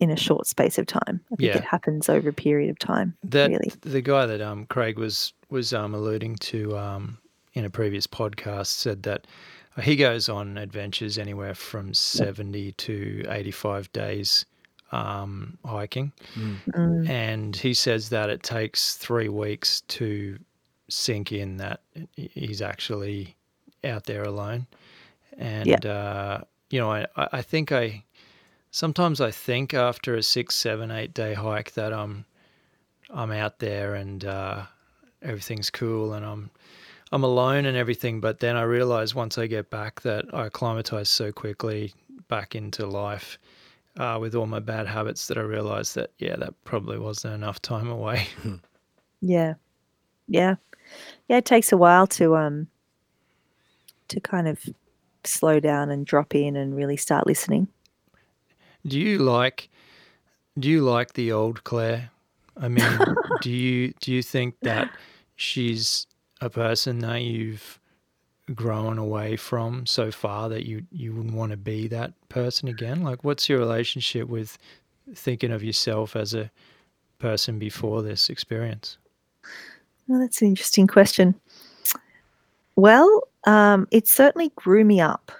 in 0.00 0.10
a 0.10 0.16
short 0.16 0.48
space 0.48 0.76
of 0.76 0.86
time. 0.86 1.20
I 1.32 1.36
think 1.36 1.46
Yeah. 1.50 1.58
it 1.58 1.64
happens 1.64 2.08
over 2.08 2.30
a 2.30 2.32
period 2.32 2.68
of 2.68 2.80
time. 2.80 3.16
That 3.22 3.50
really. 3.50 3.72
the 3.82 4.00
guy 4.02 4.26
that 4.26 4.40
um 4.40 4.66
Craig 4.66 4.98
was 4.98 5.32
was 5.50 5.72
um 5.72 5.94
alluding 5.94 6.34
to 6.36 6.76
um 6.76 7.18
in 7.54 7.64
a 7.64 7.70
previous 7.70 8.08
podcast 8.08 8.66
said 8.66 9.04
that 9.04 9.26
he 9.80 9.94
goes 9.94 10.28
on 10.28 10.58
adventures 10.58 11.16
anywhere 11.16 11.54
from 11.54 11.94
70 11.94 12.72
to 12.72 13.24
85 13.28 13.92
days 13.92 14.44
um 14.92 15.58
hiking. 15.64 16.12
Mm, 16.34 17.08
and 17.08 17.56
he 17.56 17.74
says 17.74 18.08
that 18.10 18.30
it 18.30 18.42
takes 18.42 18.96
3 18.96 19.28
weeks 19.28 19.80
to 19.88 20.38
sink 20.88 21.32
in 21.32 21.56
that 21.56 21.80
he's 22.16 22.62
actually 22.62 23.36
out 23.84 24.04
there 24.04 24.22
alone. 24.22 24.66
And 25.38 25.84
uh 25.86 26.40
you 26.70 26.80
know 26.80 26.90
I 26.90 27.06
I 27.16 27.28
I 27.32 27.42
think 27.42 27.72
I 27.72 28.04
sometimes 28.70 29.20
I 29.20 29.30
think 29.30 29.72
after 29.72 30.14
a 30.14 30.22
six, 30.22 30.54
seven, 30.54 30.90
eight 30.90 31.14
day 31.14 31.34
hike 31.34 31.72
that 31.72 31.92
I'm 31.92 32.26
I'm 33.10 33.30
out 33.30 33.58
there 33.58 33.94
and 33.94 34.24
uh, 34.24 34.64
everything's 35.22 35.70
cool 35.70 36.12
and 36.12 36.24
I'm 36.24 36.50
I'm 37.12 37.24
alone 37.24 37.64
and 37.66 37.76
everything. 37.76 38.20
But 38.20 38.40
then 38.40 38.56
I 38.56 38.62
realize 38.62 39.14
once 39.14 39.38
I 39.38 39.46
get 39.46 39.70
back 39.70 40.02
that 40.02 40.26
I 40.34 40.46
acclimatize 40.46 41.08
so 41.08 41.32
quickly 41.32 41.94
back 42.28 42.54
into 42.54 42.86
life 42.86 43.38
uh, 43.98 44.18
with 44.20 44.34
all 44.34 44.46
my 44.46 44.60
bad 44.60 44.86
habits 44.86 45.26
that 45.28 45.38
I 45.38 45.42
realized 45.42 45.94
that 45.94 46.10
yeah, 46.18 46.36
that 46.36 46.54
probably 46.64 46.98
wasn't 46.98 47.34
enough 47.34 47.60
time 47.62 47.88
away. 47.88 48.26
yeah, 49.20 49.54
yeah, 50.28 50.56
yeah. 51.28 51.36
It 51.38 51.44
takes 51.44 51.72
a 51.72 51.76
while 51.76 52.06
to 52.08 52.36
um, 52.36 52.68
to 54.08 54.20
kind 54.20 54.48
of 54.48 54.60
slow 55.24 55.60
down 55.60 55.90
and 55.90 56.06
drop 56.06 56.34
in 56.34 56.56
and 56.56 56.76
really 56.76 56.96
start 56.96 57.26
listening. 57.26 57.68
do 58.86 58.98
you 59.00 59.18
like 59.18 59.68
do 60.58 60.70
you 60.70 60.82
like 60.82 61.12
the 61.12 61.32
old 61.32 61.64
Claire? 61.64 62.10
I 62.56 62.68
mean, 62.68 62.98
do 63.42 63.50
you 63.50 63.92
do 64.00 64.12
you 64.12 64.22
think 64.22 64.54
that 64.62 64.90
she's 65.36 66.06
a 66.40 66.48
person 66.48 67.00
that 67.00 67.22
you've 67.22 67.78
grown 68.54 68.98
away 68.98 69.36
from 69.36 69.86
so 69.86 70.10
far 70.10 70.48
that 70.48 70.66
you 70.66 70.84
you 70.92 71.12
wouldn't 71.12 71.34
want 71.34 71.50
to 71.50 71.56
be 71.56 71.88
that 71.88 72.12
person 72.28 72.68
again? 72.68 73.02
Like, 73.02 73.24
what's 73.24 73.48
your 73.48 73.58
relationship 73.58 74.28
with 74.28 74.58
thinking 75.14 75.52
of 75.52 75.62
yourself 75.62 76.16
as 76.16 76.34
a 76.34 76.50
person 77.18 77.58
before 77.58 78.02
this 78.02 78.30
experience? 78.30 78.98
Well, 80.06 80.20
that's 80.20 80.42
an 80.42 80.48
interesting 80.48 80.86
question. 80.86 81.34
Well, 82.76 83.22
um, 83.44 83.88
it 83.90 84.06
certainly 84.06 84.52
grew 84.54 84.84
me 84.84 85.00
up, 85.00 85.32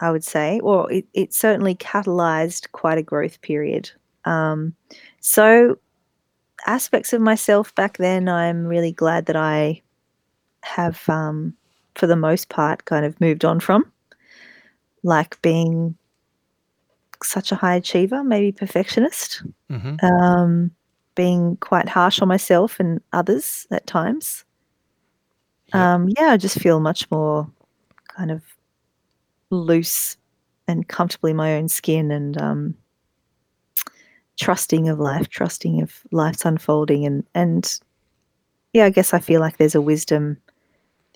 I 0.00 0.10
would 0.10 0.24
say, 0.24 0.60
or 0.60 0.90
it, 0.92 1.06
it 1.14 1.32
certainly 1.32 1.74
catalyzed 1.74 2.70
quite 2.72 2.98
a 2.98 3.02
growth 3.02 3.40
period. 3.40 3.90
Um, 4.24 4.74
so, 5.20 5.78
aspects 6.66 7.12
of 7.12 7.20
myself 7.20 7.74
back 7.74 7.96
then, 7.96 8.28
I'm 8.28 8.66
really 8.66 8.92
glad 8.92 9.26
that 9.26 9.36
I 9.36 9.80
have, 10.62 11.08
um, 11.08 11.54
for 11.98 12.06
the 12.06 12.16
most 12.16 12.48
part, 12.48 12.84
kind 12.84 13.04
of 13.04 13.20
moved 13.20 13.44
on 13.44 13.58
from, 13.60 13.90
like 15.02 15.40
being 15.42 15.96
such 17.22 17.50
a 17.50 17.56
high 17.56 17.74
achiever, 17.74 18.22
maybe 18.22 18.52
perfectionist 18.52 19.42
hmm 19.68 19.96
um, 20.02 20.70
being 21.16 21.56
quite 21.56 21.88
harsh 21.88 22.22
on 22.22 22.28
myself 22.28 22.78
and 22.78 23.00
others 23.12 23.66
at 23.72 23.84
times. 23.88 24.44
Yeah. 25.74 25.94
Um, 25.94 26.08
yeah, 26.16 26.28
I 26.28 26.36
just 26.36 26.60
feel 26.60 26.78
much 26.78 27.10
more 27.10 27.50
kind 28.16 28.30
of 28.30 28.40
loose 29.50 30.16
and 30.68 30.86
comfortable 30.86 31.28
in 31.28 31.34
my 31.34 31.56
own 31.56 31.68
skin 31.68 32.12
and 32.12 32.40
um, 32.40 32.74
trusting 34.38 34.88
of 34.88 35.00
life, 35.00 35.28
trusting 35.28 35.82
of 35.82 36.00
life's 36.12 36.44
unfolding. 36.44 37.04
And, 37.04 37.26
and 37.34 37.80
yeah, 38.72 38.84
I 38.84 38.90
guess 38.90 39.12
I 39.12 39.18
feel 39.18 39.40
like 39.40 39.56
there's 39.56 39.74
a 39.74 39.82
wisdom 39.82 40.36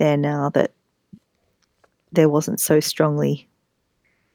there 0.02 0.16
now 0.16 0.50
that 0.50 0.72
there 2.10 2.28
wasn't 2.28 2.60
so 2.60 2.80
strongly. 2.80 3.48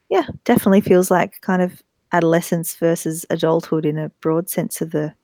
Yeah, 0.08 0.26
definitely 0.44 0.80
feels 0.80 1.10
like 1.10 1.40
kind 1.42 1.60
of 1.60 1.82
adolescence 2.12 2.74
versus 2.76 3.26
adulthood 3.28 3.84
in 3.84 3.98
a 3.98 4.08
broad 4.20 4.48
sense 4.48 4.80
of 4.80 4.92
the 4.92 5.14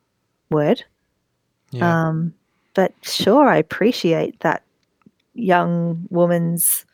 word. 0.50 0.84
Yeah. 1.70 2.08
Um, 2.08 2.34
but 2.74 2.92
sure, 3.02 3.48
I 3.48 3.56
appreciate 3.56 4.40
that 4.40 4.62
young 5.32 6.06
woman's 6.10 6.84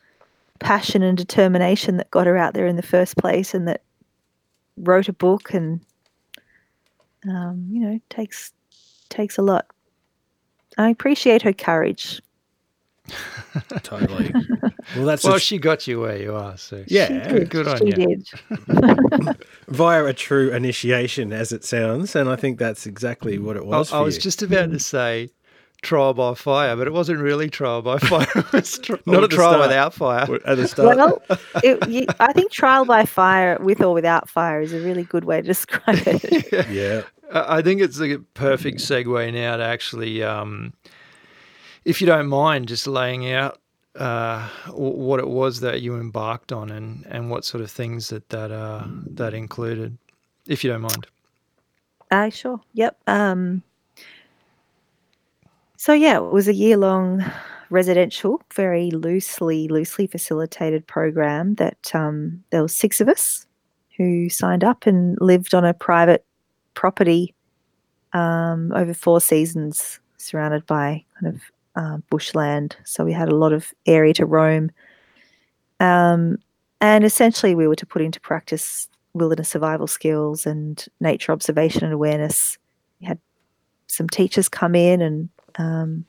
passion 0.59 1.03
and 1.03 1.17
determination 1.17 1.97
that 1.97 2.11
got 2.11 2.27
her 2.27 2.37
out 2.37 2.53
there 2.53 2.67
in 2.67 2.77
the 2.77 2.81
first 2.81 3.17
place 3.17 3.53
and 3.53 3.67
that 3.67 3.81
wrote 4.77 5.09
a 5.09 5.13
book 5.13 5.53
and 5.53 5.81
um, 7.27 7.67
you 7.69 7.81
know 7.81 7.99
takes 8.09 8.53
takes 9.09 9.37
a 9.37 9.41
lot. 9.41 9.65
I 10.77 10.89
appreciate 10.89 11.41
her 11.41 11.53
courage. 11.53 12.21
Totally. 13.83 14.33
Well, 14.95 15.05
that's 15.05 15.23
well, 15.23 15.35
a- 15.35 15.39
she 15.39 15.57
got 15.57 15.87
you 15.87 15.99
where 16.01 16.17
you 16.17 16.33
are. 16.35 16.57
So 16.57 16.83
Yeah, 16.87 17.07
she 17.27 17.33
did. 17.39 17.49
good 17.49 17.67
on 17.67 17.77
she 17.77 17.85
you. 17.87 17.93
did. 17.93 18.27
via 19.67 20.05
a 20.05 20.13
true 20.13 20.51
initiation, 20.53 21.31
as 21.33 21.51
it 21.51 21.63
sounds, 21.63 22.15
and 22.15 22.29
I 22.29 22.35
think 22.35 22.59
that's 22.59 22.85
exactly 22.85 23.37
what 23.37 23.55
it 23.55 23.65
was. 23.65 23.91
I 23.91 23.97
for 23.99 24.03
was 24.05 24.15
you. 24.15 24.21
just 24.21 24.41
about 24.41 24.71
to 24.71 24.79
say 24.79 25.29
trial 25.81 26.13
by 26.13 26.33
fire, 26.35 26.75
but 26.75 26.87
it 26.87 26.93
wasn't 26.93 27.19
really 27.19 27.49
trial 27.49 27.81
by 27.81 27.97
fire. 27.99 28.27
It 28.35 28.51
was 28.53 28.77
tr- 28.79 28.95
Not 29.05 29.23
a 29.23 29.27
trial 29.27 29.51
start. 29.53 29.61
without 29.61 29.93
fire. 29.93 30.27
at 30.45 30.55
the 30.57 30.67
start. 30.67 30.97
Well, 30.97 31.21
it, 31.63 31.87
you, 31.89 32.05
I 32.19 32.33
think 32.33 32.51
trial 32.51 32.85
by 32.85 33.05
fire, 33.05 33.57
with 33.61 33.81
or 33.81 33.93
without 33.93 34.29
fire, 34.29 34.61
is 34.61 34.73
a 34.73 34.79
really 34.79 35.03
good 35.03 35.25
way 35.25 35.41
to 35.41 35.47
describe 35.47 35.99
it. 36.05 36.69
yeah, 36.69 37.03
I 37.33 37.57
I 37.57 37.61
think 37.61 37.81
it's 37.81 37.99
a 37.99 38.19
perfect 38.33 38.77
segue 38.79 39.33
now 39.33 39.57
to 39.57 39.63
actually, 39.63 40.21
um, 40.21 40.73
if 41.85 42.01
you 42.01 42.07
don't 42.07 42.27
mind, 42.27 42.67
just 42.67 42.87
laying 42.87 43.31
out 43.31 43.59
uh, 43.95 44.47
what 44.69 45.19
it 45.19 45.27
was 45.27 45.59
that 45.61 45.81
you 45.81 45.95
embarked 45.95 46.51
on 46.51 46.69
and, 46.69 47.05
and 47.09 47.29
what 47.29 47.45
sort 47.45 47.63
of 47.63 47.69
things 47.69 48.09
that 48.09 48.29
that 48.29 48.51
uh, 48.51 48.85
that 48.87 49.33
included, 49.33 49.97
if 50.47 50.63
you 50.63 50.69
don't 50.69 50.81
mind. 50.81 51.07
Uh, 52.09 52.29
sure. 52.29 52.59
Yep. 52.73 52.97
Um, 53.07 53.63
so 55.77 55.93
yeah, 55.93 56.17
it 56.17 56.31
was 56.31 56.47
a 56.47 56.53
year 56.53 56.77
long 56.77 57.23
residential, 57.69 58.41
very 58.53 58.91
loosely 58.91 59.67
loosely 59.67 60.07
facilitated 60.07 60.85
program 60.87 61.55
that 61.55 61.93
um, 61.93 62.43
there 62.51 62.61
were 62.61 62.67
six 62.67 63.01
of 63.01 63.07
us 63.07 63.45
who 63.97 64.29
signed 64.29 64.63
up 64.63 64.85
and 64.85 65.17
lived 65.21 65.53
on 65.53 65.65
a 65.65 65.73
private 65.73 66.25
property 66.73 67.33
um, 68.13 68.71
over 68.73 68.93
four 68.93 69.21
seasons, 69.21 69.99
surrounded 70.17 70.65
by 70.65 71.03
kind 71.19 71.33
of 71.33 71.41
uh, 71.75 71.97
bushland. 72.09 72.75
So 72.83 73.05
we 73.05 73.13
had 73.13 73.29
a 73.29 73.35
lot 73.35 73.53
of 73.53 73.73
area 73.85 74.13
to 74.15 74.25
roam. 74.25 74.71
Um, 75.79 76.37
and 76.79 77.03
essentially, 77.03 77.55
we 77.55 77.67
were 77.67 77.75
to 77.75 77.85
put 77.85 78.01
into 78.01 78.19
practice 78.19 78.89
wilderness 79.13 79.49
survival 79.49 79.87
skills 79.87 80.45
and 80.45 80.85
nature 80.99 81.31
observation 81.31 81.83
and 81.83 81.93
awareness. 81.93 82.57
We 82.99 83.07
had 83.07 83.19
some 83.87 84.07
teachers 84.07 84.49
come 84.49 84.75
in 84.75 85.01
and 85.01 85.29
um, 85.57 86.05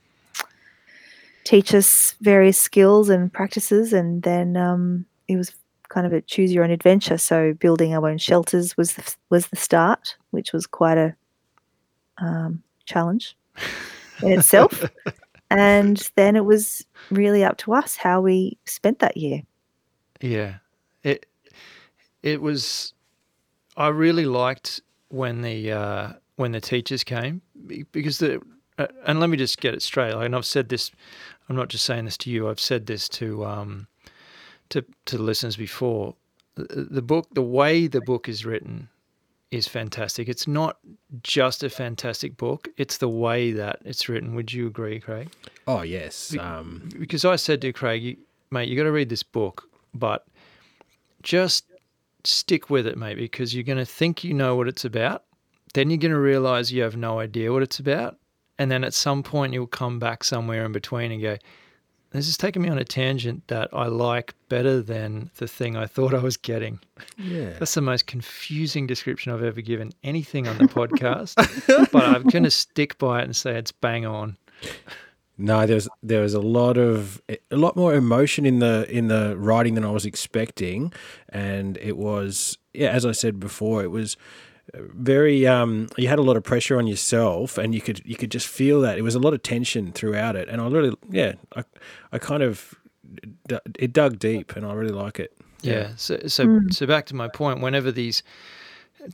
teach 1.45 1.75
us 1.75 2.15
various 2.21 2.59
skills 2.59 3.09
and 3.09 3.33
practices, 3.33 3.93
and 3.93 4.23
then 4.23 4.57
um, 4.57 5.05
it 5.29 5.37
was 5.37 5.53
kind 5.89 6.07
of 6.07 6.13
a 6.13 6.23
choose 6.23 6.53
your 6.53 6.65
own 6.65 6.71
adventure. 6.71 7.19
So 7.19 7.53
building 7.55 7.95
our 7.95 8.09
own 8.09 8.19
shelters 8.19 8.77
was 8.77 8.95
the, 8.95 9.15
was 9.31 9.49
the 9.49 9.57
start, 9.57 10.17
which 10.31 10.53
was 10.53 10.67
quite 10.67 10.97
a 10.97 11.15
um, 12.19 12.63
challenge 12.87 13.37
in 14.23 14.33
itself. 14.33 14.85
and 15.59 16.11
then 16.17 16.37
it 16.37 16.45
was 16.45 16.85
really 17.11 17.45
up 17.45 17.57
to 17.59 17.73
us 17.73 17.97
how 17.97 18.21
we 18.21 18.59
spent 18.65 18.99
that 19.01 19.17
year. 19.17 19.43
Yeah, 20.21 20.57
it 21.03 21.27
it 22.23 22.41
was. 22.41 22.95
I 23.77 23.89
really 23.89 24.27
liked 24.27 24.81
when 25.09 25.43
the 25.43 25.73
uh, 25.73 26.13
when 26.37 26.53
the 26.53 26.61
teachers 26.61 27.05
came 27.05 27.43
because 27.93 28.19
the 28.19 28.41
uh, 28.79 28.87
and 29.07 29.21
let 29.21 29.31
me 29.31 29.37
just 29.37 29.61
get 29.61 29.75
it 29.75 29.83
straight. 29.83 30.15
And 30.15 30.35
I've 30.35 30.47
said 30.47 30.69
this. 30.69 30.91
I'm 31.49 31.57
not 31.57 31.69
just 31.69 31.85
saying 31.85 32.05
this 32.05 32.17
to 32.19 32.31
you. 32.31 32.49
I've 32.49 32.61
said 32.61 32.87
this 32.87 33.09
to 33.11 33.45
um, 33.45 33.87
to 34.71 34.85
to 35.07 35.19
listeners 35.19 35.57
before. 35.57 36.15
The, 36.55 36.87
the 36.91 37.03
book, 37.03 37.29
the 37.33 37.43
way 37.43 37.87
the 37.87 38.03
book 38.03 38.29
is 38.29 38.45
written, 38.45 38.89
is 39.53 39.69
fantastic. 39.69 40.29
It's 40.29 40.49
not 40.49 40.79
just 41.23 41.63
a 41.63 41.71
fantastic 41.71 42.37
book; 42.37 42.69
it's 42.77 42.97
the 42.97 43.09
way 43.09 43.53
that 43.53 43.81
it's 43.85 44.09
written. 44.09 44.35
Would 44.35 44.53
you 44.53 44.67
agree, 44.67 44.99
Craig? 44.99 45.29
Oh 45.69 45.83
yes. 45.83 46.35
Um, 46.39 46.89
because 46.99 47.25
I 47.25 47.37
said 47.37 47.61
to 47.61 47.73
Craig, 47.73 48.19
"Mate, 48.51 48.69
you 48.69 48.77
got 48.77 48.85
to 48.85 48.93
read 48.93 49.11
this 49.11 49.23
book, 49.23 49.69
but 49.95 50.27
just 51.23 51.67
stick 52.25 52.71
with 52.71 52.87
it, 52.87 52.97
mate, 52.97 53.17
because 53.17 53.55
you're 53.55 53.65
going 53.65 53.79
to 53.79 53.85
think 53.85 54.25
you 54.25 54.33
know 54.35 54.57
what 54.57 54.69
it's 54.69 54.85
about. 54.85 55.25
Then 55.75 55.91
you're 55.91 55.99
going 55.99 56.13
to 56.13 56.19
realize 56.19 56.73
you 56.73 56.83
have 56.83 56.97
no 56.97 57.21
idea 57.21 57.53
what 57.53 57.63
it's 57.63 57.79
about, 57.79 58.19
and 58.59 58.71
then 58.71 58.85
at 58.85 58.95
some 58.95 59.23
point 59.23 59.53
you'll 59.53 59.67
come 59.67 59.99
back 59.99 60.25
somewhere 60.25 60.65
in 60.65 60.73
between 60.73 61.13
and 61.13 61.23
go." 61.23 61.37
This 62.13 62.29
is 62.29 62.37
taking 62.37 62.61
me 62.61 62.69
on 62.69 62.77
a 62.77 62.85
tangent 62.85 63.49
that 63.49 63.71
I 63.73 63.87
like 63.87 64.35
better 64.51 64.83
than 64.83 65.31
the 65.37 65.49
thing 65.49 65.77
I 65.77 65.87
thought 65.87 66.13
I 66.13 66.19
was 66.19 66.37
getting. 66.37 66.79
yeah. 67.17 67.55
That's 67.59 67.75
the 67.75 67.81
most 67.81 68.07
confusing 68.07 68.87
description 68.87 69.33
I've 69.33 69.43
ever 69.43 69.63
given 69.63 69.93
anything 70.05 70.47
on 70.47 70.59
the 70.59 70.65
podcast, 70.65 71.37
but 71.93 72.05
I'm 72.05 72.25
going 72.25 72.45
to 72.45 72.51
stick 72.51 72.99
by 72.99 73.21
it 73.21 73.25
and 73.25 73.35
say 73.35 73.57
it's 73.57 73.73
bang 73.73 74.05
on. 74.05 74.37
No, 75.39 75.67
there's 75.67 75.89
there 76.03 76.21
was 76.21 76.35
a 76.35 76.41
lot 76.41 76.77
of 76.77 77.23
a 77.29 77.57
lot 77.57 77.77
more 77.77 77.95
emotion 77.95 78.45
in 78.45 78.59
the 78.59 78.87
in 78.91 79.09
the 79.09 79.35
writing 79.39 79.75
than 79.75 79.85
I 79.85 79.91
was 79.91 80.05
expecting, 80.05 80.93
and 81.31 81.79
it 81.79 81.97
was 81.97 82.59
yeah, 82.75 82.91
as 82.91 83.07
I 83.07 83.13
said 83.13 83.41
before, 83.41 83.83
it 83.83 83.91
was 83.91 84.19
very 84.75 85.47
um 85.47 85.89
you 85.97 86.09
had 86.09 86.19
a 86.19 86.23
lot 86.23 86.37
of 86.37 86.45
pressure 86.45 86.79
on 86.79 86.87
yourself 86.87 87.59
and 87.59 87.75
you 87.75 87.81
could 87.81 88.01
you 88.05 88.17
could 88.17 88.31
just 88.31 88.47
feel 88.47 88.81
that 88.81 88.97
it 88.97 89.03
was 89.03 89.15
a 89.15 89.19
lot 89.19 89.35
of 89.35 89.43
tension 89.43 89.93
throughout 89.93 90.37
it 90.37 90.49
and 90.49 90.61
I 90.61 90.69
really 90.69 90.97
yeah 91.11 91.35
I 91.57 91.65
I 92.13 92.19
kind 92.19 92.43
of 92.43 92.75
it 93.79 93.93
dug 93.93 94.19
deep 94.19 94.57
and 94.57 94.65
I 94.65 94.73
really 94.73 94.95
like 94.95 95.19
it 95.19 95.33
Yeah. 95.63 95.93
So 95.97 96.19
so 96.27 96.61
so 96.71 96.87
back 96.87 97.07
to 97.07 97.15
my 97.15 97.29
point. 97.29 97.61
Whenever 97.61 97.93
these 97.93 98.23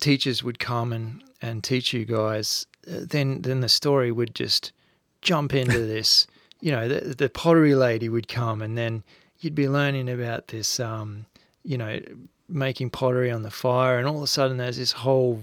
teachers 0.01 0.43
would 0.43 0.59
come 0.59 0.93
and 0.93 1.23
and 1.41 1.63
teach 1.63 1.93
you 1.93 2.05
guys, 2.05 2.67
uh, 2.91 3.01
then 3.09 3.43
then 3.43 3.61
the 3.61 3.69
story 3.69 4.11
would 4.11 4.35
just 4.35 4.73
jump 5.23 5.55
into 5.55 5.79
this. 5.95 6.27
You 6.61 6.73
know, 6.73 6.89
the, 6.89 7.15
the 7.15 7.29
pottery 7.29 7.75
lady 7.75 8.09
would 8.09 8.27
come, 8.27 8.63
and 8.63 8.77
then 8.77 9.05
you'd 9.41 9.55
be 9.55 9.69
learning 9.69 10.09
about 10.09 10.49
this. 10.49 10.81
Um, 10.81 11.27
you 11.63 11.79
know, 11.79 12.01
making 12.49 12.91
pottery 12.91 13.31
on 13.31 13.43
the 13.43 13.51
fire, 13.51 13.99
and 13.99 14.07
all 14.07 14.17
of 14.17 14.23
a 14.23 14.27
sudden 14.27 14.57
there's 14.57 14.79
this 14.79 14.93
whole 14.93 15.43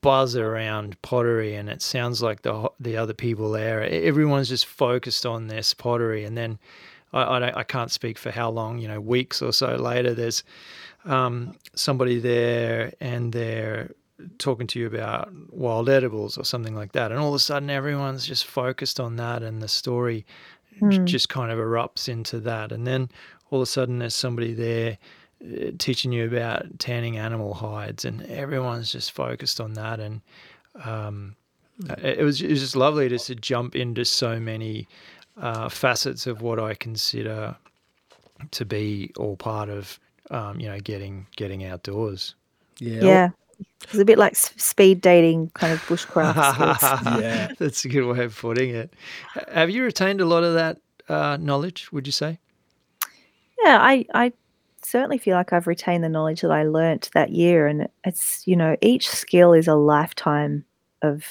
buzz 0.00 0.36
around 0.36 1.00
pottery, 1.02 1.54
and 1.54 1.68
it 1.68 1.82
sounds 1.82 2.22
like 2.22 2.42
the 2.42 2.70
the 2.78 2.96
other 2.96 3.14
people 3.14 3.50
there. 3.50 3.82
Everyone's 3.82 4.48
just 4.48 4.66
focused 4.66 5.26
on 5.26 5.48
this 5.48 5.74
pottery, 5.74 6.24
and 6.24 6.36
then 6.36 6.58
I, 7.12 7.36
I, 7.36 7.38
don't, 7.38 7.56
I 7.56 7.62
can't 7.62 7.90
speak 7.90 8.18
for 8.18 8.30
how 8.30 8.50
long. 8.50 8.78
You 8.78 8.88
know, 8.88 9.00
weeks 9.00 9.42
or 9.42 9.52
so 9.52 9.76
later, 9.76 10.14
there's 10.14 10.44
um, 11.04 11.56
somebody 11.74 12.18
there, 12.18 12.92
and 13.00 13.32
they're 13.32 13.90
talking 14.38 14.66
to 14.66 14.78
you 14.78 14.86
about 14.86 15.32
wild 15.50 15.88
edibles 15.88 16.36
or 16.36 16.44
something 16.44 16.74
like 16.74 16.92
that, 16.92 17.10
and 17.10 17.20
all 17.20 17.28
of 17.30 17.34
a 17.34 17.38
sudden 17.38 17.70
everyone's 17.70 18.26
just 18.26 18.44
focused 18.44 19.00
on 19.00 19.16
that, 19.16 19.42
and 19.42 19.62
the 19.62 19.68
story 19.68 20.26
j- 20.90 20.98
just 21.04 21.28
kind 21.28 21.50
of 21.50 21.58
erupts 21.58 22.08
into 22.08 22.38
that, 22.40 22.70
and 22.70 22.86
then 22.86 23.08
all 23.50 23.60
of 23.60 23.62
a 23.62 23.66
sudden 23.66 23.98
there's 23.98 24.14
somebody 24.14 24.52
there 24.52 24.98
teaching 25.78 26.12
you 26.12 26.26
about 26.26 26.78
tanning 26.78 27.16
animal 27.16 27.54
hides, 27.54 28.04
and 28.04 28.22
everyone's 28.22 28.92
just 28.92 29.12
focused 29.12 29.60
on 29.60 29.74
that. 29.74 30.00
And 30.00 30.20
um, 30.84 31.36
it, 31.88 32.18
it 32.18 32.24
was 32.24 32.40
it 32.42 32.50
was 32.50 32.60
just 32.60 32.76
lovely 32.76 33.08
just 33.08 33.26
to 33.28 33.34
jump 33.34 33.74
into 33.74 34.04
so 34.04 34.38
many 34.38 34.86
uh, 35.40 35.68
facets 35.68 36.26
of 36.26 36.42
what 36.42 36.58
I 36.58 36.74
consider 36.74 37.56
to 38.50 38.64
be 38.64 39.12
all 39.16 39.36
part 39.36 39.68
of 39.68 39.98
um, 40.30 40.60
you 40.60 40.68
know 40.68 40.80
getting 40.80 41.26
getting 41.36 41.64
outdoors. 41.64 42.34
yeah 42.78 43.02
Yeah. 43.02 43.30
It 43.82 43.92
was 43.92 44.00
a 44.00 44.06
bit 44.06 44.18
like 44.18 44.36
speed 44.36 45.02
dating 45.02 45.50
kind 45.52 45.72
of 45.72 45.80
bushcraft. 45.80 47.20
Yeah. 47.20 47.48
that's 47.58 47.84
a 47.84 47.88
good 47.88 48.06
way 48.06 48.24
of 48.24 48.38
putting 48.38 48.70
it. 48.70 48.94
Have 49.52 49.68
you 49.68 49.84
retained 49.84 50.22
a 50.22 50.24
lot 50.24 50.44
of 50.44 50.54
that 50.54 50.78
uh, 51.08 51.36
knowledge? 51.38 51.92
Would 51.92 52.06
you 52.06 52.12
say? 52.12 52.38
Yeah, 53.62 53.78
I, 53.82 54.06
I 54.14 54.32
certainly 54.82 55.18
feel 55.18 55.36
like 55.36 55.52
I've 55.52 55.66
retained 55.66 56.04
the 56.04 56.08
knowledge 56.08 56.40
that 56.40 56.50
I 56.50 56.64
learnt 56.64 57.10
that 57.14 57.30
year. 57.30 57.66
And 57.66 57.88
it's, 58.04 58.46
you 58.46 58.56
know, 58.56 58.76
each 58.80 59.08
skill 59.08 59.52
is 59.52 59.68
a 59.68 59.74
lifetime 59.74 60.64
of 61.02 61.24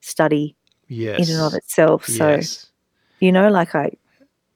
study 0.00 0.56
Yes. 0.88 1.28
in 1.28 1.34
and 1.34 1.42
of 1.44 1.54
itself. 1.54 2.04
So, 2.06 2.30
yes. 2.30 2.66
you 3.20 3.32
know, 3.32 3.48
like 3.48 3.74
I, 3.74 3.92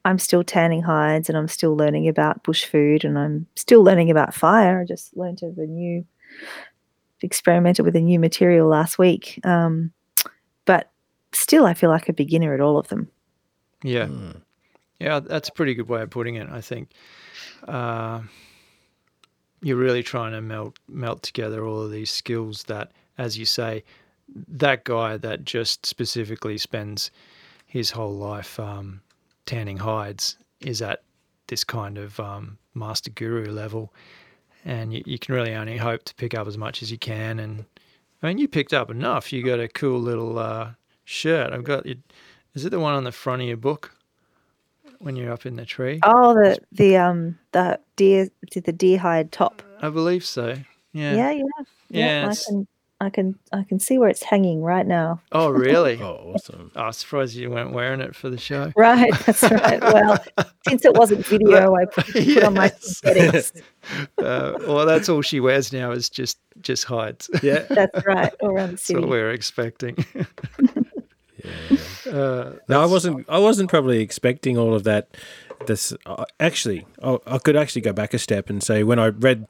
I'm 0.04 0.18
still 0.18 0.44
tanning 0.44 0.82
hides 0.82 1.28
and 1.28 1.36
I'm 1.36 1.48
still 1.48 1.76
learning 1.76 2.08
about 2.08 2.42
bush 2.42 2.64
food 2.64 3.04
and 3.04 3.18
I'm 3.18 3.46
still 3.56 3.82
learning 3.82 4.10
about 4.10 4.34
fire. 4.34 4.80
I 4.80 4.84
just 4.84 5.16
learnt 5.16 5.42
of 5.42 5.58
a 5.58 5.66
new, 5.66 6.04
experimented 7.22 7.84
with 7.84 7.96
a 7.96 8.00
new 8.00 8.18
material 8.18 8.68
last 8.68 8.98
week. 8.98 9.40
Um, 9.44 9.92
but 10.64 10.90
still, 11.32 11.66
I 11.66 11.74
feel 11.74 11.90
like 11.90 12.08
a 12.08 12.12
beginner 12.12 12.54
at 12.54 12.60
all 12.60 12.78
of 12.78 12.88
them. 12.88 13.08
Yeah. 13.82 14.06
Hmm. 14.06 14.30
Yeah, 14.98 15.20
that's 15.20 15.48
a 15.48 15.52
pretty 15.52 15.74
good 15.74 15.88
way 15.88 16.02
of 16.02 16.10
putting 16.10 16.34
it. 16.34 16.48
I 16.50 16.60
think 16.60 16.90
uh, 17.66 18.20
you're 19.62 19.76
really 19.76 20.02
trying 20.02 20.32
to 20.32 20.40
melt 20.40 20.78
melt 20.88 21.22
together 21.22 21.64
all 21.64 21.82
of 21.82 21.90
these 21.90 22.10
skills 22.10 22.64
that, 22.64 22.90
as 23.16 23.38
you 23.38 23.44
say, 23.44 23.84
that 24.48 24.84
guy 24.84 25.16
that 25.16 25.44
just 25.44 25.86
specifically 25.86 26.58
spends 26.58 27.10
his 27.66 27.90
whole 27.90 28.14
life 28.14 28.58
um, 28.58 29.00
tanning 29.46 29.76
hides 29.76 30.36
is 30.60 30.82
at 30.82 31.02
this 31.46 31.64
kind 31.64 31.96
of 31.96 32.18
um, 32.18 32.58
master 32.74 33.10
guru 33.10 33.50
level, 33.52 33.92
and 34.64 34.92
you, 34.92 35.02
you 35.06 35.18
can 35.18 35.34
really 35.34 35.54
only 35.54 35.76
hope 35.76 36.02
to 36.04 36.14
pick 36.16 36.34
up 36.34 36.48
as 36.48 36.58
much 36.58 36.82
as 36.82 36.90
you 36.90 36.98
can. 36.98 37.38
And 37.38 37.64
I 38.22 38.28
mean, 38.28 38.38
you 38.38 38.48
picked 38.48 38.74
up 38.74 38.90
enough. 38.90 39.32
You 39.32 39.44
got 39.44 39.60
a 39.60 39.68
cool 39.68 40.00
little 40.00 40.38
uh, 40.38 40.72
shirt. 41.04 41.52
I've 41.52 41.64
got. 41.64 41.86
Is 41.86 42.64
it 42.64 42.70
the 42.70 42.80
one 42.80 42.94
on 42.94 43.04
the 43.04 43.12
front 43.12 43.42
of 43.42 43.48
your 43.48 43.56
book? 43.56 43.94
When 44.98 45.16
you're 45.16 45.32
up 45.32 45.46
in 45.46 45.56
the 45.56 45.64
tree. 45.66 46.00
Oh, 46.02 46.34
the 46.34 46.58
the 46.72 46.96
um 46.96 47.38
the 47.52 47.78
deer 47.96 48.28
did 48.50 48.64
the 48.64 48.72
deer 48.72 48.98
hide 48.98 49.32
top. 49.32 49.62
I 49.80 49.88
believe 49.90 50.24
so. 50.24 50.54
Yeah. 50.92 51.14
Yeah, 51.14 51.30
yeah, 51.30 51.42
Yeah, 51.90 52.28
I 52.30 52.34
can 52.34 52.66
I 53.00 53.10
can 53.10 53.38
I 53.52 53.62
can 53.62 53.78
see 53.78 53.96
where 53.98 54.08
it's 54.08 54.24
hanging 54.24 54.60
right 54.62 54.84
now. 54.86 55.20
Oh, 55.30 55.50
really? 55.50 55.98
Oh, 56.02 56.32
awesome. 56.34 56.72
Oh, 56.74 56.82
I'm 56.86 56.92
surprised 56.92 57.36
you 57.36 57.48
weren't 57.50 57.72
wearing 57.72 58.00
it 58.00 58.16
for 58.16 58.28
the 58.28 58.38
show. 58.38 58.72
Right, 58.76 59.12
that's 59.24 59.42
right. 59.44 59.80
Well, 59.80 60.18
since 60.68 60.84
it 60.84 60.94
wasn't 60.94 61.24
video, 61.26 61.74
I 61.76 61.84
put, 61.84 62.06
put 62.06 62.42
on 62.42 62.54
my 62.54 62.64
Yes. 62.64 62.98
synthetics. 62.98 63.52
Uh, 64.18 64.54
well, 64.66 64.84
that's 64.84 65.08
all 65.08 65.22
she 65.22 65.38
wears 65.38 65.72
now 65.72 65.92
is 65.92 66.10
just 66.10 66.38
just 66.60 66.84
hides. 66.84 67.30
Yeah. 67.42 67.66
That's 67.70 68.04
right, 68.04 68.32
all 68.40 68.50
around 68.50 68.70
the 68.70 68.76
That's 68.76 68.90
what 68.92 69.08
we're 69.08 69.30
expecting. 69.30 69.96
yeah. 71.44 71.76
Uh, 72.08 72.52
No, 72.68 72.82
I 72.82 72.86
wasn't. 72.86 73.26
I 73.28 73.38
wasn't 73.38 73.70
probably 73.70 74.00
expecting 74.00 74.56
all 74.58 74.74
of 74.74 74.84
that 74.84 75.08
this 75.66 75.92
uh, 76.06 76.24
actually, 76.40 76.86
I, 77.02 77.18
I 77.26 77.38
could 77.38 77.56
actually 77.56 77.82
go 77.82 77.92
back 77.92 78.14
a 78.14 78.18
step 78.18 78.50
and 78.50 78.62
say 78.62 78.82
when 78.82 78.98
I 78.98 79.08
read 79.08 79.46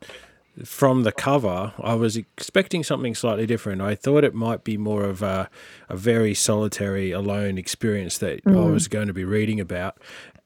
from 0.64 1.04
the 1.04 1.12
cover, 1.12 1.72
I 1.78 1.94
was 1.94 2.16
expecting 2.16 2.82
something 2.82 3.14
slightly 3.14 3.46
different. 3.46 3.80
I 3.80 3.94
thought 3.94 4.24
it 4.24 4.34
might 4.34 4.64
be 4.64 4.76
more 4.76 5.04
of 5.04 5.22
a, 5.22 5.48
a 5.88 5.96
very 5.96 6.34
solitary, 6.34 7.12
alone 7.12 7.58
experience 7.58 8.18
that 8.18 8.40
I 8.46 8.50
was 8.50 8.88
going 8.88 9.06
to 9.06 9.12
be 9.12 9.24
reading 9.24 9.60
about. 9.60 9.98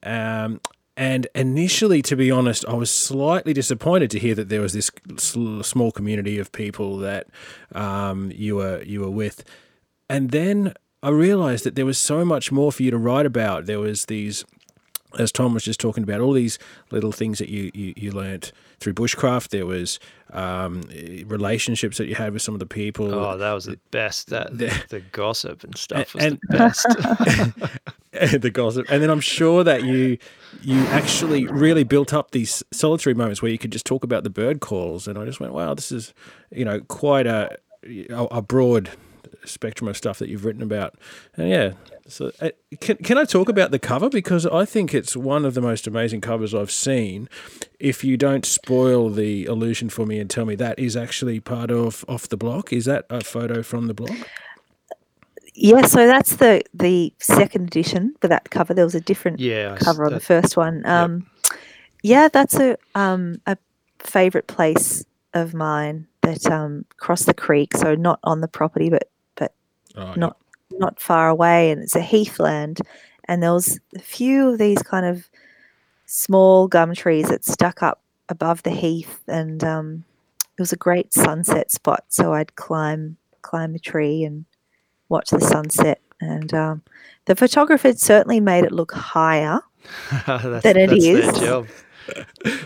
Um, 0.03 0.61
and 0.99 1.27
initially, 1.35 2.03
to 2.03 2.17
be 2.17 2.31
honest, 2.31 2.67
I 2.67 2.75
was 2.75 2.91
slightly 2.91 3.55
disappointed 3.55 4.11
to 4.11 4.19
hear 4.19 4.35
that 4.35 4.51
there 4.51 4.61
was 4.61 4.75
this 4.75 4.91
sl- 5.17 5.63
small 5.63 5.91
community 5.91 6.39
of 6.39 6.53
people 6.53 6.99
that 6.99 7.29
um, 7.75 8.31
you 8.35 8.57
were 8.57 8.83
you 8.83 9.01
were 9.01 9.11
with. 9.11 9.45
And 10.11 10.31
then 10.31 10.75
I 11.03 11.09
realized 11.11 11.65
that 11.65 11.75
there 11.75 11.87
was 11.87 11.99
so 11.99 12.25
much 12.25 12.53
more 12.53 12.71
for 12.73 12.83
you 12.83 12.91
to 12.91 12.99
write 12.99 13.27
about. 13.27 13.67
There 13.67 13.81
was 13.81 14.05
these, 14.07 14.45
as 15.19 15.33
Tom 15.33 15.53
was 15.55 15.65
just 15.65 15.81
talking 15.81 16.05
about, 16.05 16.21
all 16.21 16.33
these 16.33 16.59
little 16.91 17.13
things 17.13 17.39
that 17.39 17.49
you 17.49 17.71
you, 17.75 17.93
you 17.97 18.11
learnt 18.13 18.53
through 18.79 18.95
bushcraft. 18.95 19.49
There 19.49 19.67
was 19.67 19.99
um, 20.33 20.83
relationships 21.27 21.99
that 21.99 22.07
you 22.07 22.15
had 22.15 22.33
with 22.33 22.43
some 22.43 22.55
of 22.55 22.61
the 22.61 22.67
people. 22.67 23.13
Oh, 23.13 23.37
that 23.37 23.53
was 23.53 23.65
the 23.65 23.79
best. 23.91 24.29
That 24.29 24.57
The- 24.57 24.85
the, 24.91 25.01
gossip 25.01 25.65
and 25.65 25.77
stuff 25.77 26.15
was 26.15 26.25
and- 26.25 26.39
the 26.49 26.57
best. 26.59 26.87
the 28.43 28.51
gossip, 28.51 28.87
and 28.91 29.03
then 29.03 29.11
I'm 29.11 29.21
sure 29.21 29.65
that 29.65 29.83
you 29.85 30.19
you 30.63 30.79
actually 30.87 31.47
really 31.47 31.83
built 31.83 32.13
up 32.13 32.31
these 32.31 32.63
solitary 32.71 33.15
moments 33.15 33.43
where 33.43 33.51
you 33.51 33.59
could 33.59 33.73
just 33.73 33.87
talk 33.87 34.05
about 34.05 34.23
the 34.23 34.31
bird 34.31 34.61
calls, 34.61 35.09
and 35.09 35.19
I 35.19 35.25
just 35.25 35.41
went, 35.41 35.53
wow, 35.53 35.75
this 35.75 35.91
is 35.91 36.15
you 36.53 36.65
know 36.65 36.81
quite 36.83 37.27
a 37.27 37.57
a 38.09 38.41
broad 38.43 38.91
spectrum 39.45 39.89
of 39.89 39.97
stuff 39.97 40.19
that 40.19 40.29
you've 40.29 40.45
written 40.45 40.63
about, 40.63 40.95
and 41.37 41.49
yeah. 41.49 41.73
So, 42.09 42.33
uh, 42.41 42.51
can 42.81 42.97
can 42.97 43.17
I 43.19 43.25
talk 43.25 43.49
about 43.49 43.71
the 43.71 43.79
cover 43.79 44.09
because 44.09 44.45
I 44.47 44.65
think 44.65 44.93
it's 44.93 45.17
one 45.17 45.45
of 45.45 45.55
the 45.55 45.61
most 45.61 45.87
amazing 45.87 46.21
covers 46.21 46.53
I've 46.55 46.71
seen. 46.71 47.29
If 47.79 48.03
you 48.05 48.17
don't 48.17 48.45
spoil 48.45 49.09
the 49.09 49.45
illusion 49.45 49.89
for 49.89 50.05
me 50.07 50.19
and 50.19 50.29
tell 50.29 50.45
me 50.45 50.55
that 50.57 50.79
is 50.79 50.97
actually 50.97 51.39
part 51.41 51.71
of 51.71 52.05
off 52.09 52.29
the 52.29 52.37
block, 52.37 52.73
is 52.73 52.85
that 52.87 53.07
a 53.09 53.23
photo 53.23 53.63
from 53.63 53.87
the 53.87 53.95
block? 53.95 54.17
Yeah, 55.55 55.83
so 55.87 56.07
that's 56.07 56.37
the 56.37 56.63
the 56.73 57.13
second 57.19 57.65
edition 57.69 58.15
for 58.21 58.29
that 58.29 58.51
cover. 58.51 58.75
There 58.75 58.85
was 58.85 58.95
a 58.95 59.01
different 59.01 59.39
yeah, 59.39 59.73
I 59.73 59.77
s- 59.77 59.85
cover 59.85 60.05
on 60.07 60.13
the 60.13 60.21
first 60.21 60.57
one. 60.57 60.85
Um, 60.87 61.27
Yeah, 62.03 62.29
that's 62.29 62.55
a 62.55 62.77
um, 62.95 63.41
a 63.47 63.57
favorite 64.01 64.47
place 64.49 65.05
of 65.35 65.55
mine 65.55 66.09
that 66.23 66.47
um, 66.51 66.85
across 66.93 67.25
the 67.25 67.35
creek. 67.35 67.77
So 67.77 67.95
not 67.95 68.19
on 68.25 68.41
the 68.41 68.49
property, 68.49 68.89
but 68.91 69.09
Oh, 69.97 70.15
not 70.15 70.37
not 70.71 71.01
far 71.01 71.29
away, 71.29 71.71
and 71.71 71.83
it's 71.83 71.97
a 71.97 72.01
heathland. 72.01 72.81
And 73.27 73.43
there 73.43 73.53
was 73.53 73.79
a 73.95 74.01
few 74.01 74.49
of 74.49 74.59
these 74.59 74.83
kind 74.83 75.07
of 75.07 75.29
small 76.07 76.67
gum 76.69 76.95
trees 76.95 77.29
that 77.29 77.45
stuck 77.45 77.83
up 77.83 78.01
above 78.29 78.63
the 78.63 78.71
heath, 78.71 79.21
and 79.29 79.63
um, 79.63 80.05
it 80.57 80.61
was 80.61 80.73
a 80.73 80.77
great 80.77 81.13
sunset 81.13 81.71
spot. 81.71 82.05
So 82.09 82.33
I'd 82.35 82.55
climb 82.57 83.17
climb 83.43 83.75
a 83.75 83.79
tree 83.79 84.25
and 84.25 84.45
watch 85.09 85.31
the 85.31 85.41
sunset. 85.41 86.01
And 86.21 86.53
um, 86.55 86.83
the 87.27 87.37
photographer 87.37 87.93
certainly 87.93 88.41
made 88.41 88.65
it 88.65 88.73
look 88.73 88.93
higher, 88.93 89.61
that's, 90.27 90.63
That 90.63 90.77
it 90.77 90.91
that's 90.91 91.05
their 91.05 91.33
job. 91.33 91.69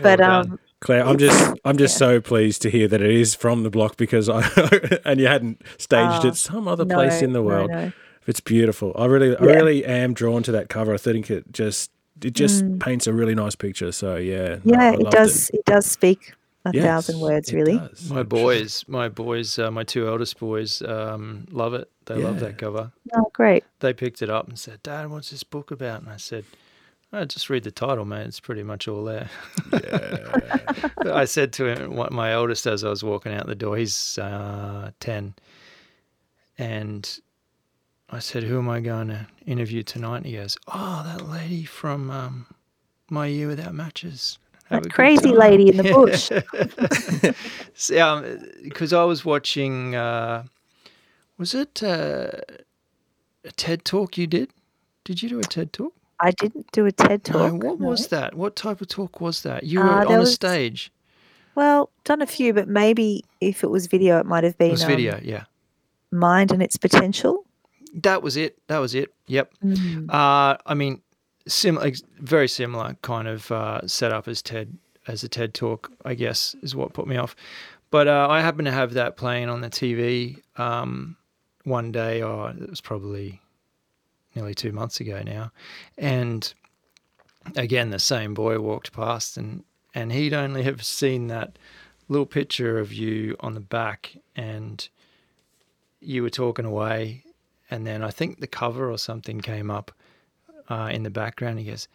but 0.03 0.21
Well 0.21 0.31
um, 0.41 0.59
Claire, 0.81 1.05
I'm 1.07 1.19
just 1.19 1.59
I'm 1.65 1.79
just 1.79 1.97
so 1.97 2.21
pleased 2.21 2.63
to 2.63 2.71
hear 2.71 2.87
that 2.89 3.01
it 3.01 3.11
is 3.11 3.35
from 3.35 3.63
the 3.63 3.71
block 3.71 3.97
because 3.97 4.29
I 4.29 4.47
and 5.05 5.19
you 5.21 5.27
hadn't 5.27 5.63
staged 5.79 6.25
Ah, 6.25 6.29
it 6.29 6.37
some 6.37 6.69
other 6.69 6.85
place 6.85 7.23
in 7.23 7.33
the 7.33 7.43
world. 7.43 7.71
no. 7.71 7.93
It's 8.27 8.41
beautiful. 8.41 8.93
I 8.97 9.07
really 9.07 9.37
I 9.37 9.41
really 9.45 9.85
am 9.85 10.13
drawn 10.13 10.43
to 10.45 10.53
that 10.53 10.69
cover. 10.69 10.93
I 10.93 10.97
think 10.99 11.31
it 11.31 11.53
just 11.53 11.91
it 12.23 12.33
just 12.35 12.65
paints 12.81 13.07
a 13.07 13.13
really 13.13 13.35
nice 13.35 13.55
picture. 13.55 13.93
So 13.93 14.17
yeah, 14.17 14.57
Mm. 14.57 14.61
Yeah, 14.65 14.91
I 14.91 14.95
it 14.95 15.11
does. 15.11 15.51
It. 15.51 15.65
does 15.65 15.87
speak 15.87 16.33
a 16.65 16.73
Yes, 16.75 16.85
thousand 16.85 17.21
words, 17.21 17.55
really. 17.55 17.79
does. 17.79 18.11
my 18.11 18.25
boys, 18.25 18.85
my 18.89 19.09
boys, 19.09 19.59
uh, 19.59 19.71
my 19.71 19.85
two 19.85 20.09
eldest 20.09 20.39
boys 20.41 20.83
um, 20.83 21.47
love 21.53 21.73
it. 21.75 21.89
They 22.07 22.17
love 22.17 22.41
that 22.41 22.59
cover. 22.59 22.91
Oh, 23.15 23.31
great. 23.33 23.65
They 23.81 23.93
picked 23.95 24.21
it 24.23 24.29
up 24.31 24.49
and 24.49 24.59
said, 24.59 24.83
"Dad, 24.83 25.09
what's 25.09 25.31
this 25.31 25.45
book 25.45 25.71
about?" 25.71 26.03
And 26.03 26.11
I 26.11 26.17
said, 26.17 26.45
oh, 27.13 27.25
"Just 27.25 27.51
read 27.51 27.65
the 27.65 27.71
title, 27.71 28.05
man. 28.05 28.27
It's 28.27 28.41
pretty 28.41 28.63
much 28.63 28.89
all 28.89 29.05
there." 29.05 29.29
Yeah. 29.73 30.89
I 31.15 31.25
said 31.25 31.53
to 31.55 31.67
him, 31.67 31.97
what 31.97 32.13
my 32.13 32.33
eldest, 32.33 32.67
as 32.67 32.85
I 32.85 32.91
was 32.91 33.05
walking 33.05 33.33
out 33.33 33.47
the 33.47 33.55
door, 33.55 33.77
he's 33.77 34.19
uh, 34.19 34.91
ten, 35.01 35.35
and 36.59 37.19
I 38.11 38.19
said, 38.21 38.45
"Who 38.45 38.59
am 38.59 38.69
I 38.69 38.81
going 38.81 39.09
to 39.09 39.27
interview 39.47 39.83
tonight?" 39.83 40.19
And 40.19 40.27
he 40.27 40.33
goes, 40.35 40.57
"Oh, 40.69 41.03
that 41.05 41.29
lady 41.29 41.65
from 41.65 42.11
um, 42.11 42.47
My 43.11 43.27
Year 43.27 43.49
Without 43.49 43.75
Matches." 43.75 44.39
Have 44.71 44.83
That 44.83 44.93
crazy 44.93 45.33
lady 45.33 45.69
in 45.69 45.77
the 45.77 45.83
bush. 47.25 47.35
See, 47.75 47.99
um, 47.99 48.41
because 48.65 48.93
I 48.93 49.05
was 49.05 49.25
watching. 49.25 49.95
Uh, 49.95 50.45
was 51.39 51.55
it 51.55 51.83
uh, 51.83 52.31
a 53.45 53.53
TED 53.57 53.85
talk 53.85 54.19
you 54.19 54.27
did? 54.27 54.51
Did 55.05 55.23
you 55.23 55.29
do 55.29 55.39
a 55.39 55.43
TED 55.43 55.73
talk? 55.73 55.95
I 56.21 56.31
didn't 56.33 56.71
do 56.73 56.87
a 56.87 56.93
TED 56.93 57.25
talk. 57.25 57.53
no. 57.55 57.69
What 57.71 57.81
no. 57.81 57.89
was 57.89 58.09
that? 58.09 58.35
What 58.35 58.57
type 58.57 58.81
of 58.81 58.89
talk 58.89 59.21
was 59.21 59.43
that? 59.43 59.65
You 59.65 59.81
Uh, 59.81 59.85
were 59.85 60.05
there 60.07 60.17
on 60.19 60.23
a 60.23 60.27
stage. 60.27 60.91
Well, 61.55 61.91
done 62.05 62.21
a 62.23 62.27
few, 62.27 62.53
but 62.53 62.69
maybe 62.69 63.25
if 63.41 63.63
it 63.65 63.71
was 63.71 63.87
video, 63.87 64.19
it 64.19 64.27
might 64.27 64.45
have 64.45 64.53
It 64.55 64.59
been 64.59 64.71
was 64.73 64.83
um, 64.85 64.89
video. 64.91 65.19
Yeah, 65.23 65.45
Mind 66.11 66.53
and 66.53 66.63
its 66.63 66.77
potential. 66.77 67.45
that 68.03 68.23
was 68.23 68.37
it. 68.37 68.59
That 68.69 68.79
was 68.79 68.95
it. 68.95 69.13
Yep. 69.27 69.53
Mm. 69.65 70.11
Uh, 70.11 70.57
I 70.67 70.75
mean, 70.75 71.01
similar, 71.49 71.93
very 72.21 72.49
similar 72.49 72.97
kind 73.03 73.27
of 73.29 73.51
uh, 73.51 73.87
setup 73.87 74.29
as 74.29 74.43
TED 74.43 74.77
as 75.09 75.25
a 75.25 75.29
TED 75.29 75.55
talk. 75.55 75.91
I 76.05 76.15
guess 76.15 76.55
is 76.63 76.75
what 76.77 76.93
put 76.93 77.07
me 77.07 77.17
off. 77.17 77.35
But 77.91 78.09
uh, 78.09 78.27
I 78.29 78.41
happened 78.43 78.67
to 78.67 78.73
have 78.73 78.95
that 78.95 79.17
playing 79.17 79.49
on 79.49 79.61
the 79.63 79.71
TV 79.71 80.43
um, 80.59 81.17
one 81.65 81.91
day. 81.93 82.21
Oh, 82.23 82.47
it 82.47 82.69
was 82.69 82.81
probably 82.83 83.41
nearly 84.37 84.55
two 84.55 84.71
months 84.71 85.01
ago 85.01 85.23
now, 85.25 85.51
and 85.99 86.55
again 87.57 87.91
the 87.91 87.99
same 87.99 88.35
boy 88.35 88.61
walked 88.61 88.93
past, 88.93 89.37
and 89.37 89.65
and 89.95 90.13
he'd 90.13 90.35
only 90.35 90.63
have 90.63 90.85
seen 90.85 91.27
that 91.29 91.59
little 92.09 92.27
picture 92.27 92.79
of 92.79 92.93
you 92.93 93.35
on 93.41 93.55
the 93.55 93.61
back, 93.61 94.19
and 94.37 94.89
you 96.01 96.23
were 96.23 96.31
talking 96.31 96.65
away, 96.65 97.25
and 97.71 97.87
then 97.87 98.03
I 98.03 98.11
think 98.11 98.39
the 98.39 98.47
cover 98.47 98.91
or 98.91 98.99
something 98.99 99.41
came 99.41 99.71
up 99.71 99.91
uh, 100.69 100.91
in 100.93 101.03
the 101.03 101.11
background. 101.11 101.59
He 101.59 101.65
goes, 101.65 101.89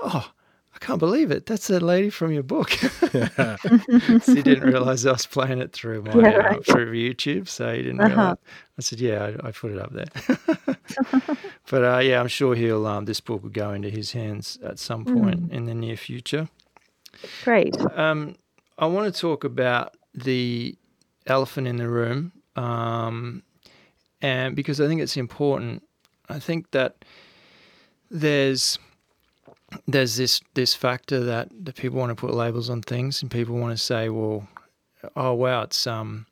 "Oh, 0.00 0.32
I 0.76 0.84
can't 0.84 0.98
believe 0.98 1.30
it! 1.30 1.46
That's 1.46 1.68
that 1.68 1.82
lady 1.82 2.10
from 2.10 2.32
your 2.32 2.42
book." 2.42 2.70
he 4.26 4.42
didn't 4.42 4.64
realize 4.64 5.06
I 5.06 5.12
was 5.12 5.24
playing 5.26 5.58
it 5.60 5.72
through 5.72 6.02
my 6.02 6.20
Yeah, 6.20 6.38
uh, 6.52 6.60
through 6.60 6.92
YouTube, 6.92 7.48
so 7.48 7.72
he 7.74 7.82
didn't 7.82 8.00
Uh-huh. 8.00 8.10
realize. 8.10 8.36
I 8.78 8.82
said, 8.82 9.00
"Yeah, 9.00 9.32
I, 9.42 9.48
I 9.48 9.50
put 9.52 9.72
it 9.72 9.78
up 9.78 9.92
there." 9.94 10.04
but 11.70 11.82
uh, 11.84 11.98
yeah, 12.00 12.20
I'm 12.20 12.28
sure 12.28 12.54
he'll. 12.54 12.86
Um, 12.86 13.06
this 13.06 13.20
book 13.20 13.42
will 13.42 13.50
go 13.50 13.72
into 13.72 13.88
his 13.88 14.12
hands 14.12 14.58
at 14.62 14.78
some 14.78 15.04
point 15.06 15.50
in 15.50 15.64
the 15.64 15.74
near 15.74 15.96
future. 15.96 16.48
Great. 17.42 17.74
Um, 17.94 18.36
I 18.78 18.84
want 18.86 19.12
to 19.12 19.18
talk 19.20 19.44
about 19.44 19.96
the 20.14 20.76
elephant 21.26 21.66
in 21.66 21.76
the 21.76 21.88
room, 21.88 22.32
um, 22.54 23.42
and 24.20 24.54
because 24.54 24.78
I 24.78 24.86
think 24.88 25.00
it's 25.00 25.16
important. 25.16 25.82
I 26.28 26.38
think 26.38 26.70
that 26.72 27.02
there's 28.10 28.78
there's 29.86 30.16
this 30.16 30.40
this 30.54 30.74
factor 30.74 31.20
that 31.20 31.48
the 31.64 31.72
people 31.72 31.98
want 31.98 32.10
to 32.10 32.14
put 32.14 32.34
labels 32.34 32.70
on 32.70 32.82
things, 32.82 33.22
and 33.22 33.30
people 33.30 33.56
want 33.56 33.76
to 33.76 33.82
say, 33.82 34.08
well, 34.08 34.46
oh 35.14 35.34
wow, 35.34 35.62
it's 35.62 35.86
um 35.86 36.26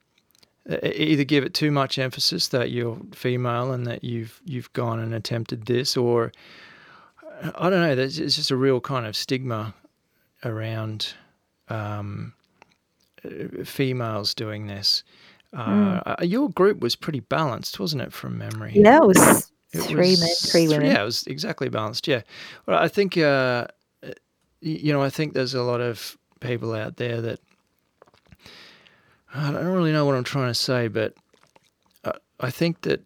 either 0.69 1.25
give 1.25 1.45
it 1.45 1.53
too 1.53 1.71
much 1.71 1.99
emphasis 1.99 2.49
that 2.49 2.71
you're 2.71 2.99
female 3.13 3.73
and 3.73 3.87
that 3.87 4.03
you've 4.03 4.41
you've 4.45 4.73
gone 4.73 4.99
and 4.99 5.15
attempted 5.15 5.67
this, 5.67 5.97
or 5.97 6.33
I 7.55 7.69
don't 7.69 7.81
know. 7.81 7.95
There's 7.95 8.19
it's 8.19 8.37
just 8.37 8.51
a 8.51 8.57
real 8.57 8.81
kind 8.81 9.07
of 9.07 9.17
stigma 9.17 9.75
around 10.45 11.15
um, 11.69 12.33
females 13.65 14.35
doing 14.35 14.67
this. 14.67 15.03
Uh, 15.53 16.01
uh, 16.05 16.17
Your 16.23 16.51
group 16.51 16.81
was 16.81 16.97
pretty 16.97 17.21
balanced, 17.21 17.79
wasn't 17.79 18.03
it, 18.03 18.13
from 18.13 18.37
memory? 18.39 18.73
Yeah, 18.75 18.99
it 18.99 19.07
was 19.07 19.51
It 19.75 19.83
three 19.83 20.17
men, 20.17 20.29
three 20.39 20.69
women. 20.69 20.87
Yeah, 20.87 21.03
it 21.03 21.05
was 21.05 21.27
exactly 21.27 21.69
balanced. 21.69 22.07
Yeah. 22.07 22.23
Well, 22.67 22.79
I 22.79 22.89
think, 22.89 23.17
uh, 23.19 23.67
you 24.61 24.93
know, 24.93 25.03
I 25.03 25.11
think 25.11 25.35
there's 25.35 25.55
a 25.55 25.63
lot 25.63 25.81
of 25.81 26.17
people 26.41 26.75
out 26.75 26.97
there 26.97 27.21
that 27.21 27.41
I 29.35 29.51
don't 29.51 29.67
really 29.67 29.93
know 29.93 30.05
what 30.05 30.15
I'm 30.15 30.25
trying 30.25 30.49
to 30.49 30.55
say, 30.55 30.89
but 30.89 31.15
I, 32.05 32.13
I 32.41 32.51
think 32.51 32.83
that 32.83 33.03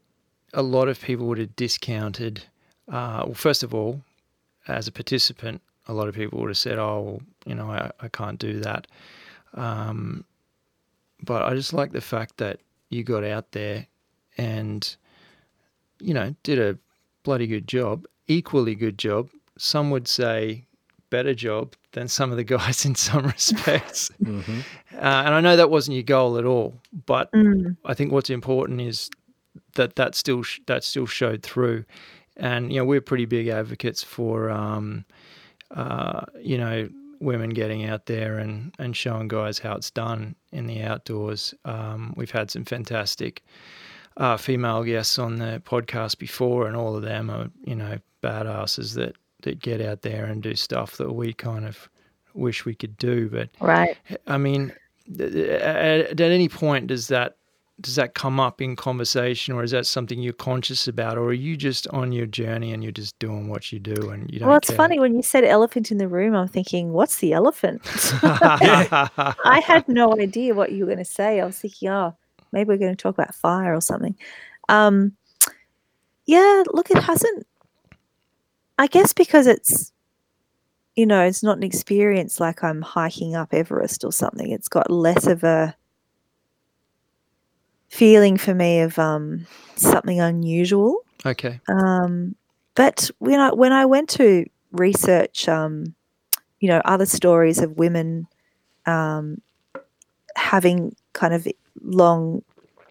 a 0.55 0.62
lot 0.62 0.89
of 0.89 1.01
people 1.01 1.27
would 1.27 1.39
have 1.39 1.57
discounted. 1.57 2.45
Uh, 2.89 3.23
well, 3.27 3.35
first 3.35 3.62
of 3.62 3.74
all, 3.74 4.03
as 4.66 4.86
a 4.86 4.93
participant, 4.93 5.62
a 5.86 5.95
lot 5.95 6.09
of 6.09 6.15
people 6.15 6.39
would 6.40 6.51
have 6.51 6.59
said, 6.59 6.78
"Oh, 6.78 7.01
well, 7.01 7.20
you 7.47 7.55
know, 7.55 7.70
I, 7.70 7.90
I 8.01 8.09
can't 8.09 8.39
do 8.39 8.61
that." 8.61 8.86
Um, 9.55 10.24
but 11.23 11.43
I 11.43 11.55
just 11.55 11.73
like 11.73 11.93
the 11.93 12.01
fact 12.01 12.36
that 12.36 12.61
you 12.90 13.03
got 13.03 13.24
out 13.24 13.53
there 13.53 13.86
and 14.36 14.97
you 16.01 16.15
know 16.15 16.35
did 16.43 16.59
a 16.59 16.79
bloody 17.23 17.47
good 17.47 17.69
job, 17.69 18.07
equally 18.27 18.75
good 18.75 18.99
job. 18.99 19.31
Some 19.59 19.91
would 19.91 20.09
say 20.09 20.65
better 21.11 21.35
job 21.35 21.75
than 21.93 22.09
some 22.09 22.31
of 22.31 22.37
the 22.37 22.45
guys 22.57 22.85
in 22.85 22.95
some 22.95 23.27
respects. 23.27 24.11
mm-hmm. 24.23 24.61
uh, 24.95 24.97
and 24.97 25.35
I 25.35 25.41
know 25.41 25.57
that 25.57 25.70
wasn't 25.70 25.97
your 25.97 26.05
goal 26.05 26.39
at 26.39 26.45
all, 26.45 26.81
but 27.07 27.33
mm. 27.33 27.77
I 27.85 27.95
think 27.95 28.12
what's 28.12 28.31
important 28.31 28.81
is 28.81 29.11
that 29.75 29.97
that 29.97 30.15
still 30.15 30.43
sh- 30.43 30.61
that 30.66 30.85
still 30.85 31.07
showed 31.07 31.43
through. 31.43 31.85
And 32.37 32.73
you 32.73 32.79
know, 32.79 32.85
we're 32.85 33.01
pretty 33.01 33.25
big 33.25 33.49
advocates 33.49 34.03
for 34.03 34.51
um, 34.51 35.05
uh, 35.75 36.25
you 36.41 36.59
know 36.59 36.89
women 37.20 37.51
getting 37.51 37.85
out 37.85 38.07
there 38.07 38.39
and, 38.39 38.75
and 38.79 38.97
showing 38.97 39.29
guys 39.29 39.59
how 39.59 39.75
it's 39.75 39.91
done 39.91 40.35
in 40.53 40.66
the 40.66 40.83
outdoors. 40.83 41.55
Um, 41.65 42.15
we've 42.16 42.31
had 42.31 42.51
some 42.51 42.65
fantastic 42.65 43.43
uh, 44.19 44.36
female 44.36 44.85
guests 44.85 45.19
on 45.19 45.36
the 45.36 45.62
podcast 45.65 46.19
before, 46.19 46.66
and 46.66 46.77
all 46.77 46.95
of 46.95 47.03
them 47.03 47.31
are 47.31 47.49
you 47.65 47.74
know 47.74 47.99
badasses 48.23 48.95
that 48.95 49.16
that 49.43 49.61
get 49.61 49.81
out 49.81 50.03
there 50.03 50.24
and 50.24 50.43
do 50.43 50.55
stuff 50.55 50.97
that 50.97 51.12
we 51.12 51.32
kind 51.32 51.65
of 51.65 51.89
wish 52.35 52.65
we 52.65 52.74
could 52.74 52.97
do. 52.99 53.31
But 53.31 53.49
right, 53.61 53.97
I 54.27 54.36
mean, 54.36 54.73
at, 55.19 56.20
at 56.20 56.20
any 56.20 56.49
point 56.49 56.89
does 56.89 57.09
that 57.09 57.36
does 57.81 57.95
that 57.95 58.15
come 58.15 58.40
up 58.40 58.61
in 58.61 58.74
conversation 58.74 59.55
or 59.55 59.62
is 59.62 59.70
that 59.70 59.86
something 59.86 60.20
you're 60.20 60.32
conscious 60.32 60.89
about 60.89 61.16
or 61.16 61.27
are 61.27 61.32
you 61.32 61.57
just 61.57 61.86
on 61.89 62.11
your 62.11 62.27
journey 62.27 62.73
and 62.73 62.82
you're 62.82 62.90
just 62.90 63.16
doing 63.20 63.49
what 63.49 63.70
you 63.73 63.78
do 63.78 64.11
and 64.11 64.28
you 64.32 64.40
don't 64.40 64.49
well 64.49 64.59
it's 64.59 64.69
care? 64.69 64.77
funny 64.77 64.99
when 64.99 65.15
you 65.15 65.23
said 65.23 65.45
elephant 65.45 65.93
in 65.93 65.99
the 65.99 66.09
room 66.09 66.35
i'm 66.35 66.49
thinking 66.49 66.93
what's 66.93 67.19
the 67.19 67.32
elephant 67.32 67.81
i 68.23 69.62
had 69.65 69.86
no 69.86 70.12
idea 70.19 70.55
what 70.55 70.73
you 70.73 70.81
were 70.81 70.86
going 70.86 70.99
to 70.99 71.05
say 71.05 71.40
i 71.40 71.45
was 71.45 71.59
thinking 71.59 71.89
oh 71.89 72.16
maybe 72.53 72.69
we're 72.69 72.77
going 72.77 72.95
to 72.95 73.03
talk 73.03 73.15
about 73.15 73.35
fire 73.35 73.75
or 73.75 73.81
something 73.81 74.16
um, 74.69 75.12
yeah 76.27 76.62
look 76.73 76.91
it 76.91 77.03
hasn't 77.03 77.47
i 78.79 78.87
guess 78.87 79.12
because 79.12 79.47
it's 79.47 79.93
you 80.97 81.07
know 81.07 81.23
it's 81.23 81.43
not 81.43 81.57
an 81.57 81.62
experience 81.62 82.41
like 82.41 82.62
i'm 82.62 82.83
hiking 82.83 83.35
up 83.35 83.53
everest 83.53 84.05
or 84.05 84.12
something 84.12 84.51
it's 84.51 84.69
got 84.69 84.91
less 84.91 85.27
of 85.27 85.45
a 85.45 85.75
feeling 87.89 88.37
for 88.37 88.55
me 88.55 88.81
of 88.81 88.99
um, 88.99 89.47
something 89.77 90.20
unusual. 90.20 90.99
Okay. 91.27 91.61
Um, 91.69 92.35
but 92.75 93.11
when 93.19 93.41
I 93.41 93.53
when 93.53 93.73
I 93.73 93.87
went 93.87 94.09
to 94.11 94.47
research, 94.73 95.49
um, 95.49 95.95
you 96.61 96.69
know, 96.69 96.81
other 96.85 97.07
stories 97.07 97.59
of 97.59 97.77
women 97.77 98.27
um, 98.87 99.41
having 100.37 100.95
kind 101.12 101.35
of 101.35 101.49
long 101.82 102.42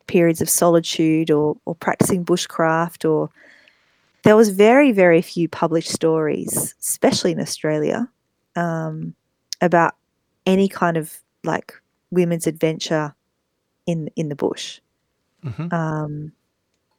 periods 0.07 0.41
of 0.41 0.49
solitude 0.49 1.29
or, 1.29 1.57
or 1.65 1.75
practicing 1.75 2.23
bushcraft, 2.25 3.09
or 3.09 3.29
there 4.23 4.35
was 4.35 4.49
very 4.49 4.91
very 4.91 5.21
few 5.21 5.47
published 5.47 5.89
stories, 5.89 6.75
especially 6.79 7.31
in 7.31 7.39
Australia, 7.39 8.07
um, 8.55 9.13
about 9.61 9.95
any 10.45 10.67
kind 10.67 10.97
of 10.97 11.19
like 11.43 11.73
women's 12.11 12.47
adventure 12.47 13.13
in 13.85 14.09
in 14.15 14.29
the 14.29 14.35
bush. 14.35 14.79
Mm-hmm. 15.43 15.73
Um, 15.73 16.31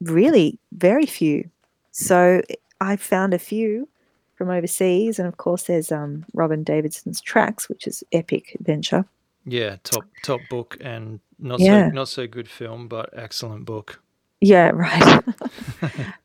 really, 0.01 0.59
very 0.73 1.06
few. 1.06 1.51
So 1.93 2.43
I 2.81 2.97
found 2.97 3.35
a 3.35 3.39
few 3.39 3.89
from 4.36 4.51
overseas, 4.51 5.19
and 5.19 5.27
of 5.27 5.36
course, 5.36 5.65
there's 5.65 5.90
um, 5.90 6.24
Robyn 6.32 6.62
Davidson's 6.62 7.20
Tracks, 7.20 7.69
which 7.69 7.86
is 7.86 8.05
epic 8.12 8.56
adventure. 8.60 9.05
Yeah, 9.44 9.77
top 9.82 10.05
top 10.23 10.40
book 10.48 10.77
and 10.81 11.20
not 11.39 11.60
yeah. 11.60 11.89
so 11.89 11.94
not 11.94 12.09
so 12.09 12.27
good 12.27 12.48
film, 12.48 12.89
but 12.89 13.10
excellent 13.12 13.65
book. 13.65 14.01
Yeah, 14.40 14.70
right. 14.74 15.24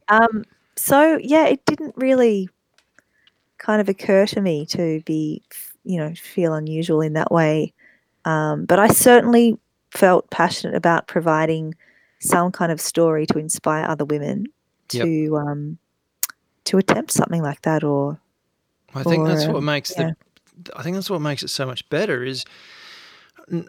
um, 0.10 0.44
so 0.76 1.19
yeah, 1.22 1.45
it 1.48 1.64
didn't 1.65 1.95
really 1.98 2.49
kind 3.57 3.80
of 3.80 3.90
occur 3.90 4.26
to 4.27 4.41
me 4.41 4.65
to 4.68 5.02
be, 5.06 5.41
you 5.84 5.98
know, 5.98 6.14
feel 6.15 6.53
unusual 6.53 7.02
in 7.02 7.14
that 7.14 7.31
way. 7.31 7.73
Um, 8.26 8.65
but 8.65 8.80
I 8.80 8.88
certainly 8.88 9.57
felt 9.91 10.30
passionate 10.30 10.76
about 10.76 11.07
providing 11.07 11.76
some 12.19 12.52
kind 12.52 12.72
of 12.72 12.80
story 12.80 13.26
to 13.27 13.38
inspire 13.38 13.85
other 13.85 14.06
women 14.06 14.48
to 14.90 15.07
yep. 15.07 15.34
um, 15.34 15.77
to 16.65 16.77
attempt 16.77 17.11
something 17.11 17.41
like 17.41 17.61
that 17.64 17.84
or 17.84 18.18
I 18.95 19.03
think 19.03 19.23
or, 19.23 19.27
that's 19.27 19.48
what 19.48 19.64
makes 19.64 19.91
yeah. 19.98 20.11
the 20.64 20.77
I 20.77 20.84
think 20.84 20.95
that's 20.95 21.10
what 21.10 21.19
makes 21.19 21.44
it 21.44 21.49
so 21.49 21.65
much 21.65 21.88
better 21.90 22.23
is 22.23 22.45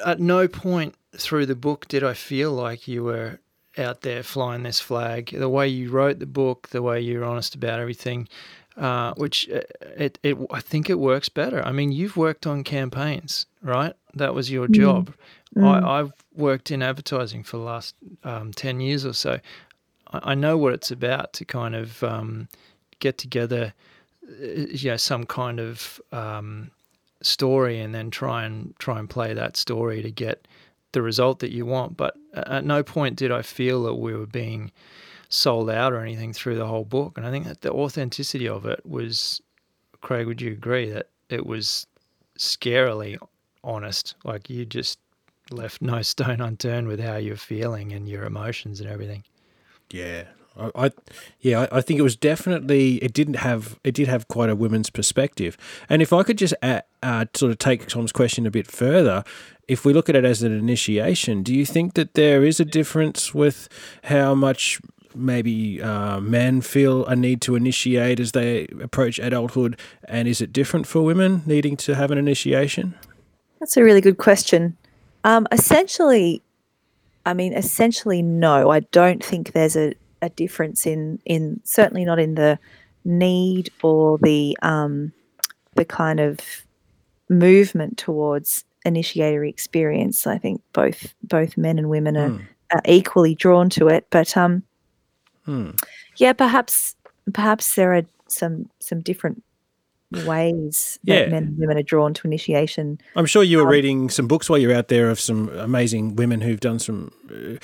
at 0.05 0.21
no 0.21 0.47
point 0.47 0.95
through 1.17 1.47
the 1.47 1.55
book 1.55 1.89
did 1.89 2.05
I 2.05 2.15
feel 2.15 2.53
like 2.53 2.89
you 2.89 3.05
were 3.05 3.41
out 3.77 4.03
there 4.03 4.23
flying 4.23 4.63
this 4.63 4.81
flag. 4.81 5.35
The 5.37 5.49
way 5.49 5.69
you 5.69 5.91
wrote 5.91 6.19
the 6.19 6.27
book, 6.27 6.69
the 6.69 6.83
way 6.83 7.01
you're 7.01 7.25
honest 7.25 7.55
about 7.55 7.81
everything, 7.81 8.29
uh, 8.77 9.15
which 9.15 9.49
uh, 9.51 9.61
it, 9.97 10.19
it, 10.23 10.37
I 10.51 10.61
think 10.61 10.91
it 10.91 10.99
works 10.99 11.29
better. 11.29 11.65
I 11.65 11.73
mean, 11.73 11.93
you've 11.93 12.17
worked 12.17 12.47
on 12.47 12.65
campaigns, 12.65 13.47
right? 13.63 13.95
That 14.15 14.35
was 14.35 14.51
your 14.51 14.69
mm. 14.69 14.75
job. 14.75 15.15
Mm. 15.57 15.85
I, 15.85 15.99
have 15.99 16.13
worked 16.35 16.71
in 16.71 16.83
advertising 16.83 17.45
for 17.45 17.57
the 17.59 17.63
last 17.63 17.95
um, 18.25 18.53
10 18.53 18.81
years 18.81 19.07
or 19.07 19.13
so. 19.13 19.39
I, 20.13 20.33
I, 20.33 20.35
know 20.35 20.59
what 20.59 20.73
it's 20.73 20.91
about 20.91 21.33
to 21.35 21.45
kind 21.45 21.77
of 21.77 22.03
um, 22.03 22.49
get 22.99 23.19
together, 23.19 23.73
uh, 24.29 24.45
you 24.45 24.91
know, 24.91 24.97
some 24.97 25.25
kind 25.27 25.61
of 25.61 26.01
um, 26.11 26.73
story 27.23 27.79
and 27.81 27.95
then 27.95 28.11
try 28.11 28.45
and 28.45 28.75
try 28.79 28.99
and 28.99 29.09
play 29.09 29.35
that 29.35 29.57
story 29.57 30.03
to 30.03 30.11
get 30.11 30.47
the 30.95 31.03
result 31.03 31.41
that 31.41 31.53
you 31.53 31.67
want. 31.67 31.97
But 31.97 32.17
at 32.33 32.65
no 32.65 32.83
point 32.83 33.17
did 33.17 33.31
I 33.31 33.43
feel 33.43 33.83
that 33.85 33.95
we 33.95 34.15
were 34.15 34.27
being 34.27 34.73
sold 35.29 35.69
out 35.69 35.93
or 35.93 36.01
anything 36.01 36.33
through 36.33 36.57
the 36.57 36.67
whole 36.67 36.85
book. 36.85 37.17
And 37.17 37.27
I 37.27 37.31
think 37.31 37.47
that 37.47 37.61
the 37.61 37.73
authenticity 37.73 38.49
of 38.49 38.65
it 38.65 38.81
was, 38.87 39.43
Craig, 40.01 40.27
would 40.27 40.41
you 40.41 40.53
agree 40.53 40.91
that 40.91 41.09
it 41.29 41.45
was 41.45 41.87
scarily 42.39 43.19
honest? 43.63 44.15
Like 44.25 44.49
you 44.49 44.65
just 44.65 44.99
left 45.51 45.83
no 45.83 46.03
stone 46.13 46.41
unturned 46.41 46.89
with 46.89 47.01
how 47.01 47.17
you're 47.17 47.37
feeling 47.37 47.93
and 47.93 48.09
your 48.09 48.25
emotions 48.25 48.81
and 48.81 48.89
everything. 48.89 49.25
Yeah, 49.91 50.25
I, 50.57 50.71
I, 50.75 50.91
yeah, 51.41 51.67
I 51.71 51.81
think 51.81 51.99
it 51.99 52.03
was 52.03 52.17
definitely 52.17 52.97
it 52.97 53.13
didn't 53.13 53.35
have 53.35 53.79
it 53.85 53.95
did 53.95 54.09
have 54.09 54.29
quite 54.29 54.49
a 54.49 54.57
women's 54.57 54.91
perspective. 54.91 55.57
And 55.89 56.01
if 56.01 56.13
I 56.13 56.23
could 56.23 56.39
just 56.39 56.55
add, 56.63 56.85
uh, 57.03 57.27
sort 57.35 57.53
of 57.53 57.59
take 57.59 57.87
Tom's 57.87 58.13
question 58.13 58.47
a 58.47 58.51
bit 58.51 58.67
further, 58.67 59.25
if 59.69 59.85
we 59.85 59.93
look 59.93 60.09
at 60.09 60.17
it 60.17 60.25
as 60.25 60.43
an 60.43 60.53
initiation, 60.53 61.43
do 61.43 61.55
you 61.55 61.65
think 61.65 61.95
that 61.95 62.15
there 62.15 62.45
is 62.45 62.61
a 62.61 62.65
difference 62.65 63.35
with 63.35 63.69
how 64.05 64.35
much 64.35 64.81
maybe 65.15 65.81
uh, 65.81 66.21
men 66.21 66.61
feel 66.61 67.07
a 67.07 67.15
need 67.15 67.41
to 67.43 67.55
initiate 67.55 68.21
as 68.21 68.33
they 68.33 68.67
approach 68.81 69.19
adulthood, 69.19 69.79
and 70.09 70.29
is 70.29 70.41
it 70.41 70.53
different 70.53 70.87
for 70.87 71.03
women 71.03 71.43
needing 71.47 71.77
to 71.77 71.95
have 71.95 72.11
an 72.11 72.19
initiation? 72.19 72.95
That's 73.61 73.77
a 73.77 73.83
really 73.83 74.01
good 74.01 74.19
question. 74.19 74.77
Um, 75.23 75.47
essentially, 75.53 76.43
I 77.25 77.33
mean, 77.33 77.55
essentially, 77.55 78.23
no. 78.23 78.71
I 78.71 78.81
don't 78.81 79.25
think 79.25 79.53
there's 79.53 79.77
a, 79.77 79.95
a 80.21 80.29
difference 80.29 80.87
in 80.87 81.21
in 81.25 81.61
certainly 81.65 82.05
not 82.05 82.19
in 82.19 82.35
the 82.35 82.59
need 83.05 83.71
or 83.83 84.19
the 84.19 84.59
um, 84.63 85.13
the 85.77 85.85
kind 85.85 86.21
of 86.21 86.41
movement 87.29 87.97
towards 87.97 88.65
initiatory 88.85 89.49
experience. 89.49 90.27
I 90.27 90.39
think 90.39 90.63
both 90.73 91.15
both 91.23 91.57
men 91.57 91.79
and 91.79 91.89
women 91.89 92.17
are, 92.17 92.31
mm. 92.31 92.47
are 92.73 92.83
equally 92.87 93.35
drawn 93.35 93.71
to 93.71 93.89
it. 93.89 94.07
But 94.11 94.37
um, 94.37 94.63
mm. 95.47 95.79
yeah, 96.17 96.33
perhaps 96.33 96.97
perhaps 97.33 97.75
there 97.75 97.95
are 97.95 98.03
some 98.29 98.69
some 98.81 99.01
different 99.01 99.43
ways 100.27 100.99
that 101.05 101.13
yeah. 101.13 101.27
men 101.29 101.45
and 101.45 101.59
women 101.59 101.79
are 101.79 101.83
drawn 101.83 102.15
to 102.15 102.27
initiation. 102.27 102.99
I'm 103.17 103.27
sure 103.27 103.43
you 103.43 103.59
were 103.59 103.65
um, 103.65 103.71
reading 103.71 104.11
some 104.11 104.27
books 104.27 104.49
while 104.49 104.59
you're 104.59 104.75
out 104.75 104.89
there 104.89 105.11
of 105.11 105.19
some 105.21 105.49
amazing 105.51 106.17
women 106.17 106.41
who've 106.41 106.61
done 106.61 106.79
some. 106.79 107.13
Uh, 107.31 107.59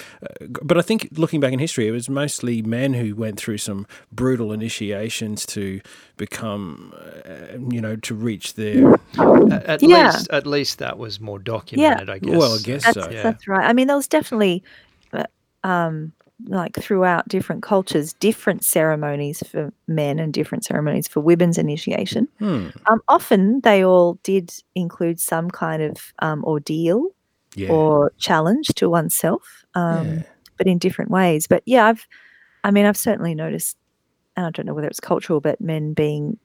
but 0.63 0.79
I 0.79 0.83
think 0.83 1.09
looking 1.13 1.41
back 1.41 1.53
in 1.53 1.59
history, 1.59 1.87
it 1.89 1.93
was 1.93 2.09
mostly 2.09 2.63
men 2.63 2.95
who 2.95 3.15
went 3.15 3.39
through 3.39 3.59
some 3.59 3.87
brutal 4.13 4.53
initiations 4.53 5.47
to 5.47 5.81
become, 6.17 6.93
uh, 7.25 7.59
you 7.71 7.81
know, 7.81 7.97
to 7.97 8.15
reach 8.15 8.55
their. 8.55 8.95
At, 9.19 9.83
yeah. 9.83 10.13
least, 10.13 10.31
at 10.31 10.47
least 10.47 10.79
that 10.79 10.99
was 10.99 11.21
more 11.21 11.39
documented. 11.39 12.09
Yeah. 12.09 12.15
I 12.15 12.19
guess. 12.19 12.37
Well, 12.37 12.55
I 12.55 12.63
guess 12.63 12.85
that's, 12.85 12.95
so. 12.95 13.11
Yeah. 13.11 13.23
That's 13.23 13.47
right. 13.49 13.69
I 13.69 13.73
mean, 13.73 13.87
there 13.87 13.97
was 13.97 14.09
definitely. 14.09 14.63
Uh, 15.13 15.25
um, 15.65 16.13
like 16.47 16.77
throughout 16.77 17.29
different 17.29 17.63
cultures, 17.63 18.13
different 18.15 18.65
ceremonies 18.65 19.43
for 19.47 19.73
men 19.87 20.19
and 20.19 20.33
different 20.33 20.65
ceremonies 20.65 21.09
for 21.09 21.21
women's 21.21 21.59
initiation. 21.59 22.29
Hmm. 22.39 22.69
Um, 22.87 23.01
often 23.09 23.61
they 23.61 23.85
all 23.85 24.19
did 24.23 24.53
include 24.75 25.21
some 25.21 25.51
kind 25.51 25.83
of 25.83 26.13
um, 26.21 26.45
ordeal 26.45 27.09
yeah. 27.55 27.71
or 27.71 28.13
challenge 28.19 28.69
to 28.77 28.89
oneself, 28.89 29.65
um, 29.75 30.07
yeah. 30.07 30.23
but 30.57 30.67
in 30.67 30.79
different 30.79 31.11
ways. 31.11 31.47
But 31.47 31.63
yeah, 31.67 31.87
I've, 31.87 32.07
I 32.65 32.71
mean, 32.71 32.87
I've 32.87 32.97
certainly 32.97 33.35
noticed, 33.35 33.77
and 34.37 34.47
I 34.47 34.51
don't 34.51 34.67
know 34.67 34.75
whether 34.75 34.89
it's 34.89 35.01
cultural, 35.01 35.41
but 35.41 35.61
men 35.61 35.93
being 35.93 36.39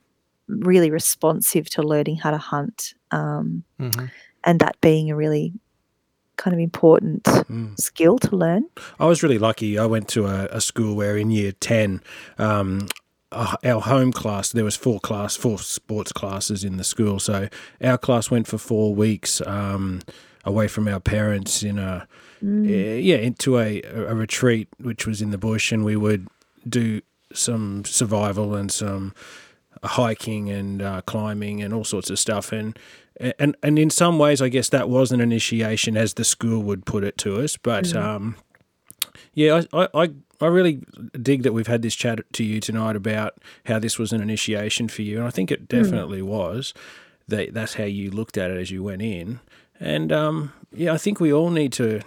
really 0.47 0.91
responsive 0.91 1.69
to 1.71 1.81
learning 1.81 2.17
how 2.17 2.31
to 2.31 2.37
hunt, 2.37 2.93
um, 3.11 3.63
mm-hmm. 3.79 4.05
and 4.43 4.59
that 4.59 4.79
being 4.81 5.09
a 5.11 5.15
really 5.15 5.53
kind 6.37 6.53
of 6.53 6.59
important 6.59 7.23
mm. 7.23 7.79
skill 7.79 8.17
to 8.19 8.35
learn. 8.35 8.65
I 8.99 9.05
was 9.05 9.23
really 9.23 9.39
lucky. 9.39 9.77
I 9.77 9.85
went 9.85 10.07
to 10.09 10.27
a, 10.27 10.45
a 10.45 10.61
school 10.61 10.95
where 10.95 11.17
in 11.17 11.29
year 11.31 11.51
10, 11.51 12.01
um, 12.37 12.87
uh, 13.31 13.55
our 13.63 13.81
home 13.81 14.11
class. 14.11 14.51
There 14.51 14.63
was 14.63 14.75
four 14.75 14.99
class, 14.99 15.35
four 15.35 15.59
sports 15.59 16.11
classes 16.11 16.63
in 16.63 16.77
the 16.77 16.83
school. 16.83 17.19
So 17.19 17.49
our 17.81 17.97
class 17.97 18.31
went 18.31 18.47
for 18.47 18.57
four 18.57 18.95
weeks 18.95 19.41
um, 19.45 20.01
away 20.45 20.67
from 20.67 20.87
our 20.87 20.99
parents 20.99 21.63
in 21.63 21.79
a 21.79 22.07
Mm. 22.43 23.03
yeah 23.03 23.15
into 23.15 23.57
a, 23.57 23.81
a 23.81 24.13
retreat, 24.13 24.67
which 24.77 25.07
was 25.07 25.21
in 25.21 25.31
the 25.31 25.37
bush, 25.37 25.71
and 25.71 25.83
we 25.83 25.95
would 25.95 26.27
do 26.67 27.01
some 27.33 27.83
survival 27.85 28.53
and 28.53 28.71
some 28.71 29.13
hiking 29.83 30.49
and 30.49 30.81
uh, 30.81 31.01
climbing 31.01 31.63
and 31.63 31.73
all 31.73 31.83
sorts 31.83 32.09
of 32.09 32.19
stuff 32.19 32.51
and 32.51 32.77
and 33.39 33.55
and 33.63 33.79
in 33.79 33.89
some 33.89 34.17
ways 34.19 34.41
I 34.41 34.49
guess 34.49 34.69
that 34.69 34.89
was 34.89 35.11
an 35.11 35.21
initiation 35.21 35.95
as 35.97 36.13
the 36.15 36.23
school 36.25 36.61
would 36.63 36.85
put 36.85 37.03
it 37.03 37.17
to 37.19 37.37
us 37.41 37.57
but 37.57 37.85
Mm. 37.85 38.01
um, 38.01 38.35
yeah 39.33 39.61
I, 39.73 39.87
I 39.93 40.09
I 40.41 40.47
really 40.47 40.81
dig 41.21 41.43
that 41.43 41.53
we've 41.53 41.67
had 41.67 41.81
this 41.81 41.95
chat 41.95 42.19
to 42.33 42.43
you 42.43 42.59
tonight 42.59 42.95
about 42.97 43.35
how 43.65 43.79
this 43.79 43.97
was 43.97 44.11
an 44.11 44.21
initiation 44.21 44.87
for 44.89 45.01
you 45.01 45.17
and 45.17 45.25
I 45.27 45.29
think 45.29 45.49
it 45.51 45.67
definitely 45.69 46.21
was 46.21 46.73
that 47.27 47.53
that's 47.53 47.75
how 47.75 47.85
you 47.85 48.11
looked 48.11 48.37
at 48.37 48.51
it 48.51 48.57
as 48.57 48.69
you 48.71 48.83
went 48.83 49.01
in 49.01 49.39
and 49.79 50.11
um, 50.11 50.51
yeah 50.73 50.91
I 50.93 50.97
think 50.97 51.19
we 51.21 51.31
all 51.33 51.49
need 51.51 51.71
to 51.73 52.01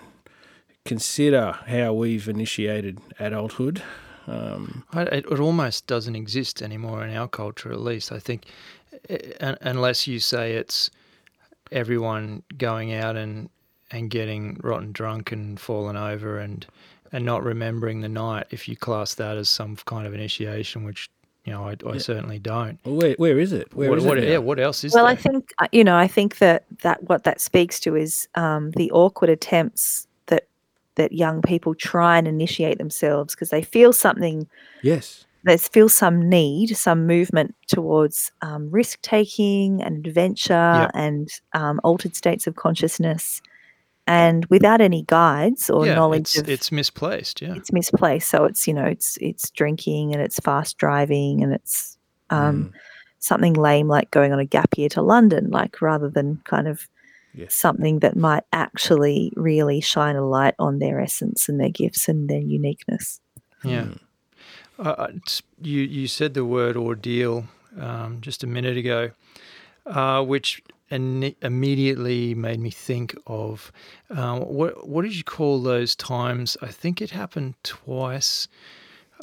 consider 0.84 1.52
how 1.66 1.92
we've 1.92 2.28
initiated 2.28 2.98
adulthood 3.18 3.82
um, 4.26 4.84
I, 4.92 5.02
it, 5.04 5.24
it 5.30 5.40
almost 5.40 5.86
doesn't 5.86 6.14
exist 6.14 6.60
anymore 6.60 7.02
in 7.02 7.16
our 7.16 7.28
culture, 7.28 7.72
at 7.72 7.80
least. 7.80 8.12
I 8.12 8.18
think, 8.18 8.44
unless 9.40 10.06
you 10.06 10.18
say 10.20 10.52
it's 10.52 10.90
everyone 11.72 12.42
going 12.56 12.94
out 12.94 13.16
and 13.16 13.48
and 13.90 14.10
getting 14.10 14.60
rotten 14.62 14.92
drunk 14.92 15.32
and 15.32 15.58
falling 15.58 15.96
over 15.96 16.38
and 16.38 16.66
and 17.12 17.24
not 17.24 17.42
remembering 17.42 18.00
the 18.00 18.08
night. 18.08 18.46
If 18.50 18.68
you 18.68 18.76
class 18.76 19.14
that 19.14 19.36
as 19.36 19.48
some 19.48 19.76
kind 19.86 20.06
of 20.06 20.14
initiation, 20.14 20.84
which 20.84 21.10
you 21.44 21.52
know 21.52 21.64
I, 21.68 21.76
I 21.88 21.98
certainly 21.98 22.38
don't. 22.38 22.78
well, 22.84 22.96
where, 22.96 23.14
where 23.16 23.38
is 23.38 23.52
it 23.52 23.72
where 23.74 23.88
what, 23.90 23.98
is 23.98 24.04
what, 24.04 24.18
it 24.18 24.28
yeah, 24.28 24.38
what 24.38 24.60
else 24.60 24.84
is 24.84 24.94
Well, 24.94 25.04
there? 25.04 25.12
I 25.12 25.16
think 25.16 25.52
uh, 25.58 25.68
you 25.72 25.84
know. 25.84 25.96
I 25.96 26.06
think 26.06 26.38
that 26.38 26.64
that 26.82 27.02
what 27.04 27.24
that 27.24 27.40
speaks 27.40 27.80
to 27.80 27.96
is 27.96 28.28
um, 28.34 28.72
the 28.72 28.90
awkward 28.90 29.30
attempts 29.30 30.06
that 30.26 30.46
that 30.96 31.12
young 31.12 31.40
people 31.42 31.74
try 31.74 32.18
and 32.18 32.28
initiate 32.28 32.78
themselves 32.78 33.34
because 33.34 33.50
they 33.50 33.62
feel 33.62 33.92
something. 33.92 34.48
yes 34.82 35.24
They 35.44 35.56
feel 35.56 35.88
some 35.88 36.28
need, 36.28 36.76
some 36.76 37.06
movement 37.06 37.54
towards 37.68 38.32
um, 38.42 38.70
risk 38.70 39.00
taking 39.02 39.82
and 39.82 40.04
adventure 40.06 40.52
Yep. 40.52 40.90
and 40.94 41.28
um, 41.54 41.80
altered 41.84 42.16
states 42.16 42.46
of 42.46 42.56
consciousness, 42.56 43.40
and 44.06 44.44
without 44.46 44.80
any 44.80 45.02
guides 45.04 45.70
or 45.70 45.86
yeah, 45.86 45.94
knowledge 45.94 46.20
it's, 46.34 46.38
of 46.38 46.48
it's 46.48 46.72
misplaced. 46.72 47.40
Yeah, 47.40 47.54
it's 47.54 47.72
misplaced. 47.72 48.28
So 48.28 48.44
it's 48.44 48.66
you 48.66 48.74
know 48.74 48.84
it's 48.84 49.16
it's 49.20 49.50
drinking 49.50 50.12
and 50.12 50.20
it's 50.22 50.38
fast 50.40 50.76
driving 50.78 51.42
and 51.42 51.52
it's 51.54 51.96
um, 52.30 52.72
Mm. 52.74 52.78
something 53.20 53.54
lame 53.54 53.88
like 53.88 54.10
going 54.10 54.32
on 54.32 54.38
a 54.40 54.44
gap 54.44 54.76
year 54.76 54.88
to 54.90 55.02
London, 55.02 55.50
like 55.50 55.80
rather 55.80 56.08
than 56.10 56.40
kind 56.44 56.66
of 56.68 56.88
Yes. 57.34 57.54
something 57.54 58.00
that 58.00 58.16
might 58.16 58.42
actually 58.52 59.32
really 59.36 59.80
shine 59.80 60.16
a 60.16 60.26
light 60.26 60.54
on 60.58 60.78
their 60.80 60.98
essence 61.00 61.48
and 61.48 61.60
their 61.60 61.68
gifts 61.70 62.08
and 62.08 62.28
their 62.28 62.40
uniqueness. 62.40 63.20
yeah. 63.62 63.82
Mm. 63.84 63.98
Uh, 64.78 64.88
uh, 64.90 65.08
you 65.60 65.80
you 65.80 66.06
said 66.06 66.34
the 66.34 66.44
word 66.44 66.76
ordeal 66.76 67.44
um, 67.80 68.20
just 68.20 68.44
a 68.44 68.46
minute 68.46 68.76
ago, 68.76 69.10
uh, 69.86 70.22
which 70.22 70.62
in- 70.90 71.34
immediately 71.42 72.34
made 72.34 72.60
me 72.60 72.70
think 72.70 73.14
of 73.26 73.72
um, 74.10 74.40
what 74.40 74.88
what 74.88 75.02
did 75.02 75.16
you 75.16 75.24
call 75.24 75.62
those 75.62 75.96
times? 75.96 76.56
I 76.62 76.68
think 76.68 77.02
it 77.02 77.10
happened 77.10 77.54
twice 77.62 78.48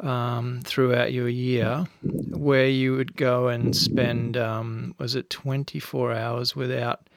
um, 0.02 0.62
throughout 0.64 1.14
your 1.14 1.30
year, 1.30 1.86
where 2.32 2.68
you 2.68 2.96
would 2.96 3.16
go 3.16 3.48
and 3.48 3.76
spend 3.76 4.36
um, 4.36 4.94
was 4.98 5.16
it 5.16 5.30
twenty 5.30 5.80
four 5.80 6.12
hours 6.14 6.56
without 6.56 7.08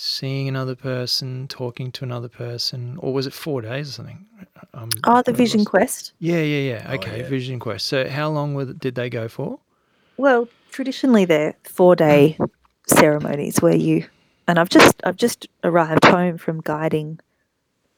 seeing 0.00 0.46
another 0.46 0.76
person, 0.76 1.48
talking 1.48 1.90
to 1.90 2.04
another 2.04 2.28
person, 2.28 2.96
or 3.00 3.12
was 3.12 3.26
it 3.26 3.32
four 3.32 3.60
days 3.62 3.88
or 3.88 3.92
something? 3.92 4.24
Um, 4.72 4.90
Oh, 5.04 5.22
the 5.22 5.32
Vision 5.32 5.64
Quest. 5.64 6.12
yeah, 6.20 6.40
yeah, 6.40 6.74
yeah. 6.74 6.86
Oh, 6.88 6.94
Okay, 6.94 7.18
yeah. 7.18 7.28
Vision 7.28 7.58
Quest. 7.58 7.86
So, 7.86 8.08
how 8.08 8.28
long 8.30 8.54
were, 8.54 8.66
did 8.66 8.94
they 8.94 9.10
go 9.10 9.26
for? 9.26 9.58
Well, 10.16 10.48
traditionally 10.70 11.24
they're 11.24 11.54
four 11.64 11.96
day 11.96 12.38
ceremonies 12.86 13.60
where 13.60 13.74
you 13.74 14.06
and 14.46 14.58
I've 14.58 14.68
just 14.68 14.94
I've 15.04 15.16
just 15.16 15.46
arrived 15.64 16.04
home 16.04 16.38
from 16.38 16.60
guiding 16.60 17.18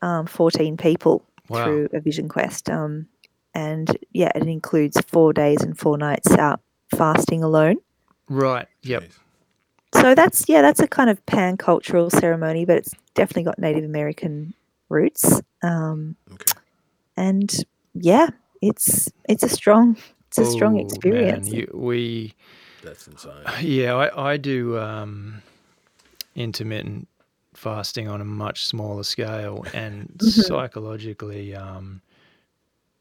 um, 0.02 0.26
fourteen 0.26 0.76
people 0.78 1.22
Wow. 1.48 1.64
through 1.64 1.88
a 1.92 2.00
Vision 2.00 2.28
Quest. 2.28 2.70
Um, 2.70 3.06
and 3.54 3.96
yeah, 4.12 4.30
it 4.34 4.46
includes 4.46 4.98
four 5.06 5.32
days 5.32 5.62
and 5.62 5.76
four 5.78 5.98
nights 5.98 6.30
out 6.32 6.60
fasting 6.94 7.42
alone. 7.42 7.76
Right. 8.28 8.66
Yep. 8.82 9.04
So 9.94 10.14
that's 10.14 10.48
yeah, 10.48 10.62
that's 10.62 10.80
a 10.80 10.86
kind 10.88 11.10
of 11.10 11.24
pan 11.26 11.56
cultural 11.56 12.10
ceremony, 12.10 12.64
but 12.64 12.76
it's 12.76 12.94
definitely 13.14 13.44
got 13.44 13.58
Native 13.58 13.84
American 13.84 14.54
roots. 14.88 15.40
Um, 15.62 16.16
Okay. 16.32 16.52
and 17.16 17.64
yeah, 17.94 18.28
it's 18.62 19.10
it's 19.28 19.42
a 19.42 19.48
strong 19.48 19.96
it's 20.28 20.38
a 20.38 20.44
strong 20.44 20.76
Oh, 20.76 20.84
man, 21.04 21.44
experience. 21.44 21.52
you, 21.52 21.68
we, 21.74 22.34
That's 22.84 23.08
insane. 23.08 23.32
yeah, 23.60 23.94
I, 23.94 24.32
I 24.32 24.36
do 24.36 24.78
um, 24.78 25.42
intermittent 26.36 27.08
fasting 27.54 28.06
on 28.08 28.20
a 28.20 28.24
much 28.24 28.64
smaller 28.64 29.02
scale, 29.02 29.64
and 29.74 30.08
Mhm. 30.22 30.46
psychologically 30.46 31.54
um, 31.54 32.00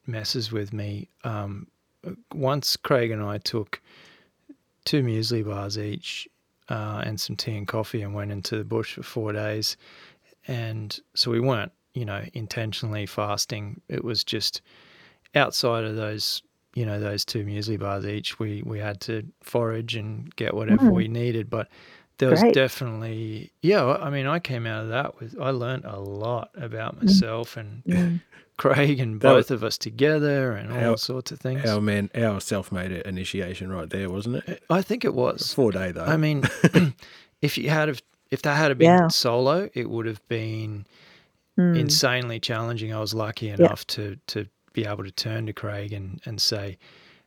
messes 0.08 0.52
with 0.52 0.74
me. 0.74 1.08
Um, 1.24 1.68
once 2.34 2.76
Craig 2.78 3.12
and 3.12 3.22
I 3.22 3.38
took 3.38 3.80
two 4.86 5.04
muesli 5.04 5.46
bars 5.46 5.78
each 5.78 6.28
uh, 6.70 7.02
and 7.06 7.20
some 7.20 7.36
tea 7.36 7.56
and 7.58 7.68
coffee, 7.68 8.02
and 8.02 8.14
went 8.14 8.32
into 8.32 8.58
the 8.58 8.64
bush 8.64 8.94
for 8.96 9.04
four 9.04 9.34
days, 9.34 9.78
and 10.48 11.00
so 11.16 11.32
we 11.32 11.40
weren't, 11.40 11.72
you 11.94 12.06
know, 12.06 12.24
intentionally 12.34 13.06
fasting. 13.06 13.82
It 13.90 14.04
was 14.04 14.24
just 14.24 14.62
outside 15.36 15.84
of 15.84 15.96
those 15.96 16.42
you 16.76 16.86
know 16.86 17.00
those 17.00 17.26
two 17.26 17.44
muesli 17.44 17.80
bars 17.80 18.06
each 18.06 18.38
we 18.40 18.62
we 18.66 18.78
had 18.80 19.00
to 19.02 19.24
forage 19.42 19.96
and 19.96 20.34
get 20.36 20.54
whatever 20.54 20.84
Mm. 20.86 20.94
we 20.94 21.08
needed 21.08 21.50
but 21.50 21.68
there 22.20 22.30
was 22.30 22.42
Great. 22.42 22.54
definitely 22.54 23.52
yeah 23.64 23.86
i 24.02 24.10
mean 24.12 24.28
i 24.28 24.38
came 24.40 24.66
out 24.68 24.84
of 24.84 24.90
that 24.90 25.20
with 25.20 25.36
i 25.40 25.50
learned 25.50 25.86
a 25.86 26.00
lot 26.00 26.50
about 26.56 27.02
myself 27.02 27.58
and 27.58 27.84
Mm. 27.86 28.20
Craig 28.60 29.00
and 29.00 29.20
That 29.22 29.32
was- 29.34 29.48
both 29.48 29.52
of 29.52 29.64
us 29.64 29.78
together 29.78 30.52
and 30.54 30.72
all 30.72 30.80
How- 30.80 30.96
sorts 30.96 31.32
of 31.32 31.40
things 31.40 31.68
Our 31.68 31.82
man, 31.82 32.10
our 32.14 32.40
self-made 32.40 32.92
initiation 32.92 33.72
right 33.72 33.90
there, 33.90 34.10
wasn't 34.10 34.48
it? 34.48 34.62
i 34.70 34.82
think 34.84 35.04
it 35.04 35.14
was 35.16 35.52
Four 35.54 35.72
day 35.72 35.92
though. 35.92 36.06
i 36.06 36.18
mean 36.18 36.44
if 37.42 37.58
you 37.58 37.70
had 37.72 37.88
have 37.88 38.02
if 38.30 38.42
that 38.44 38.56
had 38.58 38.78
been 38.78 38.86
Yeah. 38.86 39.08
solo 39.08 39.70
it 39.74 39.90
would 39.90 40.06
have 40.06 40.22
been 40.28 40.86
Mm. 41.58 41.78
insanely 41.78 42.40
challenging. 42.40 42.94
I 42.94 43.02
was 43.02 43.14
lucky 43.14 43.50
enough 43.50 43.86
to 43.88 44.16
to 44.28 44.46
be 44.72 44.86
able 44.86 45.04
to 45.04 45.12
turn 45.12 45.46
to 45.48 45.52
Craig 45.54 45.92
and 45.92 46.22
and 46.26 46.42
say, 46.42 46.78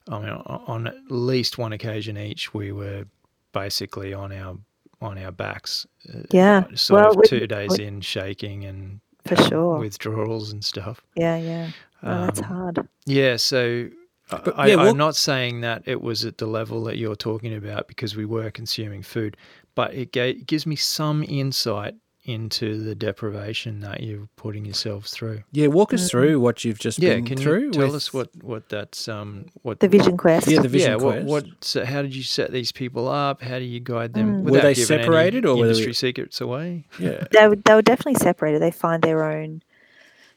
I 0.08 0.18
mean, 0.20 0.30
on 0.30 0.62
on 0.66 0.86
at 0.86 0.94
least 1.10 1.58
one 1.58 1.74
occasion 1.74 2.16
each, 2.16 2.54
we 2.54 2.72
were 2.72 3.04
basically 3.52 4.14
on 4.14 4.32
our 4.32 4.56
on 5.02 5.18
our 5.18 5.32
backs. 5.32 5.86
uh, 6.08 6.20
Yeah. 6.30 6.64
sort 6.74 7.00
Well, 7.02 7.10
of 7.10 7.16
with- 7.16 7.28
two 7.28 7.46
days 7.46 7.72
with- 7.72 7.80
in, 7.80 8.00
shaking 8.00 8.64
and 8.64 9.00
For 9.26 9.36
sure. 9.36 9.78
withdrawals 9.78 10.52
and 10.52 10.64
stuff. 10.64 11.00
Yeah, 11.16 11.36
yeah. 11.36 11.70
Oh, 12.02 12.26
that's 12.26 12.40
Um, 12.40 12.44
hard. 12.44 12.88
Yeah, 13.06 13.36
so. 13.36 13.88
I- 14.30 14.36
But, 14.44 14.58
I, 14.58 14.66
yeah, 14.68 14.76
what- 14.76 14.88
I'm 14.88 14.96
not 14.96 15.14
saying 15.16 15.60
that 15.60 15.82
it 15.86 16.00
was 16.00 16.24
at 16.24 16.38
the 16.38 16.46
level 16.46 16.82
that 16.84 16.96
you're 16.96 17.16
talking 17.16 17.54
about 17.54 17.86
because 17.86 18.16
we 18.16 18.24
were 18.24 18.50
consuming 18.50 19.02
food, 19.02 19.36
but 19.74 19.92
it, 19.94 20.10
ga- 20.12 20.30
it 20.30 20.46
gives 20.46 20.66
me 20.66 20.74
some 20.76 21.22
insight 21.22 21.94
into 22.24 22.78
the 22.82 22.94
deprivation 22.94 23.80
that 23.80 24.00
you're 24.02 24.28
putting 24.36 24.64
yourselves 24.64 25.10
through. 25.10 25.42
yeah, 25.50 25.66
walk 25.66 25.90
Mm. 25.90 25.94
us 25.94 26.08
through 26.10 26.38
what 26.38 26.64
you've 26.64 26.78
just 26.78 27.00
Yeah, 27.00 27.14
been 27.16 27.24
can 27.26 27.36
through. 27.36 27.60
you 27.64 27.70
tell 27.72 27.96
us 27.96 28.14
what 28.14 28.28
what 28.42 28.68
that's 28.68 29.08
um 29.08 29.46
what 29.62 29.80
The 29.80 29.88
Vision 29.88 30.16
Quest. 30.16 30.46
Yeah, 30.46 30.60
the 30.60 30.68
Vision 30.68 30.92
yeah, 30.92 30.98
Quest. 30.98 31.26
what 31.26 31.44
what 31.46 31.64
so 31.64 31.84
how 31.84 32.00
did 32.00 32.14
you 32.14 32.22
set 32.22 32.52
these 32.52 32.70
people 32.70 33.08
up? 33.08 33.42
How 33.42 33.58
do 33.58 33.64
you 33.64 33.80
guide 33.80 34.14
them? 34.14 34.44
Mm. 34.44 34.50
Were 34.50 34.60
they 34.60 34.74
giving 34.74 34.94
any 34.98 35.02
separated 35.04 35.44
or 35.44 35.56
were 35.56 35.62
they- 35.64 35.70
industry 35.70 35.94
secrets 35.94 36.40
away? 36.40 36.84
Yeah, 37.00 37.24
they 37.32 37.48
were, 37.48 37.56
they 37.56 37.74
were 37.74 37.82
definitely 37.82 38.20
separated. 38.22 38.62
They 38.62 38.70
find 38.70 39.02
their 39.02 39.24
own 39.24 39.62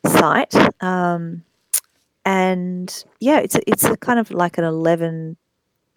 site, 0.07 0.53
um, 0.83 1.43
and 2.25 3.03
yeah, 3.19 3.39
it's 3.39 3.55
a, 3.55 3.69
it's 3.69 3.83
a 3.83 3.97
kind 3.97 4.19
of 4.19 4.31
like 4.31 4.57
an 4.57 4.63
eleven 4.63 5.37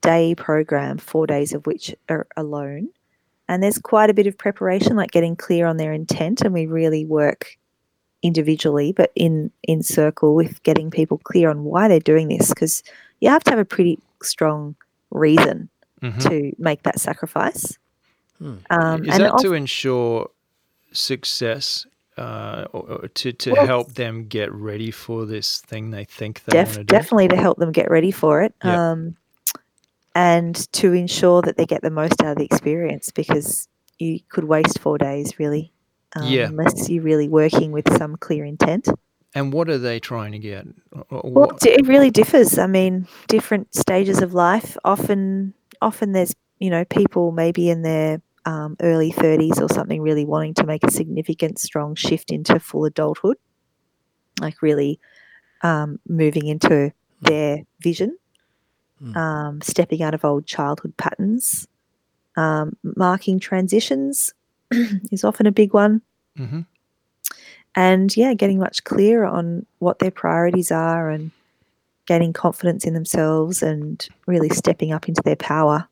day 0.02 0.34
program, 0.34 0.98
four 0.98 1.26
days 1.26 1.52
of 1.54 1.66
which 1.66 1.94
are 2.08 2.26
alone, 2.36 2.90
and 3.48 3.62
there's 3.62 3.78
quite 3.78 4.10
a 4.10 4.14
bit 4.14 4.26
of 4.26 4.36
preparation, 4.36 4.96
like 4.96 5.10
getting 5.10 5.36
clear 5.36 5.66
on 5.66 5.76
their 5.76 5.92
intent, 5.92 6.42
and 6.42 6.52
we 6.52 6.66
really 6.66 7.04
work 7.04 7.56
individually, 8.22 8.92
but 8.92 9.12
in 9.14 9.50
in 9.62 9.82
circle 9.82 10.34
with 10.34 10.62
getting 10.64 10.90
people 10.90 11.18
clear 11.18 11.48
on 11.50 11.64
why 11.64 11.88
they're 11.88 12.00
doing 12.00 12.28
this, 12.28 12.48
because 12.48 12.82
you 13.20 13.28
have 13.28 13.44
to 13.44 13.50
have 13.50 13.58
a 13.60 13.64
pretty 13.64 13.98
strong 14.22 14.74
reason 15.10 15.68
Mhm. 16.02 16.22
to 16.28 16.52
make 16.58 16.82
that 16.82 17.00
sacrifice. 17.00 17.78
Hmm. 18.38 18.54
Um, 18.70 19.04
Is 19.04 19.14
and 19.14 19.24
that 19.24 19.32
also- 19.32 19.48
to 19.48 19.54
ensure 19.54 20.30
success? 20.92 21.86
Uh, 22.16 22.66
or, 22.72 23.02
or 23.02 23.08
to 23.14 23.32
to 23.32 23.52
Well, 23.52 23.66
help 23.66 23.92
them 23.94 24.24
get 24.26 24.52
ready 24.52 24.90
for 24.90 25.24
this 25.24 25.60
thing 25.60 25.92
they 25.92 26.04
think 26.04 26.42
they 26.46 26.56
want 26.58 26.70
to 26.70 26.78
do. 26.78 26.84
definitely 26.84 27.28
to 27.28 27.36
help 27.36 27.58
them 27.58 27.70
get 27.70 27.88
ready 27.92 28.10
for 28.10 28.42
it. 28.42 28.52
Yeah. 28.64 28.90
Um, 28.90 29.16
and 30.18 30.70
to 30.72 30.92
ensure 30.94 31.40
that 31.42 31.56
they 31.56 31.64
get 31.64 31.80
the 31.80 31.90
most 31.90 32.20
out 32.24 32.32
of 32.32 32.38
the 32.38 32.44
experience 32.44 33.12
because 33.12 33.68
you 34.00 34.18
could 34.28 34.42
waste 34.42 34.80
four 34.80 34.98
days 34.98 35.38
really 35.38 35.72
um, 36.16 36.24
Yeah. 36.24 36.46
unless 36.46 36.90
you're 36.90 37.04
really 37.04 37.28
working 37.28 37.70
with 37.70 37.86
some 37.96 38.16
clear 38.16 38.44
intent. 38.44 38.88
And 39.36 39.52
what 39.52 39.68
are 39.68 39.78
they 39.78 40.00
trying 40.00 40.32
to 40.32 40.40
get? 40.40 40.66
Well, 41.10 41.56
it 41.62 41.86
really 41.86 42.10
differs. 42.10 42.58
I 42.58 42.66
mean, 42.66 43.06
different 43.28 43.72
stages 43.76 44.20
of 44.20 44.34
life. 44.34 44.76
Often, 44.84 45.54
often 45.80 46.10
there's 46.12 46.34
you 46.58 46.70
know 46.70 46.84
people 46.84 47.30
maybe 47.30 47.70
in 47.70 47.82
their 47.82 48.20
um, 48.44 48.76
early 48.80 49.12
30s 49.12 49.60
or 49.60 49.68
something 49.72 50.02
really 50.02 50.24
wanting 50.24 50.54
to 50.54 50.66
make 50.66 50.82
a 50.82 50.90
significant, 50.90 51.60
strong 51.60 51.94
shift 51.94 52.32
into 52.32 52.58
full 52.58 52.86
adulthood, 52.86 53.36
like 54.40 54.62
really 54.62 54.98
um, 55.62 56.00
moving 56.08 56.46
into 56.46 56.92
their 57.20 57.62
vision, 57.80 58.16
Mm. 59.02 59.16
um, 59.16 59.60
stepping 59.60 60.02
out 60.02 60.12
of 60.14 60.24
old 60.24 60.44
childhood 60.46 60.96
patterns, 60.96 61.68
um, 62.36 62.76
marking 62.96 63.38
transitions 63.38 64.34
is 65.12 65.22
often 65.24 65.46
a 65.46 65.52
big 65.52 65.72
one 65.72 66.02
Mhm. 66.36 66.66
and 67.74 68.16
yeah, 68.16 68.34
getting 68.34 68.58
much 68.58 68.82
clearer 68.84 69.24
on 69.26 69.66
what 69.78 69.98
their 70.00 70.10
priorities 70.10 70.70
are 70.72 71.10
and 71.10 71.30
gaining 72.06 72.32
confidence 72.32 72.84
in 72.84 72.94
themselves 72.94 73.62
and 73.62 74.08
really 74.26 74.48
stepping 74.48 74.92
up 74.92 75.08
into 75.08 75.22
their 75.24 75.36
power 75.36 75.86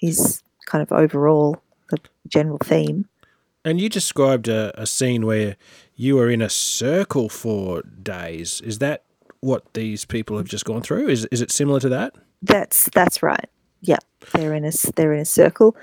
is 0.00 0.42
kind 0.66 0.82
of 0.82 0.92
overall 0.92 1.60
the 1.90 1.98
general 2.28 2.58
theme. 2.62 3.06
And 3.64 3.80
you 3.80 3.88
described 3.88 4.48
a, 4.48 4.72
a 4.80 4.86
scene 4.86 5.26
where 5.26 5.56
you 5.96 6.14
were 6.16 6.30
in 6.30 6.40
a 6.40 6.48
circle 6.48 7.28
for 7.28 7.82
days. 7.82 8.60
Is 8.62 8.78
that 8.78 9.02
what 9.40 9.74
these 9.74 10.04
people 10.04 10.36
have 10.36 10.46
just 10.46 10.64
gone 10.64 10.80
through? 10.82 11.08
Is 11.08 11.24
is 11.26 11.40
it 11.42 11.50
similar 11.50 11.80
to 11.80 11.88
that? 11.90 12.14
That's 12.42 12.88
that's 12.94 13.22
right. 13.22 13.48
Yeah, 13.80 13.98
they're 14.32 14.54
in 14.54 14.64
a 14.64 14.72
they're 14.96 15.12
in 15.12 15.20
a 15.20 15.24
circle, 15.24 15.76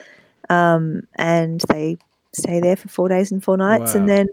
um, 0.49 1.03
and 1.15 1.61
they 1.69 1.97
stay 2.33 2.59
there 2.59 2.75
for 2.75 2.87
four 2.89 3.09
days 3.09 3.31
and 3.31 3.43
four 3.43 3.57
nights, 3.57 3.95
and 3.95 4.07
then 4.09 4.27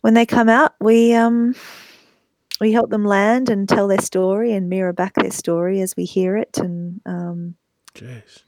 when 0.00 0.14
they 0.14 0.26
come 0.26 0.48
out, 0.48 0.74
we 0.80 1.14
um, 1.14 1.54
we 2.60 2.72
help 2.72 2.90
them 2.90 3.04
land 3.04 3.48
and 3.48 3.68
tell 3.68 3.88
their 3.88 4.00
story 4.00 4.52
and 4.52 4.68
mirror 4.68 4.92
back 4.92 5.14
their 5.14 5.30
story 5.30 5.80
as 5.80 5.96
we 5.96 6.04
hear 6.04 6.36
it, 6.36 6.58
and 6.58 7.00
um, 7.06 7.54
Jeez. 7.94 8.42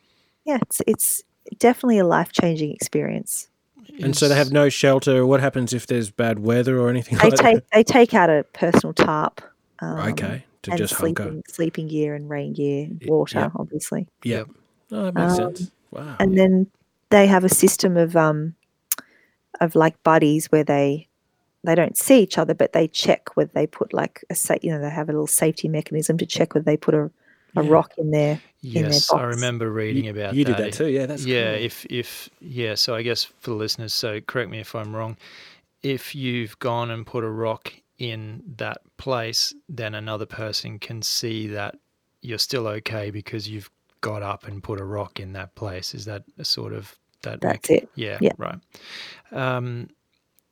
yeah, 0.44 0.58
it's 0.62 0.82
it's 0.86 1.22
definitely 1.58 1.98
a 1.98 2.06
life 2.06 2.32
changing 2.32 2.72
experience. 2.72 3.48
And 4.00 4.16
so 4.16 4.28
they 4.28 4.36
have 4.36 4.52
no 4.52 4.68
shelter. 4.68 5.26
What 5.26 5.40
happens 5.40 5.72
if 5.72 5.86
there's 5.86 6.10
bad 6.10 6.38
weather 6.38 6.78
or 6.78 6.88
anything 6.88 7.18
They 7.18 7.30
like 7.30 7.38
take 7.38 7.70
they 7.70 7.84
take 7.84 8.14
out 8.14 8.30
a 8.30 8.44
personal 8.52 8.92
tarp. 8.94 9.40
Um. 9.80 9.98
Okay, 10.10 10.44
to 10.62 10.70
and 10.70 10.78
just 10.78 10.94
hunker. 10.94 11.22
sleeping 11.24 11.42
sleeping 11.48 11.88
gear 11.88 12.14
and 12.14 12.28
rain 12.30 12.52
gear, 12.52 12.88
water, 13.06 13.40
yep. 13.40 13.52
obviously. 13.56 14.06
Yeah. 14.24 14.44
Oh, 14.90 15.04
that 15.10 15.14
makes 15.14 15.38
Um, 15.38 15.56
sense. 15.56 15.70
Wow. 15.90 16.16
and 16.20 16.38
then 16.38 16.66
they 17.10 17.26
have 17.26 17.44
a 17.44 17.48
system 17.48 17.96
of 17.96 18.16
um 18.16 18.54
of 19.60 19.74
like 19.74 20.02
buddies 20.02 20.46
where 20.50 20.64
they 20.64 21.08
they 21.64 21.74
don't 21.74 21.96
see 21.96 22.20
each 22.20 22.38
other 22.38 22.54
but 22.54 22.72
they 22.72 22.88
check 22.88 23.36
whether 23.36 23.50
they 23.54 23.66
put 23.66 23.92
like 23.92 24.24
a 24.30 24.34
sa- 24.34 24.56
you 24.62 24.70
know 24.70 24.80
they 24.80 24.90
have 24.90 25.08
a 25.08 25.12
little 25.12 25.26
safety 25.26 25.68
mechanism 25.68 26.16
to 26.18 26.26
check 26.26 26.54
whether 26.54 26.64
they 26.64 26.76
put 26.76 26.94
a, 26.94 27.10
a 27.56 27.62
Yeah. 27.62 27.70
rock 27.70 27.92
in 27.98 28.10
there 28.10 28.40
their 28.62 28.84
Yes, 28.84 29.12
I 29.12 29.22
remember 29.24 29.70
reading 29.70 30.08
about 30.08 30.34
you 30.34 30.44
that. 30.44 30.56
did 30.56 30.66
that 30.66 30.72
too. 30.72 30.86
Yeah, 30.88 31.06
that's 31.06 31.26
yeah, 31.26 31.54
cool. 31.56 31.64
if 31.64 31.84
if 31.90 32.30
yeah, 32.40 32.74
so 32.76 32.94
I 32.94 33.02
guess 33.02 33.24
for 33.24 33.50
the 33.50 33.56
listeners, 33.56 33.92
so 33.92 34.20
correct 34.20 34.50
me 34.50 34.60
if 34.60 34.74
I'm 34.76 34.94
wrong. 34.94 35.16
If 35.82 36.14
you've 36.14 36.56
gone 36.60 36.92
and 36.92 37.04
put 37.04 37.24
a 37.24 37.28
rock 37.28 37.72
in 38.02 38.42
that 38.56 38.78
place, 38.96 39.54
then 39.68 39.94
another 39.94 40.26
person 40.26 40.80
can 40.80 41.02
see 41.02 41.46
that 41.46 41.76
you're 42.20 42.36
still 42.38 42.66
okay 42.66 43.12
because 43.12 43.48
you've 43.48 43.70
got 44.00 44.22
up 44.22 44.48
and 44.48 44.60
put 44.60 44.80
a 44.80 44.84
rock 44.84 45.20
in 45.20 45.32
that 45.34 45.54
place. 45.54 45.94
Is 45.94 46.04
that 46.06 46.24
a 46.36 46.44
sort 46.44 46.72
of 46.72 46.98
that? 47.22 47.40
that's 47.40 47.70
it 47.70 47.88
Yeah, 47.94 48.18
Yeah. 48.20 48.32
right. 48.38 48.58
Um, 49.30 49.88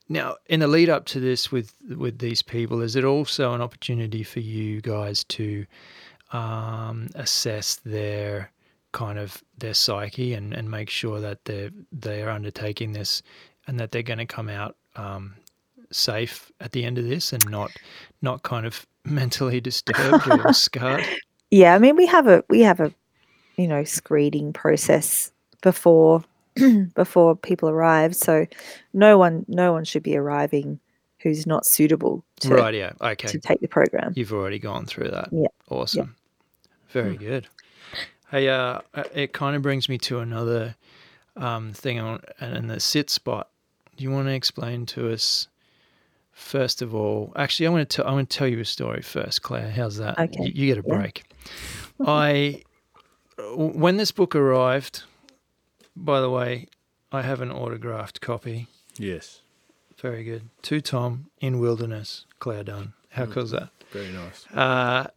now, 0.09 0.36
in 0.47 0.60
the 0.60 0.68
lead 0.68 0.89
up 0.89 1.06
to 1.06 1.18
this 1.20 1.51
with 1.51 1.74
with 1.97 2.18
these 2.20 2.40
people, 2.40 2.82
is 2.82 2.94
it 2.94 3.05
also 3.05 3.52
an 3.52 3.60
opportunity 3.60 4.22
for 4.22 4.39
you 4.40 4.81
guys 4.81 5.24
to 5.24 5.66
um, 6.32 7.09
assess 7.16 7.77
their 7.85 8.52
kind 8.93 9.18
of 9.18 9.43
their 9.59 9.74
psyche 9.74 10.35
and, 10.35 10.52
and 10.52 10.70
make 10.70 10.89
sure 10.90 11.20
that 11.20 11.44
they 11.47 11.70
they 11.93 12.22
are 12.22 12.31
undertaking 12.31 12.93
this 12.93 13.22
and 13.66 13.81
that 13.81 13.90
they're 13.90 14.02
going 14.02 14.18
to 14.18 14.27
come 14.27 14.48
out 14.48 14.77
um, 14.94 15.35
safe 15.93 16.51
at 16.61 16.73
the 16.73 16.85
end 16.85 16.99
of 16.99 17.05
this 17.05 17.33
and 17.33 17.49
not 17.51 17.71
not 18.23 18.43
kind 18.43 18.67
of 18.67 18.87
mentally 19.05 19.61
disturbed 19.61 20.29
or 20.29 20.53
scarred? 20.53 21.05
yeah 21.51 21.75
i 21.75 21.79
mean 21.79 21.97
we 21.97 22.07
have 22.07 22.27
a 22.27 22.45
we 22.49 22.61
have 22.61 22.81
a 22.81 22.93
you 23.57 23.67
know 23.67 23.83
screening 23.85 24.53
process 24.53 25.33
before 25.62 26.23
before 26.95 27.37
people 27.37 27.69
arrive 27.69 28.15
so 28.15 28.47
no 28.93 29.19
one 29.19 29.45
no 29.49 29.73
one 29.73 29.85
should 29.85 30.03
be 30.03 30.17
arriving 30.17 30.79
who's 31.21 31.47
not 31.47 31.67
suitable 31.67 32.25
to, 32.41 32.55
right. 32.55 32.75
Yeah. 32.75 32.93
Okay. 33.01 33.29
to 33.29 33.39
take 33.39 33.61
the 33.61 33.69
program 33.69 34.12
You've 34.17 34.33
already 34.33 34.59
gone 34.59 34.87
through 34.87 35.11
that. 35.11 35.29
Yeah. 35.31 35.49
Awesome. 35.69 36.17
Very 36.89 37.17
good. 37.17 37.47
Hey, 38.31 38.49
uh, 38.49 38.81
uh, 38.95 39.05
it 39.15 39.33
kind 39.33 39.55
of 39.55 39.62
brings 39.62 39.89
me 39.89 39.99
to 39.99 40.21
another 40.21 40.75
um, 41.37 41.73
thing, 41.73 42.01
on, 42.01 42.21
and 42.41 42.57
in 42.57 42.67
the 42.67 42.81
sit 42.81 43.11
spot. 43.11 43.49
Do 43.97 44.05
you 44.05 44.11
want 44.11 44.27
to 44.29 44.33
explain 44.33 44.87
to 44.87 45.12
us, 45.12 45.49
first 46.32 46.82
of 46.82 46.94
all? 46.94 47.32
Actually, 47.36 47.66
I 47.66 47.70
want 47.70 47.89
to 47.89 47.97
tell. 47.97 48.07
I 48.07 48.12
want 48.12 48.28
to 48.31 48.36
tell 48.39 48.48
you 48.48 48.59
a 48.61 48.65
story 48.65 49.02
first, 49.02 49.43
Claire. 49.43 49.70
How's 49.70 49.97
that? 49.98 50.19
Okay. 50.19 50.44
You, 50.44 50.52
you 50.55 50.74
get 50.74 50.85
a 50.85 50.89
Yeah. 50.89 50.97
break. 50.97 51.23
I, 52.07 52.62
when 53.55 53.97
this 53.97 54.12
book 54.12 54.35
arrived, 54.35 55.02
by 55.97 56.20
the 56.20 56.31
way, 56.31 56.66
I 57.12 57.23
have 57.23 57.40
an 57.40 57.51
autographed 57.51 58.20
copy. 58.20 58.66
yes, 58.98 59.40
Very 60.01 60.24
good. 60.24 60.48
To 60.62 60.81
Tom 60.81 61.27
in 61.40 61.59
Wilderness, 61.61 62.24
Claire 62.39 62.65
Dunn. 62.65 62.94
How 63.11 63.27
Mm. 63.27 63.32
cool 63.32 63.43
is 63.43 63.51
that? 63.51 63.69
very 63.93 64.09
nice. 64.12 64.47
Uh, 64.55 65.09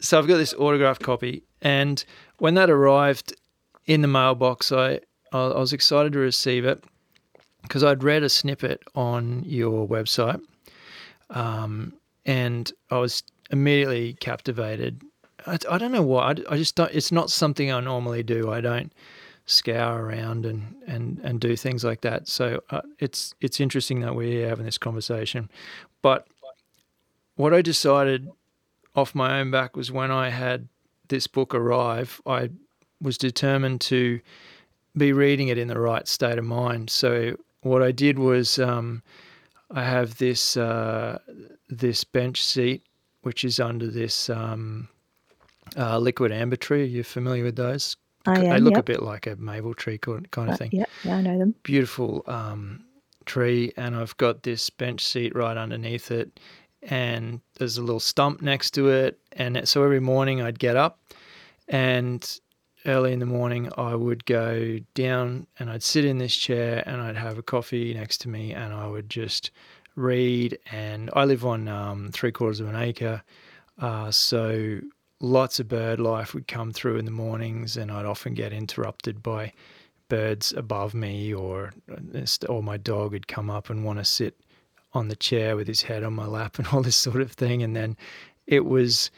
so 0.00 0.18
I've 0.18 0.26
got 0.26 0.36
this 0.36 0.52
autographed 0.54 1.02
copy, 1.02 1.42
and 1.62 2.04
when 2.38 2.54
that 2.54 2.68
arrived 2.68 3.34
in 3.86 4.02
the 4.02 4.08
mailbox, 4.08 4.72
I 4.72 5.00
I, 5.32 5.38
I 5.38 5.58
was 5.58 5.72
excited 5.72 6.12
to 6.12 6.18
receive 6.18 6.64
it 6.64 6.84
because 7.62 7.82
I'd 7.82 8.02
read 8.04 8.22
a 8.22 8.28
snippet 8.28 8.82
on 8.94 9.42
your 9.44 9.86
website, 9.88 10.40
um, 11.30 11.94
and 12.24 12.72
I 12.90 12.98
was 12.98 13.22
immediately 13.50 14.14
captivated. 14.14 15.02
I, 15.46 15.58
I 15.70 15.78
don't 15.78 15.92
know 15.92 16.02
why. 16.02 16.30
I, 16.30 16.34
I 16.50 16.56
just 16.56 16.74
don't. 16.74 16.92
It's 16.92 17.12
not 17.12 17.30
something 17.30 17.72
I 17.72 17.80
normally 17.80 18.22
do. 18.22 18.50
I 18.50 18.60
don't 18.60 18.92
scour 19.46 20.04
around 20.04 20.44
and 20.44 20.74
and 20.86 21.20
and 21.22 21.40
do 21.40 21.56
things 21.56 21.84
like 21.84 22.00
that. 22.00 22.28
So 22.28 22.62
uh, 22.70 22.82
it's 22.98 23.34
it's 23.40 23.60
interesting 23.60 24.00
that 24.00 24.14
we're 24.14 24.48
having 24.48 24.66
this 24.66 24.78
conversation, 24.78 25.50
but 26.02 26.26
what 27.36 27.54
I 27.54 27.62
decided 27.62 28.30
off 28.94 29.14
my 29.14 29.40
own 29.40 29.50
back 29.50 29.76
was 29.76 29.92
when 29.92 30.10
I 30.10 30.30
had 30.30 30.68
this 31.08 31.26
book 31.26 31.54
arrive, 31.54 32.20
I 32.26 32.50
was 33.00 33.18
determined 33.18 33.80
to 33.82 34.20
be 34.96 35.12
reading 35.12 35.48
it 35.48 35.58
in 35.58 35.68
the 35.68 35.78
right 35.78 36.08
state 36.08 36.38
of 36.38 36.44
mind. 36.44 36.88
So 36.90 37.36
what 37.60 37.82
I 37.82 37.92
did 37.92 38.18
was 38.18 38.58
um, 38.58 39.02
I 39.70 39.82
have 39.84 40.16
this 40.18 40.56
uh, 40.56 41.18
this 41.68 42.04
bench 42.04 42.44
seat, 42.44 42.84
which 43.22 43.44
is 43.44 43.58
under 43.60 43.88
this 43.88 44.30
um, 44.30 44.88
uh, 45.76 45.98
liquid 45.98 46.32
amber 46.32 46.56
tree. 46.56 46.82
Are 46.82 46.84
you 46.84 47.02
familiar 47.02 47.44
with 47.44 47.56
those? 47.56 47.96
I 48.26 48.40
they 48.40 48.58
look 48.58 48.74
yep. 48.74 48.80
a 48.80 48.84
bit 48.84 49.02
like 49.02 49.26
a 49.26 49.36
maple 49.36 49.74
tree 49.74 49.98
kind 49.98 50.30
kind 50.30 50.48
Uh, 50.48 50.52
of 50.52 50.58
thing 50.58 50.70
yeah, 50.72 50.84
yeah, 51.04 51.16
I 51.16 51.20
know 51.22 51.38
them. 51.38 51.54
beautiful 51.62 52.24
um, 52.26 52.84
tree, 53.24 53.72
and 53.76 53.94
I've 53.94 54.16
got 54.16 54.42
this 54.42 54.68
bench 54.70 55.04
seat 55.04 55.34
right 55.34 55.56
underneath 55.56 56.10
it, 56.10 56.40
and 56.82 57.40
there's 57.58 57.78
a 57.78 57.82
little 57.82 58.00
stump 58.00 58.42
next 58.42 58.72
to 58.72 58.88
it. 58.88 59.18
And 59.32 59.68
so 59.68 59.82
every 59.84 60.00
morning 60.00 60.42
I'd 60.42 60.58
get 60.58 60.76
up, 60.76 61.00
and 61.68 62.40
early 62.86 63.12
in 63.12 63.18
the 63.18 63.26
morning 63.26 63.70
I 63.76 63.94
would 63.94 64.24
go 64.24 64.78
down 64.94 65.46
and 65.58 65.70
I'd 65.70 65.82
sit 65.82 66.04
in 66.04 66.18
this 66.18 66.34
chair 66.34 66.82
and 66.86 67.00
I'd 67.00 67.16
have 67.16 67.38
a 67.38 67.42
coffee 67.42 67.92
next 67.94 68.18
to 68.22 68.28
me, 68.28 68.52
and 68.52 68.72
I 68.72 68.86
would 68.86 69.10
just 69.10 69.50
read. 69.94 70.58
And 70.70 71.10
I 71.14 71.24
live 71.24 71.44
on 71.44 71.68
um, 71.68 72.10
three 72.12 72.32
quarters 72.32 72.60
of 72.60 72.68
an 72.68 72.76
acre, 72.76 73.22
uh, 73.80 74.10
so 74.10 74.80
lots 75.20 75.60
of 75.60 75.68
bird 75.68 76.00
life 76.00 76.34
would 76.34 76.48
come 76.48 76.72
through 76.72 76.96
in 76.96 77.04
the 77.04 77.10
mornings, 77.10 77.76
and 77.76 77.90
I'd 77.90 78.06
often 78.06 78.34
get 78.34 78.52
interrupted 78.52 79.22
by 79.22 79.52
birds 80.08 80.52
above 80.52 80.94
me 80.94 81.34
or 81.34 81.72
or 82.48 82.62
my 82.62 82.76
dog 82.76 83.12
would 83.12 83.26
come 83.26 83.50
up 83.50 83.70
and 83.70 83.84
want 83.84 83.98
to 83.98 84.04
sit 84.04 84.36
on 84.92 85.08
the 85.08 85.16
chair 85.16 85.56
with 85.56 85.66
his 85.66 85.82
head 85.82 86.04
on 86.04 86.12
my 86.12 86.26
lap 86.26 86.58
and 86.58 86.66
all 86.72 86.82
this 86.82 86.96
sort 86.96 87.20
of 87.20 87.32
thing 87.32 87.62
and 87.62 87.74
then 87.74 87.96
it 88.46 88.64
was 88.64 89.10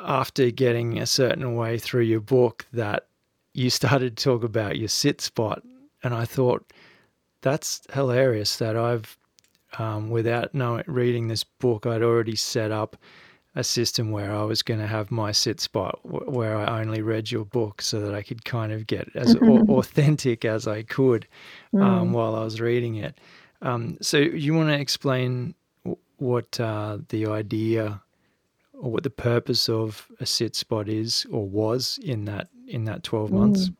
after 0.00 0.50
getting 0.50 0.98
a 0.98 1.06
certain 1.06 1.54
way 1.54 1.78
through 1.78 2.02
your 2.02 2.20
book 2.20 2.66
that 2.72 3.06
you 3.54 3.70
started 3.80 4.16
to 4.16 4.24
talk 4.24 4.44
about 4.44 4.78
your 4.78 4.88
sit 4.88 5.20
spot 5.20 5.62
and 6.02 6.14
I 6.14 6.24
thought 6.24 6.72
that's 7.40 7.82
hilarious 7.92 8.56
that 8.58 8.76
I've 8.76 9.16
um, 9.78 10.08
without 10.10 10.54
knowing 10.54 10.84
reading 10.86 11.28
this 11.28 11.44
book 11.44 11.86
I'd 11.86 12.02
already 12.02 12.36
set 12.36 12.70
up 12.72 12.96
a 13.54 13.64
system 13.64 14.10
where 14.12 14.32
I 14.34 14.44
was 14.44 14.62
going 14.62 14.78
to 14.80 14.86
have 14.86 15.10
my 15.10 15.32
sit 15.32 15.60
spot 15.60 15.98
w- 16.04 16.30
where 16.30 16.56
I 16.56 16.80
only 16.80 17.02
read 17.02 17.30
your 17.30 17.44
book 17.44 17.82
so 17.82 18.00
that 18.00 18.14
I 18.14 18.22
could 18.22 18.44
kind 18.44 18.72
of 18.72 18.86
get 18.86 19.08
as 19.16 19.34
au- 19.34 19.66
authentic 19.68 20.44
as 20.44 20.66
I 20.68 20.82
could 20.82 21.26
um, 21.74 21.80
Mm. 21.80 22.10
while 22.12 22.34
I 22.36 22.44
was 22.44 22.60
reading 22.60 22.96
it. 22.96 23.18
Um, 23.60 23.98
so 24.00 24.18
you 24.18 24.54
want 24.54 24.68
to 24.68 24.78
explain 24.78 25.54
w- 25.84 25.98
what 26.18 26.58
uh, 26.60 26.98
the 27.08 27.26
idea 27.26 28.00
or 28.78 28.90
what 28.90 29.02
the 29.02 29.10
purpose 29.10 29.68
of 29.68 30.06
a 30.20 30.26
sit 30.26 30.54
spot 30.54 30.88
is 30.88 31.26
or 31.30 31.46
was 31.46 31.98
in 32.02 32.24
that 32.26 32.48
in 32.66 32.84
that 32.84 33.02
12 33.02 33.30
months? 33.32 33.70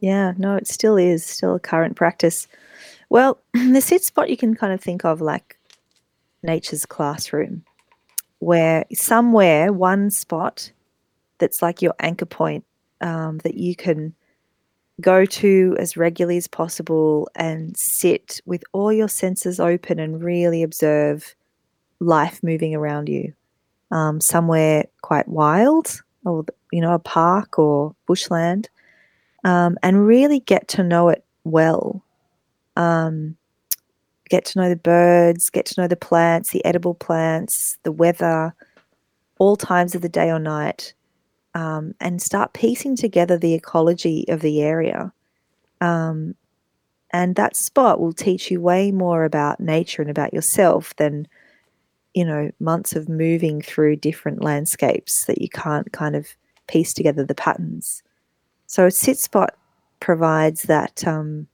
Yeah, 0.00 0.32
no, 0.38 0.56
it 0.56 0.66
still 0.66 0.96
is 0.96 1.24
still 1.24 1.54
a 1.54 1.60
current 1.60 1.96
practice. 1.96 2.48
Well, 3.10 3.38
the 3.52 3.80
sit 3.80 4.02
spot 4.02 4.30
you 4.30 4.36
can 4.36 4.54
kind 4.54 4.72
of 4.72 4.80
think 4.80 5.04
of 5.04 5.20
like 5.20 5.58
nature's 6.42 6.86
classroom, 6.86 7.64
where 8.38 8.84
somewhere 8.92 9.72
one 9.72 10.10
spot 10.10 10.72
that's 11.38 11.62
like 11.62 11.82
your 11.82 11.94
anchor 12.00 12.26
point 12.26 12.64
um, 13.00 13.38
that 13.38 13.54
you 13.54 13.76
can 13.76 14.14
go 15.00 15.24
to 15.24 15.76
as 15.78 15.96
regularly 15.96 16.36
as 16.36 16.46
possible 16.46 17.28
and 17.34 17.76
sit 17.76 18.40
with 18.44 18.62
all 18.72 18.92
your 18.92 19.08
senses 19.08 19.58
open 19.58 19.98
and 19.98 20.22
really 20.22 20.62
observe 20.62 21.34
life 22.00 22.42
moving 22.42 22.74
around 22.74 23.08
you. 23.08 23.32
Um, 23.90 24.20
somewhere 24.20 24.84
quite 25.02 25.26
wild, 25.28 26.02
or 26.24 26.44
you 26.70 26.80
know, 26.80 26.92
a 26.92 26.98
park 26.98 27.58
or 27.58 27.94
bushland 28.06 28.68
um, 29.44 29.76
and 29.82 30.06
really 30.06 30.40
get 30.40 30.68
to 30.68 30.82
know 30.82 31.08
it 31.08 31.24
well. 31.44 32.02
Um, 32.76 33.36
get 34.28 34.44
to 34.46 34.60
know 34.60 34.68
the 34.68 34.76
birds, 34.76 35.50
get 35.50 35.66
to 35.66 35.80
know 35.80 35.88
the 35.88 35.96
plants, 35.96 36.50
the 36.50 36.64
edible 36.64 36.94
plants, 36.94 37.78
the 37.82 37.92
weather, 37.92 38.54
all 39.38 39.56
times 39.56 39.94
of 39.94 40.02
the 40.02 40.08
day 40.08 40.30
or 40.30 40.38
night, 40.38 40.94
um, 41.54 41.94
and 42.00 42.22
start 42.22 42.52
piecing 42.52 42.96
together 42.96 43.36
the 43.36 43.54
ecology 43.54 44.24
of 44.28 44.40
the 44.40 44.62
area. 44.62 45.12
Um, 45.80 46.34
and 47.12 47.34
that 47.34 47.56
spot 47.56 47.98
will 48.00 48.12
teach 48.12 48.50
you 48.50 48.60
way 48.60 48.92
more 48.92 49.24
about 49.24 49.58
nature 49.58 50.00
and 50.00 50.10
about 50.10 50.32
yourself 50.32 50.94
than 50.96 51.26
you 52.14 52.24
know 52.24 52.50
months 52.60 52.94
of 52.94 53.08
moving 53.08 53.62
through 53.62 53.96
different 53.96 54.42
landscapes 54.42 55.24
that 55.24 55.40
you 55.40 55.48
can't 55.48 55.92
kind 55.92 56.16
of 56.16 56.28
piece 56.66 56.92
together 56.92 57.24
the 57.24 57.34
patterns. 57.34 58.02
So 58.66 58.88
sit 58.88 59.18
spot 59.18 59.56
provides 60.00 60.62
that 60.62 61.06
um, 61.06 61.46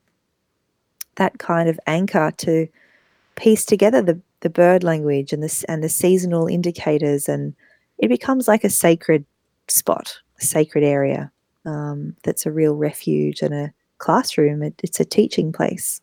that 1.16 1.39
kind 1.39 1.69
of 1.69 1.81
anchor 1.87 2.33
to 2.39 2.69
piece 3.35 3.65
together 3.65 4.03
the, 4.03 4.20
the 4.41 4.51
bird 4.51 4.83
language 4.83 5.33
and 5.33 5.43
the 5.43 5.65
and 5.69 5.83
the 5.83 5.89
seasonal 5.89 6.47
indicators, 6.47 7.28
and 7.28 7.55
it 7.99 8.09
becomes 8.09 8.49
like 8.49 8.65
a 8.65 8.70
sacred 8.70 9.24
spot, 9.69 10.19
a 10.41 10.45
sacred 10.45 10.85
area 10.85 11.31
um, 11.66 12.16
that's 12.23 12.47
a 12.47 12.53
real 12.53 12.77
refuge 12.77 13.43
and 13.43 13.53
a 13.53 13.73
classroom. 13.99 14.62
It, 14.62 14.74
it's 14.83 15.01
a 15.01 15.05
teaching 15.05 15.53
place. 15.53 16.01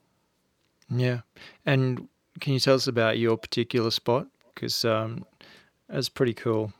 Yeah. 0.89 1.21
And 1.65 2.07
can 2.39 2.53
you 2.53 2.59
tell 2.59 2.75
us 2.75 2.87
about 2.87 3.17
your 3.17 3.37
particular 3.37 3.91
spot? 3.91 4.27
Because 4.53 4.85
um, 4.85 5.25
that's 5.89 6.09
pretty 6.09 6.33
cool. 6.33 6.73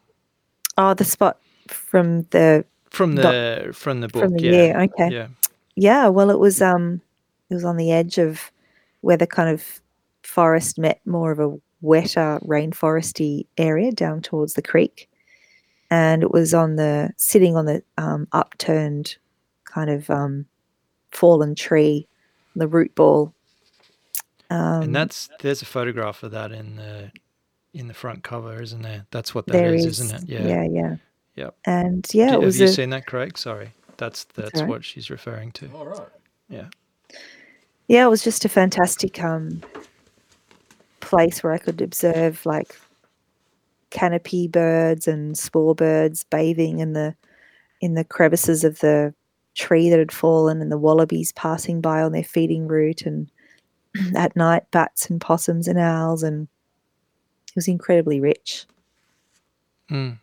Oh, 0.77 0.93
the 0.93 1.05
spot 1.05 1.39
from 1.67 2.23
the 2.31 2.65
From 2.89 3.15
the 3.15 3.71
from 3.73 4.01
the 4.01 4.07
book, 4.07 4.23
from 4.23 4.33
the 4.33 4.43
yeah. 4.43 4.51
year. 4.51 4.81
Okay. 4.81 5.09
Yeah. 5.11 5.27
Yeah, 5.75 6.07
well, 6.07 6.29
it 6.29 6.37
was 6.37 6.61
um, 6.61 7.01
it 7.49 7.55
was 7.55 7.65
on 7.65 7.77
the 7.77 7.91
edge 7.91 8.19
of 8.19 8.51
where 9.01 9.17
the 9.17 9.27
kind 9.27 9.49
of 9.49 9.81
forest 10.21 10.77
met 10.77 11.01
more 11.05 11.31
of 11.31 11.39
a 11.39 11.57
wetter 11.81 12.39
rainforesty 12.45 13.47
area 13.57 13.91
down 13.91 14.21
towards 14.21 14.53
the 14.53 14.61
creek, 14.61 15.09
and 15.89 16.21
it 16.21 16.31
was 16.31 16.53
on 16.53 16.75
the 16.75 17.11
sitting 17.17 17.55
on 17.55 17.65
the 17.65 17.83
um, 17.97 18.27
upturned 18.31 19.17
kind 19.65 19.89
of 19.89 20.09
um, 20.11 20.45
fallen 21.11 21.55
tree, 21.55 22.07
the 22.55 22.67
root 22.67 22.93
ball. 22.93 23.33
Um, 24.51 24.83
and 24.83 24.95
that's 24.95 25.29
there's 25.39 25.63
a 25.63 25.65
photograph 25.65 26.21
of 26.21 26.29
that 26.31 26.51
in 26.51 26.75
the 26.75 27.11
in 27.73 27.87
the 27.87 27.93
front 27.93 28.23
cover, 28.23 28.61
isn't 28.61 28.81
there? 28.81 29.05
That's 29.11 29.33
what 29.33 29.45
that 29.47 29.53
there 29.53 29.73
is, 29.73 29.85
is, 29.85 29.99
isn't 29.99 30.23
it? 30.23 30.29
yeah, 30.29 30.47
yeah. 30.47 30.67
yeah. 30.69 30.95
Yep. 31.35 31.55
And 31.65 32.07
yeah, 32.13 32.27
Do- 32.27 32.29
it 32.29 32.33
have 32.33 32.43
was 32.43 32.59
you 32.59 32.65
a, 32.65 32.69
seen 32.69 32.91
that, 32.91 33.07
Craig? 33.07 33.37
Sorry, 33.37 33.73
that's 33.97 34.25
that's 34.35 34.61
all 34.61 34.61
right. 34.61 34.69
what 34.69 34.85
she's 34.85 35.09
referring 35.09 35.51
to. 35.53 35.69
All 35.73 35.87
right. 35.87 36.07
Yeah. 36.49 36.67
yeah, 37.87 38.05
it 38.05 38.09
was 38.09 38.23
just 38.23 38.45
a 38.45 38.49
fantastic 38.49 39.23
um, 39.23 39.61
place 40.99 41.41
where 41.41 41.53
I 41.53 41.57
could 41.57 41.81
observe 41.81 42.45
like 42.45 42.75
canopy 43.89 44.47
birds 44.47 45.07
and 45.07 45.37
spore 45.37 45.75
birds 45.75 46.23
bathing 46.25 46.79
in 46.79 46.93
the 46.93 47.15
in 47.81 47.95
the 47.95 48.03
crevices 48.03 48.63
of 48.63 48.79
the 48.79 49.13
tree 49.55 49.89
that 49.89 49.99
had 49.99 50.11
fallen 50.11 50.61
and 50.61 50.71
the 50.71 50.77
wallabies 50.77 51.31
passing 51.33 51.81
by 51.81 52.01
on 52.01 52.11
their 52.11 52.23
feeding 52.23 52.67
route 52.67 53.03
and 53.03 53.29
at 54.15 54.35
night 54.35 54.63
bats 54.71 55.09
and 55.09 55.21
possums 55.21 55.67
and 55.67 55.79
owls 55.79 56.23
and 56.23 56.47
it 57.53 57.55
was 57.55 57.67
incredibly 57.67 58.19
rich. 58.19 58.65
Mm. 59.91 60.17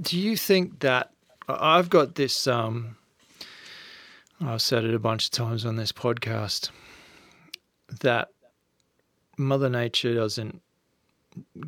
Do 0.00 0.18
you 0.18 0.36
think 0.36 0.80
that 0.80 1.12
I've 1.48 1.88
got 1.88 2.16
this? 2.16 2.48
Um, 2.48 2.96
I've 4.40 4.60
said 4.60 4.84
it 4.84 4.92
a 4.92 4.98
bunch 4.98 5.26
of 5.26 5.30
times 5.30 5.64
on 5.64 5.76
this 5.76 5.92
podcast 5.92 6.70
that 8.00 8.30
Mother 9.38 9.70
Nature 9.70 10.14
doesn't 10.14 10.60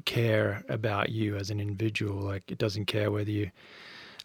care 0.07 0.65
about 0.69 1.11
you 1.11 1.37
as 1.37 1.51
an 1.51 1.61
individual. 1.61 2.21
Like 2.21 2.51
it 2.51 2.59
doesn't 2.59 2.87
care 2.87 3.13
whether 3.13 3.31
you 3.31 3.53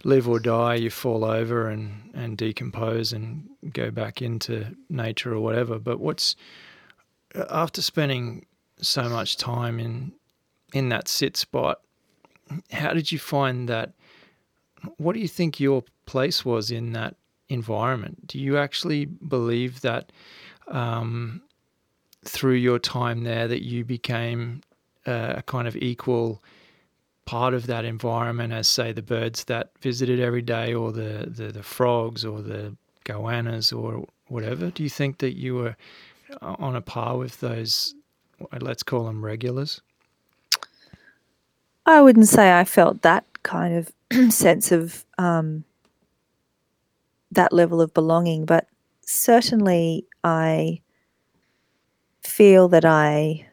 live 0.04 0.28
or 0.28 0.40
die, 0.40 0.76
you 0.76 0.90
fall 0.90 1.24
over 1.24 1.70
and, 1.70 2.10
and 2.16 2.38
decompose 2.38 3.14
and 3.14 3.48
go 3.72 3.92
back 3.92 4.20
into 4.20 4.76
nature 4.90 5.34
or 5.34 5.42
whatever. 5.42 5.78
But 5.78 6.00
what's 6.00 6.36
after 7.52 7.84
spending 7.84 8.48
so 8.82 9.10
much 9.10 9.38
time 9.38 9.80
in 9.80 10.14
in 10.74 10.90
that 10.90 11.08
sit 11.08 11.38
spot, 11.38 11.80
how 12.72 12.94
did 12.94 13.12
you 13.12 13.20
find 13.20 13.70
that? 13.70 13.94
What 14.98 15.14
do 15.14 15.20
you 15.20 15.28
think 15.28 15.60
your 15.60 15.84
place 16.06 16.45
was 16.45 16.72
in 16.72 16.94
that 16.94 17.16
environment? 17.49 18.28
Do 18.28 18.40
you 18.40 18.58
actually 18.58 19.06
believe 19.06 19.82
that 19.82 20.12
um, 20.68 21.41
through 22.26 22.56
your 22.56 22.80
time 22.80 23.24
there 23.24 23.48
that 23.48 23.64
you 23.64 23.86
became 23.86 24.62
a 25.06 25.41
kind 25.45 25.68
of 25.68 25.76
equal 25.78 26.44
part 27.26 27.54
of 27.54 27.68
that 27.68 27.86
environment 27.86 28.54
as, 28.54 28.68
say, 28.68 28.91
the 28.91 29.02
birds 29.02 29.45
that 29.45 29.72
visited 29.82 30.20
every 30.20 30.41
day, 30.41 30.74
or 30.74 30.91
the 30.91 31.28
the, 31.28 31.52
the 31.52 31.64
frogs, 31.64 32.26
or 32.26 32.41
the 32.41 32.76
goannas, 33.06 33.78
or 33.78 34.06
whatever? 34.28 34.70
Do 34.70 34.84
you 34.84 34.90
think 34.90 35.20
that 35.20 35.38
you 35.38 35.56
were 35.56 35.76
uh, 36.41 36.56
on 36.60 36.76
a 36.76 36.82
par 36.82 37.18
with 37.18 37.40
those? 37.40 37.95
Let's 38.60 38.84
call 38.84 39.06
them 39.06 39.24
regulars. 39.24 39.82
I 41.86 42.02
wouldn't 42.02 42.28
say 42.28 42.58
I 42.58 42.66
felt 42.66 43.02
that 43.02 43.26
kind 43.44 43.76
of 43.76 43.92
sense 44.34 44.72
of 44.72 45.06
um, 45.18 45.64
that 47.32 47.54
level 47.54 47.82
of 47.82 47.94
belonging, 47.94 48.46
but 48.46 48.68
certainly 49.02 50.06
I 50.24 50.82
feel 52.24 52.68
that 52.70 52.86
I 52.86 53.48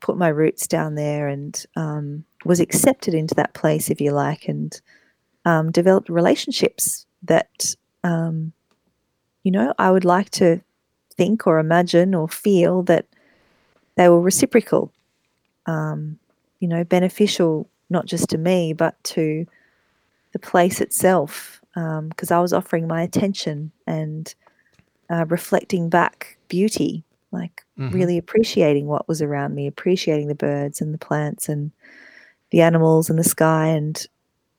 put 0.00 0.16
my 0.16 0.28
roots 0.28 0.66
down 0.66 0.94
there 0.94 1.28
and 1.28 1.64
um, 1.76 2.24
was 2.44 2.60
accepted 2.60 3.14
into 3.14 3.34
that 3.36 3.54
place, 3.54 3.88
if 3.88 4.00
you 4.00 4.12
like, 4.12 4.48
and 4.48 4.78
um, 5.44 5.70
developed 5.70 6.08
relationships 6.08 7.06
that, 7.22 7.74
um, 8.04 8.52
you 9.44 9.52
know, 9.52 9.72
I 9.78 9.90
would 9.90 10.04
like 10.04 10.30
to 10.30 10.60
think 11.16 11.46
or 11.46 11.58
imagine 11.58 12.14
or 12.14 12.28
feel 12.28 12.82
that 12.84 13.06
they 13.96 14.08
were 14.08 14.20
reciprocal, 14.20 14.92
um, 15.66 16.18
you 16.60 16.68
know, 16.68 16.84
beneficial 16.84 17.68
not 17.90 18.06
just 18.06 18.28
to 18.30 18.38
me, 18.38 18.72
but 18.72 19.02
to 19.04 19.46
the 20.32 20.38
place 20.38 20.80
itself, 20.80 21.60
because 21.74 22.30
I 22.30 22.40
was 22.40 22.52
offering 22.52 22.86
my 22.88 23.02
attention 23.02 23.70
and 23.86 24.34
uh, 25.10 25.24
reflecting 25.28 25.88
back 25.88 26.36
beauty, 26.48 27.04
like 27.32 27.64
Mhm. 27.78 27.92
really 27.92 28.18
appreciating 28.18 28.86
what 28.86 29.06
was 29.08 29.22
around 29.22 29.54
me, 29.54 29.66
appreciating 29.66 30.28
the 30.28 30.34
birds 30.34 30.80
and 30.80 30.92
the 30.92 30.98
plants 30.98 31.48
and 31.48 31.70
the 32.50 32.60
animals 32.62 33.08
and 33.10 33.18
the 33.18 33.24
sky. 33.24 33.68
And, 33.68 34.04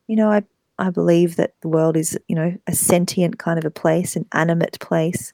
you 0.07 0.15
know, 0.15 0.31
I, 0.31 0.43
I 0.79 0.89
believe 0.89 1.35
that 1.37 1.53
the 1.61 1.67
world 1.69 1.97
is, 1.97 2.17
you 2.27 2.35
know, 2.35 2.55
a 2.67 2.73
sentient 2.73 3.39
kind 3.39 3.59
of 3.59 3.65
a 3.65 3.71
place, 3.71 4.15
an 4.15 4.25
animate 4.33 4.79
place 4.79 5.33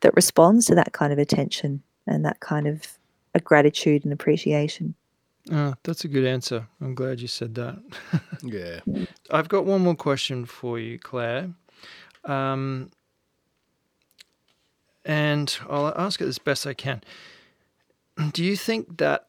that 0.00 0.14
responds 0.14 0.66
to 0.66 0.74
that 0.74 0.92
kind 0.92 1.12
of 1.12 1.18
attention 1.18 1.82
and 2.06 2.24
that 2.24 2.40
kind 2.40 2.66
of 2.66 2.98
a 3.34 3.40
gratitude 3.40 4.04
and 4.04 4.12
appreciation. 4.12 4.94
Ah, 5.50 5.74
that's 5.82 6.04
a 6.04 6.08
good 6.08 6.24
answer. 6.26 6.66
I'm 6.80 6.94
glad 6.94 7.20
you 7.20 7.28
said 7.28 7.54
that. 7.56 7.78
Yeah. 8.42 8.80
I've 9.30 9.50
got 9.50 9.66
one 9.66 9.82
more 9.82 9.94
question 9.94 10.46
for 10.46 10.78
you, 10.78 10.98
Claire. 10.98 11.50
Um, 12.24 12.90
and 15.04 15.58
I'll 15.68 15.88
ask 15.94 16.22
it 16.22 16.26
as 16.26 16.38
best 16.38 16.66
I 16.66 16.72
can. 16.72 17.02
Do 18.32 18.42
you 18.42 18.56
think 18.56 18.96
that 18.96 19.26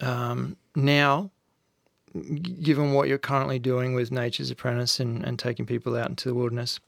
um, 0.00 0.56
now, 0.74 1.30
given 2.60 2.94
what 2.94 3.06
you're 3.06 3.18
currently 3.18 3.60
doing 3.60 3.94
with 3.94 4.10
Nature's 4.10 4.50
Apprentice 4.50 4.98
and, 4.98 5.24
and 5.24 5.38
taking 5.38 5.66
people 5.66 5.96
out 5.96 6.08
into 6.08 6.28
the 6.28 6.34
wilderness, 6.34 6.80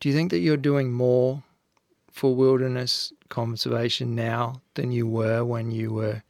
do 0.00 0.10
you 0.10 0.14
think 0.14 0.30
that 0.30 0.40
you're 0.40 0.58
doing 0.58 0.92
more 0.92 1.42
for 2.12 2.34
wilderness 2.34 3.14
conservation 3.28 4.14
now 4.14 4.60
than 4.74 4.92
you 4.92 5.06
were 5.06 5.44
when 5.44 5.70
you 5.70 5.92
were 5.92 6.22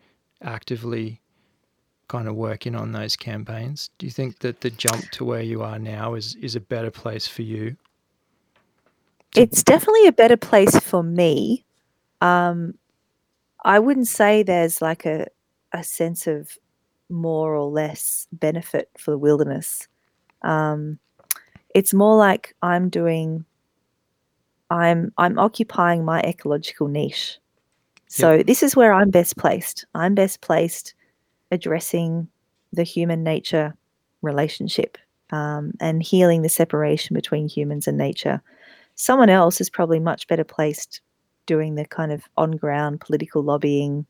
actively 0.42 1.20
kind 2.08 2.26
of 2.26 2.34
working 2.34 2.74
on 2.74 2.92
those 2.92 3.16
campaigns? 3.16 3.90
Do 3.98 4.06
you 4.06 4.12
think 4.12 4.40
that 4.40 4.60
the 4.60 4.70
jump 4.70 5.10
to 5.12 5.24
where 5.24 5.42
you 5.42 5.62
are 5.62 5.78
now 5.78 6.14
is, 6.14 6.34
is 6.36 6.56
a 6.56 6.60
better 6.60 6.90
place 6.90 7.26
for 7.26 7.42
you? 7.42 7.76
It's 9.36 9.62
definitely 9.62 10.06
a 10.06 10.12
better 10.12 10.36
place 10.36 10.78
for 10.80 11.02
me. 11.02 11.64
Um, 12.20 12.74
I 13.64 13.78
wouldn't 13.78 14.08
say 14.08 14.42
there's 14.42 14.80
like 14.80 15.04
a, 15.04 15.26
a 15.72 15.84
sense 15.84 16.26
of 16.26 16.56
more 17.10 17.54
or 17.54 17.68
less 17.68 18.26
benefit 18.32 18.90
for 18.98 19.10
the 19.10 19.18
wilderness. 19.18 19.86
Um, 20.42 20.98
it's 21.74 21.92
more 21.92 22.16
like 22.16 22.54
I'm 22.62 22.88
doing 22.88 23.44
I'm 24.70 25.12
I'm 25.18 25.38
occupying 25.38 26.04
my 26.04 26.20
ecological 26.20 26.88
niche. 26.88 27.38
So 28.08 28.34
yep. 28.34 28.46
this 28.46 28.62
is 28.62 28.74
where 28.74 28.92
I'm 28.92 29.10
best 29.10 29.36
placed. 29.36 29.86
I'm 29.94 30.14
best 30.14 30.40
placed 30.40 30.94
addressing 31.50 32.28
the 32.72 32.82
human 32.82 33.22
nature 33.22 33.74
relationship 34.22 34.98
um, 35.30 35.72
and 35.80 36.02
healing 36.02 36.42
the 36.42 36.48
separation 36.48 37.14
between 37.14 37.48
humans 37.48 37.86
and 37.86 37.96
nature. 37.96 38.42
Someone 38.94 39.30
else 39.30 39.60
is 39.60 39.70
probably 39.70 40.00
much 40.00 40.26
better 40.26 40.44
placed 40.44 41.00
doing 41.46 41.74
the 41.74 41.84
kind 41.84 42.12
of 42.12 42.22
on 42.36 42.52
ground 42.52 43.00
political 43.00 43.42
lobbying 43.42 44.06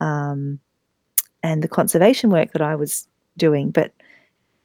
um, 0.00 0.58
and 1.42 1.62
the 1.62 1.68
conservation 1.68 2.30
work 2.30 2.52
that 2.52 2.62
I 2.62 2.74
was 2.74 3.06
doing. 3.36 3.70
But 3.70 3.92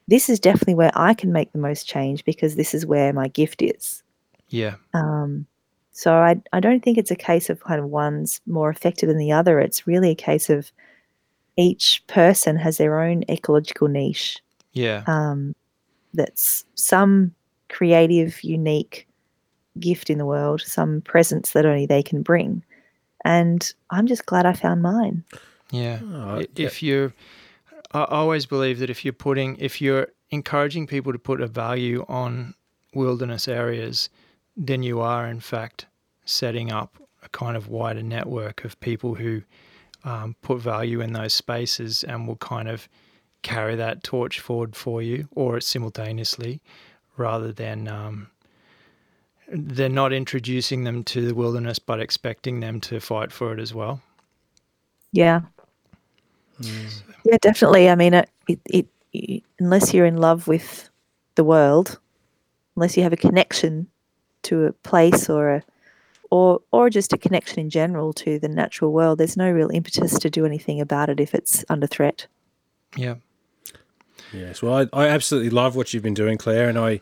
this 0.07 0.29
is 0.29 0.39
definitely 0.39 0.75
where 0.75 0.91
I 0.93 1.13
can 1.13 1.31
make 1.31 1.51
the 1.51 1.59
most 1.59 1.87
change 1.87 2.23
because 2.25 2.55
this 2.55 2.73
is 2.73 2.85
where 2.85 3.11
my 3.11 3.27
gift 3.27 3.61
is. 3.61 4.03
Yeah. 4.55 4.75
Um, 4.93 5.45
so 5.91 6.13
I, 6.15 6.41
I 6.53 6.59
don't 6.59 6.83
think 6.83 6.97
it's 6.97 7.11
a 7.11 7.15
case 7.15 7.49
of 7.49 7.59
kind 7.59 7.79
of 7.79 7.87
one's 7.87 8.41
more 8.47 8.69
effective 8.69 9.07
than 9.07 9.17
the 9.17 9.31
other. 9.31 9.59
It's 9.59 9.87
really 9.87 10.11
a 10.11 10.15
case 10.15 10.49
of 10.49 10.71
each 11.57 12.03
person 12.07 12.57
has 12.57 12.77
their 12.77 12.99
own 12.99 13.23
ecological 13.29 13.87
niche. 13.87 14.39
Yeah. 14.73 15.03
Um, 15.07 15.55
that's 16.13 16.65
some 16.75 17.33
creative, 17.69 18.43
unique 18.43 19.07
gift 19.79 20.09
in 20.09 20.17
the 20.17 20.25
world, 20.25 20.61
some 20.61 21.01
presence 21.01 21.51
that 21.51 21.65
only 21.65 21.85
they 21.85 22.03
can 22.03 22.21
bring. 22.21 22.63
And 23.23 23.73
I'm 23.89 24.07
just 24.07 24.25
glad 24.25 24.45
I 24.45 24.53
found 24.53 24.81
mine. 24.81 25.23
Yeah. 25.71 25.99
Oh, 26.03 26.43
if 26.55 26.81
you're, 26.83 27.13
I 27.91 28.03
always 28.05 28.45
believe 28.45 28.79
that 28.79 28.89
if 28.89 29.03
you're 29.03 29.13
putting, 29.13 29.57
if 29.57 29.81
you're 29.81 30.07
encouraging 30.29 30.87
people 30.87 31.11
to 31.11 31.19
put 31.19 31.41
a 31.41 31.47
value 31.47 32.05
on 32.07 32.53
wilderness 32.93 33.47
areas, 33.47 34.09
then 34.55 34.83
you 34.83 35.01
are, 35.01 35.27
in 35.27 35.39
fact, 35.39 35.85
setting 36.25 36.71
up 36.71 36.97
a 37.23 37.29
kind 37.29 37.57
of 37.57 37.67
wider 37.67 38.03
network 38.03 38.63
of 38.63 38.79
people 38.79 39.15
who 39.15 39.41
um, 40.03 40.35
put 40.41 40.59
value 40.59 41.01
in 41.01 41.13
those 41.13 41.33
spaces 41.33 42.03
and 42.03 42.27
will 42.27 42.37
kind 42.37 42.67
of 42.67 42.87
carry 43.41 43.75
that 43.75 44.03
torch 44.03 44.39
forward 44.39 44.75
for 44.75 45.01
you 45.01 45.27
or 45.35 45.59
simultaneously 45.59 46.61
rather 47.17 47.51
than 47.51 47.87
um, 47.87 48.27
they're 49.47 49.89
not 49.89 50.11
introducing 50.11 50.83
them 50.83 51.03
to 51.03 51.27
the 51.27 51.35
wilderness 51.35 51.77
but 51.77 51.99
expecting 51.99 52.59
them 52.59 52.79
to 52.79 52.99
fight 52.99 53.31
for 53.31 53.53
it 53.53 53.59
as 53.59 53.73
well. 53.73 54.01
Yeah. 55.11 55.41
Mm. 56.61 57.01
Yeah, 57.23 57.37
definitely. 57.41 57.89
I 57.89 57.95
mean, 57.95 58.13
it, 58.13 58.29
it, 58.47 58.87
it, 59.13 59.43
unless 59.59 59.93
you're 59.93 60.05
in 60.05 60.17
love 60.17 60.47
with 60.47 60.89
the 61.35 61.43
world, 61.43 61.99
unless 62.75 62.97
you 62.97 63.03
have 63.03 63.13
a 63.13 63.17
connection 63.17 63.87
to 64.45 64.65
a 64.65 64.73
place 64.73 65.29
or 65.29 65.55
a 65.55 65.63
or 66.31 66.59
or 66.71 66.89
just 66.89 67.13
a 67.13 67.17
connection 67.17 67.59
in 67.59 67.69
general 67.69 68.13
to 68.13 68.39
the 68.39 68.47
natural 68.47 68.91
world, 68.91 69.19
there's 69.19 69.37
no 69.37 69.49
real 69.51 69.69
impetus 69.69 70.17
to 70.19 70.29
do 70.29 70.45
anything 70.45 70.81
about 70.81 71.09
it 71.09 71.19
if 71.19 71.33
it's 71.35 71.63
under 71.69 71.87
threat. 71.87 72.27
Yeah. 72.95 73.15
Yes. 74.33 74.61
Well, 74.61 74.87
I, 74.93 75.05
I 75.05 75.07
absolutely 75.07 75.51
love 75.51 75.75
what 75.75 75.93
you've 75.93 76.03
been 76.03 76.13
doing, 76.13 76.37
Claire, 76.37 76.67
and 76.67 76.77
I 76.77 76.99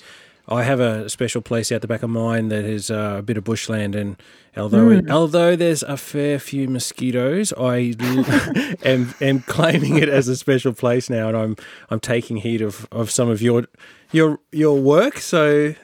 I 0.48 0.64
have 0.64 0.82
a 0.82 1.10
special 1.10 1.42
place 1.42 1.72
out 1.72 1.82
the 1.82 1.88
back 1.88 2.04
of 2.04 2.10
mine 2.10 2.50
that 2.50 2.66
is 2.66 2.92
uh, 2.92 3.16
a 3.20 3.22
bit 3.22 3.38
of 3.38 3.46
bushland, 3.46 3.96
and 3.96 4.18
although 4.58 4.90
mm. 4.90 5.10
although 5.10 5.56
there's 5.56 5.84
a 5.84 5.96
fair 5.96 6.38
few 6.38 6.68
mosquitoes, 6.68 7.54
I 7.58 7.96
am 8.84 9.14
am 9.22 9.40
claiming 9.42 9.98
it 9.98 10.10
as 10.10 10.28
a 10.28 10.36
special 10.36 10.74
place 10.74 11.10
now, 11.10 11.30
and 11.30 11.38
I'm 11.38 11.56
I'm 11.90 12.02
taking 12.02 12.38
heed 12.38 12.62
of, 12.62 12.88
of 12.92 13.10
some 13.10 13.30
of 13.30 13.42
your 13.42 13.68
your 14.12 14.40
your 14.52 14.78
work. 14.78 15.20
So 15.20 15.76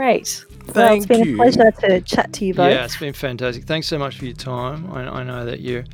Great. 0.00 0.46
Thank 0.60 0.76
well, 0.76 0.94
it's 0.94 1.04
been 1.04 1.24
you. 1.26 1.34
a 1.34 1.36
pleasure 1.36 1.70
to 1.72 2.00
chat 2.00 2.32
to 2.32 2.46
you 2.46 2.54
both. 2.54 2.72
Yeah, 2.72 2.86
it's 2.86 2.96
been 2.96 3.12
fantastic. 3.12 3.64
Thanks 3.64 3.86
so 3.86 3.98
much 3.98 4.16
for 4.16 4.24
your 4.24 4.34
time. 4.34 4.90
I, 4.90 5.02
I 5.02 5.22
know 5.24 5.44
that 5.44 5.60
you 5.60 5.84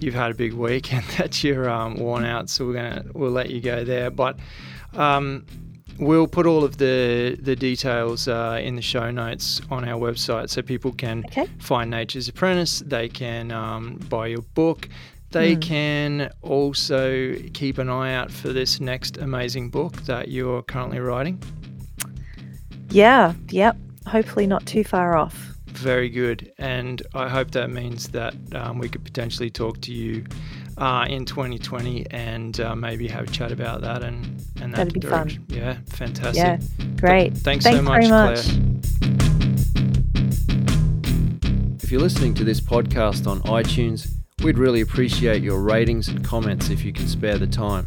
you've 0.00 0.14
had 0.14 0.30
a 0.30 0.34
big 0.34 0.54
week 0.54 0.90
and 0.94 1.04
that 1.18 1.44
you're 1.44 1.68
um, 1.68 1.96
worn 1.96 2.24
out, 2.24 2.48
so 2.48 2.66
we're 2.66 2.72
gonna 2.72 3.04
we'll 3.12 3.30
let 3.30 3.50
you 3.50 3.60
go 3.60 3.84
there. 3.84 4.10
But 4.10 4.38
um, 4.94 5.44
we'll 5.98 6.28
put 6.28 6.46
all 6.46 6.64
of 6.64 6.78
the 6.78 7.36
the 7.42 7.54
details 7.54 8.26
uh, 8.26 8.58
in 8.62 8.74
the 8.74 8.80
show 8.80 9.10
notes 9.10 9.60
on 9.70 9.86
our 9.86 10.00
website, 10.00 10.48
so 10.48 10.62
people 10.62 10.92
can 10.92 11.22
okay. 11.26 11.46
find 11.58 11.90
Nature's 11.90 12.28
Apprentice. 12.28 12.78
They 12.78 13.10
can 13.10 13.52
um, 13.52 13.96
buy 14.08 14.28
your 14.28 14.40
book. 14.54 14.88
They 15.32 15.56
mm. 15.56 15.60
can 15.60 16.30
also 16.40 17.34
keep 17.52 17.76
an 17.76 17.90
eye 17.90 18.14
out 18.14 18.30
for 18.30 18.54
this 18.54 18.80
next 18.80 19.18
amazing 19.18 19.68
book 19.68 19.92
that 20.04 20.28
you're 20.28 20.62
currently 20.62 21.00
writing. 21.00 21.38
Yeah, 22.92 23.34
yep. 23.48 23.76
Hopefully, 24.06 24.46
not 24.46 24.66
too 24.66 24.84
far 24.84 25.16
off. 25.16 25.52
Very 25.68 26.08
good. 26.10 26.52
And 26.58 27.02
I 27.14 27.28
hope 27.28 27.50
that 27.52 27.70
means 27.70 28.08
that 28.08 28.34
um, 28.54 28.78
we 28.78 28.88
could 28.88 29.04
potentially 29.04 29.50
talk 29.50 29.80
to 29.82 29.92
you 29.92 30.24
uh, 30.78 31.06
in 31.08 31.24
2020 31.24 32.06
and 32.10 32.60
uh, 32.60 32.74
maybe 32.76 33.08
have 33.08 33.24
a 33.24 33.30
chat 33.30 33.52
about 33.52 33.80
that 33.80 34.02
and, 34.02 34.24
and 34.60 34.72
that 34.72 34.76
That'd 34.76 34.92
be 34.94 35.00
direction. 35.00 35.44
fun. 35.46 35.56
Yeah, 35.58 35.76
fantastic. 35.88 36.36
Yeah, 36.36 36.58
great. 36.96 37.36
thanks, 37.36 37.64
thanks 37.64 37.78
so 37.78 37.82
much, 37.82 38.08
much, 38.08 38.44
Claire. 38.44 38.58
If 41.82 41.90
you're 41.90 42.00
listening 42.00 42.34
to 42.34 42.44
this 42.44 42.60
podcast 42.60 43.26
on 43.26 43.40
iTunes, 43.42 44.10
we'd 44.42 44.58
really 44.58 44.80
appreciate 44.80 45.42
your 45.42 45.60
ratings 45.60 46.08
and 46.08 46.24
comments 46.24 46.70
if 46.70 46.84
you 46.84 46.92
can 46.92 47.06
spare 47.06 47.38
the 47.38 47.46
time. 47.46 47.84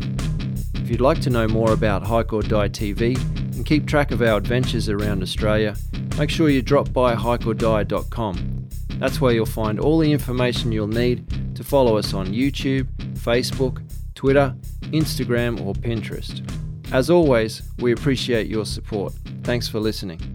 If 0.75 0.89
you'd 0.89 1.01
like 1.01 1.19
to 1.21 1.29
know 1.29 1.47
more 1.47 1.71
about 1.71 2.03
Hike 2.03 2.33
or 2.33 2.41
Die 2.41 2.69
TV, 2.69 3.15
and 3.17 3.44
keep 3.65 3.85
track 3.87 4.11
of 4.11 4.21
our 4.21 4.37
adventures 4.37 4.87
around 4.87 5.23
Australia, 5.23 5.75
make 6.17 6.29
sure 6.29 6.49
you 6.49 6.61
drop 6.61 6.93
by 6.93 7.15
hikeordie.com. 7.15 8.69
That's 8.99 9.19
where 9.19 9.33
you'll 9.33 9.45
find 9.45 9.79
all 9.79 9.97
the 9.97 10.11
information 10.11 10.71
you'll 10.71 10.87
need 10.87 11.55
to 11.55 11.63
follow 11.63 11.97
us 11.97 12.13
on 12.13 12.27
YouTube, 12.27 12.87
Facebook, 13.15 13.81
Twitter, 14.13 14.55
Instagram, 14.83 15.65
or 15.65 15.73
Pinterest. 15.73 16.41
As 16.93 17.09
always, 17.09 17.63
we 17.79 17.91
appreciate 17.91 18.47
your 18.47 18.65
support. 18.65 19.13
Thanks 19.43 19.67
for 19.67 19.79
listening. 19.79 20.34